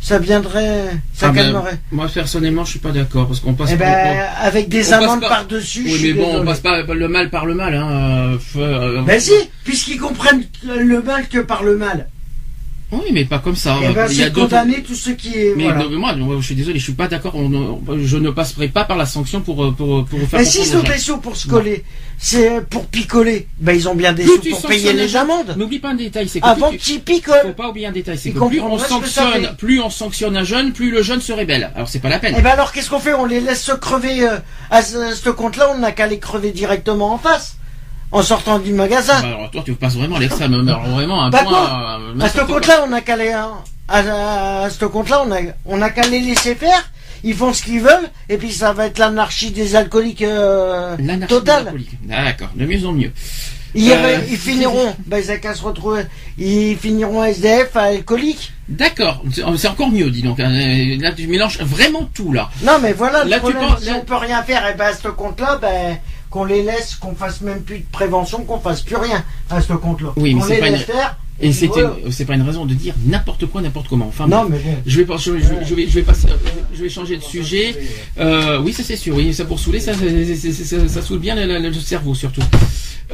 [0.00, 1.78] Ça viendrait, ça Ah ben, calmerait.
[1.90, 3.70] Moi personnellement, je suis pas d'accord parce qu'on passe.
[3.72, 6.44] Eh on- ben, avec des on amendes pas- par-dessus, Oui, mais bon, on désolé.
[6.46, 7.74] passe pas le mal par le mal.
[7.74, 7.90] Hein.
[7.90, 9.32] euh, euh, Ben si,
[9.64, 12.08] puisqu'ils comprennent le mal que par le mal.
[12.90, 13.76] Oui, mais pas comme ça.
[13.82, 15.54] Eh ben, Il y a condamner tout ce qui est.
[15.56, 15.84] Mais voilà.
[15.84, 17.34] non, mais moi, je suis désolé, je suis pas d'accord.
[18.02, 20.40] Je ne passerai pas par la sanction pour euh, pour pour faire.
[20.40, 20.92] Mais s'ils sont gens.
[20.92, 21.84] des sous pour se coller,
[22.16, 23.46] c'est pour picoler.
[23.58, 25.54] Ben ils ont bien des Plus sous pour payer les amendes.
[25.58, 27.42] N'oublie pas un détail, c'est que Avant qu'ils picolent.
[27.42, 30.72] faut pas oublier un détail, c'est que plus on sanctionne, plus on sanctionne un jeune,
[30.72, 31.70] plus le jeune se rébelle.
[31.74, 32.34] Alors c'est pas la peine.
[32.38, 33.12] Eh ben alors qu'est-ce qu'on fait?
[33.12, 34.38] On les laisse se crever euh,
[34.70, 37.57] à ce, à ce compte-là, on n'a qu'à les crever directement en face,
[38.12, 39.20] en sortant du magasin.
[39.20, 41.98] Bah, alors toi, tu passes vraiment à l'extrême, mais alors vraiment un Bah point.
[42.16, 43.48] euh, à ce compte-là, on n'a qu'à les, à,
[43.88, 46.90] à- à ce compte-là, on a, on a qu'à les laisser faire.
[47.24, 50.96] Ils font ce qu'ils veulent, et puis ça va être l'anarchie des alcooliques euh,
[51.28, 51.64] totale.
[51.66, 51.90] alcoolique.
[52.04, 53.10] D'accord, de mieux en mieux.
[53.74, 56.02] Ils, Euh, ils finiront, ben ils qu'à se retrouver,
[56.38, 58.52] ils finiront SDF, alcooliques.
[58.68, 60.38] D'accord, c'est c'est encore mieux, dis donc.
[60.40, 60.48] hein.
[61.00, 62.48] Là, tu mélanges vraiment tout là.
[62.62, 64.86] Non mais voilà, le Là, tu problème, penses- si on peut rien faire, et ben
[64.86, 65.98] à ce compte-là, ben
[66.30, 69.72] qu'on les laisse, qu'on fasse même plus de prévention, qu'on fasse plus rien à ce
[69.72, 70.10] compte-là.
[70.16, 71.16] Oui, mais c'est pas une- faire.
[71.40, 71.92] Et voilà.
[72.10, 74.06] c'est pas une raison de dire n'importe quoi, n'importe comment.
[74.08, 74.48] Enfin, Non bon.
[74.50, 74.74] mais bon.
[74.84, 76.26] Je vais, pas- je, vais- je vais, je vais, je vais passer,
[76.74, 77.76] je vais changer de sujet.
[78.18, 79.14] Euh, oui, ça c'est sûr.
[79.14, 82.42] Oui, ça pour saouler, ça, c'est- ça, ça saoule bien le, le- le cerveau surtout.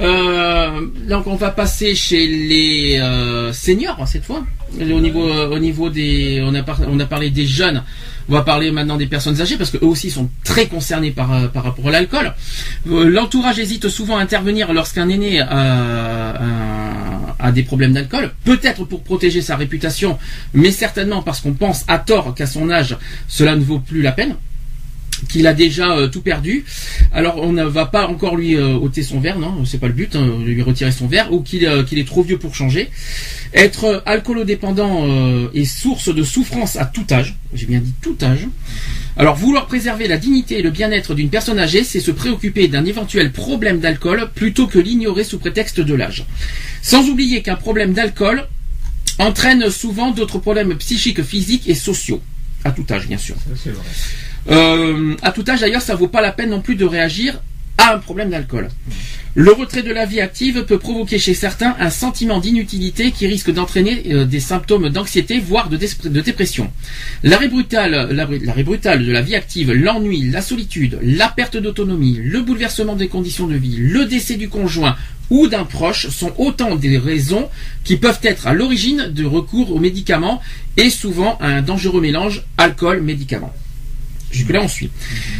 [0.00, 4.42] Euh, donc on va passer chez les euh, seniors cette fois.
[4.80, 7.84] Au niveau, euh, au niveau des, on a, par- on a parlé des jeunes.
[8.28, 11.32] On va parler maintenant des personnes âgées parce que eux aussi sont très concernés par,
[11.32, 12.32] euh, par rapport à l'alcool.
[12.90, 18.84] Euh, L'entourage hésite souvent à intervenir lorsqu'un aîné a, a- a des problèmes d'alcool, peut-être
[18.84, 20.18] pour protéger sa réputation,
[20.54, 22.96] mais certainement parce qu'on pense à tort qu'à son âge,
[23.28, 24.36] cela ne vaut plus la peine
[25.28, 26.64] qu'il a déjà euh, tout perdu.
[27.12, 29.92] Alors on ne va pas encore lui euh, ôter son verre, non, c'est pas le
[29.92, 32.90] but, hein, lui retirer son verre, ou qu'il euh, qu'il est trop vieux pour changer.
[33.52, 35.06] Être alcoolodépendant
[35.54, 37.36] est source de souffrance à tout âge.
[37.54, 38.48] J'ai bien dit tout âge.
[39.16, 42.84] Alors vouloir préserver la dignité et le bien-être d'une personne âgée, c'est se préoccuper d'un
[42.84, 46.24] éventuel problème d'alcool plutôt que l'ignorer sous prétexte de l'âge.
[46.82, 48.48] Sans oublier qu'un problème d'alcool
[49.20, 52.20] entraîne souvent d'autres problèmes psychiques, physiques et sociaux.
[52.64, 53.36] À tout âge, bien sûr.
[54.50, 57.40] Euh, à tout âge d'ailleurs, ça vaut pas la peine non plus de réagir
[57.78, 58.68] à un problème d'alcool.
[59.34, 63.50] Le retrait de la vie active peut provoquer chez certains un sentiment d'inutilité qui risque
[63.52, 65.76] d'entraîner euh, des symptômes d'anxiété, voire de,
[66.20, 66.70] dépression.
[67.24, 72.42] L'arrêt brutal, l'arrêt brutal de la vie active, l'ennui, la solitude, la perte d'autonomie, le
[72.42, 74.94] bouleversement des conditions de vie, le décès du conjoint
[75.30, 77.48] ou d'un proche sont autant des raisons
[77.82, 80.40] qui peuvent être à l'origine de recours aux médicaments
[80.76, 83.52] et souvent un dangereux mélange alcool-médicaments.
[84.34, 84.90] Jusque-là, on suit.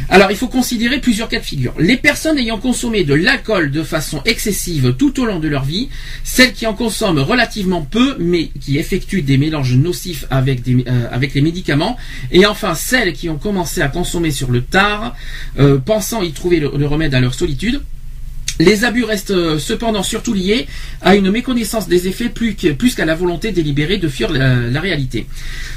[0.09, 1.75] Alors, il faut considérer plusieurs cas de figure.
[1.81, 5.89] Les personnes ayant consommé de l'alcool de façon excessive tout au long de leur vie,
[6.23, 11.41] celles qui en consomment relativement peu, mais qui effectuent des mélanges nocifs avec, euh, les
[11.41, 11.97] médicaments,
[12.31, 15.17] et enfin celles qui ont commencé à consommer sur le tard,
[15.59, 17.83] euh, pensant y trouver le, remède à leur solitude.
[18.61, 20.69] Les abus restent euh, cependant surtout liés
[21.01, 25.27] à une méconnaissance des effets plus qu'à la volonté délibérée de fuir la réalité.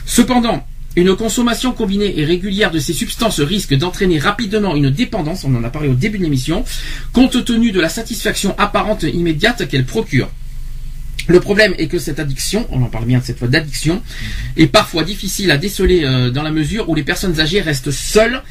[0.06, 0.64] Cependant,
[0.98, 5.64] une consommation combinée et régulière de ces substances risque d'entraîner rapidement une dépendance, on en
[5.64, 6.66] a parlé au début de l'émission,
[7.14, 10.28] compte tenu de la satisfaction apparente immédiate qu'elle procure.
[11.28, 14.02] Le problème est que cette addiction, on en parle bien cette fois d'addiction,
[14.56, 18.42] est parfois difficile à déceler euh, dans la mesure où les personnes âgées restent seules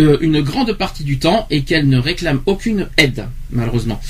[0.00, 4.00] euh, une grande partie du temps et qu'elles ne réclament aucune aide, malheureusement.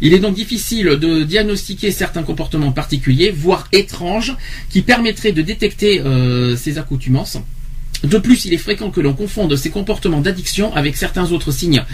[0.00, 4.36] Il est donc difficile de diagnostiquer certains comportements particuliers, voire étranges,
[4.70, 7.38] qui permettraient de détecter euh, ces accoutumances.
[8.04, 11.84] De plus, il est fréquent que l'on confonde ces comportements d'addiction avec certains autres signes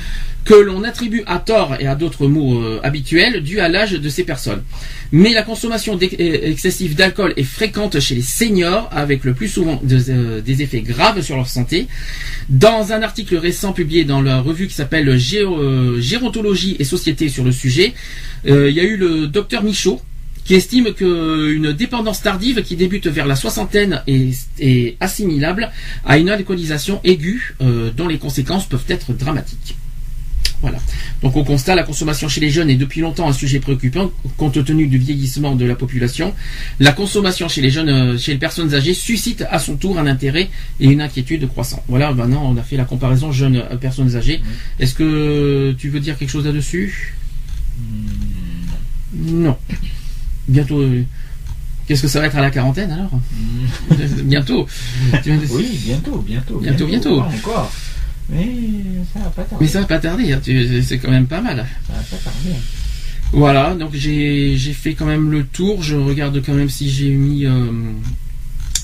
[0.49, 4.09] que l'on attribue à tort et à d'autres mots euh, habituels dus à l'âge de
[4.09, 4.63] ces personnes.
[5.13, 9.83] Mais la consommation euh, excessive d'alcool est fréquente chez les seniors avec le plus souvent
[9.91, 11.87] euh, des effets graves sur leur santé.
[12.49, 17.53] Dans un article récent publié dans la revue qui s'appelle Gérontologie et Société sur le
[17.53, 17.93] sujet,
[18.47, 20.01] il y a eu le docteur Michaud
[20.49, 25.71] qui estime qu'une dépendance tardive qui débute vers la soixantaine est, est assimilable
[26.07, 29.77] à une alcoolisation aiguë euh, dont les conséquences peuvent être dramatiques.
[30.63, 30.79] Voilà.
[31.23, 34.65] Donc au constat, la consommation chez les jeunes est depuis longtemps un sujet préoccupant compte
[34.65, 36.35] tenu du vieillissement de la population.
[36.81, 40.07] La consommation chez les jeunes, euh, chez les personnes âgées, suscite à son tour un
[40.07, 40.49] intérêt
[40.81, 41.85] et une inquiétude croissant.
[41.89, 44.41] Voilà, maintenant on a fait la comparaison jeunes euh, personnes âgées.
[44.81, 47.17] Est-ce que tu veux dire quelque chose là-dessus?
[49.15, 49.59] Non.
[50.49, 50.81] Bientôt.
[50.81, 51.03] euh,
[51.87, 53.11] Qu'est-ce que ça va être à la quarantaine alors
[54.25, 54.67] Bientôt.
[55.23, 56.59] Tu vas- Oui, bientôt, bientôt.
[56.59, 57.21] Bientôt, bientôt.
[57.21, 57.73] Encore.
[58.31, 58.47] Mais
[59.15, 59.65] ça va pas tarder.
[59.65, 60.41] Mais ça va pas tarder, hein,
[60.83, 61.65] c'est quand même pas mal.
[61.87, 62.57] Ça va pas tarder.
[63.33, 65.83] Voilà, donc j'ai fait quand même le tour.
[65.83, 67.71] Je regarde quand même si j'ai mis euh,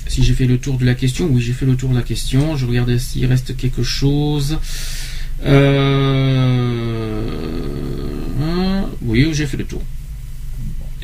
[0.06, 1.28] si j'ai fait le tour de la question.
[1.30, 2.56] Oui, j'ai fait le tour de la question.
[2.56, 4.58] Je regarde s'il reste quelque chose.
[7.84, 9.82] Euh, oui, j'ai fait le tour.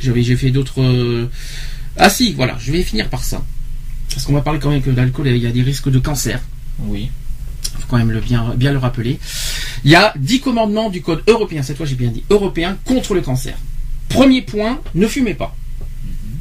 [0.03, 0.81] J'avais j'ai fait d'autres.
[0.83, 1.29] euh,
[1.97, 3.45] Ah si, voilà, je vais finir par ça.
[4.13, 6.41] Parce qu'on va parler quand même que l'alcool, il y a des risques de cancer.
[6.81, 7.11] Oui.
[7.79, 9.19] faut quand même le bien, bien le rappeler.
[9.85, 13.15] Il y a 10 commandements du code européen, cette fois j'ai bien dit européen, contre
[13.15, 13.57] le cancer.
[14.09, 15.55] Premier point, ne fumez pas.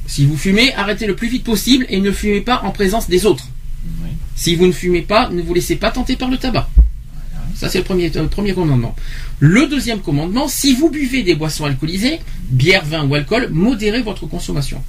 [0.08, 3.26] Si vous fumez, arrêtez le plus vite possible et ne fumez pas en présence des
[3.28, 3.48] autres.
[4.04, 4.10] Oui.
[4.36, 6.68] Si vous ne fumez pas, ne vous laissez pas tenter par le tabac.
[7.60, 8.96] Ça, c'est le premier, euh, premier commandement.
[9.40, 12.20] Le deuxième commandement, si vous buvez des boissons alcoolisées,
[12.50, 14.82] bière, vin ou alcool, modérez votre consommation.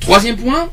[0.00, 0.70] Troisième point,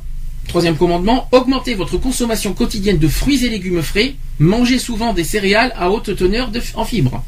[0.47, 5.73] troisième commandement, augmentez votre consommation quotidienne de fruits et légumes frais, mangez souvent des céréales
[5.75, 7.21] à haute teneur de- en fibres.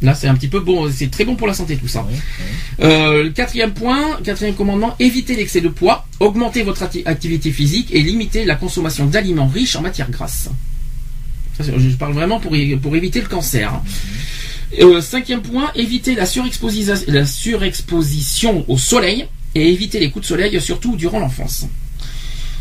[0.00, 2.06] Là, c'est un petit peu bon, c'est très bon pour la santé tout ça.
[2.08, 2.44] Oui, oui.
[2.84, 8.44] Euh, quatrième point, quatrième commandement, évitez l'excès de poids, augmentez votre activité physique et limitez
[8.44, 10.50] la consommation d'aliments riches en matières grasses.
[11.60, 13.72] Je parle vraiment pour, éviter le cancer.
[13.72, 13.82] hein.
[14.80, 20.28] Euh, cinquième point, évitez la surexposi- la surexposition au soleil et évitez les coups de
[20.28, 21.66] soleil, surtout durant l'enfance.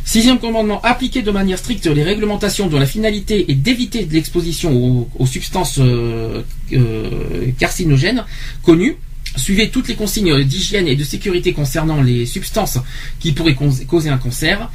[0.06, 5.10] Sixième commandement, appliquez de manière stricte les réglementations dont la finalité est d'éviter l'exposition aux,
[5.18, 6.42] aux substances euh,
[6.74, 8.26] euh, carcinogènes
[8.64, 8.98] connues.
[9.36, 12.78] Suivez toutes les consignes d'hygiène et de sécurité concernant les substances
[13.20, 14.70] qui pourraient cause- causer un cancer.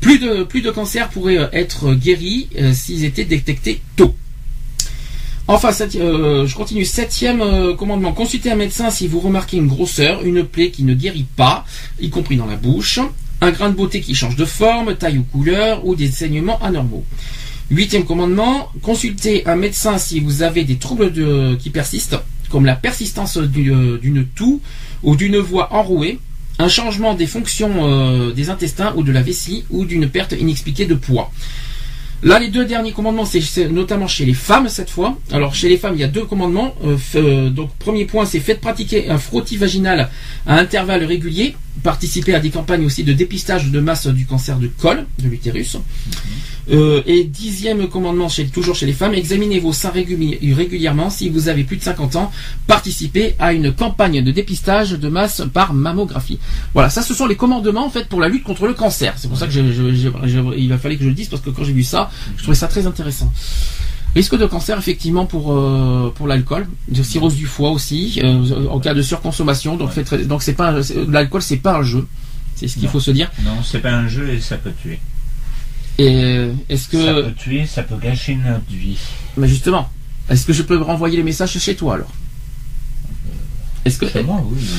[0.00, 4.14] Plus de, plus de cancers pourraient euh, être guéris euh, s'ils étaient détectés tôt.
[5.48, 6.84] Enfin, euh, je continue.
[6.84, 7.42] Septième
[7.76, 8.12] commandement.
[8.12, 11.66] Consultez un médecin si vous remarquez une grosseur, une plaie qui ne guérit pas,
[12.00, 12.98] y compris dans la bouche,
[13.42, 17.04] un grain de beauté qui change de forme, taille ou couleur, ou des saignements anormaux.
[17.70, 18.70] Huitième commandement.
[18.80, 21.12] Consultez un médecin si vous avez des troubles
[21.58, 22.16] qui persistent,
[22.48, 24.60] comme la persistance d'une d'une toux
[25.02, 26.18] ou d'une voix enrouée,
[26.58, 30.86] un changement des fonctions euh, des intestins ou de la vessie, ou d'une perte inexpliquée
[30.86, 31.30] de poids.
[32.22, 35.18] Là, les deux derniers commandements, c'est notamment chez les femmes cette fois.
[35.30, 36.74] Alors, chez les femmes, il y a deux commandements.
[36.82, 40.08] Euh, euh, donc, premier point, c'est faites pratiquer un frottis vaginal
[40.46, 41.54] à intervalles réguliers.
[41.82, 45.76] Participez à des campagnes aussi de dépistage de masse du cancer du col, de l'utérus.
[46.70, 51.10] Euh, et dixième commandement, chez, toujours chez les femmes, examinez vos seins réguli- régulièrement.
[51.10, 52.32] Si vous avez plus de 50 ans,
[52.66, 56.38] participez à une campagne de dépistage de masse par mammographie.
[56.72, 59.12] Voilà, ça, ce sont les commandements en fait pour la lutte contre le cancer.
[59.18, 61.50] C'est pour ça que je- je- il a fallu que je le dise parce que
[61.50, 63.30] quand j'ai vu ça, je trouvais ça très intéressant.
[64.14, 68.78] Risque de cancer effectivement pour euh, pour l'alcool, de cirrhose du foie aussi, euh, en
[68.78, 69.76] cas de surconsommation.
[69.76, 70.72] Donc très- donc c'est pas
[71.08, 72.06] l'alcool c'est pas un jeu,
[72.54, 73.30] c'est ce qu'il faut se dire.
[73.44, 75.00] Non, c'est pas un jeu et ça peut tuer.
[75.98, 78.98] Et est-ce Ça que peut tuer, ça peut gâcher notre vie.
[79.36, 79.88] mais justement,
[80.28, 82.12] est-ce que je peux renvoyer les messages chez toi alors?
[83.84, 84.22] Est-ce que oui.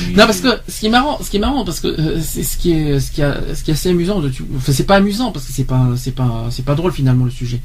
[0.08, 0.14] oui.
[0.16, 2.42] non parce que ce qui est marrant, ce qui est marrant parce que euh, c'est
[2.42, 4.44] ce qui est ce qui a ce qui est assez amusant de tu...
[4.56, 7.30] enfin c'est pas amusant parce que c'est pas c'est pas c'est pas drôle finalement le
[7.30, 7.60] sujet.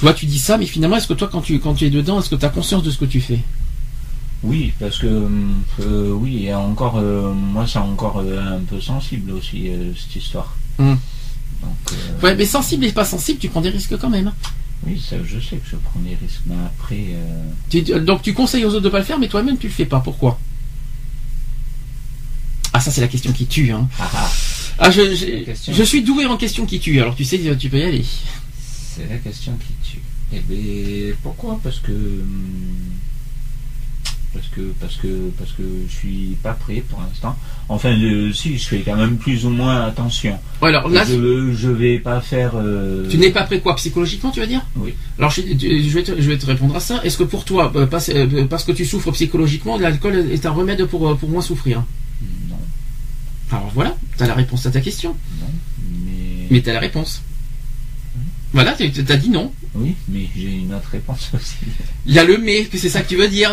[0.00, 1.90] Tu vois, tu dis ça mais finalement est-ce que toi quand tu quand tu es
[1.90, 3.38] dedans, est-ce que tu as conscience de ce que tu fais?
[4.42, 5.06] Oui, parce que
[5.80, 10.16] euh, oui, et encore, euh, moi, c'est encore euh, un peu sensible aussi euh, cette
[10.16, 10.56] histoire.
[10.78, 10.96] Donc,
[11.92, 14.32] euh, Ouais, mais sensible et pas sensible, tu prends des risques quand même.
[14.86, 17.04] oui, ça, je sais que je prends des risques, mais après,
[17.68, 19.84] Tu- donc tu conseilles aux autres de pas le faire, mais toi-même tu le fais
[19.84, 20.00] pas.
[20.00, 20.40] Pourquoi?
[22.72, 23.70] Ah ça c'est la question qui tue.
[23.72, 23.86] Hein.
[23.98, 24.30] ah, ah,
[24.78, 25.02] Ah je,
[25.70, 26.98] je suis doué en question qui tue.
[27.00, 28.04] Alors tu sais tu peux y aller.
[29.08, 30.02] C'est la question qui tue.
[30.32, 31.58] Et bien, pourquoi?
[31.62, 32.92] Parce que hum,
[34.32, 37.36] parce que parce que parce que je suis pas prêt pour l'instant.
[37.68, 37.96] Enfin,
[38.32, 40.38] si, je fais quand même plus ou moins attention.
[40.62, 42.52] Ouais, alors là je je vais pas faire.
[42.54, 43.74] euh, tu n'es pas prêt quoi?
[43.74, 44.64] Psychologiquement tu vas dire?
[44.76, 44.94] Oui.
[45.18, 47.00] Alors je, vais te, je vais te répondre à ça.
[47.02, 50.52] Est-ce que pour toi euh, parce, euh, parce que tu souffres psychologiquement, l'alcool est un
[50.52, 51.82] remède pour pour moins souffrir?
[52.48, 52.56] Non,
[53.50, 55.16] Alors voilà, tu as la réponse à ta question.
[55.40, 55.46] non,
[56.06, 57.22] mais Mais tu as la réponse.
[58.52, 59.52] Voilà, tu as dit non.
[59.74, 61.56] oui, mais j'ai une autre réponse aussi.
[62.06, 63.52] Il y a le mais, que c'est ça que tu veux dire.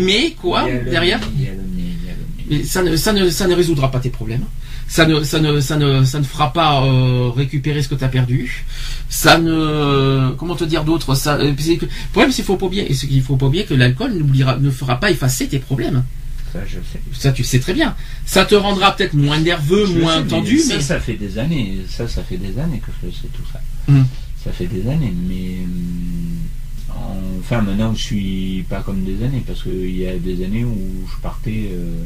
[0.00, 2.10] Mais quoi Il y a le derrière mais, Il y a le mais, il y
[2.10, 2.18] a le
[2.48, 2.58] mais.
[2.58, 4.44] Mais ça ne, ça ne, ça ne résoudra pas tes problèmes.
[4.86, 8.04] Ça ne, ça ne, ça ne, ça ne fera pas euh, récupérer ce que tu
[8.04, 8.64] as perdu.
[9.08, 12.90] ça ne, comment te dire d'autre, ça, euh, le problème c'est qu'il faut pas oublier,
[12.90, 16.04] et c'est qu'il faut pas oublier que l'alcool ne fera pas effacer tes problèmes.
[16.52, 17.00] Ça, je sais.
[17.12, 17.96] Ça, tu sais très bien.
[18.26, 21.14] Ça te rendra peut-être moins nerveux, Je moins sais, mais tendu, ça, mais ça fait
[21.14, 21.78] des années.
[21.88, 23.60] Ça, ça fait des années que je sais tout ça.
[23.88, 24.06] Hum.
[24.44, 29.62] Ça fait des années, mais hum, enfin maintenant je suis pas comme des années parce
[29.62, 32.04] qu'il y a des années où je partais, euh,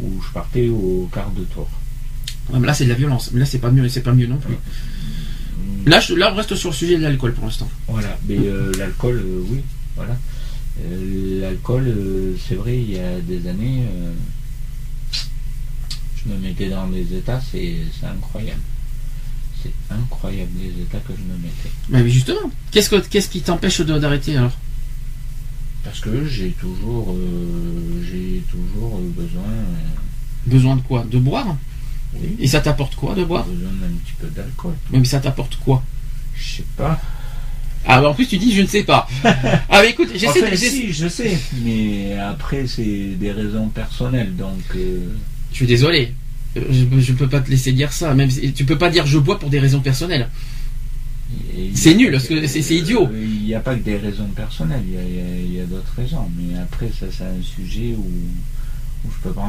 [0.00, 1.68] où je partais au quart de tour.
[2.50, 3.30] Ouais, mais là c'est de la violence.
[3.32, 4.54] Mais là c'est pas mieux, c'est pas mieux non plus.
[5.84, 7.68] Là, je, là, on reste sur le sujet de l'alcool pour l'instant.
[7.88, 9.60] Voilà, mais euh, l'alcool, euh, oui,
[9.96, 10.16] voilà.
[10.80, 14.12] Euh, l'alcool, euh, c'est vrai, il y a des années, euh,
[16.16, 18.60] je me mettais dans des états, c'est incroyable.
[19.62, 21.70] C'est incroyable les états que je me mettais.
[21.88, 24.56] Mais justement, qu'est-ce que, qu'est-ce qui t'empêche d'arrêter alors?
[25.84, 31.04] Parce que j'ai toujours, euh, j'ai toujours besoin, euh, Besoin de quoi?
[31.04, 31.56] De boire?
[32.14, 33.44] Oui, Et ça t'apporte quoi de boire?
[33.44, 34.74] Besoin d'un petit peu d'alcool.
[34.90, 35.82] Mais ça t'apporte quoi?
[36.34, 37.00] Je sais pas.
[37.86, 39.08] Ah, bah, en plus tu dis je ne sais pas.
[39.24, 39.32] ah,
[39.70, 40.56] bah écoute, j'essaie Enfin, de.
[40.56, 44.60] si, je sais, mais après c'est des raisons personnelles, donc.
[44.76, 45.00] euh,
[45.50, 46.12] Je suis désolé.
[46.56, 48.14] Euh, Je, je peux pas te laisser dire ça.
[48.14, 50.28] Même si- tu peux pas dire je bois pour des raisons personnelles.
[51.74, 53.08] C'est nul, parce que c'est- idiot.
[53.10, 56.28] euh, Il n'y a pas que des raisons personnelles, il y a, d'autres raisons.
[56.36, 58.04] Mais après, ça, c'est un sujet où,
[59.04, 59.42] je peux pas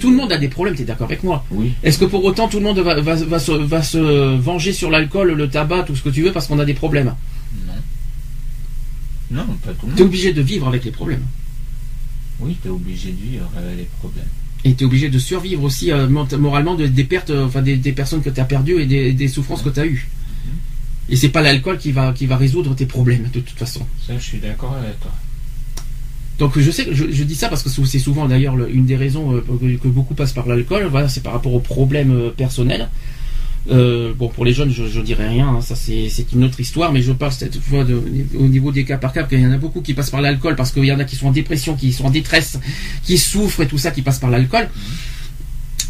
[0.00, 1.44] tout le monde a des problèmes, t'es d'accord avec moi?
[1.50, 3.98] Oui, Est-ce que pour autant tout le monde va, va, va se, va se
[4.36, 7.14] venger sur l'alcool, le tabac, tout ce que tu veux parce qu'on a des problèmes?
[9.32, 9.54] Non.
[9.64, 10.08] Pas tout le T'es monde.
[10.08, 11.22] obligé de vivre avec les problèmes.
[12.40, 14.26] Oui, tu es obligé de vivre avec les problèmes.
[14.64, 17.92] Et t'es obligé de survivre aussi euh, moralement de- des pertes, euh, enfin des, des
[17.92, 20.08] personnes que t'as perdues et des, des souffrances que t'as eues.
[21.08, 23.84] Et c'est pas l'alcool qui va, qui va résoudre tes problèmes de toute façon.
[24.06, 25.10] Ça, je suis d'accord avec toi.
[26.38, 28.86] Donc je sais, que je, je dis ça parce que c'est souvent d'ailleurs le- une
[28.86, 30.86] des raisons euh, que, que beaucoup passent par l'alcool.
[30.90, 32.88] Voilà, c'est par rapport aux problèmes personnels.
[33.70, 35.48] Euh, bon, pour les jeunes, je, je dirais rien.
[35.48, 38.02] hein, ça c'est une autre histoire, mais je parle cette fois de-
[38.36, 40.56] au niveau des cas par cas, qu'il y en a beaucoup qui passent par l'alcool
[40.56, 42.58] parce qu'il y en a qui sont en dépression, qui sont en détresse,
[43.04, 44.68] qui souffrent et tout ça, qui passent par l'alcool.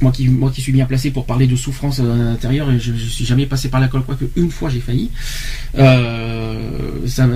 [0.02, 2.78] Moi qui, moi qui suis bien placé pour parler de souffrance euh, à l'intérieur, et
[2.80, 5.10] je, je suis jamais passé par l'alcool, quoique une fois j'ai failli.
[5.78, 7.28] Euh, ça,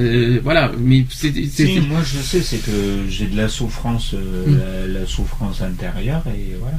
[0.42, 4.56] voilà, mais c'est Si, moi, je sais, c'est que j'ai de la souffrance, Mm.
[4.58, 6.78] la, la souffrance intérieure, et voilà.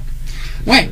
[0.66, 0.90] Ouais.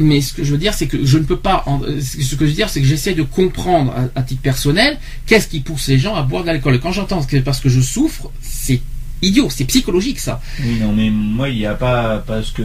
[0.00, 1.64] Mais ce que je veux dire, c'est que je ne peux pas.
[2.00, 4.96] Ce que je veux dire, c'est que j'essaie de comprendre à, à titre personnel
[5.26, 6.76] qu'est-ce qui pousse les gens à boire de l'alcool.
[6.76, 8.80] Et quand j'entends que parce que je souffre, c'est
[9.22, 10.40] idiot, c'est psychologique ça.
[10.62, 12.62] Oui, non, mais moi, il n'y a pas parce que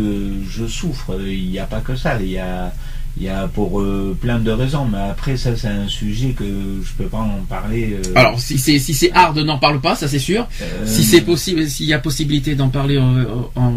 [0.49, 2.19] je souffre, il n'y a pas que ça.
[2.21, 2.71] Il y a,
[3.17, 6.43] il y a pour euh, plein de raisons, mais après, ça, c'est un sujet que
[6.83, 7.97] je peux pas en parler.
[8.05, 10.47] euh, Alors si c'est si c'est hard, n'en parle pas, ça c'est sûr.
[10.61, 13.71] euh, Si c'est possible, s'il y a possibilité d'en parler en,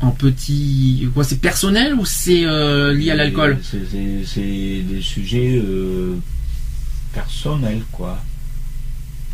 [0.00, 3.58] en petit, quoi, c'est personnel ou c'est euh, lié à l'alcool?
[3.62, 3.78] C'est-
[4.82, 6.16] des sujets euh,
[7.12, 8.18] personnels, quoi.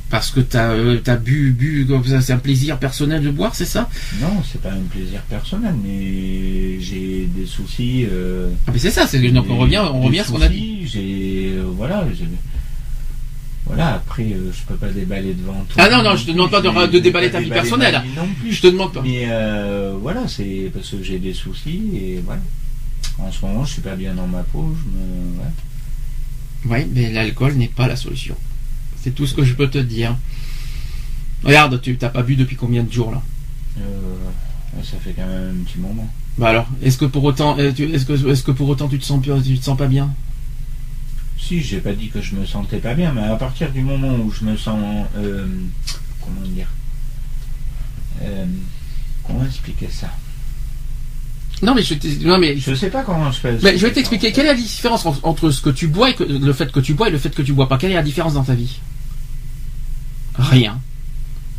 [0.08, 3.56] Parce que t'as euh, t'as bu bu comme ça, c'est un plaisir personnel de boire,
[3.56, 3.88] c'est ça?
[4.20, 8.06] Non, c'est pas un plaisir personnel, mais j'ai des soucis.
[8.08, 10.48] euh, ah, Mais c'est ça, c'est donc on revient on revient à ce qu'on a
[10.48, 10.86] dit.
[10.86, 12.06] J'ai, voilà,
[13.66, 13.94] voilà.
[13.94, 15.76] Après, euh, je peux pas déballer devant tout.
[15.78, 18.02] Ah non, non, je te demande pas de- déballer ta vie personnelle.
[18.16, 18.52] non plus.
[18.52, 19.02] Je te demande pas.
[19.02, 22.40] Mais euh, voilà, c'est parce que j'ai des soucis et voilà.
[23.18, 24.74] En ce moment, je suis pas bien dans ma peau.
[24.78, 25.38] Je me,
[26.78, 26.82] ouais.
[26.84, 28.34] Oui, mais l'alcool n'est pas la solution.
[29.02, 30.16] C'est tout ce que je peux te dire.
[31.44, 33.22] Regarde, tu t'as pas bu depuis combien de jours là?
[33.80, 33.82] Euh,
[34.82, 36.08] ça fait quand même un petit moment.
[36.38, 39.04] Bah alors, est-ce que pour autant, euh, est-ce que, est-ce que pour autant tu te
[39.04, 40.12] sens, tu te sens pas bien?
[41.38, 44.14] Si, j'ai pas dit que je me sentais pas bien, mais à partir du moment
[44.14, 45.46] où je me sens, euh,
[46.20, 46.66] comment dire,
[48.22, 48.44] euh,
[49.24, 50.10] comment expliquer ça?
[51.62, 51.94] Non, mais je,
[52.26, 53.58] non mais, Je sais pas comment je fais.
[53.62, 56.14] mais je vais t'expliquer quelle est la différence en- entre ce que tu bois et
[56.14, 57.78] que- le fait que tu bois et le fait que tu bois pas?
[57.78, 58.78] Quelle est la différence dans ta vie?
[60.38, 60.78] Rien.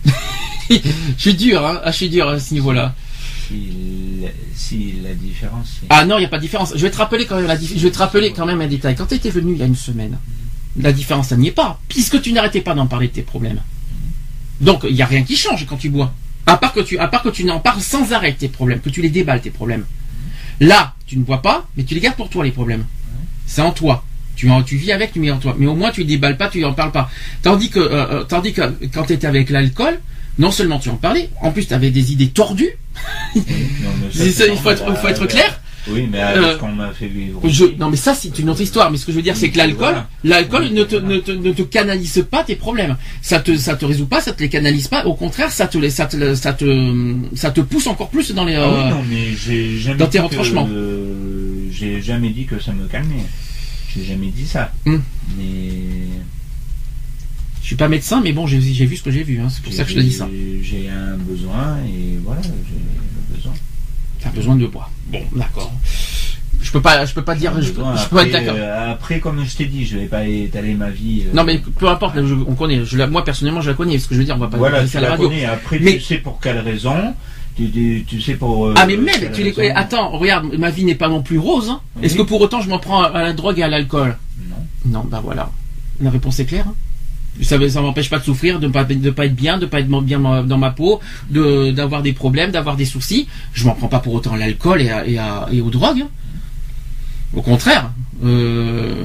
[0.69, 0.79] je
[1.17, 1.81] suis dur, hein.
[1.83, 2.93] Ah, je suis dur à ce niveau-là.
[5.89, 6.73] Ah non, il n'y a pas de différence.
[6.75, 8.95] Je vais te rappeler quand même un détail.
[8.95, 10.17] Quand tu étais venu il y a une semaine,
[10.79, 13.59] la différence, ça n'y est pas, puisque tu n'arrêtais pas d'en parler de tes problèmes.
[14.59, 16.13] Donc, il n'y a rien qui change quand tu bois.
[16.47, 19.51] À part que tu, n'en parles sans arrêt tes problèmes, que tu les déballes tes
[19.51, 19.85] problèmes.
[20.59, 22.85] Là, tu ne bois pas, mais tu les gardes pour toi les problèmes.
[23.45, 24.03] C'est en toi.
[24.35, 25.55] Tu vis avec, tu mets en toi.
[25.57, 27.09] Mais au moins, tu ne déballes pas, tu n'en parles pas.
[27.41, 28.61] Tandis que, euh, euh, tandis que
[28.93, 29.99] quand tu étais avec l'alcool,
[30.39, 32.71] non seulement tu en parlais, en plus tu avais des idées tordues.
[33.35, 33.41] Non,
[34.01, 35.59] mais C'est ça, il faut être, faut être euh, clair.
[35.89, 37.39] Oui, mais avec Euh, ce qu'on m'a fait vivre.
[37.47, 38.91] Je, non mais ça c'est une autre histoire.
[38.91, 39.95] Mais ce que je veux dire c'est que l'alcool,
[40.73, 42.97] ne te, ne, te, ne te canalise pas tes problèmes.
[43.21, 45.05] Ça te ça te résout pas, ça te les canalise pas.
[45.05, 48.43] Au contraire, ça te les- ça te ça te ça te pousse encore plus dans
[48.43, 48.55] les.
[48.55, 50.65] Ah oui, euh, non, mais j'ai jamais dans tes dit retranchements.
[50.65, 53.23] que- euh, j'ai jamais dit que ça me calmait.
[53.95, 54.73] J'ai jamais dit ça.
[54.85, 54.97] Hmm.
[55.37, 55.45] Mais
[57.67, 59.39] suis pas médecin, mais bon, j'ai vu ce que j'ai vu.
[59.39, 59.47] Hein.
[59.49, 60.27] C'est pour ça que je te dis ça.
[60.61, 63.53] J'ai- un besoin et voilà, j'ai le besoin.
[64.21, 64.89] T'as besoin de bois.
[65.11, 65.71] Bon, d'accord.
[66.61, 67.53] Je peux pas, je peux pas dire.
[67.61, 67.95] Je, peux- Besoin.
[67.95, 68.55] je peux pas être Après, d'accord.
[68.59, 71.23] euh, après, comme je t'ai dit, je vais pas étaler ma vie.
[71.27, 72.15] euh, Non, mais peu importe.
[72.25, 72.83] je- on connaît.
[72.83, 73.99] Je, moi personnellement, je la connais.
[73.99, 75.29] Ce que je veux dire, on va pas voilà, tu à la la radio.
[75.29, 75.45] connais.
[75.45, 76.95] Après, Mais- tu sais pour quelle raison.
[77.55, 78.67] Tu, tu, tu sais pour.
[78.67, 79.73] euh, Ah mais même, tu les raison.
[79.75, 81.69] Attends, regarde, ma vie n'est pas non plus rose.
[81.69, 81.79] Hein.
[81.95, 82.05] Oui.
[82.05, 84.17] Est-ce que pour autant je m'en prends à la drogue et à l'alcool
[84.49, 84.55] Non.
[84.85, 85.51] Non, bah voilà.
[86.01, 86.65] La réponse est claire.
[86.67, 86.73] hein.
[87.41, 89.79] Ça ne m'empêche pas de souffrir, de ne pas, de pas être bien, de pas
[89.79, 90.99] être bien dans ma peau,
[91.29, 93.27] de d'avoir des problèmes, d'avoir des soucis.
[93.53, 96.05] Je m'en prends pas pour autant à l'alcool et, à- et, à- et aux drogues.
[97.33, 97.91] Au contraire.
[98.25, 99.03] Euh,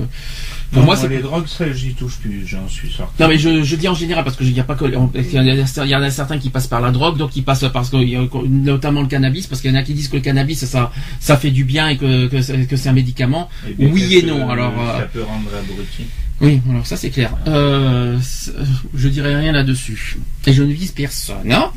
[0.70, 2.46] pour Non, moi, c'est les drogues, ça, j'y touche plus.
[2.46, 3.12] J'en suis sorti.
[3.20, 4.94] non mais je, je dis en général parce que il y a pas que il
[5.34, 7.98] y en a, certains qui passent par la drogue, donc qui passent parce que
[8.46, 11.36] notamment le cannabis parce qu'il y en a qui disent que le cannabis ça ça
[11.36, 13.50] fait du bien et que que, c'est- que c'est un médicament.
[13.78, 16.04] Eh Oui et non, alors, euh, Ça peut rendre abruti?
[16.42, 17.32] Oui, alors ça c'est clair.
[17.46, 18.50] Euh, c'est-
[18.94, 20.18] je dirais rien là-dessus.
[20.46, 21.50] Et je ne vise personne.
[21.52, 21.70] Hein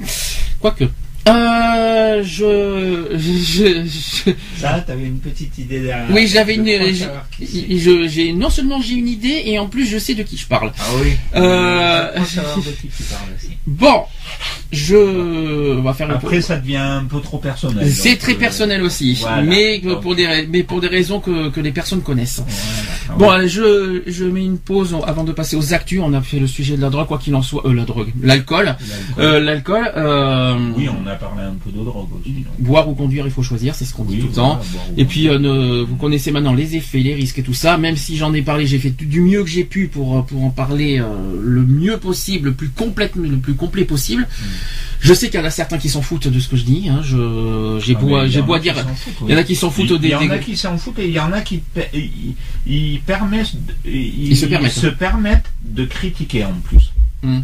[0.59, 0.85] Quoique.
[1.27, 4.31] Euh, je, je, je-
[4.61, 6.05] Ça, t'avais une petite idée derrière.
[6.11, 10.13] oui, j'avais une, Je j'ai- non seulement j'ai une idée et en plus je sais
[10.13, 10.71] de qui je parle.
[10.77, 11.13] Ah oui.
[11.35, 13.49] Euh, Je crois savoir de qui tu parles aussi.
[13.65, 14.03] Bon,
[14.71, 17.91] je, on va faire un peu- Après, ça devient un peu trop personnel.
[17.91, 19.41] C'est très euh, personnel aussi, voilà.
[19.41, 22.43] mais Donc, pour des mais pour des raisons que, que les personnes connaissent.
[23.07, 23.17] voilà.
[23.17, 25.99] Bon, allez, je je mets une pause avant de passer aux actus.
[26.03, 28.11] On a fait le sujet de la drogue, quoi qu'il en soit, euh, la drogue,
[28.21, 28.75] l'alcool, L'alcool.
[29.19, 29.91] euh, l'alcool.
[29.97, 32.31] euh, Oui, on a parlé un peu de drogue aussi.
[32.31, 32.53] donc.
[32.59, 34.61] Boire ou conduire, il faut choisir, c'est ce qu'on dit tout le voilà, temps.
[34.97, 37.77] Et puis, euh, ne- vous connaissez maintenant les effets, les risques et tout ça.
[37.77, 40.43] Même si j'en ai parlé, j'ai fait du mieux que j'ai pu pour euh, pour
[40.43, 41.05] en parler euh,
[41.41, 44.23] le mieux possible, le plus complet, le plus complet possible.
[44.23, 44.43] Mm.
[45.01, 46.87] Je sais qu'il y en a certains qui s'en foutent de ce que je dis.
[46.89, 47.01] Hein.
[47.03, 48.75] Je j'ai Ah, beau il j'ai beau a dire.
[49.23, 50.99] Il y en a qui s'en foutent Il des, y en a qui s'en foutent
[50.99, 51.61] et il y en a qui
[52.65, 53.53] ils, permettent,
[53.85, 54.45] ils, se
[54.87, 55.51] permettent.
[55.63, 56.91] de critiquer en plus.
[57.23, 57.39] Ouais,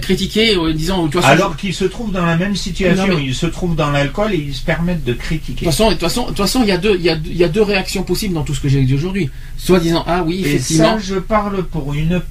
[0.00, 3.16] critiquer, euh, disant, de toute façon, Alors qu'ils se trouvent dans la même situation, Non,
[3.16, 5.64] mais- ils se trouvent dans l'alcool et ils se permettent de De critiquer.
[5.64, 7.16] toute façon, de toute façon, de toute façon, il y a deux, il y a,
[7.24, 9.30] il y a deux réactions possibles dans tout ce que j'ai dit aujourd'hui.
[9.56, 12.22] Soit disant, ah oui, Et effectivement, ça, je parle pour une